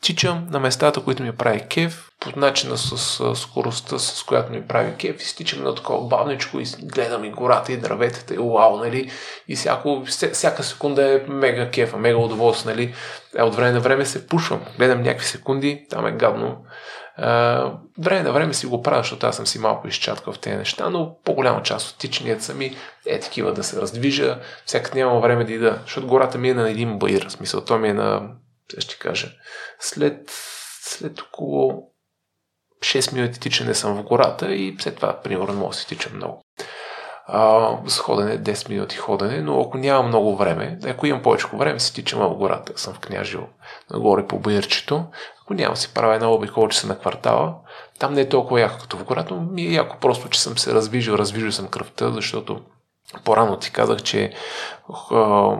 тичам 0.00 0.46
на 0.50 0.60
местата, 0.60 1.00
които 1.00 1.22
ми 1.22 1.32
прави 1.32 1.66
кеф, 1.68 2.10
по 2.20 2.40
начина 2.40 2.78
с, 2.78 3.36
скоростта, 3.36 3.98
с 3.98 4.22
която 4.22 4.52
ми 4.52 4.66
прави 4.66 4.94
кеф, 4.98 5.22
и 5.22 5.24
стичам 5.24 5.62
на 5.62 5.74
такова 5.74 6.08
бавничко 6.08 6.60
и 6.60 6.64
гледам 6.82 7.24
и 7.24 7.30
гората 7.30 7.72
и 7.72 7.76
дърветата 7.76 8.34
и 8.34 8.38
уау, 8.38 8.76
нали, 8.76 9.10
и 9.48 9.56
всяко, 9.56 10.04
всяка 10.32 10.62
секунда 10.62 11.14
е 11.14 11.22
мега 11.28 11.70
кефа, 11.70 11.96
мега 11.96 12.18
удоволствие, 12.18 12.74
нали, 12.74 12.94
е, 13.36 13.42
от 13.42 13.54
време 13.54 13.72
на 13.72 13.80
време 13.80 14.06
се 14.06 14.26
пушвам, 14.26 14.60
гледам 14.78 15.02
някакви 15.02 15.26
секунди, 15.26 15.86
там 15.90 16.06
е 16.06 16.12
гадно, 16.12 16.64
Uh, 17.18 17.72
време 17.98 18.22
на 18.22 18.32
време 18.32 18.54
си 18.54 18.66
го 18.66 18.82
правя, 18.82 18.98
защото 18.98 19.26
аз 19.26 19.36
съм 19.36 19.46
си 19.46 19.58
малко 19.58 19.88
изчаткал 19.88 20.32
в 20.32 20.38
тези 20.38 20.56
неща, 20.56 20.90
но 20.90 21.16
по-голяма 21.24 21.62
част 21.62 21.90
от 21.90 21.98
тичанията 21.98 22.44
са 22.44 22.54
ми 22.54 22.76
е 23.06 23.20
такива 23.20 23.52
да 23.52 23.62
се 23.62 23.80
раздвижа, 23.80 24.38
всякак 24.66 24.94
нямам 24.94 25.20
време 25.20 25.44
да 25.44 25.52
ида, 25.52 25.78
защото 25.82 26.06
гората 26.06 26.38
ми 26.38 26.50
е 26.50 26.54
на 26.54 26.70
един 26.70 26.98
баир, 26.98 27.26
смисъл, 27.28 27.64
то 27.64 27.78
ми 27.78 27.88
е 27.88 27.94
на, 27.94 28.30
ще 28.78 28.98
кажа, 28.98 29.28
след, 29.80 30.30
след 30.82 31.20
около 31.20 31.90
6 32.80 33.12
минути 33.12 33.40
тичане 33.40 33.74
съм 33.74 33.96
в 33.96 34.02
гората 34.02 34.54
и 34.54 34.76
след 34.80 34.96
това, 34.96 35.20
примерно, 35.20 35.54
мога 35.54 35.70
да 35.70 35.76
се 35.76 35.86
тича 35.86 36.10
много. 36.14 36.42
А, 37.26 37.76
с 37.86 37.98
ходене 37.98 38.38
10 38.38 38.68
минути 38.68 38.96
ходене, 38.96 39.40
но 39.40 39.60
ако 39.60 39.78
нямам 39.78 40.08
много 40.08 40.36
време, 40.36 40.78
ако 40.86 41.06
имам 41.06 41.22
повече 41.22 41.46
време, 41.52 41.80
си 41.80 41.94
тичам 41.94 42.20
в 42.20 42.36
гората. 42.36 42.72
Съм 42.76 42.94
в 42.94 43.00
княжил 43.00 43.46
нагоре 43.90 44.26
по 44.26 44.38
Баирчето. 44.38 45.06
Ако 45.42 45.54
нямам 45.54 45.76
си 45.76 45.94
правя 45.94 46.14
една 46.14 46.30
обиколчица 46.30 46.86
на 46.86 46.98
квартала, 46.98 47.54
там 47.98 48.14
не 48.14 48.20
е 48.20 48.28
толкова 48.28 48.60
яко 48.60 48.78
като 48.80 48.96
в 48.96 49.04
гората, 49.04 49.34
но 49.34 49.40
ми 49.40 49.62
е 49.62 49.72
яко 49.72 49.96
просто, 50.00 50.28
че 50.28 50.42
съм 50.42 50.58
се 50.58 50.74
развижил, 50.74 51.12
развижил 51.12 51.52
съм 51.52 51.68
кръвта, 51.68 52.10
защото 52.10 52.60
по-рано 53.24 53.56
ти 53.56 53.72
казах, 53.72 54.02
че 54.02 54.32
а, 55.10 55.52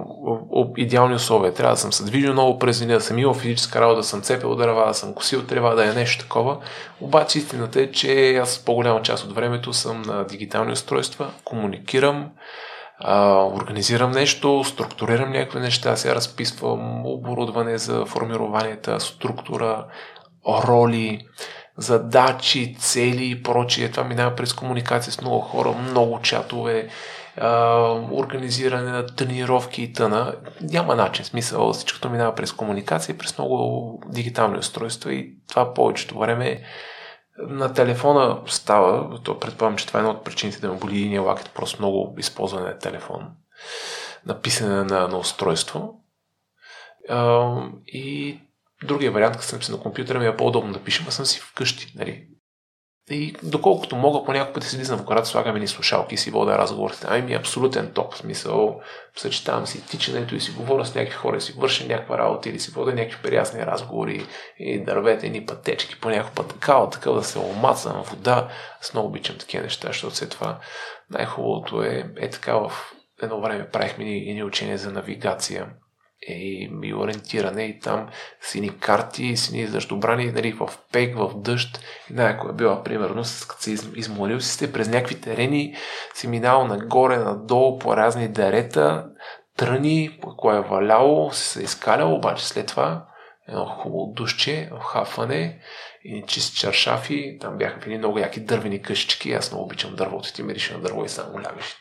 идеални 0.77 1.15
условия. 1.15 1.55
Трябва 1.55 1.75
да 1.75 1.81
съм 1.81 1.93
се 1.93 2.05
движил 2.05 2.33
много 2.33 2.59
през 2.59 2.79
деня, 2.79 2.95
да 2.95 3.01
съм 3.01 3.19
имал 3.19 3.35
физическа 3.35 3.81
работа, 3.81 3.97
да 3.97 4.05
съм 4.05 4.23
цепил 4.23 4.55
дърва, 4.55 4.87
да 4.87 4.95
съм 4.95 5.15
косил 5.15 5.43
трева, 5.43 5.75
да 5.75 5.91
е 5.91 5.93
нещо 5.93 6.25
такова. 6.25 6.59
Обаче 7.01 7.39
истината 7.39 7.81
е, 7.81 7.91
че 7.91 8.37
аз 8.37 8.59
по-голяма 8.59 9.03
част 9.03 9.25
от 9.25 9.35
времето 9.35 9.73
съм 9.73 10.03
на 10.03 10.25
дигитални 10.25 10.73
устройства, 10.73 11.31
комуникирам, 11.45 12.31
организирам 13.55 14.11
нещо, 14.11 14.65
структурирам 14.65 15.33
някакви 15.33 15.61
неща, 15.61 15.97
сега 15.97 16.15
разписвам 16.15 17.07
оборудване 17.07 17.79
за 17.79 18.07
формированията, 18.07 19.01
структура, 19.01 19.85
роли, 20.49 21.27
задачи, 21.77 22.75
цели 22.79 23.31
и 23.31 23.43
прочие. 23.43 23.91
Това 23.91 24.05
минава 24.05 24.37
през 24.37 24.53
комуникация 24.53 25.13
с 25.13 25.21
много 25.21 25.41
хора, 25.41 25.73
много 25.73 26.21
чатове, 26.21 26.89
организиране 28.13 28.91
на 28.91 29.07
тренировки 29.07 29.83
и 29.83 29.93
тъна. 29.93 30.35
Няма 30.61 30.95
начин, 30.95 31.25
смисъл, 31.25 31.73
всичкото 31.73 32.11
минава 32.11 32.35
през 32.35 32.53
комуникация, 32.53 33.19
през 33.19 33.39
много 33.39 34.03
дигитални 34.07 34.59
устройства 34.59 35.15
и 35.15 35.35
това 35.49 35.75
повечето 35.75 36.19
време 36.19 36.63
на 37.39 37.73
телефона 37.73 38.41
става, 38.47 39.21
то 39.23 39.41
предполагам, 39.41 39.79
че 39.79 39.87
това 39.87 40.01
е 40.01 40.03
една 40.03 40.11
от 40.11 40.25
причините 40.25 40.61
да 40.61 40.73
ме 40.73 40.79
боли 40.79 41.03
един 41.03 41.23
лакет, 41.23 41.51
просто 41.55 41.79
много 41.79 42.15
използване 42.19 42.67
на 42.67 42.79
телефон, 42.79 43.29
написане 44.27 44.85
на, 44.85 45.09
на 45.09 45.19
устройство. 45.19 45.95
и 47.87 48.39
другия 48.85 49.13
вариант, 49.13 49.37
като 49.37 49.47
съм 49.47 49.63
си 49.63 49.73
на 49.73 49.81
компютъра, 49.81 50.19
ми 50.19 50.27
е 50.27 50.37
по-удобно 50.37 50.73
да 50.73 50.81
пиша, 50.81 51.05
а 51.09 51.11
съм 51.11 51.27
си 51.27 51.41
вкъщи. 51.41 51.93
Нали? 51.97 52.27
И 53.11 53.35
доколкото 53.43 53.97
мога, 53.97 54.25
по 54.25 54.33
няколко 54.33 54.55
пъти 54.55 54.67
си 54.67 54.77
излизам 54.77 54.99
в 54.99 55.05
гората, 55.05 55.27
слагаме 55.27 55.61
ни 55.61 55.69
слушалки 55.69 56.15
и 56.15 56.19
си 56.19 56.31
вода 56.31 56.59
разговорите. 56.59 57.07
Ами 57.11 57.23
ми 57.23 57.35
абсолютен 57.35 57.93
топ. 57.95 58.15
Смисъл, 58.15 58.81
съчетавам 59.17 59.67
си 59.67 59.87
тичането 59.87 60.35
и 60.35 60.41
си 60.41 60.51
говоря 60.51 60.85
с 60.85 60.95
някакви 60.95 61.17
хора, 61.17 61.41
си 61.41 61.55
върша 61.59 61.87
някаква 61.87 62.19
работа 62.19 62.49
или 62.49 62.61
си 62.61 62.71
вода 62.71 62.93
някакви 62.93 63.23
приятни 63.23 63.67
разговори 63.67 64.27
и 64.59 64.85
дървете, 64.85 65.29
ни 65.29 65.47
пътечки, 65.47 66.01
по 66.01 66.11
път 66.35 66.59
као, 66.59 66.91
такъв 66.91 67.15
да 67.15 67.25
се 67.25 67.39
омацам 67.39 68.03
вода. 68.03 68.49
Аз 68.81 68.95
много 68.95 69.09
обичам 69.09 69.37
такива 69.39 69.63
неща, 69.63 69.89
защото 69.89 70.17
след 70.17 70.31
това 70.31 70.59
най-хубавото 71.11 71.83
е, 71.83 72.13
е 72.17 72.31
така 72.31 72.55
в 72.55 72.73
едно 73.23 73.41
време 73.41 73.69
правихме 73.71 74.05
и 74.05 74.45
учения 74.45 74.79
за 74.79 74.93
навигация 74.93 75.67
и, 76.29 76.71
и 76.83 76.95
ориентиране 76.95 77.65
и 77.65 77.81
там 77.81 78.09
сини 78.41 78.79
карти, 78.79 79.37
сини 79.37 79.67
дъждобрани, 79.67 80.33
нали, 80.33 80.53
в 80.53 80.71
пек, 80.93 81.17
в 81.17 81.31
дъжд. 81.37 81.81
И 82.11 82.13
най-ако 82.13 82.49
е 82.49 82.53
била, 82.53 82.83
примерно, 82.83 83.25
с 83.25 83.45
като 83.45 83.63
си 83.63 83.77
измолил 83.97 84.41
си 84.41 84.53
сте 84.53 84.73
през 84.73 84.89
някакви 84.89 85.21
терени, 85.21 85.75
си 86.15 86.29
минал 86.29 86.67
нагоре, 86.67 87.17
надолу, 87.17 87.79
по 87.79 87.97
разни 87.97 88.29
дарета, 88.29 89.07
тръни, 89.57 90.21
кое 90.37 90.57
е 90.57 90.61
валяло, 90.61 91.33
си 91.33 91.45
се 91.45 91.63
изкалял, 91.63 92.15
обаче 92.15 92.47
след 92.47 92.67
това 92.67 93.07
едно 93.49 93.67
хубаво 93.67 94.13
душче, 94.17 94.71
хафане 94.81 95.61
и 96.05 96.25
чисти 96.27 96.57
чаршафи, 96.57 97.39
там 97.41 97.59
бяха 97.59 97.81
едни 97.83 97.99
много 97.99 98.19
яки 98.19 98.41
дървени 98.41 98.83
къщички, 98.83 99.33
аз 99.33 99.51
много 99.51 99.65
обичам 99.65 99.95
дървото, 99.95 100.33
ти 100.33 100.43
мирише 100.43 100.75
на 100.75 100.81
дърво 100.81 101.05
и 101.05 101.09
само 101.09 101.39
лягаш. 101.39 101.77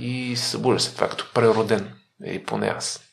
И 0.00 0.36
се 0.36 0.50
събужда 0.50 0.80
се 0.80 0.94
това 0.94 1.08
като 1.08 1.30
прероден, 1.34 1.92
и 2.24 2.44
поне 2.44 2.66
аз. 2.66 3.11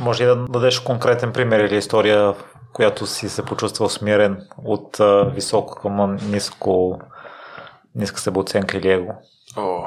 Може 0.00 0.22
ли 0.22 0.26
да 0.26 0.36
дадеш 0.36 0.80
конкретен 0.80 1.32
пример 1.32 1.60
или 1.60 1.76
история, 1.76 2.34
която 2.72 3.06
си 3.06 3.28
се 3.28 3.44
почувствал 3.44 3.88
смирен 3.88 4.46
от 4.64 4.96
високо 5.34 5.80
към 5.80 6.16
ниско, 6.30 7.00
ниска 7.94 8.20
себеоценка 8.20 8.76
или 8.76 8.90
его? 8.90 9.12
О, 9.56 9.84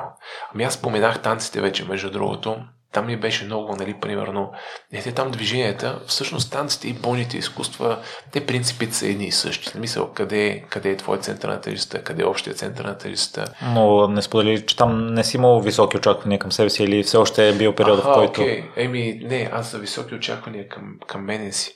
ами 0.54 0.64
аз 0.64 0.74
споменах 0.74 1.22
танците 1.22 1.62
вече, 1.62 1.86
между 1.86 2.12
другото. 2.12 2.58
Там 2.96 3.06
ми 3.06 3.18
беше 3.18 3.46
много, 3.46 3.76
нали, 3.76 3.94
примерно, 4.02 4.52
не 4.94 5.02
те 5.02 5.12
там 5.12 5.32
движенията, 5.32 6.00
всъщност 6.08 6.52
танците 6.52 6.88
и 6.88 6.94
бойните 6.94 7.38
изкуства, 7.38 8.00
те 8.32 8.46
принципите 8.46 8.94
са 8.94 9.08
едни 9.08 9.26
и 9.26 9.32
същи. 9.32 9.78
Мисъл, 9.78 10.14
къде, 10.14 10.64
къде 10.70 10.90
е 10.90 10.98
твой 10.98 11.18
център 11.18 11.50
на 11.50 11.62
тежестта, 11.62 12.04
къде 12.04 12.24
е 12.24 12.26
общия 12.26 12.56
център 12.56 12.86
на 12.86 12.98
тежестта. 12.98 13.46
Но 13.62 14.08
не 14.08 14.22
сподели, 14.22 14.66
че 14.66 14.78
там 14.78 15.14
не 15.14 15.24
си 15.24 15.38
имал 15.38 15.62
високи 15.62 15.98
очаквания 15.98 16.40
към 16.40 16.52
себе 16.52 16.70
си 16.70 16.84
или 16.84 17.04
все 17.04 17.18
още 17.18 17.50
е 17.50 17.54
бил 17.54 17.76
период, 17.76 18.00
в 18.00 18.14
който... 18.14 18.42
Окей, 18.42 18.64
еми, 18.76 19.20
не, 19.24 19.50
аз 19.54 19.72
за 19.72 19.78
високи 19.78 20.16
очаквания 20.16 20.70
към, 20.70 20.84
към 21.08 21.26
мене 21.26 21.52
си. 21.52 21.76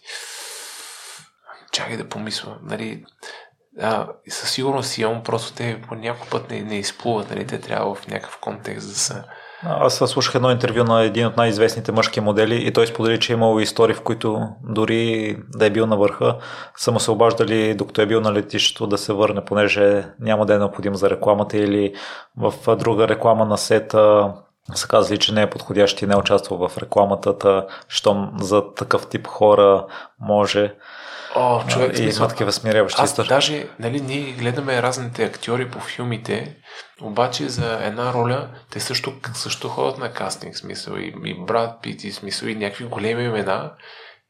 Чакай 1.72 1.98
да 1.98 2.10
помисля, 2.10 2.58
нали, 2.64 3.04
а, 3.82 4.08
със 4.30 4.52
сигурност 4.52 4.98
имам, 4.98 5.24
просто 5.24 5.54
те 5.54 5.82
по 5.88 5.96
някой 5.96 6.28
път 6.30 6.50
не, 6.50 6.62
не 6.62 6.76
изплуват, 6.76 7.30
нали, 7.30 7.48
те 7.48 7.62
трябва 7.62 7.96
в 7.96 8.08
някакъв 8.08 8.38
контекст 8.42 8.88
да 8.88 8.96
са 8.96 9.24
аз 9.64 9.94
слушах 9.96 10.36
едно 10.36 10.52
интервю 10.52 10.84
на 10.84 11.04
един 11.04 11.26
от 11.28 11.38
най-известните 11.38 11.92
мъжки 11.92 12.22
модели 12.22 12.68
и 12.68 12.74
той 12.74 12.88
сподели, 12.88 13.20
че 13.20 13.34
е 13.34 13.36
имал 13.36 13.60
истории, 13.60 13.96
в 13.96 14.02
които 14.02 14.48
дори 14.64 15.36
да 15.56 15.66
е 15.66 15.70
бил 15.70 15.86
на 15.86 15.98
върха, 15.98 16.38
са 16.78 16.92
му 16.92 17.00
се 17.00 17.12
обаждали, 17.12 17.74
докато 17.74 18.02
е 18.02 18.06
бил 18.06 18.22
на 18.22 18.34
летището, 18.34 18.88
да 18.88 18.98
се 18.98 19.14
върне, 19.14 19.46
понеже 19.46 20.06
няма 20.20 20.46
да 20.46 20.54
е 20.54 20.58
необходим 20.58 20.96
за 20.96 21.10
рекламата 21.10 21.58
или 21.58 21.94
в 22.38 22.76
друга 22.76 23.08
реклама 23.08 23.46
на 23.46 23.58
сета 23.58 24.34
са 24.76 24.88
казали, 24.88 25.18
че 25.18 25.34
не 25.34 25.42
е 25.42 25.50
подходящ 25.50 26.02
и 26.02 26.06
не 26.06 26.14
е 26.14 26.18
участвал 26.18 26.68
в 26.68 26.78
рекламата, 26.78 27.66
щом 27.88 28.32
за 28.42 28.74
такъв 28.74 29.08
тип 29.08 29.28
хора 29.28 29.86
може. 30.20 30.76
О, 31.36 31.68
човек, 31.68 32.00
и 32.00 32.04
има 32.04 32.28
такива 32.28 32.52
смиряващи 32.52 33.02
Аз 33.02 33.28
даже, 33.28 33.70
нали, 33.80 34.02
ние 34.02 34.32
гледаме 34.32 34.82
разните 34.82 35.24
актьори 35.24 35.72
по 35.72 35.80
филмите, 35.80 36.58
обаче 37.02 37.50
за 37.50 37.86
една 37.86 38.14
роля 38.14 38.50
те 38.72 38.80
също, 38.80 39.14
също 39.34 39.70
ходят 39.70 39.98
на 39.98 40.14
кастинг, 40.14 40.58
смисъл, 40.58 40.96
и, 40.96 41.14
и 41.26 41.46
Брат 41.46 41.82
Пит, 41.82 42.04
и 42.04 42.12
смисъл, 42.12 42.48
и 42.48 42.56
някакви 42.56 42.86
големи 42.86 43.24
имена, 43.24 43.74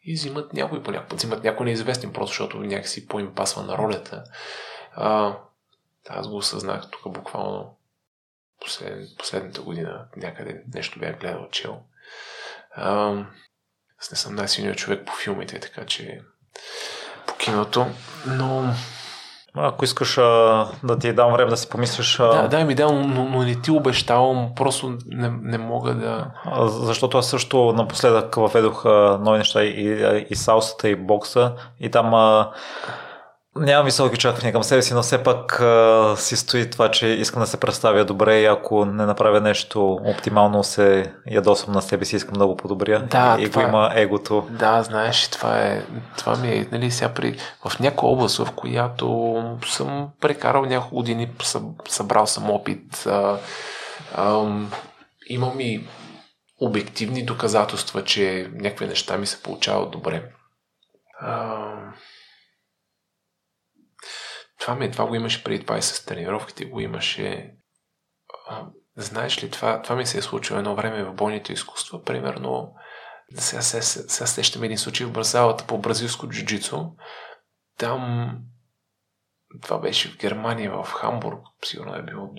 и 0.04 0.14
взимат 0.14 0.54
някой 0.54 0.84
по 0.84 0.92
някакъв 0.92 1.18
взимат 1.18 1.44
някой 1.44 1.66
неизвестен, 1.66 2.14
просто 2.14 2.32
защото 2.32 2.60
някакси 2.60 3.08
по-им 3.08 3.36
пасва 3.36 3.64
на 3.64 3.78
ролята. 3.78 4.24
А, 4.96 5.38
аз 6.10 6.28
го 6.28 6.38
осъзнах 6.38 6.90
тук 6.92 7.14
буквално 7.14 7.78
послед, 8.62 9.18
последната 9.18 9.62
година, 9.62 10.06
някъде 10.18 10.64
нещо 10.74 11.00
бях 11.00 11.20
гледал, 11.20 11.48
чел. 11.52 11.82
Аз 14.02 14.12
не 14.12 14.18
съм 14.18 14.36
най-силният 14.36 14.78
човек 14.78 15.06
по 15.06 15.14
филмите, 15.14 15.60
така 15.60 15.86
че 15.86 16.22
по 17.26 17.36
киното, 17.36 17.86
но... 18.26 18.74
Ако 19.56 19.86
искаш 19.86 20.18
а, 20.18 20.68
да 20.84 21.00
ти 21.00 21.14
дам 21.14 21.34
време 21.34 21.50
да 21.50 21.58
си 21.58 21.70
помислиш... 21.70 22.20
А... 22.20 22.42
Да, 22.42 22.48
дай 22.48 22.66
ми 22.66 22.76
да, 22.76 22.92
но, 22.92 23.24
но 23.24 23.44
не 23.44 23.62
ти 23.62 23.72
обещавам, 23.72 24.50
просто 24.56 24.98
не, 25.08 25.32
не 25.42 25.58
мога 25.58 25.94
да... 25.94 26.26
А, 26.46 26.68
защото 26.68 27.18
аз 27.18 27.30
също 27.30 27.74
напоследък 27.74 28.36
въведох 28.36 28.86
нови 29.20 29.38
неща 29.38 29.64
и, 29.64 29.68
и, 29.68 30.26
и 30.30 30.36
салсата, 30.36 30.90
и 30.90 30.96
бокса, 30.96 31.54
и 31.80 31.92
там... 31.92 32.14
А 32.14 32.52
Нямам 33.56 33.86
високи 33.86 34.16
очаквания 34.16 34.54
към 34.54 34.64
себе 34.64 34.82
си, 34.82 34.94
но 34.94 35.02
все 35.02 35.24
пак 35.24 35.60
а, 35.62 36.16
си 36.18 36.38
стои 36.38 36.70
това, 36.70 36.92
че 36.92 37.08
искам 37.08 37.42
да 37.42 37.48
се 37.48 37.60
представя 37.60 38.06
добре 38.06 38.40
и 38.40 38.46
ако 38.46 38.86
не 38.86 39.06
направя 39.06 39.42
нещо 39.42 39.94
оптимално, 39.94 40.64
се 40.64 41.14
ядосвам 41.28 41.76
на 41.76 41.82
себе 41.82 42.06
си, 42.06 42.16
искам 42.16 42.34
да 42.34 42.48
го 42.48 42.58
подобря. 42.58 43.00
Да, 43.00 43.38
и 43.40 43.50
това... 43.50 43.64
го 43.64 43.68
има 43.70 43.92
егото. 43.96 44.48
Да, 44.50 44.84
знаеш, 44.84 45.28
това 45.28 45.60
е, 45.60 45.84
това 46.18 46.36
ми 46.36 46.48
е, 46.48 46.68
нали, 46.72 46.92
сега 46.92 47.10
при, 47.10 47.38
в 47.66 47.80
някоя 47.80 48.14
област, 48.14 48.38
в 48.38 48.52
която 48.56 49.58
съм 49.66 50.10
прекарал 50.22 50.66
няколко 50.66 50.96
години, 50.96 51.32
събрал 51.88 52.28
съм 52.28 52.52
опит, 52.52 53.06
а, 53.06 53.38
а, 54.16 54.46
имам 55.28 55.60
и 55.60 55.88
обективни 56.62 57.26
доказателства, 57.26 58.04
че 58.04 58.50
някакви 58.54 58.88
неща 58.88 59.18
ми 59.18 59.26
се 59.26 59.44
получават 59.44 59.92
добре. 59.92 60.24
А, 61.20 61.58
това, 64.60 64.76
ми, 64.76 64.92
това 64.92 65.06
го 65.06 65.16
имаше 65.16 65.44
преди 65.44 65.64
това 65.64 65.78
и 65.78 65.82
с 65.82 66.06
тренировките, 66.06 66.66
го 66.66 66.80
имаше. 66.80 67.56
А, 68.50 68.66
знаеш 68.96 69.44
ли, 69.44 69.50
това, 69.50 69.82
това 69.82 69.96
ми 69.96 70.06
се 70.06 70.18
е 70.18 70.22
случило 70.22 70.60
едно 70.60 70.76
време 70.76 71.04
в 71.04 71.14
бойните 71.14 71.54
изкуства. 71.54 72.04
Примерно, 72.04 72.74
сега, 73.36 73.62
сега, 73.62 73.82
сега 73.82 74.28
сещам 74.28 74.64
един 74.64 74.78
случай 74.78 75.08
в 75.08 75.12
Бразалата 75.12 75.68
по 75.68 75.78
бразилско 75.78 76.30
джуджицу. 76.30 76.86
Там 77.78 78.32
това 79.62 79.80
беше 79.80 80.10
в 80.10 80.18
Германия, 80.18 80.72
в 80.72 80.84
Хамбург, 80.84 81.40
сигурно 81.66 81.96
е 81.96 82.04
било 82.04 82.34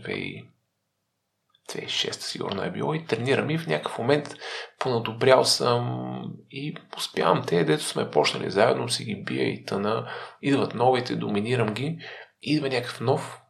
2006 1.71 2.13
сигурно 2.13 2.63
е 2.63 2.71
било 2.71 2.95
и 2.95 3.05
тренирам 3.05 3.51
и 3.51 3.59
в 3.59 3.67
някакъв 3.67 3.99
момент 3.99 4.35
понадобрял 4.79 5.45
съм 5.45 6.23
и 6.51 6.75
успявам 6.97 7.43
те, 7.47 7.65
дето 7.65 7.85
сме 7.85 8.11
почнали 8.11 8.51
заедно, 8.51 8.89
си 8.89 9.05
ги 9.05 9.23
бия 9.23 9.49
и 9.49 9.65
тъна, 9.65 10.09
идват 10.43 10.75
новите, 10.75 11.17
доминирам 11.17 11.75
ги, 11.75 11.99
идва 12.43 12.69
някакъв 12.69 13.01
нов, 13.01 13.41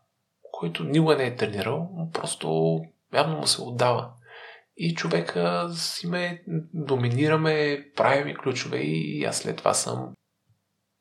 който 0.52 0.84
никога 0.84 1.16
не 1.16 1.24
е 1.24 1.36
тренирал, 1.36 1.88
но 1.96 2.10
просто 2.10 2.78
явно 3.14 3.36
му 3.36 3.46
се 3.46 3.62
отдава. 3.62 4.10
И 4.76 4.94
човека 4.94 5.68
си 5.72 6.06
ме 6.06 6.42
доминираме, 6.74 7.84
прави 7.96 8.24
ми 8.24 8.36
ключове 8.36 8.78
и 8.78 9.24
аз 9.24 9.38
след 9.38 9.56
това 9.56 9.74
съм 9.74 10.14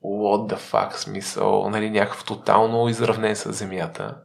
what 0.03 0.53
the 0.53 0.57
fuck 0.57 0.95
смисъл, 0.95 1.69
нали, 1.69 1.89
някакъв 1.89 2.25
тотално 2.25 2.89
изравнен 2.89 3.35
с 3.35 3.53
земята. 3.53 4.17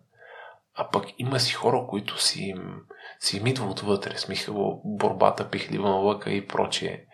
А 0.74 0.90
пък 0.90 1.04
има 1.18 1.40
си 1.40 1.52
хора, 1.52 1.86
които 1.88 2.22
си 2.22 2.42
им, 2.42 2.80
си 3.18 3.36
им 3.36 3.46
идва 3.46 3.66
отвътре, 3.66 4.18
смисъл 4.18 4.80
борбата, 4.84 5.50
пихлива 5.50 5.88
на 5.88 5.96
лъка 5.96 6.30
и 6.30 6.46
прочие. 6.46 7.06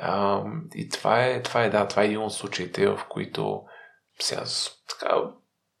А, 0.00 0.42
и 0.74 0.88
това 0.88 1.24
е, 1.24 1.42
това 1.42 1.62
е, 1.62 1.70
да, 1.70 1.88
това 1.88 2.02
е 2.02 2.06
един 2.06 2.18
от 2.18 2.34
случаите, 2.34 2.88
в 2.88 3.00
които 3.08 3.62
сега 4.20 4.42
така, 4.88 5.16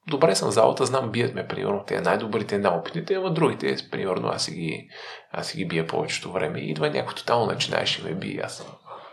добре 0.08 0.34
съм 0.34 0.50
в 0.50 0.52
залата, 0.52 0.86
знам, 0.86 1.10
бият 1.10 1.34
ме, 1.34 1.48
примерно, 1.48 1.84
те 1.86 2.00
най-добрите, 2.00 2.58
най-опитните, 2.58 3.14
ама 3.14 3.32
другите, 3.32 3.76
примерно, 3.90 4.28
аз 4.28 4.44
си 4.44 4.54
ги, 4.54 4.88
аз 5.32 5.46
си 5.46 5.56
ги 5.56 5.68
бия 5.68 5.86
повечето 5.86 6.32
време. 6.32 6.60
И 6.60 6.70
идва 6.70 6.90
някой 6.90 7.14
тотално 7.14 7.46
начинаеш 7.46 7.98
и 7.98 8.02
ме 8.02 8.14
бие, 8.14 8.40
аз 8.44 8.56
съм, 8.56 8.66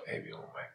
е, 0.07 0.22
бил 0.22 0.38
момент. 0.38 0.73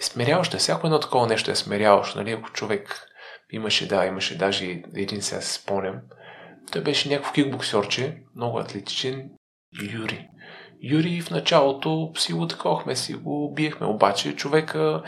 Смиряващо 0.00 0.56
е, 0.56 0.60
всяко 0.60 0.86
едно 0.86 1.00
такова 1.00 1.26
нещо 1.26 1.50
е 1.50 1.54
смиряващо, 1.54 2.18
нали, 2.18 2.30
ако 2.30 2.50
човек 2.50 3.09
Имаше, 3.52 3.88
да, 3.88 4.06
имаше 4.06 4.38
даже 4.38 4.82
един 4.96 5.22
сега 5.22 5.40
се 5.40 5.52
спомням. 5.52 5.96
Той 6.72 6.82
беше 6.82 7.08
някакво 7.08 7.32
кикбоксерче, 7.32 8.22
много 8.36 8.58
атлетичен, 8.58 9.30
Юри. 9.92 10.28
Юри 10.82 11.20
в 11.20 11.30
началото 11.30 12.12
си 12.16 12.32
го 12.32 12.46
таковахме, 12.46 12.96
си 12.96 13.14
го 13.14 13.52
биехме, 13.54 13.86
обаче 13.86 14.36
човека 14.36 15.02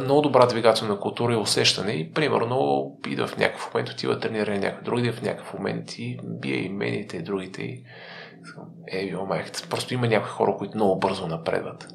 много 0.00 0.22
добра 0.22 0.46
двигателна 0.46 1.00
култура 1.00 1.32
и 1.32 1.36
усещане 1.36 1.92
и 1.92 2.12
примерно 2.12 2.86
идва 3.06 3.26
в 3.26 3.36
някакъв 3.36 3.74
момент, 3.74 3.88
отива 3.88 4.18
тренира 4.18 4.58
някой 4.58 4.82
друг, 4.82 5.14
в 5.14 5.22
някакъв 5.22 5.54
момент 5.54 5.98
и 5.98 6.20
бие 6.24 6.56
и 6.56 6.68
мените 6.68 7.16
и 7.16 7.22
другите. 7.22 7.62
И... 7.62 7.84
Е, 8.88 9.14
майката. 9.28 9.68
Просто 9.70 9.94
има 9.94 10.08
някои 10.08 10.30
хора, 10.30 10.54
които 10.58 10.76
много 10.76 10.98
бързо 10.98 11.26
напредват. 11.26 11.88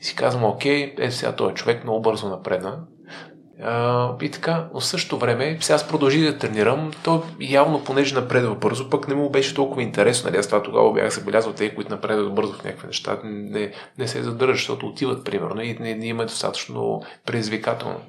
И 0.00 0.04
си 0.04 0.16
казвам, 0.16 0.44
окей, 0.44 0.94
е 0.98 1.10
сега 1.10 1.36
този 1.36 1.54
човек 1.54 1.84
много 1.84 2.02
бързо 2.02 2.28
напредна, 2.28 2.84
и 4.22 4.30
така, 4.30 4.68
но 4.74 4.80
в 4.80 4.84
същото 4.84 5.18
време, 5.18 5.58
сега 5.60 5.74
аз 5.74 5.88
продължих 5.88 6.32
да 6.32 6.38
тренирам, 6.38 6.90
то 7.04 7.22
явно, 7.40 7.84
понеже 7.84 8.14
напредва 8.14 8.54
бързо, 8.54 8.90
пък 8.90 9.08
не 9.08 9.14
му 9.14 9.30
беше 9.30 9.54
толкова 9.54 9.82
интересно. 9.82 10.30
Нали? 10.30 10.38
Аз 10.38 10.46
това 10.46 10.62
тогава 10.62 10.92
бях 10.92 11.14
забелязал 11.14 11.52
те, 11.52 11.74
които 11.74 11.90
напредват 11.90 12.34
бързо 12.34 12.52
в 12.52 12.64
някакви 12.64 12.86
неща, 12.86 13.20
не, 13.24 13.72
не 13.98 14.08
се 14.08 14.22
задържат, 14.22 14.56
защото 14.56 14.86
отиват, 14.86 15.24
примерно, 15.24 15.62
и 15.62 15.78
не, 15.80 15.94
не 15.94 16.06
има 16.06 16.22
достатъчно 16.22 17.02
предизвикателно. 17.26 18.00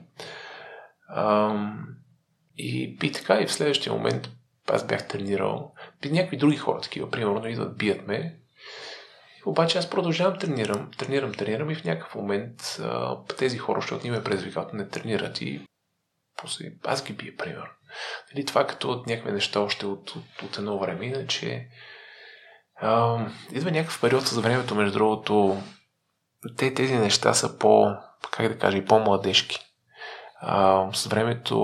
И, 2.57 2.97
и 3.03 3.11
така, 3.11 3.41
и 3.41 3.45
в 3.45 3.53
следващия 3.53 3.93
момент 3.93 4.29
аз 4.71 4.87
бях 4.87 5.07
тренирал. 5.07 5.73
При 6.01 6.11
някакви 6.11 6.37
други 6.37 6.57
хора 6.57 6.81
такива, 6.81 7.09
примерно, 7.09 7.47
идват, 7.47 7.77
бият 7.77 8.07
ме, 8.07 8.35
обаче 9.45 9.77
аз 9.77 9.89
продължавам 9.89 10.39
тренирам, 10.39 10.91
тренирам, 10.97 11.33
тренирам 11.33 11.69
и 11.69 11.75
в 11.75 11.83
някакъв 11.83 12.15
момент 12.15 12.77
а, 12.81 13.17
тези 13.37 13.57
хора, 13.57 13.81
защото 13.81 14.07
има 14.07 14.23
предизвикат, 14.23 14.73
не 14.73 14.87
тренират 14.87 15.41
и 15.41 15.65
после 16.41 16.65
аз 16.83 17.03
ги 17.03 17.13
бия, 17.13 17.37
пример. 17.37 17.71
Нали, 18.33 18.45
това 18.45 18.67
като 18.67 18.91
от 18.91 19.07
някакви 19.07 19.31
неща 19.31 19.59
още 19.59 19.85
от, 19.85 20.09
от, 20.09 20.41
от 20.43 20.57
едно 20.57 20.79
време, 20.79 21.05
иначе 21.05 21.67
а, 22.75 23.19
идва 23.51 23.71
някакъв 23.71 24.01
период 24.01 24.23
за 24.23 24.41
времето, 24.41 24.75
между 24.75 24.93
другото, 24.97 25.57
те, 26.57 26.73
тези 26.73 26.95
неща 26.95 27.33
са 27.33 27.59
по, 27.59 27.87
как 28.31 28.47
да 28.47 28.59
кажа, 28.59 28.77
и 28.77 28.85
по-младежки. 28.85 29.59
А, 30.41 30.89
с 30.93 31.05
времето 31.05 31.57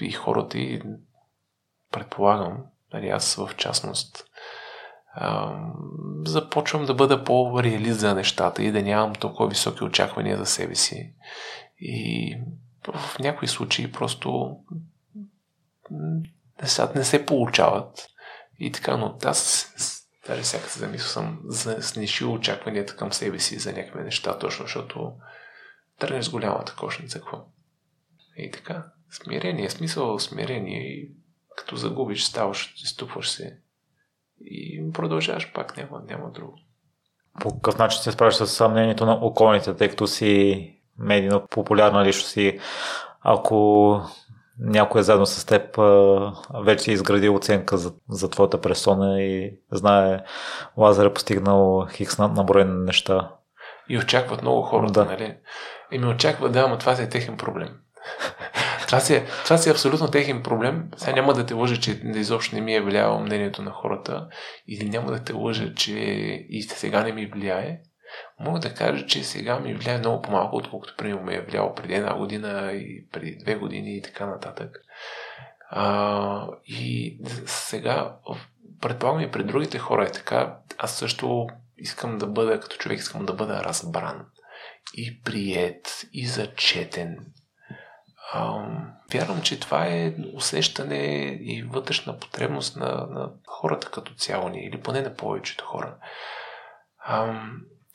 и 0.00 0.12
хората, 0.12 0.58
и 0.58 0.82
предполагам, 1.92 2.64
нали, 2.92 3.08
аз 3.08 3.34
в 3.34 3.50
частност, 3.56 4.27
започвам 6.24 6.86
да 6.86 6.94
бъда 6.94 7.24
по-реалист 7.24 8.00
за 8.00 8.14
нещата 8.14 8.62
и 8.62 8.72
да 8.72 8.82
нямам 8.82 9.14
толкова 9.14 9.48
високи 9.48 9.84
очаквания 9.84 10.38
за 10.38 10.46
себе 10.46 10.74
си. 10.74 11.14
И 11.80 12.36
в 12.92 13.18
някои 13.18 13.48
случаи 13.48 13.92
просто 13.92 14.56
нещата 16.62 16.98
не 16.98 17.04
се 17.04 17.26
получават. 17.26 18.08
И 18.58 18.72
така, 18.72 18.96
но 18.96 19.18
аз 19.24 19.72
даже 20.26 20.42
всяка 20.42 20.68
се 20.68 20.78
замисля 20.78 21.06
съм 21.06 21.40
снишил 21.80 22.32
очакванията 22.32 22.96
към 22.96 23.12
себе 23.12 23.38
си 23.38 23.58
за 23.58 23.72
някакви 23.72 24.02
неща, 24.02 24.38
точно 24.38 24.64
защото 24.64 25.12
тръгнеш 25.98 26.24
с 26.24 26.30
голямата 26.30 26.76
кошница, 26.76 27.18
какво? 27.18 27.44
И 28.36 28.50
така, 28.50 28.86
смирение, 29.10 29.70
смисъл 29.70 30.18
смирение 30.18 30.80
и 30.80 31.10
като 31.56 31.76
загубиш, 31.76 32.24
ставаш, 32.24 32.74
изтупваш 32.76 33.30
се 33.30 33.58
и 34.44 34.92
продължаваш 34.92 35.52
пак, 35.52 35.76
няма, 35.76 36.02
няма 36.08 36.30
друго. 36.30 36.54
По 37.40 37.54
какъв 37.54 37.78
начин 37.78 38.00
се 38.00 38.12
справиш 38.12 38.34
с 38.34 38.46
съмнението 38.46 39.06
на 39.06 39.12
околните, 39.12 39.74
тъй 39.74 39.88
като 39.88 40.06
си 40.06 40.74
медийно 40.98 41.46
популярна 41.50 42.04
лично 42.04 42.22
си, 42.22 42.58
ако 43.20 44.00
някой 44.58 45.00
е 45.00 45.04
заедно 45.04 45.26
с 45.26 45.44
теб 45.44 45.78
вече 46.64 46.84
си 46.84 46.92
изградил 46.92 47.34
оценка 47.34 47.76
за, 47.76 47.92
за 48.08 48.30
твоята 48.30 48.60
персона 48.60 49.22
и 49.22 49.58
знае 49.72 50.20
Лазар 50.76 51.06
е 51.06 51.14
постигнал 51.14 51.86
хикс 51.90 52.18
на, 52.18 52.28
на 52.28 52.44
броен 52.44 52.84
неща. 52.84 53.30
И 53.88 53.98
очакват 53.98 54.42
много 54.42 54.62
хората, 54.62 55.04
да. 55.04 55.04
нали? 55.04 55.36
И 55.92 55.98
ми 55.98 56.06
очакват, 56.06 56.52
да, 56.52 56.68
но 56.68 56.78
това 56.78 56.92
е 56.92 57.08
техен 57.08 57.36
проблем. 57.36 57.68
Това 58.88 59.00
си, 59.00 59.14
е, 59.14 59.24
това 59.44 59.58
си 59.58 59.68
е 59.68 59.72
абсолютно 59.72 60.10
техен 60.10 60.42
проблем. 60.42 60.90
Сега 60.96 61.12
няма 61.12 61.32
да 61.32 61.46
те 61.46 61.54
лъжа, 61.54 61.76
че 61.76 62.00
изобщо 62.04 62.54
не 62.54 62.60
ми 62.60 62.74
е 62.74 62.80
влияло 62.80 63.20
мнението 63.20 63.62
на 63.62 63.70
хората 63.70 64.28
или 64.68 64.88
няма 64.88 65.10
да 65.12 65.24
те 65.24 65.32
лъжа, 65.32 65.74
че 65.74 65.92
и 66.48 66.62
сега 66.62 67.04
не 67.04 67.12
ми 67.12 67.26
влияе. 67.26 67.80
Мога 68.40 68.58
да 68.58 68.74
кажа, 68.74 69.06
че 69.06 69.24
сега 69.24 69.60
ми 69.60 69.74
влияе 69.74 69.98
много 69.98 70.22
по-малко, 70.22 70.56
отколкото 70.56 70.94
примерно 70.96 71.22
ми 71.22 71.34
е 71.34 71.40
влияло 71.40 71.74
преди 71.74 71.94
една 71.94 72.14
година 72.14 72.72
и 72.72 73.06
преди 73.12 73.36
две 73.36 73.54
години 73.54 73.96
и 73.96 74.02
така 74.02 74.26
нататък. 74.26 74.78
А, 75.70 76.46
и 76.66 77.18
сега, 77.46 78.16
предполагам 78.80 79.20
и 79.20 79.30
пред 79.30 79.46
другите 79.46 79.78
хора 79.78 80.04
е 80.04 80.12
така, 80.12 80.56
аз 80.78 80.96
също 80.96 81.46
искам 81.78 82.18
да 82.18 82.26
бъда, 82.26 82.60
като 82.60 82.76
човек 82.76 82.98
искам 82.98 83.26
да 83.26 83.32
бъда 83.32 83.64
разбран 83.64 84.26
и 84.94 85.22
прият 85.22 86.06
и 86.12 86.26
зачетен 86.26 87.18
вярвам, 89.12 89.42
че 89.42 89.60
това 89.60 89.86
е 89.86 90.14
усещане 90.34 90.96
и 91.40 91.62
вътрешна 91.62 92.18
потребност 92.18 92.76
на, 92.76 93.06
на 93.10 93.30
хората 93.46 93.90
като 93.90 94.14
цяло 94.14 94.48
ни, 94.48 94.60
или 94.60 94.80
поне 94.80 95.00
на 95.00 95.14
повечето 95.14 95.64
хора. 95.64 95.96
А, 96.98 97.42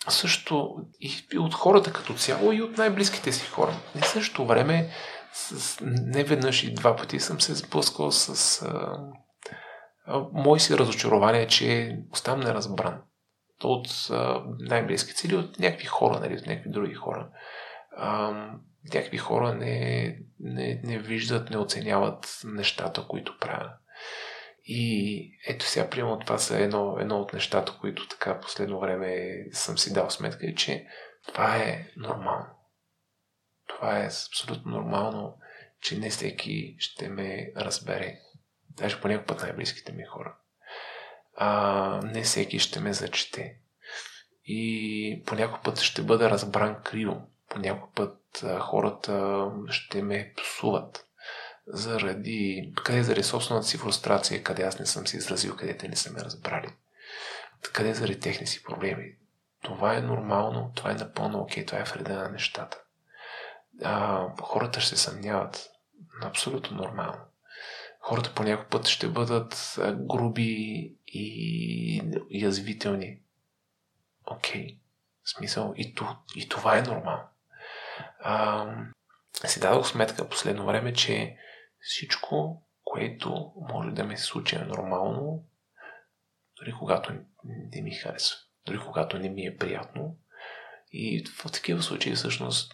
също 0.10 0.76
и 0.99 1.38
от 1.38 1.53
хората 1.53 1.93
като 1.93 2.14
цяло, 2.14 2.51
и 2.51 2.61
от 2.61 2.77
най-близките 2.77 3.31
си 3.31 3.47
хора. 3.47 3.73
И 3.95 4.01
същото 4.01 4.45
време, 4.45 4.89
с, 5.34 5.80
не 5.81 6.23
веднъж 6.23 6.64
и 6.64 6.73
два 6.73 6.95
пъти 6.95 7.19
съм 7.19 7.41
се 7.41 7.55
сблъскал 7.55 8.11
с 8.11 8.61
а, 8.61 8.97
а, 10.05 10.22
мои 10.34 10.60
си 10.60 10.77
разочарования, 10.77 11.47
че 11.47 11.97
оставам 12.11 12.39
неразбран. 12.39 13.01
От 13.64 13.88
а, 14.11 14.43
най-близките 14.60 15.27
или 15.27 15.35
от 15.35 15.60
някакви 15.60 15.85
хора, 15.85 16.19
нали, 16.19 16.38
от 16.38 16.47
някакви 16.47 16.69
други 16.69 16.93
хора 16.93 17.30
а, 17.97 18.34
някакви 18.93 19.18
хора 19.18 19.53
не, 19.53 20.18
не, 20.39 20.81
не 20.84 20.99
виждат, 20.99 21.49
не 21.49 21.57
оценяват 21.57 22.41
нещата, 22.43 23.07
които 23.07 23.38
правя. 23.39 23.73
И 24.65 25.39
ето 25.47 25.65
сега, 25.65 25.89
примерно, 25.89 26.19
това 26.19 26.38
са 26.38 26.60
едно, 26.60 26.97
едно 26.99 27.19
от 27.19 27.34
нещата, 27.34 27.77
които 27.81 28.07
така 28.07 28.39
последно 28.39 28.80
време 28.80 29.43
съм 29.51 29.77
си 29.77 29.93
дал 29.93 30.10
сметка, 30.10 30.47
е, 30.47 30.55
че 30.55 30.88
това 31.27 31.57
е 31.57 31.88
нормално. 31.97 32.45
Това 33.68 33.99
е 33.99 34.05
абсолютно 34.05 34.72
нормално, 34.72 35.38
че 35.81 35.99
не 35.99 36.10
всеки 36.10 36.76
ще 36.80 37.10
ме 37.10 37.51
разбере. 37.57 38.19
Даже 38.69 39.01
по 39.01 39.26
път 39.27 39.41
най-близките 39.41 39.91
ми 39.91 40.03
хора. 40.03 40.35
А, 41.35 42.01
не 42.03 42.22
всеки 42.22 42.60
ще 42.60 42.80
ме 42.80 42.93
зачете. 42.93 43.57
И 44.45 45.23
по 45.26 45.35
някой 45.35 45.60
път 45.64 45.80
ще 45.80 46.01
бъда 46.01 46.30
разбран 46.30 46.81
криво. 46.84 47.22
По 47.53 47.59
някой 47.59 47.89
път 47.95 48.45
хората 48.59 49.45
ще 49.69 50.01
ме 50.01 50.34
псуват 50.38 51.07
заради, 51.67 52.73
къде 52.84 53.03
заради 53.03 53.23
собствената 53.23 53.67
си 53.67 53.77
фрустрация, 53.77 54.43
къде 54.43 54.63
аз 54.63 54.80
не 54.80 54.85
съм 54.85 55.07
се 55.07 55.17
изразил, 55.17 55.55
къде 55.55 55.77
те 55.77 55.88
не 55.88 55.95
са 55.95 56.13
ме 56.13 56.19
разбрали. 56.19 56.73
Къде 57.73 57.93
заради 57.93 58.19
техни 58.19 58.47
си 58.47 58.63
проблеми. 58.63 59.15
Това 59.61 59.95
е 59.95 60.01
нормално, 60.01 60.71
това 60.75 60.91
е 60.91 60.95
напълно 60.95 61.39
окей, 61.39 61.65
това 61.65 61.80
е 61.80 61.84
вреда 61.84 62.13
на 62.13 62.30
нещата. 62.30 62.81
А, 63.84 64.27
хората 64.41 64.80
ще 64.80 64.89
се 64.89 65.03
съмняват. 65.03 65.69
Абсолютно 66.21 66.77
нормално. 66.77 67.21
Хората 67.99 68.34
по 68.35 68.43
някой 68.43 68.65
път 68.65 68.88
ще 68.88 69.07
бъдат 69.07 69.80
груби 69.95 70.95
и 71.07 72.01
язвителни. 72.31 73.19
Окей. 74.25 74.67
Okay. 74.67 74.77
Смисъл. 75.25 75.73
И, 75.77 75.95
и 76.35 76.49
това 76.49 76.77
е 76.77 76.81
нормално. 76.81 77.23
А, 78.25 78.67
си 79.45 79.59
дадох 79.59 79.87
сметка 79.87 80.29
последно 80.29 80.65
време, 80.65 80.93
че 80.93 81.37
всичко, 81.79 82.63
което 82.83 83.53
може 83.55 83.91
да 83.91 84.03
ми 84.03 84.17
се 84.17 84.23
случи 84.23 84.57
нормално, 84.57 85.43
дори 86.59 86.73
когато 86.79 87.13
не 87.43 87.81
ми 87.81 87.91
харесва, 87.91 88.37
дори 88.65 88.79
когато 88.79 89.19
не 89.19 89.29
ми 89.29 89.45
е 89.45 89.57
приятно. 89.57 90.17
И 90.91 91.25
в 91.43 91.51
такива 91.51 91.81
случаи 91.81 92.15
всъщност 92.15 92.73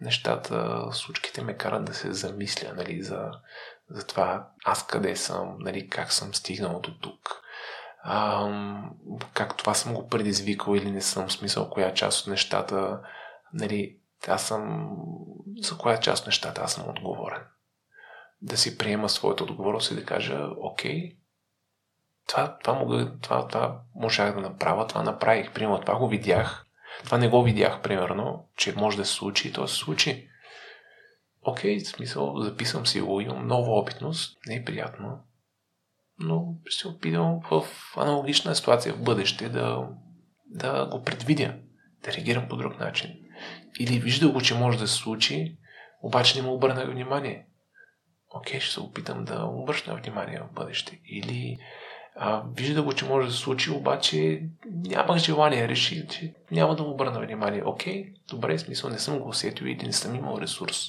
нещата, 0.00 0.86
случките 0.92 1.42
ме 1.42 1.56
карат 1.56 1.84
да 1.84 1.94
се 1.94 2.12
замисля 2.12 2.72
нали, 2.74 3.02
за, 3.02 3.30
за 3.90 4.06
това 4.06 4.48
аз 4.64 4.86
къде 4.86 5.16
съм, 5.16 5.56
нали, 5.58 5.88
как 5.88 6.12
съм 6.12 6.34
стигнал 6.34 6.80
до 6.80 6.98
тук, 6.98 7.42
а, 8.02 8.48
как 9.34 9.56
това 9.56 9.74
съм 9.74 9.94
го 9.94 10.08
предизвикал 10.08 10.74
или 10.74 10.90
не 10.90 11.02
съм, 11.02 11.28
в 11.28 11.32
смисъл 11.32 11.70
коя 11.70 11.94
част 11.94 12.20
от 12.20 12.26
нещата, 12.26 13.00
нали, 13.52 13.98
аз 14.28 14.46
съм, 14.46 14.90
за 15.56 15.78
коя 15.78 16.00
част 16.00 16.26
нещата 16.26 16.60
аз 16.60 16.72
съм 16.72 16.88
отговорен 16.88 17.42
да 18.42 18.56
си 18.56 18.78
приема 18.78 19.08
своята 19.08 19.44
отговорност 19.44 19.90
и 19.90 19.94
да 19.94 20.04
кажа, 20.04 20.48
окей, 20.56 21.16
това, 22.28 22.58
това, 22.58 22.78
мога, 22.78 23.12
това, 23.22 23.48
това 23.48 23.80
можах 23.94 24.34
да 24.34 24.40
направя, 24.40 24.86
това 24.86 25.02
направих, 25.02 25.52
примерно, 25.52 25.80
това 25.80 25.98
го 25.98 26.08
видях, 26.08 26.66
това 27.04 27.18
не 27.18 27.28
го 27.28 27.42
видях, 27.42 27.82
примерно, 27.82 28.48
че 28.56 28.76
може 28.76 28.96
да 28.96 29.04
се 29.04 29.12
случи 29.12 29.48
и 29.48 29.52
то 29.52 29.68
се 29.68 29.76
случи. 29.76 30.28
Окей, 31.42 31.80
в 31.80 31.88
смисъл, 31.88 32.40
записвам 32.40 32.86
си 32.86 33.00
го, 33.00 33.20
имам 33.20 33.46
нова 33.46 33.72
опитност, 33.72 34.38
не 34.46 34.54
е 34.54 34.64
приятно, 34.64 35.18
но 36.18 36.54
се 36.70 36.88
опитам 36.88 37.40
в 37.50 37.62
аналогична 37.96 38.54
ситуация 38.54 38.94
в 38.94 39.02
бъдеще 39.02 39.48
да, 39.48 39.88
да 40.46 40.86
го 40.86 41.02
предвидя, 41.02 41.54
да 42.04 42.12
реагирам 42.12 42.48
по 42.48 42.56
друг 42.56 42.80
начин. 42.80 43.18
Или 43.80 43.98
вижда 43.98 44.28
го, 44.28 44.40
че 44.40 44.54
може 44.54 44.78
да 44.78 44.88
се 44.88 44.94
случи, 44.94 45.56
обаче 46.02 46.40
не 46.40 46.46
му 46.46 46.54
обърна 46.54 46.86
внимание 46.86 47.46
окей, 48.34 48.60
ще 48.60 48.72
се 48.72 48.80
опитам 48.80 49.24
да 49.24 49.44
обръщам 49.44 49.96
внимание 49.96 50.40
в 50.40 50.54
бъдеще. 50.54 51.00
Или 51.06 51.58
а, 52.16 52.42
вижда 52.56 52.82
го, 52.82 52.92
че 52.92 53.04
може 53.04 53.26
да 53.26 53.32
се 53.32 53.38
случи, 53.38 53.70
обаче 53.70 54.42
нямах 54.66 55.18
желание, 55.18 55.68
реших, 55.68 56.08
че 56.08 56.34
няма 56.50 56.76
да 56.76 56.82
му 56.82 56.90
обърна 56.90 57.20
внимание. 57.20 57.62
Окей, 57.64 58.12
добре, 58.28 58.58
смисъл, 58.58 58.90
не 58.90 58.98
съм 58.98 59.18
го 59.18 59.28
усетил 59.28 59.64
или 59.64 59.86
не 59.86 59.92
съм 59.92 60.14
имал 60.14 60.38
ресурс. 60.40 60.86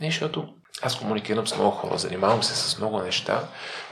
Не, 0.00 0.06
защото 0.06 0.54
аз 0.82 0.98
комуникирам 0.98 1.46
с 1.46 1.56
много 1.56 1.70
хора, 1.70 1.98
занимавам 1.98 2.42
се 2.42 2.54
с 2.56 2.78
много 2.78 2.98
неща 2.98 3.48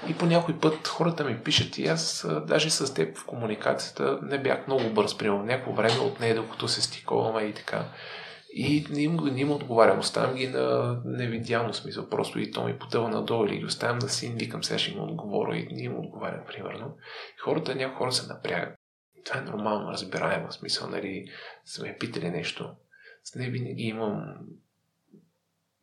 и 0.08 0.14
по 0.14 0.26
някой 0.26 0.58
път 0.60 0.88
хората 0.88 1.24
ми 1.24 1.40
пишат 1.40 1.78
и 1.78 1.86
аз 1.86 2.26
даже 2.46 2.70
с 2.70 2.94
теб 2.94 3.18
в 3.18 3.26
комуникацията 3.26 4.18
не 4.22 4.38
бях 4.38 4.66
много 4.66 4.90
бърз, 4.90 5.18
примерно 5.18 5.42
някакво 5.42 5.72
време 5.72 5.98
от 5.98 6.20
нея, 6.20 6.34
докато 6.34 6.68
се 6.68 6.82
стиковаме 6.82 7.42
и 7.42 7.54
така. 7.54 7.84
И 8.52 8.86
не 8.90 9.02
им, 9.02 9.16
не 9.16 9.40
им 9.40 9.50
отговарям, 9.50 9.98
оставям 9.98 10.34
ги 10.34 10.48
на 10.48 10.96
невидяно 11.04 11.74
смисъл, 11.74 12.08
просто 12.08 12.38
и 12.38 12.50
то 12.50 12.64
ми 12.64 12.78
потъва 12.78 13.08
надолу 13.08 13.46
или 13.46 13.58
ги 13.58 13.64
оставям 13.64 13.98
да 13.98 14.08
си 14.08 14.34
викам, 14.36 14.64
сега 14.64 14.78
ще 14.78 14.90
им 14.90 15.00
отговоря 15.00 15.56
и 15.56 15.74
не 15.74 15.82
им 15.82 15.98
отговарям, 15.98 16.40
примерно. 16.46 16.96
И 17.36 17.40
хората, 17.40 17.74
някои 17.74 17.96
хора 17.96 18.12
се 18.12 18.26
напрягат. 18.26 18.74
Това 19.24 19.40
е 19.40 19.44
нормално, 19.44 19.92
разбираемо, 19.92 20.52
смисъл, 20.52 20.88
нали, 20.88 21.24
са 21.64 21.82
ме 21.82 21.96
питали 22.00 22.30
нещо. 22.30 22.70
С 23.24 23.34
не 23.34 23.50
винаги 23.50 23.82
имам 23.82 24.22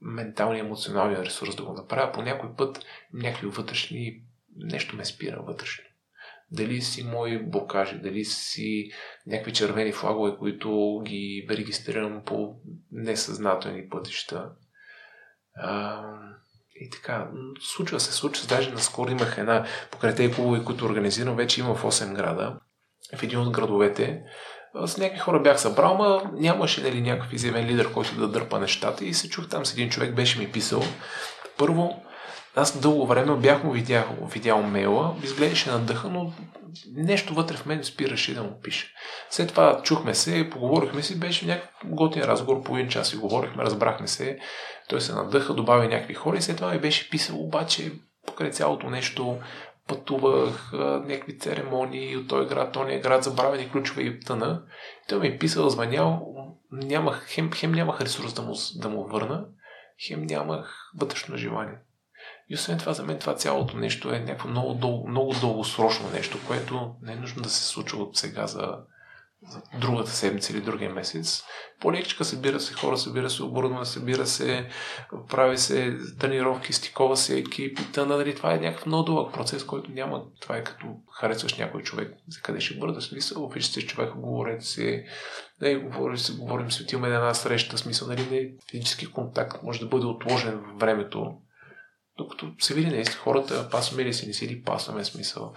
менталния, 0.05 0.59
емоционалния 0.59 1.25
ресурс 1.25 1.55
да 1.55 1.63
го 1.63 1.73
направя. 1.73 2.11
По 2.11 2.21
някой 2.21 2.55
път 2.57 2.85
някакви 3.13 3.47
вътрешни, 3.47 4.21
нещо 4.55 4.95
ме 4.95 5.05
спира 5.05 5.41
вътрешно 5.41 5.85
дали 6.51 6.81
си 6.81 7.03
мои 7.03 7.43
блокажи, 7.43 7.99
дали 7.99 8.25
си 8.25 8.91
някакви 9.27 9.53
червени 9.53 9.91
флагове, 9.91 10.37
които 10.37 11.01
ги 11.05 11.47
регистрирам 11.49 12.21
по 12.25 12.55
несъзнателни 12.91 13.89
пътища. 13.89 14.49
А, 15.55 16.03
и 16.75 16.89
така, 16.89 17.29
случва 17.59 17.99
се, 17.99 18.13
случва. 18.13 18.47
Даже 18.47 18.71
наскоро 18.71 19.11
имах 19.11 19.37
една 19.37 19.65
покрай 19.91 20.15
тези 20.15 20.33
клубове, 20.33 20.63
които 20.63 20.85
организирам, 20.85 21.35
вече 21.35 21.61
има 21.61 21.75
в 21.75 21.83
8 21.83 22.13
града. 22.13 22.59
В 23.15 23.23
един 23.23 23.39
от 23.39 23.51
градовете 23.51 24.23
с 24.85 24.97
някакви 24.97 25.19
хора 25.19 25.39
бях 25.39 25.61
събрал, 25.61 25.95
ма 25.95 26.21
нямаше 26.33 26.81
нали, 26.81 27.01
някакъв 27.01 27.33
изявен 27.33 27.65
лидер, 27.65 27.93
който 27.93 28.15
да 28.15 28.27
дърпа 28.27 28.59
нещата 28.59 29.05
и 29.05 29.13
се 29.13 29.29
чух 29.29 29.49
там 29.49 29.65
с 29.65 29.73
един 29.73 29.89
човек, 29.89 30.15
беше 30.15 30.39
ми 30.39 30.51
писал. 30.51 30.81
Първо, 31.57 32.01
аз 32.55 32.79
дълго 32.79 33.07
време 33.07 33.35
бях 33.35 33.63
му 33.63 33.71
видял, 33.71 34.05
видял 34.21 34.61
мейла, 34.61 35.15
изглеждаше 35.23 35.71
надъха, 35.71 36.07
но 36.07 36.33
нещо 36.95 37.33
вътре 37.33 37.55
в 37.55 37.65
мен 37.65 37.83
спираше 37.83 38.33
да 38.33 38.43
му 38.43 38.59
пише. 38.63 38.93
След 39.29 39.49
това 39.49 39.81
чухме 39.83 40.15
се, 40.15 40.49
поговорихме 40.49 41.03
си, 41.03 41.19
беше 41.19 41.45
някакъв 41.45 41.71
готин 41.85 42.23
разговор, 42.23 42.63
по 42.63 42.77
един 42.77 42.89
час 42.89 43.13
и 43.13 43.17
говорихме, 43.17 43.63
разбрахме 43.63 44.07
се, 44.07 44.37
той 44.89 45.01
се 45.01 45.13
надъха, 45.13 45.53
добави 45.53 45.87
някакви 45.87 46.13
хора 46.13 46.37
и 46.37 46.41
след 46.41 46.55
това 46.55 46.71
ми 46.71 46.79
беше 46.79 47.09
писал, 47.09 47.43
обаче 47.43 47.91
покрай 48.25 48.51
цялото 48.51 48.89
нещо 48.89 49.37
пътувах, 49.87 50.73
някакви 51.05 51.39
церемонии 51.39 52.17
от 52.17 52.27
този 52.27 52.49
град, 52.49 52.71
този 52.71 52.99
град, 52.99 53.23
забравени 53.23 53.71
ключове 53.71 54.01
и 54.01 54.19
тъна. 54.19 54.63
Той 55.09 55.19
ми 55.19 55.27
е 55.27 55.37
писал, 55.37 55.69
звънял, 55.69 56.27
нямах, 56.71 57.25
хем, 57.27 57.51
хем 57.51 57.71
нямах 57.71 58.01
ресурс 58.01 58.33
да 58.33 58.41
му, 58.41 58.53
да 58.75 58.89
му 58.89 59.07
върна, 59.07 59.45
хем 60.07 60.23
нямах 60.23 60.91
вътрешно 60.97 61.37
желание. 61.37 61.77
И 62.49 62.55
освен 62.55 62.77
това, 62.77 62.93
за 62.93 63.03
мен 63.03 63.19
това 63.19 63.35
цялото 63.35 63.77
нещо 63.77 64.09
е 64.09 64.19
някакво 64.19 64.49
много, 64.49 64.73
дъл, 64.73 65.05
много 65.07 65.33
дългосрочно 65.41 66.09
нещо, 66.13 66.37
което 66.47 66.95
не 67.01 67.13
е 67.13 67.15
нужно 67.15 67.41
да 67.41 67.49
се 67.49 67.63
случва 67.63 68.03
от 68.03 68.17
сега 68.17 68.47
за 68.47 68.77
другата 69.81 70.11
седмица 70.11 70.53
или 70.53 70.61
другия 70.61 70.89
месец. 70.89 71.43
По-лекичка 71.79 72.25
събира 72.25 72.59
се 72.59 72.73
хора, 72.73 72.97
събира 72.97 73.29
се 73.29 73.43
оборудване, 73.43 73.85
събира 73.85 74.25
се, 74.25 74.67
прави 75.29 75.57
се 75.57 75.97
тренировки, 76.19 76.73
стикова 76.73 77.17
се 77.17 77.37
екип 77.37 77.79
и 77.79 77.91
тъна, 77.91 78.17
нали, 78.17 78.35
това 78.35 78.53
е 78.53 78.59
някакъв 78.59 78.85
много 78.85 79.03
дълъг 79.03 79.33
процес, 79.33 79.63
който 79.63 79.91
няма, 79.91 80.23
това 80.41 80.57
е 80.57 80.63
като 80.63 80.87
харесваш 81.19 81.57
някой 81.57 81.81
човек, 81.81 82.13
за 82.27 82.41
къде 82.41 82.59
ще 82.59 82.77
бъде, 82.77 83.01
смисъл, 83.01 83.47
вижте 83.47 83.73
се 83.73 83.81
с 83.81 83.85
човека, 83.85 84.13
говорете 84.17 84.65
се, 84.65 85.05
да 85.59 85.79
говорим, 85.79 86.17
се, 86.17 86.33
говорим, 86.33 86.71
си 86.71 86.83
отиваме 86.83 87.09
на 87.09 87.15
една 87.15 87.33
среща, 87.33 87.77
смисъл, 87.77 88.07
нали, 88.07 88.27
не, 88.31 88.51
физически 88.71 89.11
контакт 89.11 89.63
може 89.63 89.79
да 89.79 89.85
бъде 89.85 90.05
отложен 90.05 90.59
в 90.59 90.79
времето, 90.79 91.37
докато 92.17 92.51
се 92.59 92.73
види 92.73 92.89
наистина 92.89 93.19
хората, 93.19 93.69
пасваме 93.71 94.05
ли 94.05 94.13
си, 94.13 94.27
не 94.27 94.33
си 94.33 94.47
ли 94.47 94.63
пасваме 94.63 95.03
смисъл. 95.03 95.53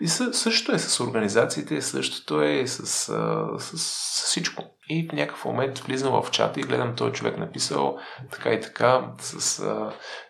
И 0.00 0.08
същото 0.08 0.72
е 0.72 0.78
с 0.78 1.00
организациите, 1.00 1.82
същото 1.82 2.42
е 2.42 2.66
с, 2.66 2.86
с, 2.86 3.14
с, 3.58 3.78
с 3.78 4.24
всичко. 4.24 4.64
И 4.88 5.08
в 5.08 5.12
някакъв 5.12 5.44
момент 5.44 5.78
влизам 5.78 6.22
в 6.22 6.30
чата 6.30 6.60
и 6.60 6.62
гледам 6.62 6.96
този 6.96 7.12
човек 7.12 7.38
написал 7.38 7.98
така 8.32 8.52
и 8.52 8.60
така. 8.60 9.10
С, 9.18 9.64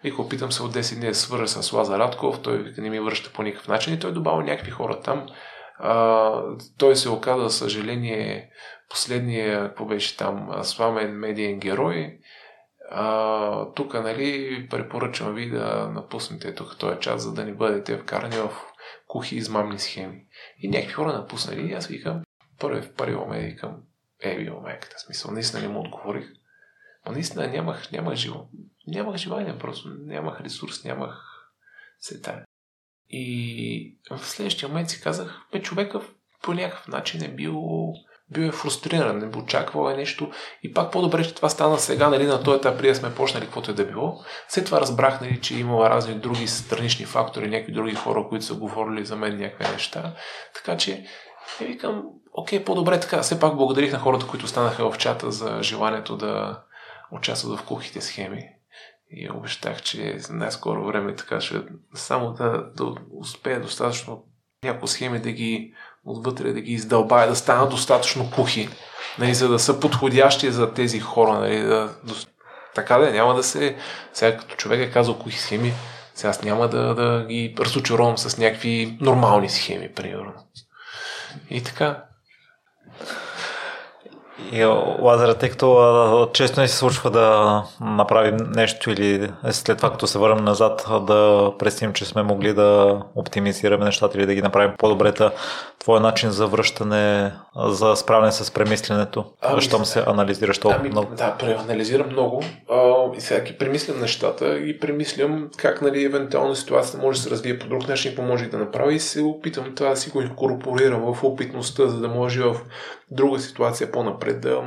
вика, 0.05 0.23
опитам 0.23 0.53
се 0.53 0.63
от 0.63 0.75
10 0.75 0.97
дни 0.97 1.07
да 1.07 1.15
свържа 1.15 1.49
с 1.49 1.73
Лазар 1.73 1.99
Радков, 1.99 2.43
той 2.43 2.75
не 2.79 2.91
ми 2.91 3.01
връща 3.01 3.33
по 3.33 3.43
никакъв 3.43 3.69
начин 3.69 3.95
и 3.95 4.01
той 4.01 4.13
добавя 4.13 4.43
някакви 4.43 4.71
хора 4.71 5.01
там. 5.01 5.27
А, 5.79 6.33
той 6.79 6.97
се 6.97 7.09
оказа, 7.09 7.43
за 7.43 7.51
съжаление, 7.51 8.51
последния, 8.91 9.69
какво 9.69 9.85
беше 9.85 10.17
там, 10.17 10.51
сламен 10.63 11.11
медиен 11.11 11.59
герой 11.59 12.19
а, 12.91 13.73
тук, 13.73 13.95
нали, 13.95 14.67
препоръчвам 14.71 15.35
ви 15.35 15.51
да 15.51 15.91
напуснете 15.95 16.55
тук 16.55 16.79
този 16.79 17.01
час, 17.01 17.23
за 17.23 17.35
да 17.35 17.45
не 17.45 17.55
бъдете 17.55 17.99
вкарани 17.99 18.37
в 18.37 18.51
кухи 19.07 19.37
измамни 19.37 19.79
схеми. 19.79 20.27
И 20.59 20.69
някакви 20.69 20.93
хора 20.93 21.13
напуснали 21.13 21.71
и 21.71 21.73
аз 21.73 21.87
викам, 21.87 22.23
първи 22.59 22.83
в 22.83 22.95
първи 22.95 23.17
момент 23.17 23.45
викам, 23.45 23.77
е, 24.21 24.37
бил 24.37 24.61
майката, 24.61 24.99
смисъл, 24.99 25.31
наистина 25.31 25.63
не 25.63 25.69
му 25.69 25.81
отговорих. 25.81 26.29
наистина 27.11 27.49
нямах, 27.49 27.93
нямах, 27.93 28.15
живо, 28.15 28.49
нямах 28.87 29.17
желание, 29.17 29.59
просто 29.59 29.89
нямах 29.89 30.41
ресурс, 30.41 30.85
нямах 30.85 31.25
сета. 32.01 32.45
И 33.11 33.99
в 34.11 34.19
следващия 34.19 34.69
момент 34.69 34.91
си 34.91 35.01
казах, 35.01 35.47
бе, 35.53 35.63
човека 35.63 36.01
по 36.43 36.55
някакъв 36.55 36.89
начин 36.89 37.23
е 37.23 37.35
бил 37.35 37.63
бил 38.31 38.43
е 38.43 38.53
фрустриран, 38.53 39.19
не 39.19 39.39
очаквал 39.39 39.91
е 39.91 39.97
нещо 39.97 40.31
и 40.63 40.73
пак 40.75 40.93
по-добре, 40.93 41.25
че 41.25 41.35
това 41.35 41.49
стана 41.49 41.79
сега, 41.79 42.09
нали, 42.09 42.27
на 42.27 42.43
този 42.43 42.59
етап, 42.59 42.79
преди 42.79 42.95
сме 42.95 43.15
почнали 43.15 43.45
каквото 43.45 43.71
е 43.71 43.75
да 43.75 43.85
било. 43.85 44.21
След 44.49 44.65
това 44.65 44.81
разбрах, 44.81 45.21
нали, 45.21 45.41
че 45.41 45.59
има 45.59 45.91
разни 45.91 46.15
други 46.15 46.47
странични 46.47 47.05
фактори, 47.05 47.49
някакви 47.49 47.73
други 47.73 47.95
хора, 47.95 48.27
които 48.29 48.45
са 48.45 48.55
говорили 48.55 49.05
за 49.05 49.17
мен 49.17 49.39
някакви 49.39 49.73
неща. 49.73 50.15
Така 50.55 50.77
че, 50.77 51.07
не 51.61 51.67
викам, 51.67 52.03
окей, 52.33 52.65
по-добре 52.65 53.01
така. 53.01 53.23
Все 53.23 53.41
пак 53.41 53.57
благодарих 53.57 53.93
на 53.93 53.99
хората, 53.99 54.27
които 54.27 54.49
станаха 54.49 54.91
в 54.91 54.99
чата 54.99 55.31
за 55.31 55.59
желанието 55.63 56.17
да 56.17 56.63
участват 57.13 57.59
в 57.59 57.65
кухите 57.65 58.01
схеми. 58.01 58.49
И 59.11 59.31
обещах, 59.31 59.83
че 59.83 60.19
най-скоро 60.31 60.87
време 60.87 61.15
така 61.15 61.41
ще 61.41 61.63
само 61.95 62.33
да, 62.33 62.71
да 62.77 62.95
успея 63.21 63.61
достатъчно 63.61 64.25
някои 64.65 64.89
схеми 64.89 65.19
да 65.19 65.33
ги 65.33 65.75
отвътре 66.05 66.53
да 66.53 66.61
ги 66.61 66.73
издълбая, 66.73 67.29
да 67.29 67.37
станат 67.37 67.71
достатъчно 67.71 68.31
кухи, 68.31 68.69
нали, 69.19 69.35
за 69.35 69.49
да 69.49 69.59
са 69.59 69.81
подходящи 69.81 70.51
за 70.51 70.75
тези 70.75 71.01
хора. 71.01 71.33
Нали, 71.33 71.61
да, 71.61 71.95
така 72.75 72.99
да 72.99 73.09
е, 73.09 73.13
няма 73.13 73.35
да 73.35 73.43
се... 73.43 73.77
Сега 74.13 74.37
като 74.37 74.57
човек 74.57 74.81
е 74.81 74.93
казал 74.93 75.19
кухи 75.19 75.39
схеми, 75.39 75.73
сега 76.15 76.31
аз 76.31 76.43
няма 76.43 76.69
да, 76.69 76.95
да 76.95 77.27
ги 77.29 77.55
разочаровам 77.59 78.19
с 78.19 78.39
някакви 78.39 78.99
нормални 79.01 79.49
схеми, 79.49 79.93
примерно. 79.95 80.33
И 81.51 81.63
така. 81.63 82.08
И 84.53 84.65
Лазара, 85.01 85.35
тъй 85.35 85.51
като 85.51 86.31
често 86.33 86.61
не 86.61 86.69
се 86.69 86.77
случва 86.77 87.11
да 87.11 87.63
направим 87.81 88.37
нещо 88.37 88.91
или 88.91 89.31
след 89.51 89.77
това, 89.77 89.91
като 89.91 90.07
се 90.07 90.19
върнем 90.19 90.45
назад, 90.45 90.87
да 91.07 91.53
пресим, 91.59 91.93
че 91.93 92.05
сме 92.05 92.23
могли 92.23 92.55
да 92.55 93.01
оптимизираме 93.15 93.85
нещата 93.85 94.19
или 94.19 94.27
да 94.27 94.35
ги 94.35 94.43
направим 94.43 94.75
по-добре. 94.79 95.13
Твоя 95.79 96.01
начин 96.01 96.31
за 96.31 96.47
връщане, 96.47 97.33
за 97.57 97.97
справяне 97.97 98.33
с 98.33 98.51
премисленето, 98.51 99.25
ами, 99.43 99.61
щом 99.61 99.85
се 99.85 100.05
анализираш 100.07 100.59
толкова 100.59 100.81
ами, 100.81 100.89
много? 100.89 101.15
Да, 101.15 101.37
преанализирам 101.39 102.07
много 102.13 102.43
а, 102.71 102.95
и 103.17 103.21
сега 103.21 103.41
ги 103.41 103.59
премислям 103.59 104.01
нещата 104.01 104.59
и 104.59 104.81
премислям 104.81 105.51
как 105.57 105.83
нали, 105.83 106.05
евентуално 106.05 106.55
ситуацията 106.55 107.07
може 107.07 107.19
да 107.19 107.23
се 107.23 107.31
развие 107.31 107.59
по 107.59 107.67
друг 107.67 107.89
начин, 107.89 108.11
какво 108.11 108.23
може 108.23 108.45
да 108.45 108.59
направи 108.59 108.95
и 108.95 109.01
се 109.01 109.23
опитам 109.23 109.75
това 109.75 109.91
да 109.91 109.97
си 109.97 110.11
го 110.11 110.23
инкорпорирам 110.23 111.15
в 111.15 111.25
опитността, 111.25 111.87
за 111.87 112.01
да 112.01 112.09
може 112.09 112.43
в 112.43 112.57
друга 113.11 113.39
ситуация 113.39 113.93
по-напред 113.93 114.41
да, 114.41 114.63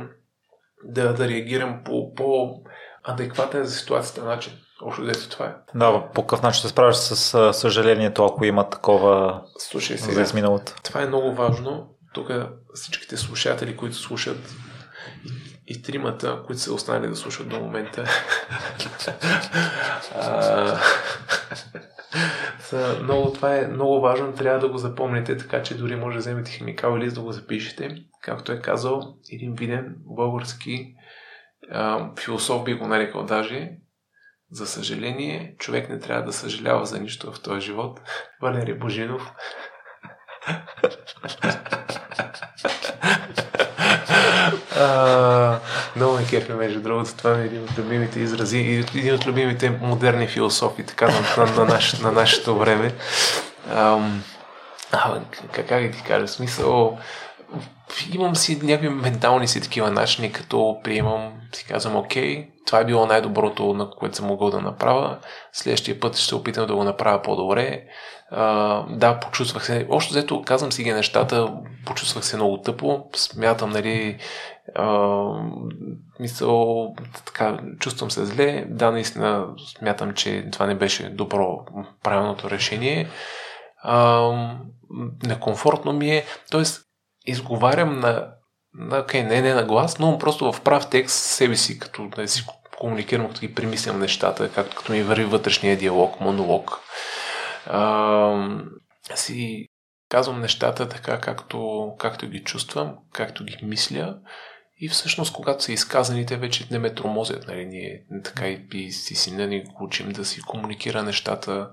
да, 0.84 1.14
да 1.14 1.28
реагирам 1.28 1.82
по 1.84 2.14
по-адекватен 2.14 3.64
за 3.64 3.74
ситуацията 3.74 4.24
начин. 4.24 4.52
Общо 4.82 5.04
дето 5.04 5.28
това 5.28 5.46
е. 5.46 5.54
Да, 5.74 6.10
по 6.14 6.22
какъв 6.22 6.42
начин 6.42 6.62
се 6.62 6.68
справиш 6.68 6.96
с 6.96 7.52
съжалението, 7.52 8.24
ако 8.24 8.44
има 8.44 8.70
такова 8.70 9.42
Слушай 9.58 9.98
сега, 9.98 10.24
за 10.24 10.34
миналото? 10.34 10.74
Това 10.84 11.02
е 11.02 11.06
много 11.06 11.34
важно. 11.34 11.88
Тук 12.14 12.30
всичките 12.74 13.16
слушатели, 13.16 13.76
които 13.76 13.96
слушат 13.96 14.54
и, 15.66 15.82
тримата, 15.82 16.42
които 16.46 16.62
са 16.62 16.74
останали 16.74 17.08
да 17.08 17.16
слушат 17.16 17.48
до 17.48 17.60
момента, 17.60 18.04
са 22.58 22.98
много, 23.02 23.32
това 23.32 23.56
е 23.56 23.66
много 23.66 24.00
важно, 24.00 24.32
трябва 24.32 24.58
да 24.58 24.68
го 24.68 24.78
запомните, 24.78 25.36
така 25.36 25.62
че 25.62 25.76
дори 25.76 25.96
може 25.96 26.14
да 26.14 26.20
вземете 26.20 26.50
химикал 26.50 26.96
или 26.96 27.10
да 27.10 27.20
го 27.20 27.32
запишете. 27.32 27.96
Както 28.22 28.52
е 28.52 28.60
казал 28.60 29.02
един 29.32 29.54
виден 29.54 29.94
български 29.98 30.94
а, 31.70 32.10
философ 32.20 32.64
би 32.64 32.74
го 32.74 32.86
нарекал 32.86 33.24
даже, 33.24 33.70
за 34.50 34.66
съжаление, 34.66 35.56
човек 35.58 35.88
не 35.88 35.98
трябва 35.98 36.24
да 36.24 36.32
съжалява 36.32 36.86
за 36.86 37.00
нищо 37.00 37.32
в 37.32 37.42
този 37.42 37.60
живот. 37.60 38.00
Валерий 38.42 38.74
Божинов. 38.74 39.32
а, 44.76 45.60
много 45.96 46.16
ме 46.16 46.26
кефи, 46.26 46.52
между 46.52 46.80
другото. 46.80 47.16
Това 47.16 47.38
е 47.38 47.44
един 47.44 47.64
от 47.64 47.78
любимите 47.78 48.20
изрази 48.20 48.58
и 48.58 48.84
един 48.94 49.14
от 49.14 49.26
любимите 49.26 49.70
модерни 49.70 50.26
философи, 50.26 50.86
така 50.86 51.06
на, 51.08 51.44
на, 51.44 51.52
на, 51.52 51.64
наш, 51.64 52.00
на 52.00 52.12
нашето 52.12 52.58
време. 52.58 52.94
А, 53.70 53.98
как, 55.52 55.68
как 55.68 55.92
ти 55.92 56.02
кажа? 56.02 56.28
Смисъл, 56.28 56.98
имам 58.12 58.36
си 58.36 58.60
някакви 58.62 58.88
ментални 58.88 59.48
си 59.48 59.60
такива 59.60 59.90
начини, 59.90 60.32
като 60.32 60.80
приемам, 60.84 61.32
си 61.52 61.64
казвам, 61.64 61.96
окей, 61.96 62.48
това 62.66 62.80
е 62.80 62.84
било 62.84 63.06
най-доброто, 63.06 63.74
на 63.74 63.90
което 63.90 64.16
съм 64.16 64.26
могъл 64.26 64.50
да 64.50 64.60
направя. 64.60 65.18
Следващия 65.52 66.00
път 66.00 66.16
ще 66.16 66.34
опитам 66.34 66.66
да 66.66 66.74
го 66.74 66.84
направя 66.84 67.22
по-добре. 67.22 67.82
А, 68.30 68.84
да, 68.88 69.20
почувствах 69.20 69.66
се. 69.66 69.86
Още 69.90 70.10
взето, 70.10 70.42
казвам 70.42 70.72
си 70.72 70.82
ги 70.82 70.92
нещата, 70.92 71.52
почувствах 71.86 72.24
се 72.24 72.36
много 72.36 72.60
тъпо. 72.60 73.04
Смятам, 73.16 73.70
нали, 73.70 74.18
а, 74.74 75.24
мисъл, 76.20 76.94
така, 77.24 77.58
чувствам 77.80 78.10
се 78.10 78.24
зле. 78.24 78.64
Да, 78.68 78.90
наистина 78.90 79.46
смятам, 79.78 80.14
че 80.14 80.48
това 80.52 80.66
не 80.66 80.74
беше 80.74 81.08
добро, 81.08 81.66
правилното 82.02 82.50
решение. 82.50 83.08
А, 83.82 84.30
некомфортно 85.22 85.92
ми 85.92 86.10
е. 86.10 86.24
Тоест, 86.50 86.82
изговарям 87.26 88.00
на, 88.00 88.28
на 88.74 89.02
okay, 89.02 89.22
не, 89.22 89.40
не 89.40 89.54
на 89.54 89.64
глас, 89.64 89.98
но 89.98 90.18
просто 90.18 90.52
в 90.52 90.60
прав 90.60 90.90
текст 90.90 91.24
себе 91.24 91.56
си, 91.56 91.78
като 91.78 92.08
да 92.08 92.28
си 92.28 92.46
комуникирам, 92.78 93.28
като 93.28 93.40
ги 93.40 93.54
примислям 93.54 94.00
нещата, 94.00 94.52
както 94.52 94.76
като 94.76 94.92
ми 94.92 95.02
върви 95.02 95.24
вътрешния 95.24 95.76
диалог, 95.76 96.20
монолог. 96.20 96.80
А, 97.66 98.58
си 99.14 99.68
казвам 100.08 100.40
нещата 100.40 100.88
така, 100.88 101.20
както, 101.20 101.88
както 101.98 102.28
ги 102.28 102.44
чувствам, 102.44 102.94
както 103.12 103.44
ги 103.44 103.58
мисля. 103.62 104.16
И 104.84 104.88
всъщност, 104.88 105.32
когато 105.32 105.64
са 105.64 105.72
изказани, 105.72 106.26
те 106.26 106.36
вече 106.36 106.66
не 106.70 106.78
ме 106.78 106.94
тромозят. 106.94 107.46
Нали? 107.46 107.66
Ние 107.66 108.04
така 108.24 108.48
и, 108.48 108.66
и 108.74 108.92
си 108.92 109.14
сина 109.14 109.46
ни 109.46 109.64
го 109.64 109.84
учим 109.84 110.12
да 110.12 110.24
си 110.24 110.40
комуникира 110.40 111.02
нещата 111.02 111.70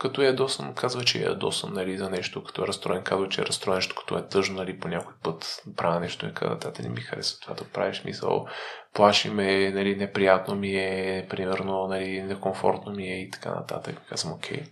като 0.00 0.22
ядосан, 0.22 0.74
казва, 0.74 1.04
че 1.04 1.18
е 1.18 1.22
ядосан 1.22 1.72
нали, 1.72 1.98
за 1.98 2.10
нещо, 2.10 2.44
като 2.44 2.64
е 2.64 2.66
разстроен, 2.66 3.02
казва, 3.02 3.28
че 3.28 3.40
е 3.40 3.44
разстроен, 3.44 3.82
като 3.96 4.18
е 4.18 4.28
тъжно, 4.28 4.56
нали, 4.56 4.78
по 4.78 4.88
някой 4.88 5.14
път 5.22 5.62
правя 5.76 6.00
нещо 6.00 6.26
и 6.26 6.34
казва, 6.34 6.58
тата 6.58 6.82
не 6.82 6.88
ми 6.88 7.00
харесва 7.00 7.40
това 7.40 7.54
да 7.54 7.64
правиш, 7.64 8.02
мисъл, 8.04 8.46
плаши 8.94 9.30
ме, 9.30 9.70
нали, 9.70 9.96
неприятно 9.96 10.54
ми 10.54 10.76
е, 10.76 11.26
примерно, 11.30 11.86
нали, 11.86 12.22
некомфортно 12.22 12.92
ми 12.92 13.08
е 13.08 13.20
и 13.20 13.30
така 13.30 13.54
нататък. 13.54 13.96
Казвам, 14.08 14.32
окей. 14.32 14.62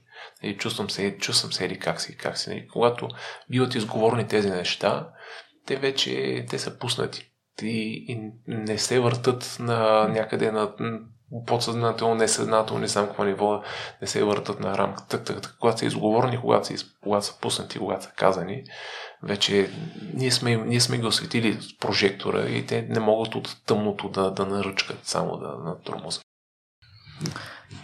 Нали, 0.43 0.57
чувствам 0.57 0.91
се, 0.91 1.19
чувствам 1.19 1.53
се 1.53 1.65
или 1.65 1.79
как 1.79 2.01
си, 2.01 2.17
как 2.17 2.39
си. 2.39 2.51
Нали. 2.51 2.69
Когато 2.69 3.09
биват 3.51 3.75
изговорни 3.75 4.29
тези 4.29 4.51
неща, 4.51 5.09
те 5.67 5.77
вече, 5.77 6.45
те 6.51 6.59
са 6.59 6.79
пуснати. 6.79 7.33
И, 7.63 8.05
и 8.09 8.33
не 8.47 8.79
се 8.79 9.01
въртат 9.01 9.57
на 9.61 10.09
някъде 10.09 10.53
на 10.53 10.73
подсъзнателно, 11.47 12.15
несъзнателно, 12.15 12.81
не 12.81 12.89
знам 12.89 13.07
какво 13.07 13.25
ниво, 13.25 13.63
не 14.03 14.09
се 14.09 14.25
въртат 14.25 14.61
на 14.61 14.79
рамката. 14.79 15.09
Так, 15.09 15.25
так, 15.25 15.43
так, 15.43 15.57
когато 15.61 15.79
са 15.79 15.87
изговорени, 15.87 16.41
когато 16.41 16.67
са, 16.67 16.87
когато 17.03 17.27
са 17.27 17.41
пуснати, 17.41 17.79
когато 17.79 18.05
са 18.05 18.11
казани, 18.11 18.65
вече 19.23 19.71
ние 20.15 20.31
сме, 20.31 20.57
ние 20.57 20.81
сме 20.81 20.99
ги 20.99 21.07
осветили 21.07 21.59
с 21.61 21.79
прожектора 21.79 22.49
и 22.49 22.67
те 22.67 22.87
не 22.89 23.01
могат 23.01 23.35
от 23.35 23.57
тъмното 23.67 24.09
да, 24.09 24.31
да 24.31 24.47
наръчкат, 24.47 24.99
само 25.03 25.37
да 25.37 25.49
натормозят. 25.65 26.23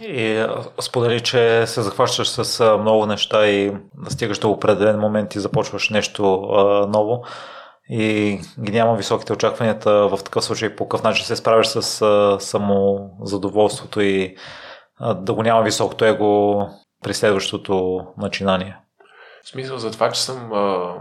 И 0.01 0.45
сподели, 0.81 1.19
че 1.19 1.67
се 1.67 1.81
захващаш 1.81 2.29
с 2.29 2.77
много 2.79 3.05
неща 3.05 3.47
и 3.47 3.73
стигаш 4.09 4.39
до 4.39 4.51
определен 4.51 4.99
момент 4.99 5.35
и 5.35 5.39
започваш 5.39 5.89
нещо 5.89 6.41
а, 6.43 6.87
ново 6.87 7.23
и 7.89 8.39
ги 8.59 8.71
няма 8.71 8.95
високите 8.95 9.33
очакванията 9.33 9.91
в 9.91 10.19
такъв 10.23 10.43
случай 10.43 10.75
по 10.75 10.87
какъв 10.87 11.03
начин 11.03 11.25
се 11.25 11.35
справиш 11.35 11.67
с 11.67 12.01
а, 12.01 12.37
самозадоволството 12.39 14.01
и 14.01 14.35
а, 14.99 15.13
да 15.13 15.33
го 15.33 15.43
няма 15.43 15.63
високото 15.63 16.05
его 16.05 16.67
при 17.03 17.13
следващото 17.13 18.05
начинание. 18.17 18.77
В 19.43 19.47
смисъл 19.49 19.77
за 19.77 19.91
това, 19.91 20.11
че 20.11 20.21
съм 20.21 20.53
а, 20.53 20.93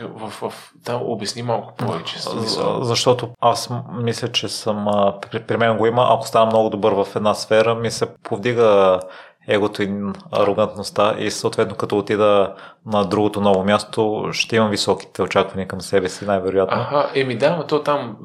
в, 0.00 0.30
в, 0.30 0.72
да, 0.74 0.96
обясни 0.96 1.42
малко 1.42 1.74
повече. 1.74 2.18
За, 2.18 2.78
защото 2.80 3.28
аз 3.40 3.70
мисля, 3.92 4.32
че 4.32 4.48
съм 4.48 4.86
при, 5.30 5.42
при 5.42 5.56
мен 5.56 5.76
го 5.76 5.86
има, 5.86 6.08
ако 6.10 6.26
стана 6.26 6.46
много 6.46 6.70
добър 6.70 6.92
в 6.92 7.16
една 7.16 7.34
сфера, 7.34 7.74
ми 7.74 7.90
се 7.90 8.14
повдига 8.16 9.00
егото 9.48 9.82
и 9.82 10.02
арогантността 10.32 11.16
и 11.18 11.30
съответно 11.30 11.76
като 11.76 11.98
отида 11.98 12.54
на 12.86 13.04
другото 13.04 13.40
ново 13.40 13.64
място, 13.64 14.28
ще 14.32 14.56
имам 14.56 14.70
високите 14.70 15.22
очаквания 15.22 15.68
към 15.68 15.80
себе 15.80 16.08
си, 16.08 16.24
най-вероятно. 16.24 16.76
Ага, 16.76 17.10
еми 17.14 17.38
да, 17.38 17.56
но 17.56 17.66
то 17.66 17.82
там, 17.82 18.16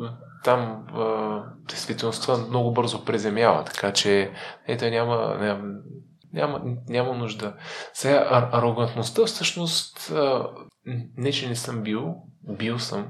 там 0.43 0.88
действителността 1.69 2.38
много 2.38 2.72
бързо 2.72 3.06
преземява, 3.06 3.64
така 3.64 3.93
че 3.93 4.31
ето 4.68 4.85
няма, 4.85 5.38
няма, 5.39 5.64
няма, 6.34 6.61
няма 6.89 7.14
нужда. 7.14 7.53
Сега, 7.93 8.49
арогантността 8.52 9.26
всъщност 9.26 10.14
не, 11.18 11.31
че 11.31 11.49
не 11.49 11.56
съм 11.56 11.81
бил, 11.81 12.15
бил 12.43 12.80
съм 12.80 13.07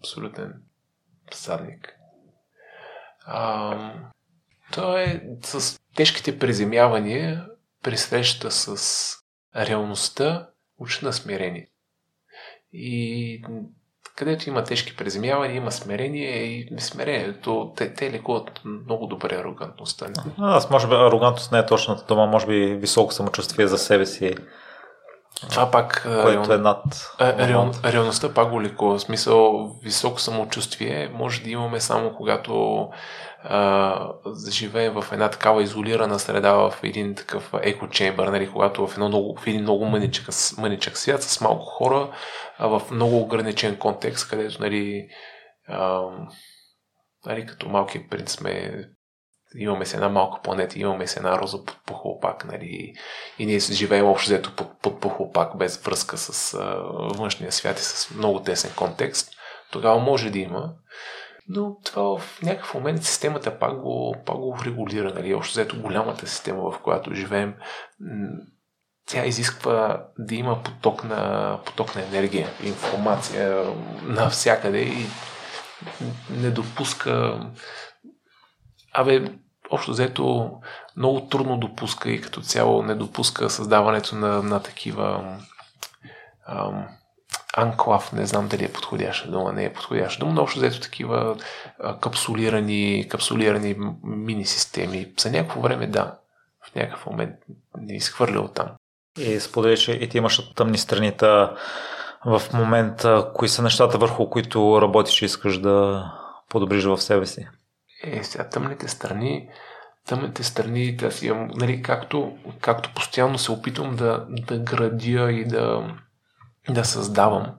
абсолютен 0.00 0.54
садник. 1.32 1.92
А, 3.26 3.92
то 4.72 4.98
е 4.98 5.22
с 5.42 5.78
тежките 5.96 6.38
приземявания 6.38 7.46
при 7.82 7.96
среща 7.96 8.50
с 8.50 9.16
реалността 9.56 10.48
учи 10.78 11.04
на 11.04 11.12
смирение. 11.12 11.68
И 12.72 13.42
където 14.16 14.48
има 14.48 14.64
тежки 14.64 14.96
приземявания, 14.96 15.56
има 15.56 15.72
смирение 15.72 16.44
и 16.44 16.68
смирението, 16.78 17.72
те, 17.76 17.94
те 17.94 18.12
лекуват 18.12 18.60
много 18.64 19.06
добре 19.06 19.36
арогантността. 19.36 20.06
Аз 20.38 20.70
може 20.70 20.88
би 20.88 20.94
арогантност 20.94 21.52
не 21.52 21.58
е 21.58 21.66
точната 21.66 22.04
дума, 22.04 22.26
може 22.26 22.46
би 22.46 22.74
високо 22.74 23.12
самочувствие 23.12 23.66
за 23.66 23.78
себе 23.78 24.06
си. 24.06 24.34
Това 25.50 25.70
пак... 25.70 26.08
Което 26.22 26.52
е 26.52 26.58
над... 26.58 26.84
Реал, 27.20 27.70
реалността 27.84 28.34
пак 28.34 28.50
го 28.50 28.62
лекува. 28.62 28.98
В 28.98 29.02
смисъл, 29.02 29.70
високо 29.82 30.20
самочувствие 30.20 31.10
може 31.14 31.42
да 31.42 31.50
имаме 31.50 31.80
само 31.80 32.14
когато 32.14 32.88
а, 33.42 34.12
живеем 34.50 34.92
в 34.92 35.12
една 35.12 35.30
такава 35.30 35.62
изолирана 35.62 36.18
среда, 36.18 36.52
в 36.52 36.74
един 36.82 37.14
такъв 37.14 37.50
еко-чембър, 37.62 38.28
нали, 38.28 38.50
когато 38.52 38.86
в, 38.86 38.92
едно 38.92 39.08
много, 39.08 39.36
в 39.40 39.46
един 39.46 39.62
много 39.62 39.84
мъничък, 39.84 40.28
мъничък 40.58 40.98
свят 40.98 41.22
с 41.22 41.40
малко 41.40 41.64
хора, 41.64 42.10
а 42.58 42.66
в 42.66 42.90
много 42.90 43.20
ограничен 43.20 43.76
контекст, 43.76 44.30
където 44.30 44.62
нали, 44.62 45.08
а, 45.68 46.02
нали, 47.26 47.46
като 47.46 47.68
малки 47.68 48.08
принц 48.08 48.32
сме 48.32 48.84
имаме 49.54 49.86
се 49.86 49.96
една 49.96 50.08
малка 50.08 50.42
планета, 50.42 50.78
имаме 50.78 51.06
се 51.06 51.18
една 51.18 51.38
роза 51.38 51.64
под 51.64 51.76
похлопак, 51.86 52.44
нали, 52.44 52.94
и 53.38 53.46
ние 53.46 53.58
живеем 53.58 54.06
общо 54.06 54.26
взето 54.26 54.56
под, 54.56 54.80
под 54.82 55.00
похлопак, 55.00 55.56
без 55.56 55.82
връзка 55.82 56.16
с 56.16 56.54
а, 56.54 56.64
външния 57.18 57.52
свят 57.52 57.78
и 57.78 57.82
с 57.82 58.10
много 58.14 58.42
тесен 58.42 58.70
контекст, 58.76 59.30
тогава 59.70 59.98
може 59.98 60.30
да 60.30 60.38
има. 60.38 60.72
Но 61.48 61.76
това 61.84 62.18
в 62.18 62.42
някакъв 62.42 62.74
момент 62.74 63.04
системата 63.04 63.58
пак 63.58 63.80
го, 63.80 64.16
пак 64.26 64.36
го 64.36 64.58
регулира. 64.64 65.14
Нали? 65.14 65.34
Общо 65.34 65.52
взето 65.52 65.80
голямата 65.82 66.26
система, 66.26 66.70
в 66.70 66.78
която 66.78 67.14
живеем, 67.14 67.54
тя 69.06 69.26
изисква 69.26 70.04
да 70.18 70.34
има 70.34 70.62
поток 70.62 71.04
на, 71.04 71.58
поток 71.64 71.94
на 71.94 72.02
енергия, 72.02 72.48
информация 72.62 73.64
навсякъде 74.02 74.78
и 74.78 75.06
не 76.30 76.50
допуска. 76.50 77.40
Абе, 78.98 79.32
общо 79.70 79.90
взето 79.90 80.50
много 80.96 81.20
трудно 81.20 81.56
допуска 81.56 82.10
и 82.10 82.20
като 82.20 82.40
цяло 82.40 82.82
не 82.82 82.94
допуска 82.94 83.50
създаването 83.50 84.16
на, 84.16 84.42
на 84.42 84.62
такива 84.62 85.36
ам, 86.46 86.88
анклав, 87.56 88.12
не 88.12 88.26
знам 88.26 88.48
дали 88.48 88.64
е 88.64 88.72
подходяща 88.72 89.30
дума, 89.30 89.52
не 89.52 89.64
е 89.64 89.72
подходяща 89.72 90.20
дума, 90.20 90.32
но 90.32 90.42
общо 90.42 90.58
взето 90.58 90.80
такива 90.80 91.36
а, 91.80 91.98
капсулирани, 91.98 93.06
капсулирани 93.10 93.76
мини 94.04 94.44
системи. 94.44 95.12
За 95.20 95.30
някакво 95.30 95.60
време 95.60 95.86
да, 95.86 96.18
в 96.70 96.74
някакъв 96.74 97.06
момент 97.06 97.34
не 97.78 97.96
изхвърля 97.96 98.40
от 98.40 98.54
там. 98.54 98.68
И 99.18 99.40
сподели, 99.40 99.98
и 100.00 100.08
ти 100.08 100.18
имаш 100.18 100.54
тъмни 100.54 100.78
страните 100.78 101.26
в 102.24 102.42
момента. 102.52 103.30
Кои 103.34 103.48
са 103.48 103.62
нещата 103.62 103.98
върху 103.98 104.30
които 104.30 104.82
работиш 104.82 105.22
и 105.22 105.24
искаш 105.24 105.58
да 105.58 106.04
подобриш 106.48 106.84
в 106.84 106.98
себе 106.98 107.26
си? 107.26 107.48
Е, 108.02 108.24
сега 108.24 108.48
тъмните 108.48 108.88
страни, 108.88 109.48
тъмните 110.06 110.42
страни, 110.42 110.98
си 111.10 111.26
имам, 111.26 111.50
нали, 111.54 111.82
както, 111.82 112.38
както 112.60 112.94
постоянно 112.94 113.38
се 113.38 113.52
опитвам 113.52 113.96
да, 113.96 114.26
да 114.28 114.58
градя 114.58 115.32
и 115.32 115.44
да, 115.44 115.94
да 116.68 116.84
създавам. 116.84 117.54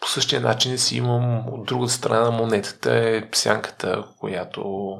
По 0.00 0.08
същия 0.08 0.40
начин 0.40 0.78
си 0.78 0.96
имам 0.96 1.48
от 1.48 1.66
другата 1.66 1.92
страна 1.92 2.20
на 2.20 2.30
монетата 2.30 2.96
е 2.96 3.28
сянката, 3.32 4.04
която 4.18 4.92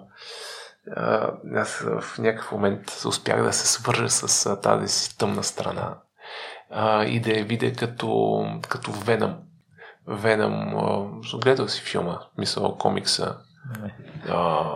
а, 0.97 1.31
аз 1.55 1.78
в 1.78 2.19
някакъв 2.19 2.53
момент 2.53 3.03
успях 3.07 3.43
да 3.43 3.53
се 3.53 3.66
свържа 3.66 4.11
с 4.11 4.47
а, 4.47 4.61
тази 4.61 4.89
си 4.89 5.19
тъмна 5.19 5.45
страна 5.45 5.95
а, 6.70 7.05
и 7.05 7.20
да 7.20 7.31
я 7.31 7.45
видя 7.45 7.73
като, 7.73 8.45
като 8.69 8.93
Веном. 8.93 9.37
Веном, 10.07 10.74
гледал 11.35 11.69
си 11.69 11.82
филма, 11.82 12.19
мисъл 12.39 12.78
комикса. 12.78 13.37
А, 14.28 14.70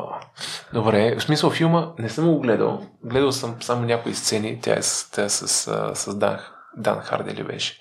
добре, 0.73 1.17
в 1.17 1.23
смисъл 1.23 1.51
филма 1.51 1.93
не 1.99 2.09
съм 2.09 2.33
го 2.33 2.41
гледал. 2.41 2.87
Гледал 3.05 3.33
съм 3.33 3.63
само 3.63 3.85
някои 3.85 4.15
сцени. 4.15 4.61
Тя 4.61 4.73
е, 4.73 4.81
тя 5.13 5.25
е 5.25 5.29
с, 5.29 5.49
с, 5.49 5.95
с 5.95 6.15
Дан, 6.15 6.39
Дан 6.77 7.01
Харди 7.01 7.35
ли 7.35 7.45
беше. 7.45 7.81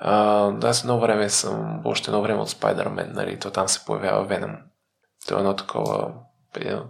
А, 0.00 0.52
аз 0.62 0.80
едно 0.80 1.00
време 1.00 1.28
съм, 1.28 1.80
още 1.84 2.10
едно 2.10 2.22
време 2.22 2.40
от 2.40 2.50
Спайдермен, 2.50 3.12
нали, 3.14 3.38
то 3.38 3.50
там 3.50 3.68
се 3.68 3.84
появява 3.84 4.24
Веном. 4.24 4.56
То 5.28 5.36
е 5.36 5.38
едно 5.38 5.56
такова, 5.56 6.14
едно, 6.56 6.84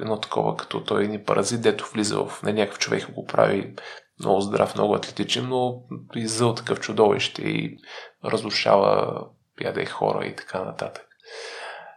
едно 0.00 0.20
такова, 0.20 0.56
като 0.56 0.84
той 0.84 1.08
ни 1.08 1.24
паразит, 1.24 1.62
дето 1.62 1.90
влиза 1.92 2.24
в 2.24 2.42
не, 2.42 2.52
някакъв 2.52 2.78
човек 2.78 3.10
го 3.14 3.24
прави 3.24 3.74
много 4.20 4.40
здрав, 4.40 4.74
много 4.74 4.94
атлетичен, 4.94 5.48
но 5.48 5.82
и 6.14 6.26
зъл 6.26 6.54
такъв 6.54 6.80
чудовище 6.80 7.42
и 7.42 7.78
разрушава 8.24 9.20
яде 9.60 9.86
хора 9.86 10.26
и 10.26 10.36
така 10.36 10.64
нататък. 10.64 11.05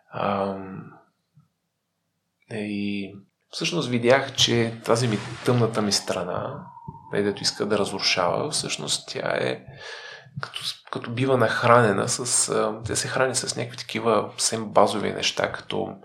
А, 0.09 0.55
и 2.51 3.15
всъщност 3.49 3.89
видях, 3.89 4.35
че 4.35 4.73
тази 4.85 5.07
ми 5.07 5.17
тъмната 5.45 5.81
ми 5.81 5.91
страна, 5.91 6.65
дето 7.13 7.43
иска 7.43 7.65
да 7.65 7.77
разрушава, 7.77 8.49
всъщност 8.49 9.09
тя 9.09 9.37
е 9.39 9.65
като, 10.41 10.59
като 10.91 11.11
бива 11.11 11.37
нахранена 11.37 12.09
с... 12.09 12.51
Тя 12.85 12.95
се 12.95 13.07
храни 13.07 13.35
с 13.35 13.55
някакви 13.55 13.77
такива 13.77 14.31
съвсем 14.31 14.65
базови 14.65 15.13
неща, 15.13 15.51
като 15.51 15.95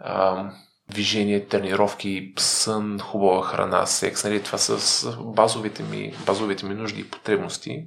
а, 0.00 0.50
движение, 0.90 1.46
тренировки, 1.46 2.32
сън, 2.38 2.98
хубава 2.98 3.42
храна, 3.42 3.86
секс. 3.86 4.24
Нали? 4.24 4.42
Това 4.42 4.58
са 4.58 5.16
базовите 5.20 5.82
ми, 5.82 6.14
базовите 6.26 6.66
ми 6.66 6.74
нужди 6.74 7.00
и 7.00 7.10
потребности. 7.10 7.86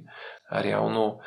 А 0.50 0.64
реално 0.64 1.20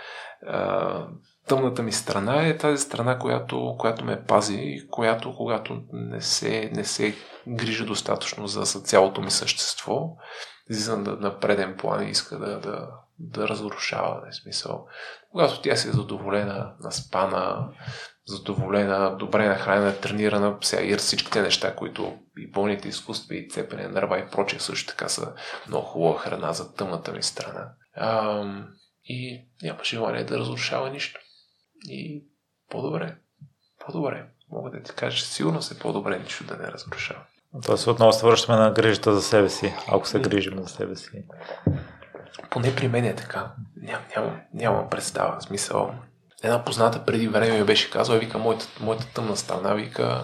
а, 0.48 1.08
тъмната 1.48 1.84
ми 1.84 1.92
страна 1.92 2.48
е 2.48 2.58
тази 2.58 2.84
страна, 2.84 3.20
която, 3.20 3.76
която 3.80 4.06
ме 4.06 4.24
пази, 4.24 4.88
която 4.92 5.36
когато 5.36 5.82
не 5.94 6.22
се, 6.22 6.72
не 6.74 6.84
се 6.84 7.16
грижи 7.48 7.86
достатъчно 7.86 8.48
за, 8.48 8.64
за 8.64 8.80
цялото 8.80 9.22
ми 9.22 9.32
същество, 9.32 10.10
излиза 10.70 10.98
на, 10.98 11.16
на 11.16 11.40
преден 11.40 11.78
план 11.78 12.08
и 12.08 12.10
иска 12.10 12.40
да, 12.40 12.60
да, 12.60 12.90
да 13.20 13.48
разрушава, 13.48 14.22
не 14.26 14.34
смисъл. 14.34 14.88
Когато 15.32 15.62
тя 15.62 15.76
си 15.76 15.88
е 15.88 15.92
задоволена, 15.92 16.74
наспана, 16.80 17.70
задоволена, 18.26 19.18
добре 19.18 19.48
нахранена, 19.48 19.98
тренирана, 19.98 20.58
сега 20.62 20.84
и 20.84 20.96
всичките 20.96 21.42
неща, 21.42 21.76
които 21.76 22.18
и 22.38 22.52
болните 22.52 22.88
изкуства, 22.88 23.36
и 23.36 23.50
цепене 23.50 23.88
нърва 23.88 24.20
и 24.20 24.30
прочее 24.32 24.60
също 24.60 24.88
така 24.88 25.10
са 25.10 25.34
много 25.68 25.86
хубава 25.86 26.20
храна 26.20 26.54
за 26.54 26.74
тъмната 26.74 27.12
ми 27.12 27.24
страна. 27.24 27.72
А, 27.96 28.44
и 29.06 29.46
няма 29.64 29.80
желание 29.84 30.24
да 30.24 30.40
разрушава 30.40 30.90
нищо. 30.90 31.20
И 31.84 32.24
по-добре. 32.70 33.16
По-добре. 33.86 34.26
Мога 34.52 34.72
да 34.72 34.84
ти 34.84 34.92
кажа, 34.92 35.26
сигурно 35.26 35.62
се 35.62 35.80
по-добре 35.80 36.20
нищо 36.20 36.44
да 36.44 36.58
не 36.58 36.68
разрушава. 36.68 37.22
Тоест 37.66 37.88
отново 37.88 38.14
се 38.14 38.26
връщаме 38.26 38.58
на 38.58 38.72
грижата 38.72 39.16
за 39.16 39.22
себе 39.22 39.50
си, 39.50 39.74
ако 39.88 40.08
се 40.08 40.20
грижим 40.20 40.60
за 40.60 40.68
себе 40.68 40.96
си. 40.96 41.24
Поне 42.50 42.76
при 42.76 42.88
мен 42.88 43.06
е 43.06 43.16
така. 43.16 43.52
Ням, 43.76 44.02
нямам, 44.16 44.42
нямам 44.54 44.90
представа. 44.90 45.40
В 45.40 45.44
смисъл. 45.44 45.96
Една 46.44 46.64
позната 46.64 47.06
преди 47.06 47.28
време 47.28 47.58
ми 47.58 47.66
беше 47.66 47.92
казала, 47.92 48.20
вика, 48.20 48.38
моята, 48.38 48.68
моята 48.80 49.14
тъмна 49.14 49.38
страна, 49.38 49.74
вика, 49.74 50.24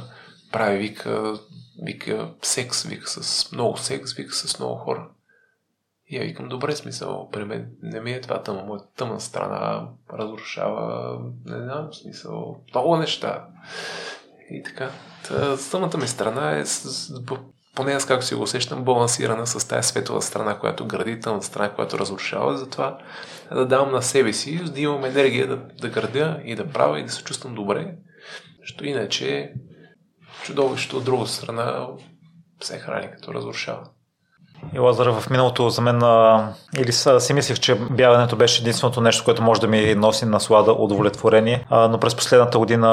прави, 0.52 0.78
вика, 0.78 1.40
вика, 1.84 2.34
секс, 2.42 2.84
вика 2.84 3.08
с 3.08 3.52
много 3.52 3.78
секс, 3.78 4.14
вика 4.14 4.34
с 4.34 4.60
много 4.60 4.76
хора. 4.76 5.10
И 6.12 6.18
я 6.18 6.24
викам, 6.24 6.50
добре 6.50 6.76
смисъл, 6.76 7.30
при 7.32 7.44
мен 7.44 7.68
не 7.82 8.02
ми 8.02 8.12
е 8.12 8.22
това 8.22 8.44
тъмна, 8.44 8.64
моята 8.64 8.86
тъмна 8.98 9.20
страна 9.20 9.88
разрушава, 10.14 11.18
не 11.46 11.64
знам, 11.64 11.94
смисъл, 11.94 12.58
много 12.74 12.98
неща. 12.98 13.46
И 14.50 14.64
така. 14.64 14.90
Тъмната 15.72 15.98
ми 15.98 16.08
страна 16.08 16.60
е 16.60 16.64
поне 17.76 17.92
аз 17.92 18.06
както 18.06 18.26
си 18.26 18.36
го 18.36 18.42
усещам, 18.42 18.84
балансирана 18.84 19.48
с 19.48 19.68
тази 19.68 19.88
светла 19.88 20.22
страна, 20.22 20.60
която 20.60 20.88
гради, 20.88 21.20
тъмната 21.20 21.46
страна, 21.46 21.74
която 21.74 22.00
разрушава. 22.00 22.58
Затова 22.58 22.98
да 23.52 23.68
давам 23.68 23.92
на 23.92 24.02
себе 24.02 24.34
си, 24.34 24.64
да 24.64 24.80
имам 24.80 25.06
енергия 25.06 25.48
да, 25.48 25.56
да 25.82 25.90
градя 25.90 26.42
и 26.46 26.56
да 26.56 26.70
правя 26.70 27.00
и 27.00 27.04
да 27.04 27.12
се 27.12 27.24
чувствам 27.24 27.56
добре. 27.56 27.96
Защото 28.60 28.86
иначе 28.86 29.54
чудовището 30.44 30.98
от 30.98 31.04
друга 31.04 31.28
страна 31.28 31.88
се 32.62 32.80
храни 32.80 33.12
като 33.12 33.34
разрушава. 33.34 33.90
И 34.74 34.80
Лазар, 34.80 35.08
в 35.08 35.30
миналото 35.30 35.70
за 35.70 35.82
мен 35.82 36.02
или 36.78 36.92
си 36.92 37.34
мислех, 37.34 37.60
че 37.60 37.76
бягането 37.76 38.36
беше 38.36 38.62
единственото 38.62 39.02
нещо, 39.02 39.24
което 39.26 39.44
може 39.44 39.62
да 39.62 39.68
ми 39.68 39.96
носи 39.96 40.26
наслада, 40.26 40.72
удовлетворение, 40.72 41.68
но 41.72 41.98
през 42.00 42.16
последната 42.16 42.58
година 42.58 42.90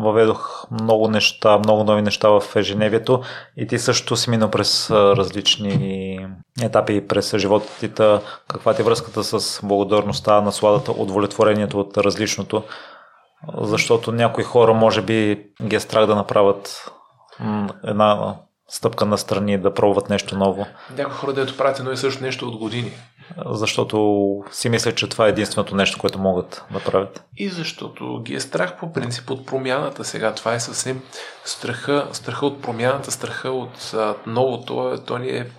въведох 0.00 0.64
много 0.70 1.08
неща, 1.08 1.58
много 1.58 1.84
нови 1.84 2.02
неща 2.02 2.28
в 2.28 2.42
ежедневието 2.56 3.22
и 3.56 3.66
ти 3.66 3.78
също 3.78 4.16
си 4.16 4.30
минал 4.30 4.50
през 4.50 4.90
различни 4.90 6.18
етапи 6.62 7.06
през 7.08 7.36
живота 7.36 7.66
ти. 7.80 7.90
Каква 8.48 8.74
ти 8.74 8.82
е 8.82 8.84
връзката 8.84 9.24
с 9.24 9.60
благодарността, 9.66 10.40
насладата, 10.40 10.92
удовлетворението 10.92 11.80
от 11.80 11.98
различното? 11.98 12.62
Защото 13.60 14.12
някои 14.12 14.44
хора 14.44 14.74
може 14.74 15.02
би 15.02 15.46
ги 15.62 15.76
е 15.76 15.80
страх 15.80 16.06
да 16.06 16.14
направят 16.14 16.90
една 17.84 18.34
стъпка 18.70 19.06
на 19.06 19.18
страни 19.18 19.58
да 19.58 19.74
пробват 19.74 20.10
нещо 20.10 20.38
ново. 20.38 20.66
Някои 20.96 21.14
хора, 21.14 21.32
дето 21.32 21.56
правят 21.56 21.78
едно 21.78 21.92
и 21.92 21.96
също 21.96 22.22
нещо 22.22 22.48
от 22.48 22.56
години. 22.56 22.92
Защото 23.46 24.44
си 24.50 24.68
мисля, 24.68 24.94
че 24.94 25.08
това 25.08 25.26
е 25.26 25.28
единственото 25.28 25.74
нещо, 25.74 25.98
което 25.98 26.18
могат 26.18 26.64
да 26.72 26.80
правят. 26.80 27.24
И 27.36 27.48
защото 27.48 28.22
ги 28.22 28.34
е 28.34 28.40
страх 28.40 28.76
по 28.80 28.92
принцип 28.92 29.30
от 29.30 29.46
промяната 29.46 30.04
сега. 30.04 30.34
Това 30.34 30.54
е 30.54 30.60
съвсем 30.60 31.02
страха, 31.44 32.08
страха 32.12 32.46
от 32.46 32.62
промяната, 32.62 33.10
страха 33.10 33.50
от 33.50 33.94
а, 33.94 34.14
новото. 34.26 34.98
То 35.06 35.18
ни 35.18 35.28
е 35.28 35.50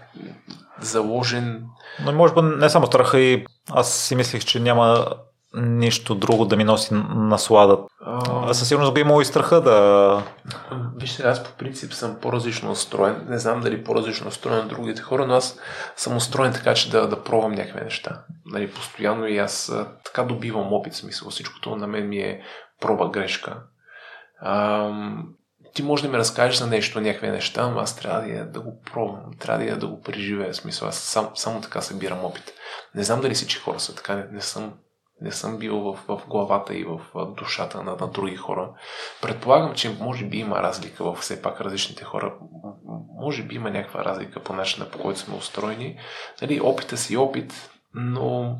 заложен. 0.81 1.63
Но 2.05 2.13
може 2.13 2.33
би 2.33 2.41
не 2.41 2.69
само 2.69 2.85
страха 2.85 3.19
и 3.19 3.45
аз 3.71 3.93
си 3.93 4.15
мислих, 4.15 4.45
че 4.45 4.59
няма 4.59 5.05
нищо 5.53 6.15
друго 6.15 6.45
да 6.45 6.55
ми 6.55 6.63
носи 6.63 6.93
наслада. 7.15 7.77
А... 8.05 8.53
Със 8.53 8.67
сигурност 8.67 8.93
би 8.93 9.01
имало 9.01 9.21
и 9.21 9.25
страха 9.25 9.61
да... 9.61 10.23
Вижте, 10.95 11.23
аз 11.23 11.43
по 11.43 11.51
принцип 11.57 11.93
съм 11.93 12.17
по-различно 12.21 12.69
настроен. 12.69 13.25
Не 13.29 13.37
знам 13.37 13.61
дали 13.61 13.83
по-различно 13.83 14.25
настроен 14.25 14.57
на 14.57 14.67
другите 14.67 15.01
хора, 15.01 15.27
но 15.27 15.33
аз 15.33 15.59
съм 15.95 16.17
устроен 16.17 16.53
така, 16.53 16.73
че 16.73 16.91
да, 16.91 17.07
да 17.07 17.23
пробвам 17.23 17.51
някакви 17.51 17.83
неща. 17.83 18.23
Нали, 18.45 18.71
постоянно 18.71 19.27
и 19.27 19.37
аз 19.37 19.73
така 20.05 20.23
добивам 20.23 20.73
опит, 20.73 20.93
смисъл. 20.93 21.29
Всичкото 21.29 21.75
на 21.75 21.87
мен 21.87 22.09
ми 22.09 22.17
е 22.17 22.41
проба 22.81 23.09
грешка. 23.09 23.57
А, 24.41 24.89
ти 25.73 25.83
може 25.83 26.03
да 26.03 26.09
ми 26.09 26.17
разкажеш 26.17 26.59
за 26.59 26.67
нещо, 26.67 27.01
някакви 27.01 27.27
неща, 27.27 27.67
но 27.67 27.79
аз 27.79 27.95
трябва 27.95 28.21
да, 28.21 28.45
да 28.45 28.61
го 28.61 28.81
пробвам, 28.93 29.21
трябва 29.39 29.65
да, 29.65 29.77
да 29.77 29.87
го 29.87 30.01
преживея. 30.01 30.53
Смисъл, 30.53 30.87
аз 30.87 30.95
сам, 30.97 31.29
само 31.35 31.61
така 31.61 31.81
събирам 31.81 32.25
опит. 32.25 32.53
Не 32.95 33.03
знам 33.03 33.21
дали 33.21 33.33
всички 33.33 33.61
хора 33.61 33.79
са 33.79 33.95
така, 33.95 34.15
не, 34.15 34.25
не 34.31 34.41
съм 34.41 34.73
не 35.21 35.31
съм 35.31 35.57
бил 35.57 35.79
в, 35.79 35.99
в 36.07 36.21
главата 36.27 36.75
и 36.75 36.83
в 36.83 36.99
душата 37.37 37.83
на, 37.83 37.95
на 37.95 38.07
други 38.07 38.35
хора. 38.35 38.69
Предполагам, 39.21 39.73
че 39.73 39.97
може 39.99 40.25
би 40.25 40.37
има 40.37 40.63
разлика 40.63 41.03
в 41.03 41.15
все 41.15 41.41
пак 41.41 41.61
различните 41.61 42.03
хора. 42.03 42.33
Може 43.21 43.43
би 43.43 43.55
има 43.55 43.71
някаква 43.71 44.05
разлика 44.05 44.39
по 44.39 44.53
начина 44.53 44.89
по 44.89 44.99
който 44.99 45.19
сме 45.19 45.35
устроени. 45.35 45.97
Нали, 46.41 46.61
опита 46.61 46.97
си 46.97 47.17
опит, 47.17 47.69
но 47.93 48.57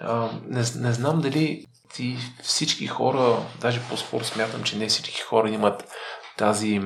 а, 0.00 0.28
не, 0.46 0.60
не 0.76 0.92
знам 0.92 1.20
дали 1.20 1.66
ти 1.94 2.16
всички 2.42 2.86
хора, 2.86 3.36
даже 3.60 3.80
по-скоро 3.88 4.24
смятам, 4.24 4.62
че 4.62 4.78
не 4.78 4.86
всички 4.86 5.20
хора 5.20 5.50
имат 5.50 5.84
тази 6.36 6.80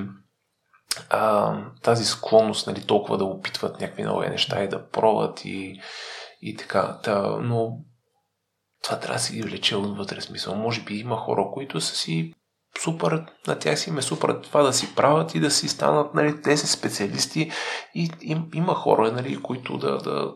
а, 1.11 1.55
тази 1.83 2.05
склонност 2.05 2.67
нали, 2.67 2.87
толкова 2.87 3.19
да 3.19 3.25
опитват 3.25 3.81
някакви 3.81 4.03
нови 4.03 4.29
неща 4.29 4.63
и 4.63 4.69
да 4.69 4.89
пробват 4.89 5.45
и, 5.45 5.81
и 6.43 6.57
така. 6.57 6.99
Та, 7.03 7.37
но 7.41 7.79
това 8.85 9.01
трябва 9.01 9.15
да 9.15 9.21
си 9.23 9.33
ги 9.33 9.43
влече 9.43 9.77
отвътре 9.77 10.21
смисъл. 10.21 10.55
Може 10.55 10.81
би 10.81 10.95
има 10.95 11.17
хора, 11.17 11.47
които 11.53 11.81
са 11.81 11.97
си 11.97 12.35
супер, 12.83 13.27
на 13.47 13.59
тях 13.59 13.79
си 13.79 13.91
им 13.91 13.99
е 13.99 14.03
супер 14.03 14.41
това 14.43 14.63
да 14.63 14.73
си 14.73 14.95
правят 14.95 15.35
и 15.35 15.41
да 15.41 15.51
си 15.51 15.69
станат, 15.69 16.15
нали, 16.15 16.43
те 16.43 16.57
са 16.57 16.67
специалисти 16.67 17.51
и 17.95 18.11
им, 18.23 18.49
има 18.55 18.75
хора, 18.75 19.13
нали, 19.13 19.43
които 19.43 19.79
да, 19.79 19.99
да 19.99 20.35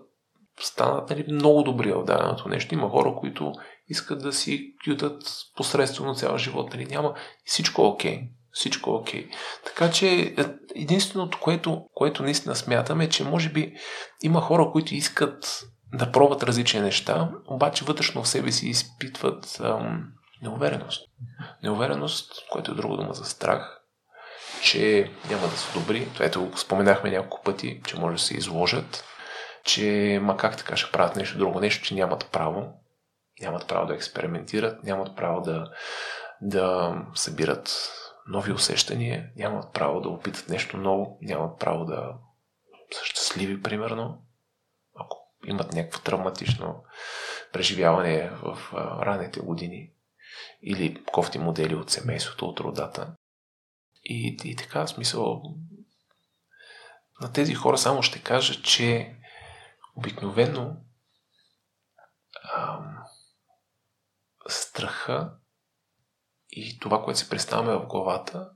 станат 0.60 1.10
нали, 1.10 1.24
много 1.32 1.62
добри 1.62 1.92
в 1.92 2.04
даденото 2.04 2.48
нещо. 2.48 2.74
Има 2.74 2.88
хора, 2.88 3.14
които 3.14 3.52
искат 3.88 4.22
да 4.22 4.32
си 4.32 4.74
ютат 4.86 5.22
посредствено 5.56 6.14
цял 6.14 6.38
живот. 6.38 6.72
Нали, 6.72 6.86
няма 6.86 7.14
всичко 7.44 7.82
е 7.82 7.86
окей. 7.86 8.14
Okay. 8.14 8.28
Всичко 8.52 8.90
е 8.90 8.94
окей. 8.94 9.28
Така 9.64 9.90
че 9.90 10.08
е, 10.08 10.44
единственото, 10.74 11.38
което, 11.40 11.82
което 11.94 12.22
наистина 12.22 12.56
смятаме, 12.56 13.04
е, 13.04 13.08
че 13.08 13.24
може 13.24 13.48
би 13.48 13.74
има 14.22 14.40
хора, 14.40 14.70
които 14.72 14.94
искат 14.94 15.62
да 15.92 16.12
пробват 16.12 16.42
различни 16.42 16.80
неща, 16.80 17.28
обаче 17.46 17.84
вътрешно 17.84 18.22
в 18.22 18.28
себе 18.28 18.52
си 18.52 18.68
изпитват 18.68 19.60
ам, 19.60 20.12
неувереност. 20.42 21.08
Неувереност, 21.62 22.32
което 22.50 22.72
е 22.72 22.74
друго 22.74 22.96
дума 22.96 23.14
за 23.14 23.24
страх, 23.24 23.80
че 24.62 25.10
няма 25.30 25.48
да 25.48 25.56
са 25.56 25.80
добри. 25.80 26.08
Ето 26.20 26.50
споменахме 26.56 27.10
няколко 27.10 27.42
пъти, 27.42 27.80
че 27.86 27.98
може 27.98 28.16
да 28.16 28.22
се 28.22 28.36
изложат, 28.36 29.04
че 29.64 30.18
ма 30.22 30.36
как 30.36 30.56
така 30.56 30.76
ще 30.76 30.92
правят 30.92 31.16
нещо 31.16 31.38
друго, 31.38 31.60
нещо, 31.60 31.84
че 31.84 31.94
нямат 31.94 32.28
право. 32.32 32.72
Нямат 33.40 33.68
право 33.68 33.86
да 33.86 33.94
експериментират, 33.94 34.84
нямат 34.84 35.16
право 35.16 35.40
да, 35.40 35.70
да 36.40 36.94
събират 37.14 37.92
нови 38.28 38.52
усещания, 38.52 39.30
нямат 39.36 39.72
право 39.72 40.00
да 40.00 40.08
опитат 40.08 40.48
нещо 40.48 40.76
ново, 40.76 41.18
нямат 41.22 41.58
право 41.58 41.84
да 41.84 42.12
са 42.92 43.04
щастливи, 43.04 43.62
примерно 43.62 44.22
имат 45.48 45.72
някакво 45.72 46.00
травматично 46.00 46.84
преживяване 47.52 48.30
в 48.30 48.58
ранните 49.02 49.40
години 49.40 49.92
или 50.62 51.04
кофти 51.04 51.38
модели 51.38 51.74
от 51.74 51.90
семейството, 51.90 52.46
от 52.46 52.60
родата. 52.60 53.16
И, 54.04 54.36
и 54.44 54.56
така, 54.56 54.86
в 54.86 54.90
смисъл, 54.90 55.42
на 57.20 57.32
тези 57.32 57.54
хора 57.54 57.78
само 57.78 58.02
ще 58.02 58.22
кажа, 58.22 58.62
че 58.62 59.16
обикновено 59.96 60.76
ам, 62.56 62.98
страха 64.48 65.32
и 66.50 66.78
това, 66.78 67.04
което 67.04 67.20
се 67.20 67.28
представяме 67.28 67.72
в 67.72 67.86
главата, 67.86 68.50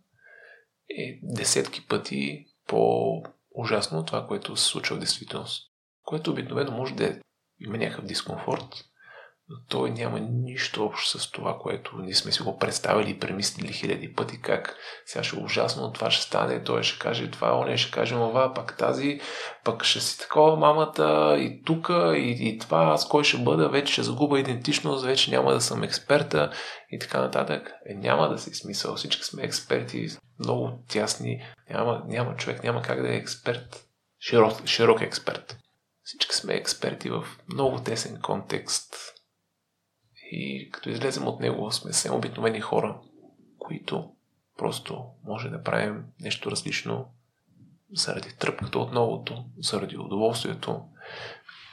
е 0.90 1.20
десетки 1.22 1.86
пъти 1.86 2.46
по-ужасно 2.66 3.98
от 3.98 4.06
това, 4.06 4.26
което 4.26 4.56
се 4.56 4.64
случва 4.64 4.96
в 4.96 4.98
действителност 4.98 5.71
което 6.12 6.30
обикновено 6.30 6.72
може 6.72 6.94
да 6.94 7.18
има 7.60 7.78
някакъв 7.78 8.04
дискомфорт, 8.04 8.84
но 9.48 9.56
той 9.68 9.90
няма 9.90 10.20
нищо 10.20 10.84
общо 10.84 11.18
с 11.18 11.30
това, 11.30 11.58
което 11.58 11.96
ние 11.96 12.14
сме 12.14 12.32
си 12.32 12.42
го 12.42 12.58
представили 12.58 13.10
и 13.10 13.18
премислили 13.18 13.72
хиляди 13.72 14.14
пъти, 14.14 14.40
как 14.40 14.76
сега 15.06 15.24
ще 15.24 15.36
е 15.36 15.42
ужасно, 15.42 15.92
това 15.92 16.10
ще 16.10 16.24
стане, 16.24 16.64
той 16.64 16.82
ще 16.82 16.98
каже 16.98 17.30
това, 17.30 17.58
он 17.58 17.76
ще 17.76 17.90
каже 17.90 18.14
това, 18.14 18.54
пак 18.54 18.76
тази, 18.76 19.20
пък 19.64 19.84
ще 19.84 20.00
си 20.00 20.18
такова 20.18 20.56
мамата 20.56 21.36
и 21.38 21.62
тук 21.64 21.88
и, 22.14 22.36
и 22.40 22.58
това, 22.58 22.78
аз 22.78 23.08
кой 23.08 23.24
ще 23.24 23.38
бъда, 23.38 23.68
вече 23.68 23.92
ще 23.92 24.02
загуба 24.02 24.40
идентичност, 24.40 25.04
вече 25.04 25.30
няма 25.30 25.52
да 25.52 25.60
съм 25.60 25.82
експерта 25.82 26.50
и 26.90 26.98
така 26.98 27.20
нататък. 27.20 27.72
Е, 27.86 27.94
няма 27.94 28.28
да 28.28 28.38
си 28.38 28.54
смисъл, 28.54 28.94
всички 28.94 29.24
сме 29.24 29.42
експерти, 29.42 30.06
много 30.38 30.84
тясни, 30.88 31.42
няма, 31.70 32.02
няма 32.06 32.36
човек, 32.36 32.64
няма 32.64 32.82
как 32.82 33.02
да 33.02 33.12
е 33.14 33.16
експерт, 33.16 33.84
широк, 34.20 34.66
широк 34.66 35.00
експерт. 35.00 35.61
Всички 36.12 36.34
сме 36.34 36.54
експерти 36.54 37.10
в 37.10 37.24
много 37.52 37.78
тесен 37.78 38.20
контекст 38.22 38.94
и 40.32 40.70
като 40.72 40.90
излезем 40.90 41.26
от 41.26 41.40
него 41.40 41.72
сме 41.72 41.92
все 41.92 42.10
обикновени 42.10 42.60
хора, 42.60 43.00
които 43.58 44.10
просто 44.58 45.04
може 45.24 45.48
да 45.48 45.62
правим 45.62 46.04
нещо 46.20 46.50
различно 46.50 47.08
заради 47.92 48.36
тръпката 48.38 48.78
от 48.78 48.92
новото, 48.92 49.44
заради 49.58 49.96
удоволствието, 49.96 50.84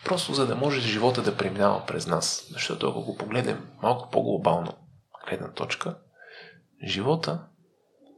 просто 0.06 0.34
за 0.34 0.48
да 0.48 0.56
може 0.56 0.82
живота 0.82 1.22
да 1.22 1.38
преминава 1.38 1.86
през 1.86 2.08
нас. 2.08 2.48
Защото 2.52 2.90
ако 2.90 3.04
го 3.04 3.18
погледнем 3.18 3.70
малко 3.84 4.10
по-глобално 4.10 4.74
гледна 5.30 5.52
точка, 5.52 5.98
живота, 6.84 7.46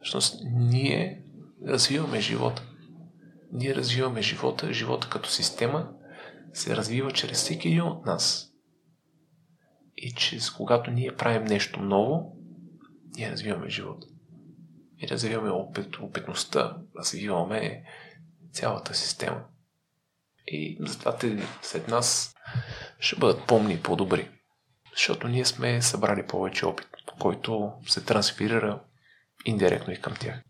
всъщност 0.02 0.42
ние 0.44 1.24
развиваме 1.68 2.20
живота. 2.20 2.64
Ние 3.52 3.76
развиваме 3.76 4.22
живота, 4.22 4.74
живота 4.74 5.10
като 5.10 5.30
система, 5.30 5.90
се 6.54 6.76
развива 6.76 7.12
чрез 7.12 7.38
всеки 7.38 7.68
един 7.68 7.82
от 7.82 8.06
нас. 8.06 8.52
И 9.98 10.12
че 10.12 10.40
когато 10.58 10.92
ние 10.92 11.16
правим 11.16 11.44
нещо 11.44 11.82
ново, 11.82 12.38
ние 13.16 13.32
развиваме 13.32 13.70
живота. 13.70 14.08
И 14.98 15.08
развиваме 15.08 15.50
опит, 15.50 15.98
опитността, 15.98 16.78
развиваме 17.00 17.84
цялата 18.52 18.94
система. 18.94 19.44
И 20.48 20.78
затова 20.82 21.18
те 21.18 21.48
след 21.62 21.88
нас 21.88 22.36
ще 23.00 23.16
бъдат 23.16 23.48
помни 23.48 23.74
и 23.74 23.82
по-добри. 23.82 24.30
Защото 24.92 25.28
ние 25.28 25.46
сме 25.46 25.82
събрали 25.82 26.28
повече 26.28 26.66
опит, 26.66 26.88
който 27.20 27.74
се 27.88 28.06
трансферира 28.06 28.84
индиректно 29.46 29.94
и 29.94 30.02
към 30.02 30.14
тях. 30.20 30.42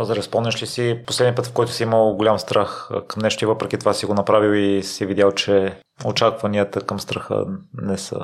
За 0.00 0.22
спомняш 0.22 0.62
ли 0.62 0.66
си 0.66 1.02
последния 1.06 1.34
път, 1.34 1.46
в 1.46 1.52
който 1.52 1.72
си 1.72 1.82
имал 1.82 2.14
голям 2.16 2.38
страх 2.38 2.88
към 3.08 3.22
нещо 3.22 3.44
и 3.44 3.46
въпреки 3.46 3.78
това 3.78 3.94
си 3.94 4.06
го 4.06 4.14
направил 4.14 4.54
и 4.54 4.82
си 4.82 5.06
видял, 5.06 5.32
че 5.32 5.80
очакванията 6.04 6.80
към 6.80 7.00
страха 7.00 7.44
не 7.82 7.98
са 7.98 8.18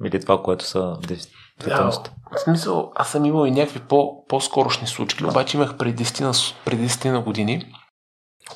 били 0.00 0.20
това, 0.20 0.42
което 0.42 0.64
са 0.64 0.96
действителност? 1.08 2.12
В 2.36 2.40
смисъл, 2.40 2.92
аз 2.94 3.10
съм 3.10 3.24
имал 3.24 3.46
и 3.46 3.50
някакви 3.50 3.80
по, 3.80 4.24
по-скорошни 4.28 4.86
случки, 4.86 5.24
обаче 5.24 5.56
имах 5.56 5.76
преди 5.76 6.04
10 6.04 6.20
на, 6.20 6.32
преди 6.64 6.88
10 6.88 7.10
на 7.10 7.20
години. 7.20 7.72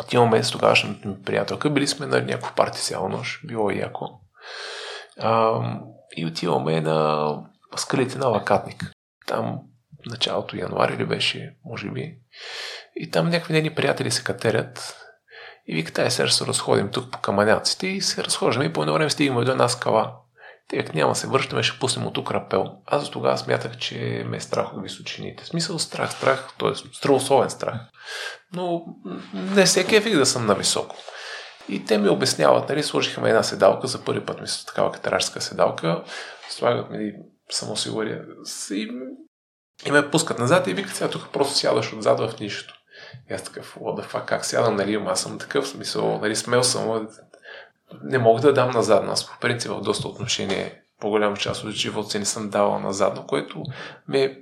Отиваме 0.00 0.42
с 0.42 0.50
тогавашната 0.50 1.08
ми 1.08 1.22
приятелка, 1.22 1.70
били 1.70 1.86
сме 1.86 2.06
на 2.06 2.22
някакво 2.22 2.54
парти 2.54 2.80
цяла 2.80 3.08
нощ, 3.08 3.40
било 3.46 3.70
е 3.70 3.74
яко. 3.74 4.08
А, 5.20 5.60
и 6.16 6.26
отиваме 6.26 6.80
на 6.80 7.28
скалите 7.76 8.18
на 8.18 8.26
Лакатник. 8.26 8.92
Там 9.26 9.58
началото 10.06 10.56
януари 10.56 10.96
ли 10.96 11.04
беше, 11.04 11.54
може 11.64 11.90
би. 11.90 12.18
И 12.96 13.10
там 13.10 13.28
някакви 13.28 13.52
нейни 13.52 13.74
приятели 13.74 14.10
се 14.10 14.24
катерят 14.24 14.96
и 15.66 15.74
викат, 15.74 15.98
ай 15.98 16.10
сега 16.10 16.28
се 16.28 16.46
разходим 16.46 16.90
тук 16.90 17.12
по 17.12 17.18
каманяците 17.18 17.86
и 17.86 18.00
се 18.00 18.24
разхождаме 18.24 18.66
и 18.66 18.72
по 18.72 18.82
едно 18.82 18.94
време 18.94 19.10
стигаме 19.10 19.44
до 19.44 19.50
една 19.50 19.68
скала. 19.68 20.12
Тъй 20.68 20.84
няма 20.94 21.14
се 21.14 21.26
връщаме, 21.26 21.62
ще 21.62 21.78
пуснем 21.78 22.06
от 22.06 22.14
тук 22.14 22.30
рапел. 22.30 22.64
Аз 22.86 23.04
за 23.04 23.10
тогава 23.10 23.38
смятах, 23.38 23.76
че 23.76 24.24
ме 24.26 24.36
е 24.36 24.40
страх 24.40 24.74
от 24.74 24.82
височините. 24.82 25.46
Смисъл 25.46 25.78
страх, 25.78 26.12
страх, 26.12 26.48
т.е. 26.58 26.70
здравословен 26.96 27.50
страх. 27.50 27.74
Но 28.52 28.84
не 29.34 29.64
всеки 29.64 29.96
е 29.96 30.00
да 30.00 30.26
съм 30.26 30.46
на 30.46 30.54
високо. 30.54 30.96
И 31.68 31.84
те 31.84 31.98
ми 31.98 32.08
обясняват, 32.08 32.68
нали, 32.68 32.82
сложиха 32.82 33.20
ме 33.20 33.28
една 33.28 33.42
седалка, 33.42 33.86
за 33.86 34.04
първи 34.04 34.26
път 34.26 34.40
ми 34.40 34.48
с 34.48 34.64
такава 34.64 34.92
катарашска 34.92 35.40
седалка, 35.40 36.04
слагат 36.48 36.90
ми 36.90 37.12
самосигуря 37.50 38.24
и, 38.70 38.90
и 39.86 39.90
ме 39.90 40.10
пускат 40.10 40.38
назад 40.38 40.66
и 40.66 40.74
викат, 40.74 40.94
сега 40.94 41.10
тук 41.10 41.28
просто 41.32 41.54
сядаш 41.54 41.92
отзад 41.92 42.20
в 42.20 42.40
нищото. 42.40 42.74
И 43.30 43.34
аз 43.34 43.44
такъв, 43.44 43.76
what 43.76 44.00
the 44.00 44.12
fuck, 44.12 44.24
как 44.24 44.44
сядам, 44.44 44.76
нали, 44.76 45.04
аз 45.06 45.22
съм 45.22 45.38
такъв 45.38 45.68
смисъл, 45.68 46.18
нали, 46.18 46.36
смел 46.36 46.62
съм, 46.62 47.08
не 48.02 48.18
мога 48.18 48.40
да 48.40 48.52
дам 48.52 48.70
назад. 48.70 49.04
Аз 49.08 49.26
по 49.26 49.38
принцип 49.40 49.70
в 49.70 49.80
доста 49.80 50.08
отношение 50.08 50.82
по-голяма 51.00 51.36
част 51.36 51.64
от 51.64 51.70
живота 51.70 52.10
си 52.10 52.18
не 52.18 52.24
съм 52.24 52.50
давал 52.50 52.78
назад, 52.78 53.12
но 53.16 53.26
което 53.26 53.64
ми 54.08 54.22
е, 54.22 54.38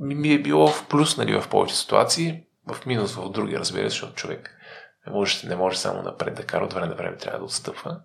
ми 0.00 0.32
е 0.32 0.42
било 0.42 0.68
в 0.68 0.86
плюс 0.88 1.16
нали, 1.16 1.40
в 1.40 1.48
повече 1.48 1.76
ситуации, 1.76 2.42
в 2.72 2.86
минус 2.86 3.14
в 3.14 3.30
други, 3.30 3.58
разбира 3.58 3.84
се, 3.84 3.88
защото 3.90 4.14
човек 4.14 4.50
не 5.06 5.12
може, 5.12 5.48
не 5.48 5.56
може 5.56 5.78
само 5.78 6.02
напред 6.02 6.34
да 6.34 6.46
кара 6.46 6.64
от 6.64 6.72
време 6.72 6.86
на 6.86 6.94
време, 6.94 7.16
трябва 7.16 7.38
да 7.38 7.44
отстъпва. 7.44 8.00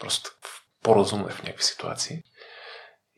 Просто 0.00 0.30
по-разумно 0.82 1.28
е 1.28 1.32
в 1.32 1.42
някакви 1.42 1.64
ситуации. 1.64 2.22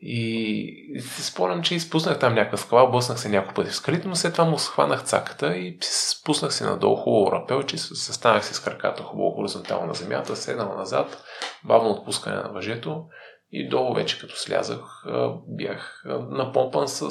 И 0.03 0.99
си 0.99 1.23
спомням, 1.23 1.61
че 1.61 1.75
изпуснах 1.75 2.19
там 2.19 2.33
някаква 2.33 2.57
скала, 2.57 2.91
блъснах 2.91 3.19
се 3.19 3.29
няколко 3.29 3.55
пъти 3.55 3.69
в 3.69 3.75
скалите, 3.75 4.07
но 4.07 4.15
след 4.15 4.33
това 4.33 4.45
му 4.45 4.59
схванах 4.59 5.03
цаката 5.03 5.57
и 5.57 5.77
спуснах 5.81 6.53
се 6.53 6.65
надолу 6.65 6.95
хубаво 6.95 7.31
рапелче, 7.31 7.77
се 7.77 8.13
станах 8.13 8.45
си 8.45 8.53
с 8.53 8.59
краката 8.59 9.03
хубаво 9.03 9.31
хоризонтално 9.31 9.87
на 9.87 9.93
земята, 9.93 10.35
седнал 10.35 10.77
назад, 10.77 11.23
бавно 11.63 11.89
отпускане 11.89 12.35
на 12.35 12.49
въжето 12.49 13.05
и 13.51 13.69
долу 13.69 13.93
вече 13.93 14.19
като 14.19 14.35
слязах 14.35 15.03
бях 15.47 16.03
напомпан 16.29 16.87
с, 16.87 17.05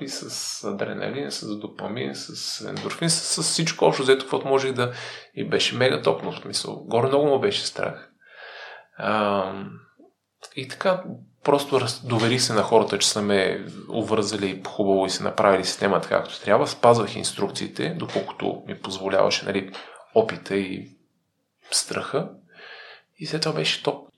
и 0.00 0.08
с 0.08 0.64
адреналин, 0.64 1.30
с 1.30 1.58
допамин, 1.58 2.10
с 2.14 2.60
ендорфин, 2.68 3.10
с, 3.10 3.42
с 3.42 3.42
всичко 3.42 3.84
общо 3.84 4.02
взето, 4.02 4.24
каквото 4.24 4.48
можех 4.48 4.72
да 4.72 4.92
и 5.34 5.48
беше 5.48 5.76
мега 5.76 6.02
топно 6.02 6.32
в 6.32 6.38
смисъл. 6.38 6.84
Горе 6.84 7.08
много 7.08 7.26
му 7.26 7.40
беше 7.40 7.66
страх. 7.66 8.10
А, 8.98 9.52
и 10.56 10.68
така, 10.68 11.02
просто 11.46 11.86
доверих 12.04 12.42
се 12.42 12.52
на 12.52 12.62
хората, 12.62 12.98
че 12.98 13.08
са 13.08 13.22
ме 13.22 13.66
увързали 13.88 14.62
хубаво 14.66 15.06
и 15.06 15.10
се 15.10 15.22
направили 15.22 15.64
системата 15.64 16.08
както 16.08 16.40
трябва. 16.40 16.66
Спазвах 16.66 17.16
инструкциите, 17.16 17.90
доколкото 17.90 18.62
ми 18.66 18.80
позволяваше 18.80 19.46
нали, 19.46 19.72
опита 20.14 20.56
и 20.56 20.88
страха. 21.70 22.28
И 23.18 23.26
след 23.26 23.42
това 23.42 23.54
беше 23.54 23.82
топ. 23.82 24.08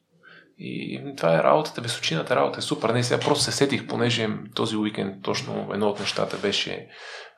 И 0.58 1.02
това 1.16 1.34
е 1.34 1.42
работата, 1.42 1.80
височината 1.80 2.36
работа 2.36 2.58
е 2.58 2.62
супер. 2.62 2.90
Не, 2.90 3.02
сега 3.02 3.20
просто 3.20 3.44
се 3.44 3.52
сетих, 3.52 3.86
понеже 3.86 4.28
този 4.54 4.76
уикенд 4.76 5.22
точно 5.22 5.70
едно 5.72 5.88
от 5.88 6.00
нещата 6.00 6.36
беше 6.36 6.88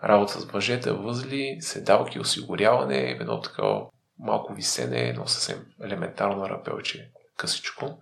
работа 0.05 0.41
с 0.41 0.45
въжета, 0.45 0.95
възли, 0.95 1.57
седалки, 1.61 2.21
осигуряване, 2.21 3.17
едно 3.21 3.41
такова 3.41 3.87
малко 4.19 4.55
висене, 4.55 5.09
едно 5.09 5.27
съвсем 5.27 5.67
елементарно 5.85 6.49
рапелче, 6.49 7.11
късичко 7.37 7.99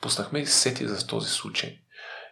пуснахме 0.00 0.38
и 0.38 0.46
сети 0.46 0.86
за 0.86 1.06
този 1.06 1.30
случай. 1.30 1.78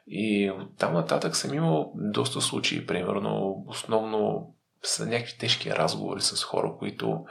И 0.07 0.51
от 0.51 0.79
там 0.79 0.95
нататък 0.95 1.37
съм 1.37 1.55
имал 1.55 1.93
доста 1.97 2.41
случаи, 2.41 2.87
примерно, 2.87 3.65
основно 3.69 4.49
са 4.83 5.07
някакви 5.07 5.39
тежки 5.39 5.71
разговори 5.71 6.21
с 6.21 6.45
хора, 6.45 6.73
които 6.79 7.25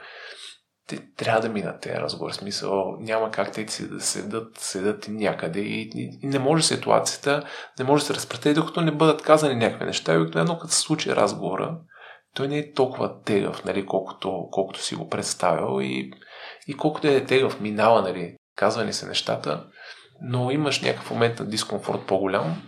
те 0.86 1.14
трябва 1.16 1.40
да 1.40 1.48
минат 1.48 1.80
тези 1.80 1.96
разговори. 1.96 2.34
Смисъл, 2.34 2.96
няма 3.00 3.30
как 3.30 3.52
те 3.52 3.68
си 3.68 3.88
да 3.88 4.00
седат, 4.00 4.58
седат 4.58 5.06
някъде 5.08 5.60
и, 5.60 5.90
и, 5.94 6.18
и 6.22 6.26
не 6.26 6.38
може 6.38 6.62
ситуацията, 6.62 7.44
не 7.78 7.84
може 7.84 8.02
да 8.02 8.06
се 8.06 8.14
разпретели, 8.14 8.54
докато 8.54 8.80
не 8.80 8.90
бъдат 8.90 9.22
казани 9.22 9.54
някакви 9.54 9.84
неща. 9.84 10.14
И 10.14 10.18
обикновено, 10.18 10.58
като 10.58 10.72
се 10.72 10.80
случи 10.80 11.16
разговора, 11.16 11.78
той 12.34 12.48
не 12.48 12.58
е 12.58 12.72
толкова 12.72 13.22
тегъв, 13.22 13.64
нали, 13.64 13.86
колкото, 13.86 14.48
колкото 14.50 14.82
си 14.82 14.94
го 14.94 15.08
представил 15.08 15.82
и, 15.82 16.12
и 16.68 16.76
колкото 16.76 17.08
е 17.08 17.24
тегъв 17.24 17.60
минава, 17.60 18.02
нали, 18.02 18.36
казвани 18.56 18.92
се 18.92 19.06
нещата, 19.06 19.66
но 20.22 20.50
имаш 20.50 20.80
някакъв 20.80 21.10
момент 21.10 21.38
на 21.38 21.46
дискомфорт 21.46 22.06
по-голям 22.06 22.62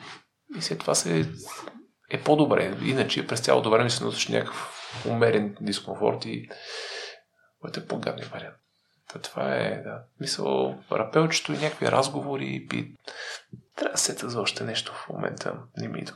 и 0.59 0.63
след 0.63 0.79
това 0.79 0.95
се 0.95 1.29
е 2.11 2.21
по-добре. 2.21 2.77
Иначе 2.83 3.27
през 3.27 3.41
цялото 3.41 3.71
време 3.71 3.91
се 3.91 4.05
носиш 4.05 4.29
някакъв 4.29 4.91
умерен 5.07 5.57
дискомфорт 5.61 6.25
и 6.25 6.49
което 7.61 7.81
е 7.81 7.87
по-гадния 7.87 8.29
вариант. 8.29 8.57
Та 9.13 9.19
това 9.19 9.55
е, 9.55 9.83
да. 9.83 10.03
Мисъл, 10.21 10.79
рапелчето 10.93 11.53
и 11.53 11.59
някакви 11.59 11.91
разговори 11.91 12.67
и 12.73 12.95
трябва 13.77 13.93
да 13.93 13.99
сета 13.99 14.31
за 14.31 14.41
още 14.41 14.65
нещо 14.65 14.93
в 14.93 15.09
момента. 15.09 15.55
Не 15.77 15.89
ми 15.89 15.99
идва. 15.99 16.15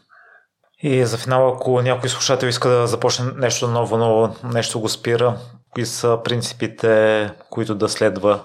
И 0.82 1.06
за 1.06 1.18
финал, 1.18 1.48
ако 1.48 1.82
някой 1.82 2.08
слушател 2.08 2.46
иска 2.46 2.68
да 2.68 2.86
започне 2.86 3.32
нещо 3.36 3.68
ново, 3.68 3.96
но 3.96 4.34
нещо 4.44 4.80
го 4.80 4.88
спира, 4.88 5.38
кои 5.70 5.86
са 5.86 6.20
принципите, 6.24 7.30
които 7.50 7.74
да 7.74 7.88
следва, 7.88 8.44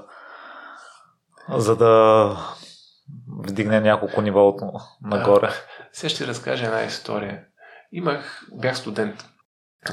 за 1.49 1.76
да 1.76 2.38
вдигне 3.48 3.80
няколко 3.80 4.22
нива 4.22 4.48
от 4.48 4.61
нагоре. 5.02 5.48
Да. 5.48 5.56
Сега 5.94 6.10
ще 6.10 6.28
разкажа 6.28 6.65
една 6.65 6.84
история. 6.84 7.44
Имах, 7.91 8.48
бях 8.53 8.78
студент 8.78 9.26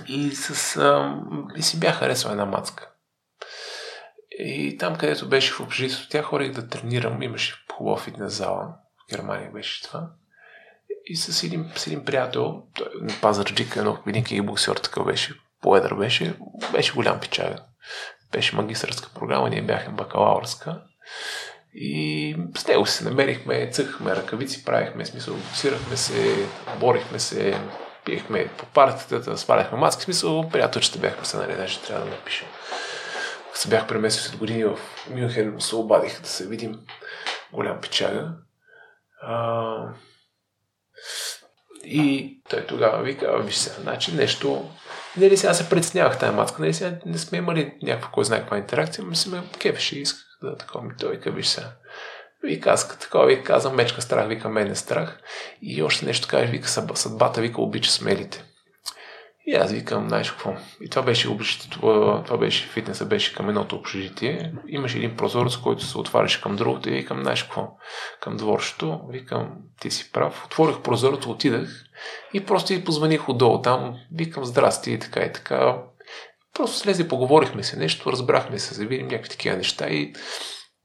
и, 0.06 0.30
с, 0.30 0.76
а, 0.76 1.20
и 1.56 1.62
си 1.62 1.80
бях 1.80 1.98
харесал 1.98 2.30
една 2.30 2.44
мацка. 2.44 2.90
И 4.30 4.76
там, 4.78 4.96
където 4.96 5.28
беше 5.28 5.52
в 5.52 5.60
общежитието, 5.60 6.08
тя 6.08 6.22
ходих 6.22 6.52
да 6.52 6.68
тренирам. 6.68 7.22
Имаше 7.22 7.54
хубава 7.72 7.96
фитнес 7.96 8.32
зала. 8.32 8.74
В 8.98 9.10
Германия 9.10 9.50
беше 9.50 9.82
това. 9.82 10.10
И 11.04 11.16
с 11.16 11.42
един, 11.42 11.70
с 11.74 11.86
един 11.86 12.04
приятел, 12.04 12.62
Пазарджик, 13.20 13.76
едно, 13.76 13.98
един 14.06 14.24
кикбоксер 14.24 14.76
такъв 14.76 15.06
беше, 15.06 15.34
поедър 15.62 15.94
беше, 15.94 16.34
беше 16.72 16.92
голям 16.92 17.20
пичага. 17.20 17.64
Беше 18.32 18.56
магистърска 18.56 19.10
програма, 19.14 19.50
ние 19.50 19.62
бяхме 19.62 19.94
бакалавърска. 19.94 20.82
И 21.74 22.36
с 22.56 22.66
него 22.66 22.86
се 22.86 23.04
намерихме, 23.04 23.70
цъхахме 23.70 24.16
ръкавици, 24.16 24.64
правихме 24.64 25.06
смисъл, 25.06 25.34
боксирахме 25.34 25.96
се, 25.96 26.46
борихме 26.80 27.18
се, 27.18 27.60
пиехме 28.04 28.48
по 28.58 28.66
партията, 28.66 29.38
сваляхме 29.38 29.78
маски, 29.78 30.02
смисъл, 30.02 30.48
приятелчета 30.48 30.98
бяхме 30.98 31.24
се, 31.24 31.36
нали, 31.36 31.56
даже 31.56 31.80
трябва 31.80 32.04
да 32.04 32.10
напишем. 32.10 32.48
Се 33.54 33.68
бях 33.68 33.86
преместил 33.86 34.22
след 34.22 34.38
години 34.38 34.64
в 34.64 34.78
Мюнхен, 35.10 35.56
се 35.58 35.76
обадих 35.76 36.20
да 36.20 36.28
се 36.28 36.48
видим 36.48 36.80
голям 37.52 37.80
печага. 37.80 38.32
А... 39.22 39.76
И 41.84 42.40
той 42.48 42.66
тогава 42.66 43.02
вика, 43.02 43.42
виж 43.42 43.54
се, 43.54 43.80
значи 43.80 44.14
нещо, 44.14 44.70
нали 45.16 45.36
сега 45.36 45.54
се 45.54 45.68
предснявах 45.68 46.18
тази 46.18 46.36
маска, 46.36 46.62
нали 46.62 46.74
сега 46.74 46.96
не 47.06 47.18
сме 47.18 47.38
имали 47.38 47.78
някаква 47.82 48.10
кой 48.10 48.24
знае 48.24 48.40
каква 48.40 48.58
интеракция, 48.58 49.04
но 49.04 49.14
си 49.14 49.28
ме 49.28 49.42
кефеше 49.58 49.98
и 49.98 50.02
исках 50.02 50.29
да 50.42 50.56
такова 50.56 50.84
ми 50.84 50.94
той 51.00 51.10
вика, 51.10 51.30
виж 51.30 51.46
сега. 51.46 51.72
Вика, 52.42 52.70
аз 52.70 52.98
такова, 52.98 53.26
вика, 53.26 53.42
казвам 53.42 53.76
мечка 53.76 54.02
страх, 54.02 54.28
вика, 54.28 54.48
мен 54.48 54.70
е 54.70 54.74
страх. 54.74 55.20
И 55.62 55.82
още 55.82 56.06
нещо 56.06 56.28
каже, 56.28 56.46
вика, 56.46 56.68
съдбата, 56.68 57.40
вика, 57.40 57.62
обича 57.62 57.90
смелите. 57.90 58.44
И 59.46 59.54
аз 59.54 59.72
викам, 59.72 60.08
знаеш 60.08 60.30
какво? 60.30 60.54
И 60.80 60.90
това 60.90 61.02
беше 61.02 61.28
общежитието, 61.28 61.80
това 62.26 62.38
беше 62.38 62.68
фитнеса, 62.68 63.06
беше 63.06 63.34
към 63.34 63.48
едното 63.48 63.76
общежитие. 63.76 64.52
Имаше 64.68 64.98
един 64.98 65.16
прозорец, 65.16 65.56
който 65.56 65.84
се 65.84 65.98
отваряше 65.98 66.40
към 66.40 66.56
другото 66.56 66.88
и 66.88 66.92
викам, 66.92 67.22
знаеш 67.22 67.42
какво? 67.42 67.68
Към 68.20 68.36
дворщето. 68.36 69.00
Викам, 69.08 69.52
ти 69.80 69.90
си 69.90 70.12
прав. 70.12 70.44
Отворих 70.46 70.82
прозорец, 70.82 71.26
отидах 71.26 71.68
и 72.34 72.46
просто 72.46 72.72
и 72.72 72.84
позваних 72.84 73.28
отдолу 73.28 73.62
там. 73.62 73.96
Викам, 74.14 74.44
здрасти 74.44 74.92
и 74.92 74.98
така 74.98 75.20
и 75.20 75.32
така. 75.32 75.82
Просто 76.54 76.76
слезе, 76.76 77.08
поговорихме 77.08 77.62
се 77.62 77.76
нещо, 77.76 78.12
разбрахме 78.12 78.58
се, 78.58 78.74
за 78.74 78.86
видим 78.86 79.06
някакви 79.06 79.30
такива 79.30 79.56
неща 79.56 79.88
и, 79.88 80.12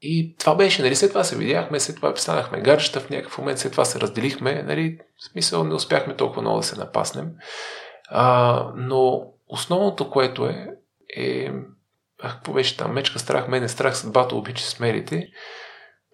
и 0.01 0.35
това 0.39 0.55
беше, 0.55 0.81
нали, 0.81 0.95
след 0.95 1.09
това 1.09 1.23
се 1.23 1.37
видяхме, 1.37 1.79
след 1.79 1.95
това 1.95 2.15
станахме 2.15 2.61
гарчета 2.61 2.99
в 2.99 3.09
някакъв 3.09 3.37
момент, 3.37 3.59
след 3.59 3.71
това 3.71 3.85
се 3.85 3.99
разделихме, 3.99 4.63
нали, 4.63 4.97
в 5.17 5.31
смисъл 5.31 5.63
не 5.63 5.73
успяхме 5.73 6.15
толкова 6.15 6.41
много 6.41 6.57
да 6.57 6.63
се 6.63 6.79
напаснем. 6.79 7.27
А, 8.09 8.71
но 8.75 9.21
основното, 9.47 10.09
което 10.09 10.45
е, 10.45 10.67
е 11.17 11.51
ах, 12.23 12.35
какво 12.35 12.53
беше 12.53 12.77
там, 12.77 12.93
мечка 12.93 13.19
страх, 13.19 13.47
мен 13.47 13.63
е 13.63 13.67
страх, 13.67 13.97
съдбата 13.97 14.35
обича 14.35 14.65
смелите, 14.65 15.27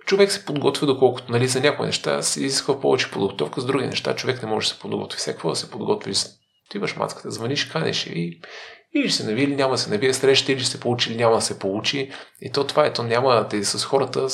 човек 0.06 0.32
се 0.32 0.46
подготвя, 0.46 0.88
доколкото 0.88 1.32
нали, 1.32 1.48
за 1.48 1.62
някои 1.62 1.86
неща 1.86 2.22
се 2.22 2.44
изисква 2.44 2.82
повече 2.82 3.12
подготовка, 3.12 3.62
с 3.62 3.66
други 3.66 3.86
неща 3.86 4.16
човек 4.16 4.44
не 4.44 4.50
може 4.50 4.68
да 4.68 4.74
се 4.74 4.80
подготви. 4.80 5.18
Всеки 5.18 5.48
да 5.48 5.56
се 5.56 5.72
подготви. 5.72 6.14
Ти 6.70 6.78
имаш 6.78 6.96
мацката, 6.96 7.32
звъниш, 7.32 7.66
канеш 7.66 8.08
и 8.08 8.40
или 8.96 9.10
ще 9.10 9.24
се 9.24 9.30
нави, 9.30 9.44
или 9.44 9.56
няма 9.56 9.72
да 9.72 9.78
се 9.78 9.90
навие 9.90 10.14
среща, 10.14 10.52
или 10.52 10.60
ще 10.60 10.70
се 10.70 10.80
получи, 10.80 11.10
или 11.10 11.18
няма 11.18 11.36
да 11.36 11.42
се 11.42 11.60
получи. 11.60 12.12
И 12.42 12.52
то 12.52 12.64
това 12.64 12.86
е, 12.86 12.94
то 12.94 13.04
няма 13.04 13.48
да 13.52 13.66
с 13.66 13.86
хората. 13.86 14.28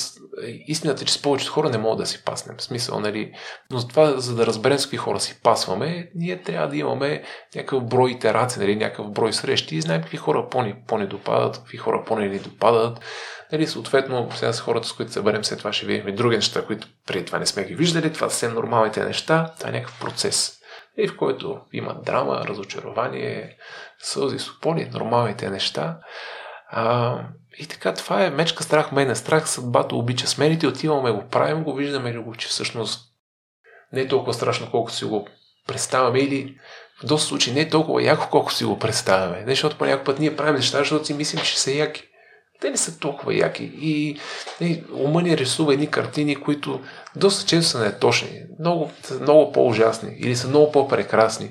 Истината 0.67 1.03
е, 1.03 1.05
че 1.05 1.13
с 1.13 1.21
повечето 1.21 1.51
хора 1.51 1.69
не 1.69 1.77
мога 1.77 1.95
да 1.95 2.05
си 2.05 2.23
паснем. 2.25 2.57
В 2.57 2.63
смисъл, 2.63 2.99
нали? 2.99 3.31
Но 3.71 3.87
това, 3.87 4.19
за 4.19 4.35
да 4.35 4.45
разберем 4.45 4.79
с 4.79 4.85
какви 4.85 4.97
хора 4.97 5.19
си 5.19 5.39
пасваме, 5.43 6.09
ние 6.15 6.41
трябва 6.41 6.67
да 6.67 6.77
имаме 6.77 7.23
някакъв 7.55 7.83
брой 7.83 8.11
итерации, 8.11 8.59
нали? 8.59 8.75
някакъв 8.75 9.11
брой 9.11 9.33
срещи 9.33 9.75
и 9.75 9.81
знаем 9.81 10.01
какви 10.01 10.17
хора 10.17 10.47
по-ни, 10.51 10.75
по-ни 10.87 11.07
допадат, 11.07 11.57
какви 11.57 11.77
хора 11.77 12.03
по-ни 12.07 12.29
ни 12.29 12.39
допадат. 12.39 12.99
Нали, 13.51 13.67
съответно, 13.67 14.29
сега 14.35 14.53
с 14.53 14.61
хората, 14.61 14.87
с 14.87 14.93
които 14.93 15.11
съберем, 15.11 15.43
след 15.43 15.59
това 15.59 15.73
ще 15.73 15.85
видим 15.85 16.15
други 16.15 16.35
неща, 16.35 16.65
които 16.65 16.87
преди 17.07 17.25
това 17.25 17.39
не 17.39 17.45
сме 17.45 17.63
ги 17.63 17.75
виждали. 17.75 18.13
Това 18.13 18.29
са 18.29 18.49
нормалните 18.49 19.03
неща. 19.03 19.53
Това 19.57 19.69
е 19.69 19.73
някакъв 19.73 19.99
процес. 19.99 20.53
И 20.97 21.07
в 21.07 21.17
който 21.17 21.59
има 21.73 21.95
драма, 22.05 22.41
разочарование, 22.47 23.57
сълзи, 23.99 24.39
сополи, 24.39 24.89
нормалните 24.93 25.49
неща. 25.49 25.97
А, 26.69 27.19
и 27.59 27.67
така, 27.67 27.93
това 27.93 28.25
е 28.25 28.29
мечка 28.29 28.63
страх, 28.63 28.91
мен 28.91 29.11
е 29.11 29.15
страх, 29.15 29.49
съдбата 29.49 29.95
обича 29.95 30.27
смените, 30.27 30.67
отиваме 30.67 31.11
го 31.11 31.27
правим, 31.27 31.63
го 31.63 31.73
виждаме 31.73 32.13
ли 32.13 32.17
го, 32.17 32.35
че 32.35 32.47
всъщност 32.47 33.01
не 33.93 34.01
е 34.01 34.07
толкова 34.07 34.33
страшно, 34.33 34.71
колкото 34.71 34.95
си 34.95 35.05
го 35.05 35.27
представяме 35.67 36.19
или 36.19 36.57
в 37.01 37.05
доста 37.05 37.27
случаи 37.27 37.53
не 37.53 37.61
е 37.61 37.69
толкова 37.69 38.03
яко, 38.03 38.27
колко 38.31 38.53
си 38.53 38.65
го 38.65 38.79
представяме. 38.79 39.43
Не, 39.45 39.51
защото 39.51 39.77
по 39.77 39.85
някакъв 39.85 40.05
път 40.05 40.19
ние 40.19 40.35
правим 40.35 40.55
неща, 40.55 40.77
защото 40.77 41.05
си 41.05 41.13
мислим, 41.13 41.41
че 41.43 41.59
са 41.59 41.71
яки. 41.71 42.03
Те 42.61 42.69
не 42.69 42.77
са 42.77 42.99
толкова 42.99 43.35
яки. 43.35 43.63
И, 43.63 44.19
и 44.61 44.83
ума 44.93 45.21
ни 45.21 45.37
рисува 45.37 45.73
едни 45.73 45.87
картини, 45.87 46.35
които 46.35 46.81
доста 47.15 47.45
често 47.45 47.69
са 47.71 47.79
неточни, 47.79 48.41
много, 48.59 48.91
много 49.21 49.51
по-ужасни 49.51 50.15
или 50.19 50.35
са 50.35 50.47
много 50.47 50.71
по-прекрасни. 50.71 51.49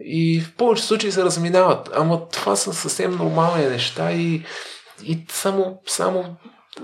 И 0.00 0.40
в 0.40 0.56
повече 0.56 0.82
случаи 0.82 1.12
се 1.12 1.24
разминават. 1.24 1.90
Ама 1.94 2.28
това 2.28 2.56
са 2.56 2.74
съвсем 2.74 3.16
нормални 3.16 3.66
неща 3.66 4.12
и, 4.12 4.44
и 5.04 5.24
само, 5.28 5.80
само 5.86 6.36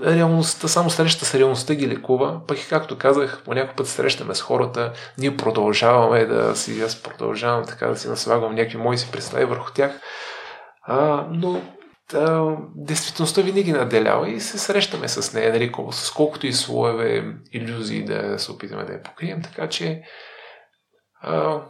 реалността, 0.03 0.67
само 0.67 0.89
среща 0.89 1.25
с 1.25 1.35
реалността 1.35 1.75
ги 1.75 1.87
лекува. 1.87 2.41
Пък 2.47 2.59
и 2.59 2.67
както 2.69 2.97
казах, 2.97 3.41
по 3.45 3.53
някой 3.53 3.75
път 3.75 3.87
срещаме 3.87 4.35
с 4.35 4.41
хората, 4.41 4.93
ние 5.17 5.37
продължаваме 5.37 6.25
да 6.25 6.55
си, 6.55 6.81
аз 6.81 7.03
продължавам 7.03 7.65
така 7.65 7.87
да 7.87 7.97
си 7.97 8.07
наслагам 8.07 8.55
някакви 8.55 8.77
мои 8.77 8.97
си 8.97 9.11
представи 9.11 9.45
върху 9.45 9.73
тях. 9.73 9.91
А, 10.81 11.27
но 11.31 11.61
да, 12.11 12.57
действителността 12.75 13.41
винаги 13.41 13.71
наделява 13.71 14.29
и 14.29 14.39
се 14.39 14.59
срещаме 14.59 15.07
с 15.07 15.33
нея, 15.33 15.53
нали, 15.53 15.71
с 15.91 16.11
колкото 16.11 16.47
и 16.47 16.53
слоеве 16.53 17.35
иллюзии 17.51 18.05
да 18.05 18.39
се 18.39 18.51
опитаме 18.51 18.83
да 18.83 18.93
я 18.93 19.03
покрием. 19.03 19.41
Така 19.41 19.69
че, 19.69 20.01
а, 21.21 21.61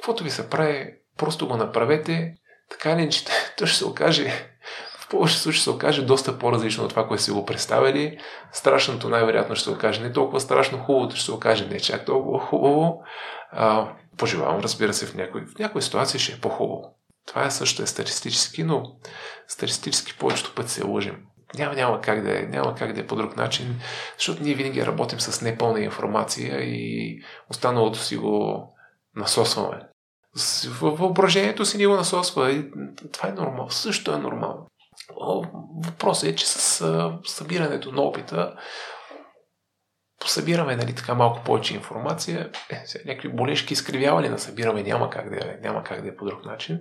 каквото 0.00 0.24
ви 0.24 0.30
се 0.30 0.50
прави, 0.50 0.94
просто 1.16 1.48
го 1.48 1.56
направете, 1.56 2.34
така 2.70 2.96
ли, 2.96 3.10
че 3.10 3.24
то 3.56 3.66
ще 3.66 3.78
се 3.78 3.84
окаже 3.84 4.50
повече 5.10 5.38
случаи 5.38 5.60
се 5.60 5.70
окаже 5.70 6.02
доста 6.02 6.38
по-различно 6.38 6.84
от 6.84 6.90
това, 6.90 7.08
което 7.08 7.22
си 7.22 7.30
го 7.30 7.46
представили. 7.46 8.18
Страшното 8.52 9.08
най-вероятно 9.08 9.56
ще 9.56 9.64
се 9.64 9.70
окаже 9.70 10.02
не 10.02 10.12
толкова 10.12 10.40
страшно, 10.40 10.78
хубавото 10.78 11.16
ще 11.16 11.24
се 11.24 11.32
окаже 11.32 11.66
не 11.66 11.80
чак 11.80 12.04
толкова 12.04 12.38
хубаво. 12.38 13.02
А, 13.52 13.92
пожелавам, 14.16 14.60
разбира 14.60 14.94
се, 14.94 15.06
в 15.06 15.14
някои, 15.14 15.40
в 15.46 15.58
някои 15.58 15.82
ситуации 15.82 16.20
ще 16.20 16.32
е 16.32 16.40
по-хубаво. 16.40 16.94
Това 17.26 17.44
е 17.44 17.50
също 17.50 17.82
е 17.82 17.86
статистически, 17.86 18.62
но 18.62 18.82
статистически 19.48 20.18
повечето 20.18 20.54
пъти 20.54 20.70
се 20.70 20.86
лъжим. 20.86 21.16
Няма, 21.54 21.74
няма, 21.74 22.00
как 22.00 22.22
да 22.22 22.38
е, 22.38 22.42
няма 22.42 22.74
как 22.74 22.92
да 22.92 23.00
е 23.00 23.06
по 23.06 23.16
друг 23.16 23.36
начин, 23.36 23.80
защото 24.18 24.42
ние 24.42 24.54
винаги 24.54 24.86
работим 24.86 25.20
с 25.20 25.42
непълна 25.42 25.80
информация 25.80 26.60
и 26.60 27.22
останалото 27.50 27.98
си 27.98 28.16
го 28.16 28.66
насосваме. 29.16 29.89
Въображението 30.80 31.64
си 31.64 31.78
ни 31.78 31.86
го 31.86 31.94
насосва 31.96 32.52
и 32.52 32.70
това 33.12 33.28
е 33.28 33.32
нормално. 33.32 33.70
Също 33.70 34.12
е 34.12 34.18
нормално. 34.18 34.66
Въпросът 35.84 36.28
е, 36.28 36.34
че 36.34 36.48
с 36.48 36.84
събирането 37.24 37.92
на 37.92 38.02
опита 38.02 38.56
събираме 40.28 40.76
нали, 40.76 40.94
така 40.94 41.14
малко 41.14 41.40
повече 41.44 41.74
информация. 41.74 42.50
Е, 42.70 42.82
сега, 42.84 43.04
някакви 43.06 43.28
болешки 43.28 43.72
изкривяване 43.72 44.28
на 44.28 44.38
събираме 44.38 44.82
няма 44.82 45.10
как, 45.10 45.30
да, 45.30 45.56
няма 45.62 45.82
как 45.82 46.02
да 46.02 46.08
е 46.08 46.16
по 46.16 46.24
друг 46.24 46.44
начин, 46.44 46.80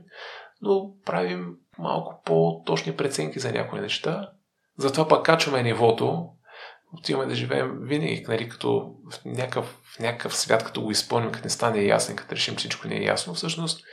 но 0.61 0.91
правим 1.05 1.55
малко 1.77 2.21
по-точни 2.25 2.95
преценки 2.95 3.39
за 3.39 3.51
някои 3.51 3.79
неща. 3.79 4.29
Затова 4.77 5.07
пък 5.07 5.25
качваме 5.25 5.63
нивото, 5.63 6.29
отиваме 6.93 7.25
да 7.25 7.35
живеем 7.35 7.77
винаги, 7.81 8.25
нали, 8.27 8.49
като 8.49 8.95
в 9.11 9.25
някакъв, 9.25 9.65
в 9.95 9.99
някакъв 9.99 10.35
свят, 10.35 10.63
като 10.63 10.81
го 10.81 10.91
изпълним, 10.91 11.31
като 11.31 11.45
не 11.45 11.49
стане 11.49 11.83
ясен, 11.83 12.15
като 12.15 12.35
решим 12.35 12.55
всичко 12.55 12.87
не 12.87 12.95
е 12.95 13.03
ясно, 13.03 13.33
всъщност 13.33 13.85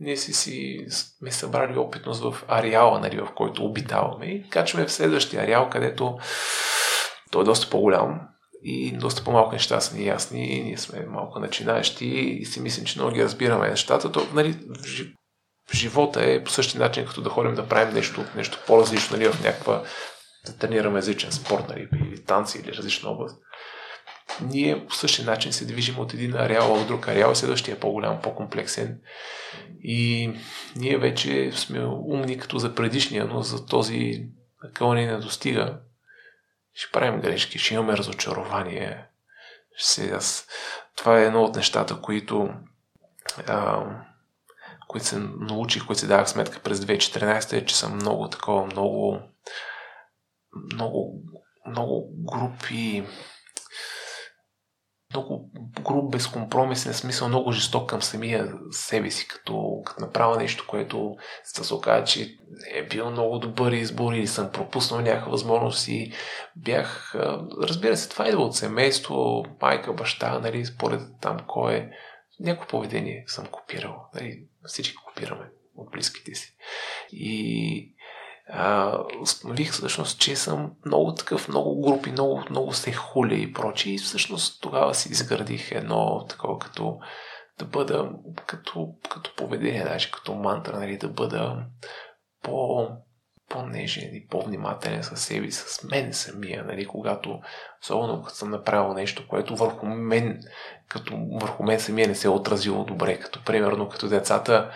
ние 0.00 0.16
си, 0.16 0.32
си 0.32 0.86
сме 0.90 1.30
събрали 1.30 1.78
опитност 1.78 2.22
в 2.22 2.44
ареала, 2.48 3.00
нали, 3.00 3.16
в 3.16 3.28
който 3.34 3.64
обитаваме 3.64 4.26
и 4.26 4.48
качваме 4.48 4.86
в 4.86 4.92
следващия 4.92 5.42
ареал, 5.42 5.70
където 5.70 6.18
той 7.30 7.42
е 7.42 7.44
доста 7.44 7.70
по-голям 7.70 8.20
и 8.62 8.92
доста 8.92 9.24
по-малко 9.24 9.52
неща 9.52 9.80
са 9.80 9.96
ни 9.96 10.06
ясни, 10.06 10.62
ние 10.64 10.78
сме 10.78 11.06
малко 11.06 11.38
начинаещи 11.38 12.06
и 12.06 12.44
си 12.44 12.60
мислим, 12.60 12.84
че 12.84 12.98
много 12.98 13.14
ги 13.14 13.24
разбираме 13.24 13.70
нещата. 13.70 14.12
То, 14.12 14.26
нали, 14.34 14.58
живота 15.74 16.24
е 16.24 16.44
по 16.44 16.50
същия 16.50 16.80
начин, 16.80 17.06
като 17.06 17.20
да 17.20 17.30
ходим 17.30 17.54
да 17.54 17.68
правим 17.68 17.94
нещо, 17.94 18.24
нещо 18.36 18.58
по-различно, 18.66 19.16
нали, 19.16 19.28
в 19.28 19.44
някаква 19.44 19.82
да 20.46 20.56
тренираме 20.56 20.98
езичен 20.98 21.32
спорт, 21.32 21.68
нали, 21.68 21.88
или 21.94 22.24
танци, 22.24 22.58
или 22.58 22.72
различна 22.72 23.10
област. 23.10 23.38
Ние 24.40 24.86
по 24.86 24.94
същия 24.94 25.26
начин 25.26 25.52
се 25.52 25.66
движим 25.66 25.98
от 25.98 26.14
един 26.14 26.36
ареал 26.36 26.74
в 26.74 26.86
друг 26.86 27.08
ареал 27.08 27.34
следващия 27.34 27.74
е 27.74 27.78
по-голям, 27.78 28.20
по-комплексен. 28.22 29.00
И 29.82 30.30
ние 30.76 30.98
вече 30.98 31.52
сме 31.52 31.84
умни 31.84 32.38
като 32.38 32.58
за 32.58 32.74
предишния, 32.74 33.24
но 33.24 33.42
за 33.42 33.66
този 33.66 34.26
акъл 34.64 34.94
ни 34.94 35.06
не 35.06 35.16
достига. 35.16 35.78
Ще 36.74 36.92
правим 36.92 37.20
грешки, 37.20 37.58
ще 37.58 37.74
имаме 37.74 37.96
разочарование. 37.96 39.04
Ще, 39.76 40.10
аз... 40.10 40.46
Това 40.96 41.20
е 41.20 41.24
едно 41.24 41.42
от 41.42 41.56
нещата, 41.56 42.00
които, 42.00 42.48
а, 43.46 43.84
които 44.88 45.06
се 45.06 45.18
научих, 45.40 45.86
които 45.86 46.00
се 46.00 46.06
давах 46.06 46.28
сметка 46.28 46.60
през 46.60 46.78
2014, 46.78 47.52
е, 47.52 47.64
че 47.64 47.76
съм 47.76 47.94
много 47.94 48.28
такова, 48.28 48.66
много, 48.66 49.20
много, 50.72 51.22
много 51.66 52.08
групи 52.32 53.04
много 55.16 55.50
груб, 55.80 56.12
безкомпромисен 56.12 56.94
смисъл, 56.94 57.28
много 57.28 57.52
жесток 57.52 57.90
към 57.90 58.02
самия 58.02 58.52
себе 58.70 59.10
си, 59.10 59.28
като, 59.28 59.82
като 59.86 60.00
направя 60.00 60.36
нещо, 60.36 60.66
което 60.68 61.16
се 61.44 61.74
окаже, 61.74 62.04
че 62.04 62.36
е 62.70 62.82
бил 62.82 63.10
много 63.10 63.38
добър 63.38 63.72
избор 63.72 64.12
или 64.12 64.26
съм 64.26 64.52
пропуснал 64.52 65.00
някаква 65.00 65.30
възможност 65.30 65.88
и 65.88 66.12
бях... 66.56 67.14
Разбира 67.62 67.96
се, 67.96 68.08
това 68.08 68.28
идва 68.28 68.42
от 68.42 68.56
семейство, 68.56 69.44
майка, 69.62 69.92
баща, 69.92 70.38
нали, 70.38 70.66
според 70.66 71.00
там 71.20 71.38
кой 71.46 71.74
е. 71.74 71.90
Някакво 72.40 72.68
поведение 72.68 73.24
съм 73.26 73.46
копирал. 73.46 74.08
Нали, 74.14 74.44
всички 74.64 74.96
копираме 75.06 75.50
от 75.76 75.90
близките 75.90 76.34
си. 76.34 76.56
И 77.12 77.95
а, 78.48 78.98
установих 79.22 79.72
всъщност, 79.72 80.20
че 80.20 80.36
съм 80.36 80.72
много 80.86 81.14
такъв, 81.14 81.48
много 81.48 81.80
групи, 81.80 82.10
много, 82.10 82.42
много 82.50 82.72
се 82.72 82.92
хуля 82.92 83.34
и 83.34 83.52
прочи. 83.52 83.94
И 83.94 83.98
всъщност 83.98 84.62
тогава 84.62 84.94
си 84.94 85.08
изградих 85.08 85.72
едно 85.72 86.24
такова 86.28 86.58
като 86.58 86.98
да 87.58 87.64
бъда 87.64 88.10
като, 88.46 88.88
като 89.10 89.34
поведение, 89.36 89.84
даже 89.84 90.10
като 90.10 90.34
мантра, 90.34 90.78
нали, 90.78 90.98
да 90.98 91.08
бъда 91.08 91.64
по, 92.42 92.88
по-нежен 93.48 94.14
и 94.14 94.26
по-внимателен 94.26 95.02
със 95.02 95.20
себе, 95.20 95.50
с 95.50 95.84
мен 95.84 96.12
самия, 96.12 96.64
нали, 96.64 96.86
когато, 96.86 97.40
особено 97.82 98.22
като 98.22 98.36
съм 98.36 98.50
направил 98.50 98.94
нещо, 98.94 99.28
което 99.28 99.56
върху 99.56 99.86
мен, 99.86 100.40
като 100.88 101.18
върху 101.40 101.62
мен 101.62 101.80
самия 101.80 102.08
не 102.08 102.14
се 102.14 102.26
е 102.26 102.30
отразило 102.30 102.84
добре, 102.84 103.18
като 103.18 103.44
примерно 103.44 103.88
като 103.88 104.08
децата, 104.08 104.70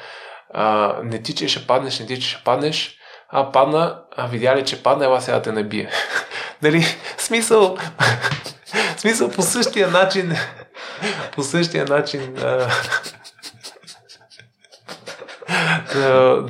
а, 0.54 0.96
не 1.04 1.22
ти, 1.22 1.34
че 1.34 1.48
ще 1.48 1.66
паднеш, 1.66 2.00
не 2.00 2.06
ти, 2.06 2.20
че 2.20 2.28
ще 2.28 2.44
паднеш, 2.44 2.99
а 3.32 3.52
падна, 3.52 3.98
а 4.16 4.26
видя 4.26 4.56
ли, 4.56 4.64
че 4.64 4.82
падна, 4.82 5.04
ела 5.04 5.20
сега 5.20 5.36
да 5.36 5.42
те 5.42 5.52
набие. 5.52 5.90
нали? 6.62 6.84
Смисъл, 7.18 7.76
смисъл 8.96 9.30
по 9.30 9.42
същия 9.42 9.88
начин, 9.88 10.36
по 11.32 11.42
същия 11.42 11.84
начин, 11.84 12.36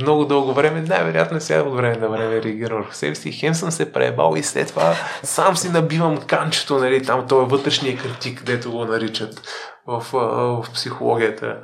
много 0.00 0.24
дълго 0.24 0.52
време, 0.52 0.80
най-вероятно 0.80 1.40
сега 1.40 1.62
от 1.62 1.76
време 1.76 1.96
на 1.96 2.08
време 2.08 2.42
реагирам 2.42 2.78
върху 2.78 2.94
себе 2.94 3.14
си. 3.14 3.32
Хем 3.32 3.54
съм 3.54 3.70
се 3.70 3.92
преебал 3.92 4.34
и 4.36 4.42
след 4.42 4.68
това 4.68 4.94
сам 5.22 5.56
си 5.56 5.68
набивам 5.68 6.18
канчето, 6.18 6.78
нали, 6.78 7.02
там 7.02 7.26
това 7.28 7.42
е 7.42 7.46
вътрешния 7.46 7.98
критик, 7.98 8.42
дето 8.44 8.72
го 8.72 8.84
наричат 8.84 9.42
в, 9.86 10.04
в 10.12 10.72
психологията 10.74 11.56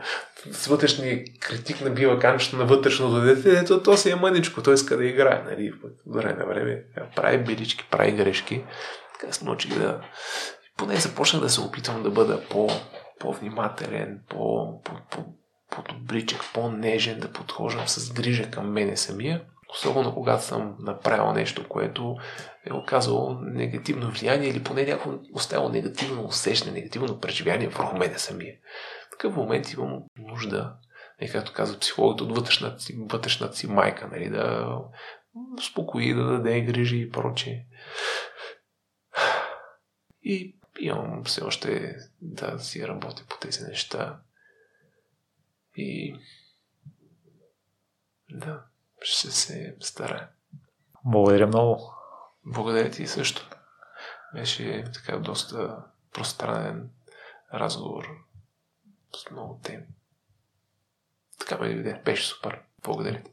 с 0.53 0.67
вътрешния 0.67 1.25
критик 1.41 1.81
набива 1.81 2.19
канчето 2.19 2.57
на 2.57 2.65
вътрешното 2.65 3.21
дете, 3.21 3.59
ето 3.59 3.83
то 3.83 3.97
си 3.97 4.11
е 4.11 4.17
мъничко, 4.17 4.63
той 4.63 4.75
иска 4.75 4.97
да 4.97 5.05
играе, 5.05 5.43
нали, 5.51 5.71
в 5.71 5.89
време 6.07 6.33
на 6.33 6.47
време. 6.47 6.83
Прави 7.17 7.39
билички, 7.39 7.89
прави 7.91 8.13
грешки. 8.13 8.65
Така 9.21 9.33
се 9.33 9.45
научих 9.45 9.79
да... 9.79 10.01
Поне 10.77 10.97
започнах 10.97 11.43
да 11.43 11.51
се 11.51 11.61
опитвам 11.61 12.03
да 12.03 12.11
бъда 12.11 12.41
по, 12.51 12.69
по-внимателен, 13.19 14.21
по, 14.29 14.81
по, 14.83 14.93
по, 15.11 15.25
по-добричък, 15.71 16.41
по-нежен, 16.55 17.21
да 17.21 17.33
подхождам 17.33 17.89
с 17.89 18.13
грижа 18.13 18.51
към 18.51 18.73
мене 18.73 18.97
самия. 18.97 19.43
Особено 19.73 20.15
когато 20.15 20.45
съм 20.45 20.77
направил 20.81 21.33
нещо, 21.33 21.69
което 21.69 22.17
е 22.71 22.73
оказало 22.73 23.39
негативно 23.43 24.11
влияние 24.11 24.49
или 24.49 24.63
поне 24.63 24.83
някакво 24.83 25.11
оставило 25.35 25.69
негативно 25.69 26.25
усещане, 26.25 26.73
негативно 26.73 27.21
преживяние 27.21 27.69
върху 27.69 27.97
мене 27.97 28.19
самия 28.19 28.55
такъв 29.19 29.37
момент 29.37 29.73
имам 29.73 30.03
нужда, 30.19 30.77
и 31.21 31.29
както 31.29 31.53
казва 31.53 31.79
психологът, 31.79 32.21
от 32.21 32.37
вътрешната 32.37 32.81
си, 32.81 32.99
вътрешната 33.11 33.57
си 33.57 33.67
майка, 33.67 34.09
нали, 34.09 34.31
да 34.31 34.79
спокои, 35.71 36.15
да 36.15 36.25
даде 36.25 36.61
грижи 36.61 36.97
и 36.97 37.11
прочее. 37.11 37.65
И 40.23 40.57
имам 40.81 41.25
все 41.25 41.45
още 41.45 41.97
да 42.21 42.59
си 42.59 42.89
работя 42.89 43.25
по 43.29 43.39
тези 43.39 43.65
неща. 43.65 44.21
И 45.77 46.17
да, 48.31 48.65
ще 49.03 49.31
се 49.31 49.77
старая. 49.81 50.29
Благодаря 51.05 51.47
много. 51.47 51.93
Благодаря 52.45 52.91
ти 52.91 53.07
също. 53.07 53.51
Беше 54.35 54.85
така 54.95 55.19
доста 55.19 55.85
пространен 56.13 56.91
разговор 57.55 58.26
с 59.17 59.31
много 59.31 59.61
теми. 59.63 59.85
Така 61.39 61.59
ме 61.59 61.69
Беше 62.05 62.27
супер. 62.27 62.63
Благодаря 62.83 63.23
ти. 63.23 63.31